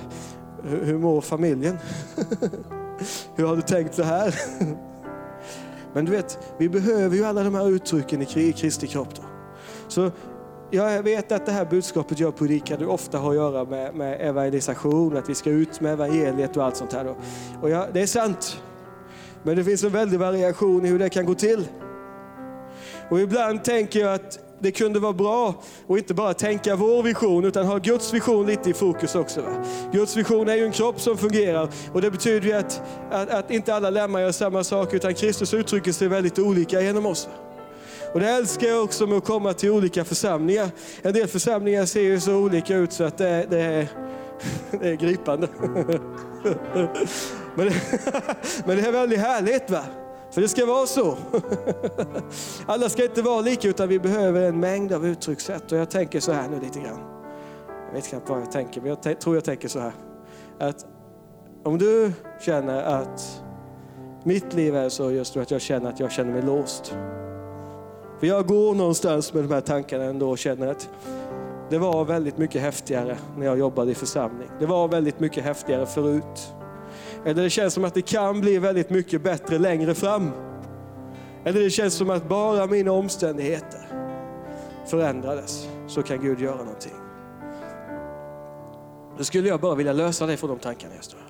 hur 0.63 0.99
mår 0.99 1.21
familjen? 1.21 1.79
hur 3.37 3.47
har 3.47 3.57
du 3.57 3.63
tänkt 3.63 3.95
så 3.95 4.03
här? 4.03 4.35
Men 5.95 6.05
du 6.05 6.13
vet, 6.13 6.39
vi 6.59 6.69
behöver 6.69 7.17
ju 7.17 7.25
alla 7.25 7.45
de 7.45 7.55
här 7.55 7.71
uttrycken 7.71 8.23
i 8.23 8.53
Kristi 8.53 8.87
kropp. 8.87 9.15
Då. 9.15 9.23
Så 9.89 10.11
jag 10.73 11.03
vet 11.03 11.33
att 11.33 11.47
det 11.47 11.53
här 11.53 11.65
budskapet 11.65 12.19
jag 12.19 12.37
predikade 12.37 12.87
ofta 12.87 13.19
har 13.19 13.31
att 13.31 13.37
göra 13.37 13.65
med, 13.65 13.95
med 13.95 14.21
evangelisation, 14.21 15.17
att 15.17 15.29
vi 15.29 15.35
ska 15.35 15.51
ut 15.51 15.81
med 15.81 15.93
evangeliet 15.93 16.57
och 16.57 16.65
allt 16.65 16.77
sånt 16.77 16.93
här. 16.93 17.05
Då. 17.05 17.17
Och 17.63 17.71
ja, 17.71 17.87
det 17.93 18.01
är 18.03 18.07
sant. 18.07 18.63
Men 19.43 19.57
det 19.57 19.65
finns 19.65 19.85
en 19.85 19.93
väldig 19.93 20.19
variation 20.19 20.87
i 20.87 20.89
hur 20.89 20.99
det 20.99 21.09
kan 21.09 21.27
gå 21.27 21.35
till. 21.35 21.69
Och 23.11 23.21
ibland 23.21 23.65
tänker 23.65 24.01
jag 24.01 24.15
att 24.15 24.39
det 24.59 24.73
kunde 24.73 25.01
vara 25.01 25.13
bra 25.13 25.55
att 25.89 25.99
inte 25.99 26.15
bara 26.15 26.35
tänka 26.35 26.77
vår 26.77 27.03
vision 27.03 27.45
utan 27.45 27.67
ha 27.67 27.79
Guds 27.79 28.15
vision 28.15 28.47
lite 28.47 28.71
i 28.71 28.75
fokus 28.75 29.15
också. 29.15 29.41
Va? 29.41 29.65
Guds 29.93 30.17
vision 30.17 30.49
är 30.49 30.55
ju 30.55 30.65
en 30.65 30.73
kropp 30.73 31.01
som 31.01 31.19
fungerar 31.19 31.69
och 31.93 32.03
det 32.03 32.11
betyder 32.11 32.49
ju 32.49 32.53
att, 32.53 32.83
att, 33.11 33.31
att 33.31 33.51
inte 33.51 33.75
alla 33.75 33.91
lemmar 33.91 34.21
gör 34.21 34.33
samma 34.33 34.65
sak 34.65 34.95
utan 34.95 35.15
Kristus 35.15 35.55
uttrycker 35.55 35.93
sig 35.93 36.09
väldigt 36.09 36.39
olika 36.39 36.81
genom 36.81 37.07
oss. 37.07 37.29
Och 38.13 38.21
det 38.21 38.29
älskar 38.29 38.67
jag 38.67 38.85
också 38.85 39.07
med 39.07 39.19
att 39.19 39.25
komma 39.25 39.53
till 39.53 39.71
olika 39.71 40.05
församlingar. 40.05 40.71
En 41.03 41.13
del 41.13 41.29
församlingar 41.29 41.87
ser 41.87 42.01
ju 42.01 42.21
så 42.21 42.37
olika 42.37 42.77
ut 42.77 42.93
så 42.93 43.05
att 43.05 43.19
det, 43.19 43.47
det, 43.51 43.61
är, 43.61 43.89
det 44.81 44.89
är 44.89 44.95
gripande. 44.95 45.49
Men 47.55 47.67
det, 47.67 47.75
men 48.67 48.77
det 48.77 48.87
är 48.87 48.93
väldigt 48.93 49.19
härligt 49.19 49.71
va? 49.71 49.85
För 50.31 50.41
det 50.41 50.49
ska 50.49 50.67
vara 50.67 50.87
så. 50.87 51.17
Alla 52.67 52.89
ska 52.89 53.05
inte 53.05 53.23
vara 53.23 53.41
lika 53.41 53.69
utan 53.69 53.89
vi 53.89 53.99
behöver 53.99 54.43
en 54.43 54.61
mängd 54.61 54.93
av 54.93 55.07
uttryckssätt. 55.07 55.73
Och 55.73 55.79
jag 55.79 55.91
tänker 55.91 56.21
så 56.21 56.33
här 56.33 56.49
nu 56.49 56.61
lite 56.61 56.81
grann. 56.81 57.01
Jag 57.87 57.95
vet 57.95 58.09
knappt 58.09 58.29
vad 58.29 58.41
jag 58.41 58.53
tänker 58.53 58.81
men 58.81 58.91
jag 58.91 59.21
tror 59.21 59.37
jag 59.37 59.45
tänker 59.45 59.69
så 59.69 59.79
här. 59.79 59.93
Att 60.59 60.87
om 61.65 61.79
du 61.79 62.13
känner 62.41 62.83
att 62.83 63.43
mitt 64.25 64.55
liv 64.55 64.77
är 64.77 64.89
så 64.89 65.11
just 65.11 65.35
nu 65.35 65.43
att 65.43 65.51
jag 65.51 65.61
känner 65.61 65.91
att 65.91 66.01
jag 66.01 66.13
känner 66.13 66.33
mig 66.33 66.43
låst. 66.43 66.95
För 68.23 68.27
jag 68.27 68.47
går 68.47 68.75
någonstans 68.75 69.35
med 69.35 69.45
de 69.45 69.55
här 69.55 69.61
tankarna 69.61 70.05
ändå 70.05 70.31
och 70.31 70.39
känner 70.39 70.67
att 70.67 70.89
det 71.71 71.79
var 71.79 72.05
väldigt 72.05 72.39
mycket 72.39 72.63
häftigare 72.63 73.17
när 73.37 73.47
jag 73.47 73.59
jobbade 73.59 73.91
i 73.91 73.95
församling. 73.95 74.49
Det 74.59 74.67
var 74.67 74.89
väldigt 74.89 75.21
mycket 75.21 75.45
häftigare 75.45 75.87
förut. 75.87 76.55
Eller 77.25 77.43
det 77.43 77.51
känns 77.51 77.75
som 77.75 77.85
att 77.85 77.95
det 77.95 78.03
kan 78.03 78.41
bli 78.41 78.59
väldigt 78.59 78.91
mycket 78.91 79.23
bättre 79.23 79.59
längre 79.59 79.95
fram. 79.95 80.31
Eller 81.45 81.61
det 81.61 81.71
känns 81.71 81.95
som 81.95 82.11
att 82.11 82.29
bara 82.29 82.67
mina 82.67 82.93
omständigheter 82.93 83.89
förändrades 84.87 85.69
så 85.87 86.03
kan 86.03 86.21
Gud 86.21 86.41
göra 86.41 86.57
någonting. 86.57 86.97
Då 89.19 89.25
skulle 89.25 89.49
jag 89.49 89.61
bara 89.61 89.75
vilja 89.75 89.93
lösa 89.93 90.27
det 90.27 90.37
från 90.37 90.51
de 90.51 90.59
tankarna 90.59 90.95
jag 90.95 91.05
står. 91.05 91.21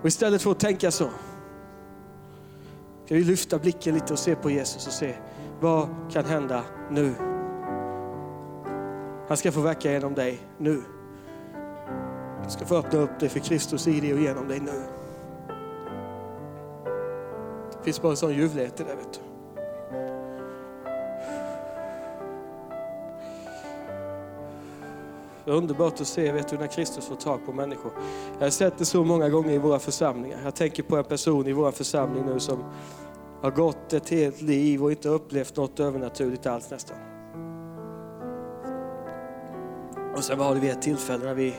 Och 0.00 0.06
istället 0.06 0.42
för 0.42 0.50
att 0.50 0.60
tänka 0.60 0.90
så, 0.90 1.08
ska 3.08 3.14
vi 3.14 3.24
lyfta 3.24 3.58
blicken 3.58 3.94
lite 3.94 4.12
och 4.12 4.18
se 4.18 4.34
på 4.34 4.50
Jesus 4.50 4.86
och 4.86 4.92
se 4.92 5.14
vad 5.60 5.88
kan 6.10 6.24
hända 6.24 6.64
nu? 6.90 7.14
Han 9.28 9.36
ska 9.36 9.52
få 9.52 9.60
verka 9.60 9.92
genom 9.92 10.14
dig 10.14 10.38
nu. 10.58 10.82
Du 12.44 12.50
ska 12.50 12.64
få 12.64 12.76
öppna 12.76 12.98
upp 12.98 13.20
dig 13.20 13.28
för 13.28 13.40
Kristus 13.40 13.88
i 13.88 14.00
dig 14.00 14.14
och 14.14 14.20
genom 14.20 14.48
dig 14.48 14.60
nu. 14.60 14.82
Det 17.78 17.84
finns 17.84 18.02
bara 18.02 18.10
en 18.10 18.16
sån 18.16 18.34
ljuvlighet 18.34 18.80
i 18.80 18.82
det. 18.82 18.94
Vet 18.94 19.12
du. 19.12 19.27
Det 25.48 25.52
är 25.52 25.56
underbart 25.56 26.00
att 26.00 26.06
se 26.06 26.32
vet 26.32 26.48
du, 26.48 26.58
när 26.58 26.66
Kristus 26.66 27.06
får 27.06 27.16
tag 27.16 27.46
på 27.46 27.52
människor. 27.52 27.92
Jag 28.38 28.46
har 28.46 28.50
sett 28.50 28.78
det 28.78 28.84
så 28.84 29.04
många 29.04 29.28
gånger 29.28 29.50
i 29.50 29.58
våra 29.58 29.78
församlingar. 29.78 30.38
Jag 30.44 30.54
tänker 30.54 30.82
på 30.82 30.96
en 30.96 31.04
person 31.04 31.46
i 31.46 31.52
vår 31.52 31.70
församling 31.70 32.26
nu 32.26 32.40
som 32.40 32.64
har 33.42 33.50
gått 33.50 33.92
ett 33.92 34.08
helt 34.08 34.40
liv 34.40 34.84
och 34.84 34.90
inte 34.90 35.08
upplevt 35.08 35.56
något 35.56 35.80
övernaturligt 35.80 36.46
alls 36.46 36.70
nästan. 36.70 36.96
Och 40.16 40.24
sen 40.24 40.38
var 40.38 40.54
det 40.54 40.60
vid 40.60 40.70
ett 40.70 40.82
tillfälle 40.82 41.24
när 41.24 41.34
vi 41.34 41.54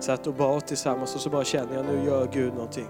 satt 0.00 0.26
och 0.26 0.34
bad 0.34 0.66
tillsammans 0.66 1.14
och 1.14 1.20
så 1.20 1.30
bara 1.30 1.44
känner 1.44 1.74
jag 1.74 1.86
nu 1.86 2.04
gör 2.06 2.28
Gud 2.32 2.54
någonting. 2.54 2.88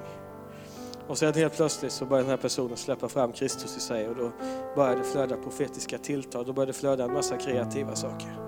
Och 1.09 1.19
sen 1.19 1.35
helt 1.35 1.57
plötsligt 1.57 1.93
så 1.93 2.05
började 2.05 2.25
den 2.25 2.31
här 2.31 2.43
personen 2.43 2.77
släppa 2.77 3.09
fram 3.09 3.33
Kristus 3.33 3.77
i 3.77 3.81
sig 3.81 4.09
och 4.09 4.17
då 4.17 4.31
började 4.77 4.99
det 4.99 5.05
flöda 5.05 5.37
profetiska 5.37 5.99
tilltal. 5.99 6.45
Då 6.47 6.53
började 6.53 6.73
det 6.73 6.79
flöda 6.79 7.05
en 7.05 7.13
massa 7.13 7.37
kreativa 7.37 7.97
saker. 7.97 8.39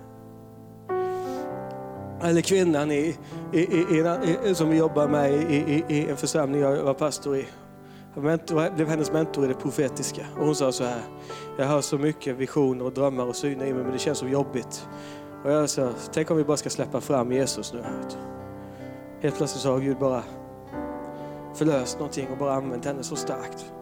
Eller 2.22 2.40
kvinnan 2.40 2.90
i, 2.90 3.16
i, 3.52 3.60
i, 3.60 4.04
i, 4.44 4.54
som 4.54 4.70
vi 4.70 4.76
jobbar 4.76 5.08
med 5.08 5.32
i, 5.32 5.84
i, 5.88 6.10
en 6.10 6.16
församling 6.16 6.60
jag 6.60 6.82
var 6.82 6.94
pastor 6.94 7.36
i. 7.36 7.46
Jag 8.14 8.24
mentor, 8.24 8.74
blev 8.74 8.88
hennes 8.88 9.12
mentor 9.12 9.44
i 9.44 9.48
det 9.48 9.54
profetiska. 9.54 10.26
Och 10.38 10.46
hon 10.46 10.54
sa 10.54 10.72
så 10.72 10.84
här, 10.84 11.02
jag 11.58 11.66
har 11.66 11.80
så 11.80 11.98
mycket 11.98 12.36
visioner 12.36 12.84
och 12.84 12.92
drömmar 12.92 13.24
och 13.24 13.36
syner 13.36 13.66
i 13.66 13.74
mig 13.74 13.82
men 13.82 13.92
det 13.92 13.98
känns 13.98 14.18
så 14.18 14.28
jobbigt. 14.28 14.88
Och 15.44 15.52
jag 15.52 15.70
sa, 15.70 15.90
tänk 16.12 16.30
om 16.30 16.36
vi 16.36 16.44
bara 16.44 16.56
ska 16.56 16.70
släppa 16.70 17.00
fram 17.00 17.32
Jesus 17.32 17.72
nu. 17.72 17.84
Helt 19.20 19.36
plötsligt 19.36 19.62
så 19.62 19.72
har 19.72 19.80
Gud 19.80 19.98
bara 19.98 20.22
förlöst 21.54 21.98
någonting 21.98 22.28
och 22.32 22.38
bara 22.38 22.52
använt 22.52 22.84
henne 22.84 23.02
så 23.02 23.16
starkt. 23.16 23.72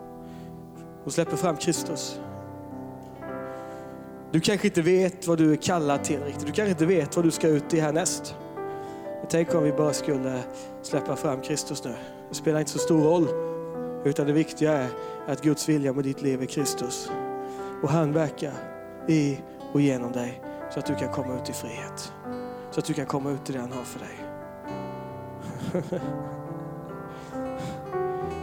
Hon 1.02 1.12
släpper 1.12 1.36
fram 1.36 1.56
Kristus. 1.56 2.20
Du 4.32 4.40
kanske 4.40 4.66
inte 4.66 4.82
vet 4.82 5.26
vad 5.26 5.38
du 5.38 5.52
är 5.52 5.56
kallad 5.56 6.04
till 6.04 6.20
riktigt. 6.20 6.46
Du 6.46 6.52
kanske 6.52 6.70
inte 6.70 6.86
vet 6.86 7.16
vad 7.16 7.24
du 7.24 7.30
ska 7.30 7.48
ut 7.48 7.74
i 7.74 7.80
härnäst. 7.80 8.34
Men 9.18 9.26
tänk 9.28 9.54
om 9.54 9.62
vi 9.62 9.72
bara 9.72 9.92
skulle 9.92 10.42
släppa 10.82 11.16
fram 11.16 11.40
Kristus 11.40 11.84
nu. 11.84 11.94
Det 12.28 12.34
spelar 12.34 12.58
inte 12.58 12.70
så 12.70 12.78
stor 12.78 13.02
roll. 13.02 13.28
Utan 14.04 14.26
det 14.26 14.32
viktiga 14.32 14.72
är 14.72 14.88
att 15.26 15.42
Guds 15.42 15.68
vilja 15.68 15.92
med 15.92 16.04
ditt 16.04 16.22
liv 16.22 16.42
är 16.42 16.46
Kristus. 16.46 17.10
Och 17.82 17.88
han 17.88 18.12
verkar 18.12 18.52
i 19.08 19.38
och 19.72 19.80
genom 19.80 20.12
dig 20.12 20.42
så 20.70 20.78
att 20.78 20.86
du 20.86 20.94
kan 20.94 21.12
komma 21.12 21.34
ut 21.42 21.50
i 21.50 21.52
frihet. 21.52 22.12
Så 22.70 22.80
att 22.80 22.86
du 22.86 22.94
kan 22.94 23.06
komma 23.06 23.30
ut 23.30 23.50
i 23.50 23.52
det 23.52 23.58
han 23.58 23.72
har 23.72 23.84
för 23.84 23.98
dig. 23.98 24.18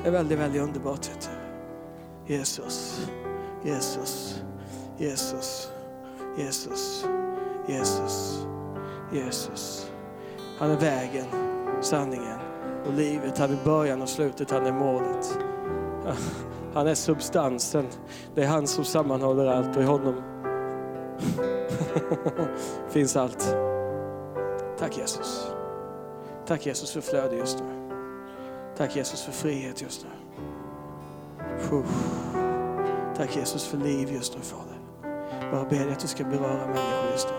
Det 0.04 0.10
är 0.10 0.12
väldigt, 0.12 0.40
väldigt 0.40 0.62
underbart. 0.62 1.10
Jesus, 2.28 3.08
Jesus, 3.64 4.42
Jesus, 4.98 5.72
Jesus, 6.38 7.06
Jesus, 7.68 8.46
Jesus. 9.12 9.92
Han 10.58 10.72
är 10.72 10.78
vägen, 10.78 11.26
sanningen 11.82 12.40
och 12.86 12.94
livet. 12.94 13.38
Han 13.38 13.52
är 13.52 13.66
början 13.66 14.02
och 14.02 14.10
slutet, 14.10 14.52
han 14.52 14.66
är 14.66 14.72
målet. 14.72 15.38
Han 16.74 16.88
är 16.88 16.96
substansen. 16.96 17.86
Det 18.36 18.44
är 18.44 18.48
han 18.48 18.68
som 18.68 18.86
sammanhåller 18.86 19.46
allt 19.46 19.78
och 19.78 19.84
i 19.84 19.86
honom 19.86 20.16
finns 22.90 23.16
allt. 23.16 23.56
Tack 24.80 24.98
Jesus. 24.98 25.48
Tack 26.46 26.66
Jesus 26.66 26.92
för 26.92 27.02
flöde 27.02 27.36
just 27.36 27.60
nu. 27.60 27.66
Tack 28.78 28.96
Jesus 28.96 29.22
för 29.22 29.32
frihet 29.32 29.82
just 29.82 30.06
nu. 30.06 30.10
Tack 33.18 33.36
Jesus 33.36 33.66
för 33.68 33.78
liv 33.78 34.14
just 34.14 34.36
nu 34.36 34.42
Fader. 34.42 34.75
Bara 35.52 35.64
ber 35.64 35.78
dig 35.78 35.92
att 35.92 36.00
du 36.00 36.08
ska 36.08 36.24
beröra 36.24 36.68
människor 36.68 37.12
just 37.12 37.28
nu. 37.30 37.36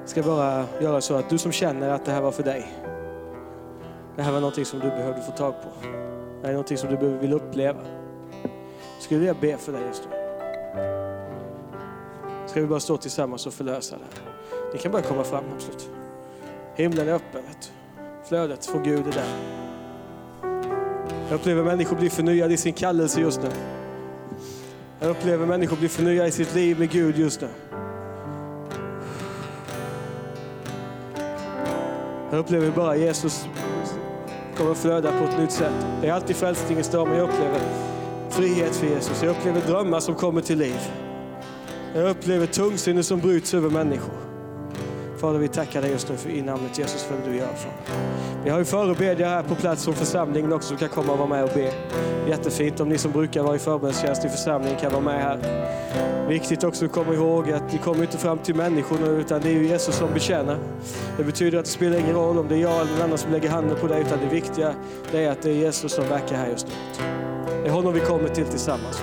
Jag 0.00 0.08
ska 0.08 0.22
bara 0.22 0.64
göra 0.80 1.00
så 1.00 1.14
att 1.14 1.30
du 1.30 1.38
som 1.38 1.52
känner 1.52 1.90
att 1.90 2.04
det 2.04 2.12
här 2.12 2.20
var 2.20 2.30
för 2.30 2.42
dig. 2.42 2.72
Det 4.16 4.22
här 4.22 4.32
var 4.32 4.40
någonting 4.40 4.64
som 4.64 4.80
du 4.80 4.88
behövde 4.88 5.22
få 5.22 5.32
tag 5.32 5.54
på. 5.62 5.68
Det 5.82 6.42
här 6.42 6.48
är 6.48 6.52
någonting 6.52 6.78
som 6.78 6.90
du 6.90 7.18
vill 7.18 7.32
uppleva. 7.32 7.80
Skulle 9.00 9.26
jag 9.26 9.36
be 9.36 9.56
för 9.56 9.72
dig 9.72 9.82
just 9.86 10.08
nu. 10.10 10.16
Ska 12.46 12.60
vi 12.60 12.66
bara 12.66 12.80
stå 12.80 12.96
tillsammans 12.96 13.46
och 13.46 13.54
förlösa 13.54 13.96
det. 13.96 14.02
här? 14.02 14.32
Ni 14.72 14.78
kan 14.78 14.92
bara 14.92 15.02
komma 15.02 15.24
fram 15.24 15.44
absolut. 15.54 15.90
Himlen 16.74 17.08
är 17.08 17.12
öppen. 17.12 17.42
Flödet 18.24 18.66
från 18.66 18.82
Gud 18.82 19.06
är 19.06 19.12
där. 19.12 19.65
Jag 21.28 21.34
upplever 21.34 21.62
människor 21.62 21.96
bli 21.96 22.10
förnyade 22.10 22.54
i 22.54 22.56
sin 22.56 22.72
kallelse 22.72 23.20
just 23.20 23.42
nu. 23.42 23.48
Jag 25.00 25.10
upplever 25.10 25.46
människor 25.46 25.76
bli 25.76 25.88
förnyade 25.88 26.28
i 26.28 26.32
sitt 26.32 26.54
liv 26.54 26.78
med 26.78 26.90
Gud 26.90 27.18
just 27.18 27.40
nu. 27.40 27.48
Jag 32.30 32.38
upplever 32.38 32.70
bara 32.70 32.96
Jesus 32.96 33.48
kommer 34.56 34.74
flöda 34.74 35.18
på 35.18 35.24
ett 35.24 35.38
nytt 35.38 35.50
sätt. 35.50 35.86
Det 36.00 36.08
är 36.08 36.12
alltid 36.12 36.36
frälsningens 36.36 36.88
dag, 36.88 37.08
men 37.08 37.18
jag 37.18 37.28
upplever 37.28 37.60
frihet 38.30 38.76
för 38.76 38.86
Jesus. 38.86 39.22
Jag 39.22 39.30
upplever 39.30 39.60
drömmar 39.60 40.00
som 40.00 40.14
kommer 40.14 40.40
till 40.40 40.58
liv. 40.58 40.80
Jag 41.94 42.10
upplever 42.10 42.46
tungsinne 42.46 43.02
som 43.02 43.20
bryts 43.20 43.54
över 43.54 43.70
människor. 43.70 44.25
Fader, 45.16 45.38
vi 45.38 45.48
tackar 45.48 45.82
dig 45.82 45.90
just 45.90 46.08
nu 46.08 46.16
för 46.16 46.30
i 46.30 46.42
namnet 46.42 46.78
Jesus 46.78 47.02
för 47.02 47.14
det 47.14 47.30
du 47.30 47.36
gör. 47.36 47.46
Fader. 47.46 47.76
Vi 48.44 48.50
har 48.50 48.58
ju 48.58 48.64
förebedjare 48.64 49.30
här 49.30 49.42
på 49.42 49.54
plats 49.54 49.84
från 49.84 49.94
församlingen 49.94 50.52
också 50.52 50.68
som 50.68 50.76
kan 50.76 50.88
komma 50.88 51.12
och 51.12 51.18
vara 51.18 51.28
med 51.28 51.44
och 51.44 51.50
be. 51.54 51.72
Jättefint 52.28 52.80
om 52.80 52.88
ni 52.88 52.98
som 52.98 53.12
brukar 53.12 53.42
vara 53.42 53.56
i 53.56 53.58
förbönstjänst 53.58 54.24
i 54.24 54.28
församlingen 54.28 54.80
kan 54.80 54.92
vara 54.92 55.02
med 55.02 55.22
här. 55.22 55.38
Viktigt 56.28 56.64
också 56.64 56.84
att 56.84 56.92
komma 56.92 57.14
ihåg 57.14 57.50
att 57.50 57.72
ni 57.72 57.78
kommer 57.78 58.02
inte 58.02 58.18
fram 58.18 58.38
till 58.38 58.54
människorna 58.54 59.06
utan 59.06 59.40
det 59.40 59.48
är 59.48 59.52
ju 59.52 59.66
Jesus 59.66 59.96
som 59.96 60.12
betjänar. 60.12 60.58
Det 61.16 61.24
betyder 61.24 61.58
att 61.58 61.64
det 61.64 61.70
spelar 61.70 61.98
ingen 61.98 62.14
roll 62.14 62.38
om 62.38 62.48
det 62.48 62.54
är 62.54 62.58
jag 62.58 62.80
eller 62.80 62.92
någon 62.92 63.02
annan 63.02 63.18
som 63.18 63.32
lägger 63.32 63.48
handen 63.50 63.76
på 63.80 63.86
dig 63.86 64.00
utan 64.00 64.18
det 64.20 64.34
viktiga 64.34 64.74
det 65.12 65.24
är 65.24 65.30
att 65.30 65.42
det 65.42 65.50
är 65.50 65.54
Jesus 65.54 65.92
som 65.92 66.08
verkar 66.08 66.36
här 66.36 66.48
just 66.48 66.66
nu. 66.66 67.25
Det 67.66 67.70
är 67.70 67.74
honom 67.74 67.92
vi 67.92 68.00
kommer 68.00 68.28
till 68.28 68.46
tillsammans. 68.46 69.02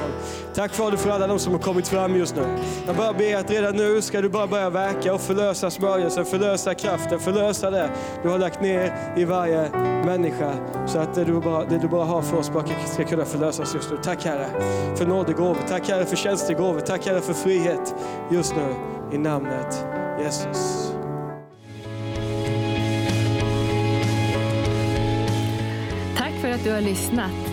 Tack 0.54 0.74
Fader 0.74 0.98
för 0.98 1.10
alla 1.10 1.28
de 1.28 1.40
som 1.40 1.54
har 1.54 1.60
kommit 1.60 1.88
fram 1.88 2.16
just 2.16 2.36
nu. 2.36 2.58
Jag 2.88 2.96
bara 2.96 3.14
ber 3.14 3.36
att 3.36 3.52
redan 3.52 3.76
nu 3.76 4.02
ska 4.02 4.22
du 4.22 4.30
bara 4.30 4.48
börja 4.48 4.70
verka 4.70 5.14
och 5.14 5.22
förlösa 5.22 5.72
smörjelsen, 5.72 6.26
förlösa 6.26 6.76
kraften, 6.76 7.20
förlösa 7.20 7.70
det 7.70 7.90
du 8.24 8.30
har 8.30 8.40
lagt 8.40 8.62
ner 8.62 8.94
i 9.18 9.26
varje 9.26 9.70
människa. 10.06 10.54
Så 10.88 11.00
att 11.00 11.16
det 11.16 11.24
du 11.24 11.42
bara, 11.42 11.66
det 11.66 11.78
du 11.78 11.88
bara 11.88 12.06
har 12.06 12.22
för 12.22 12.38
oss 12.38 12.52
bara 12.54 12.66
ska 12.86 13.04
kunna 13.04 13.26
förlösas 13.26 13.76
just 13.76 13.92
nu. 13.92 13.98
Tack 14.04 14.26
Herre 14.26 14.48
för 14.96 15.06
nådegåvor. 15.06 15.58
Tack 15.68 15.90
Herre 15.90 16.06
för 16.06 16.16
tjänstegåvor. 16.16 16.80
Tack 16.80 17.06
Herre 17.06 17.22
för 17.22 17.34
frihet 17.34 17.96
just 18.32 18.56
nu 18.56 18.76
i 19.16 19.18
namnet 19.18 19.86
Jesus. 20.20 20.94
Tack 26.18 26.34
för 26.42 26.50
att 26.50 26.64
du 26.64 26.72
har 26.72 26.82
lyssnat. 26.82 27.53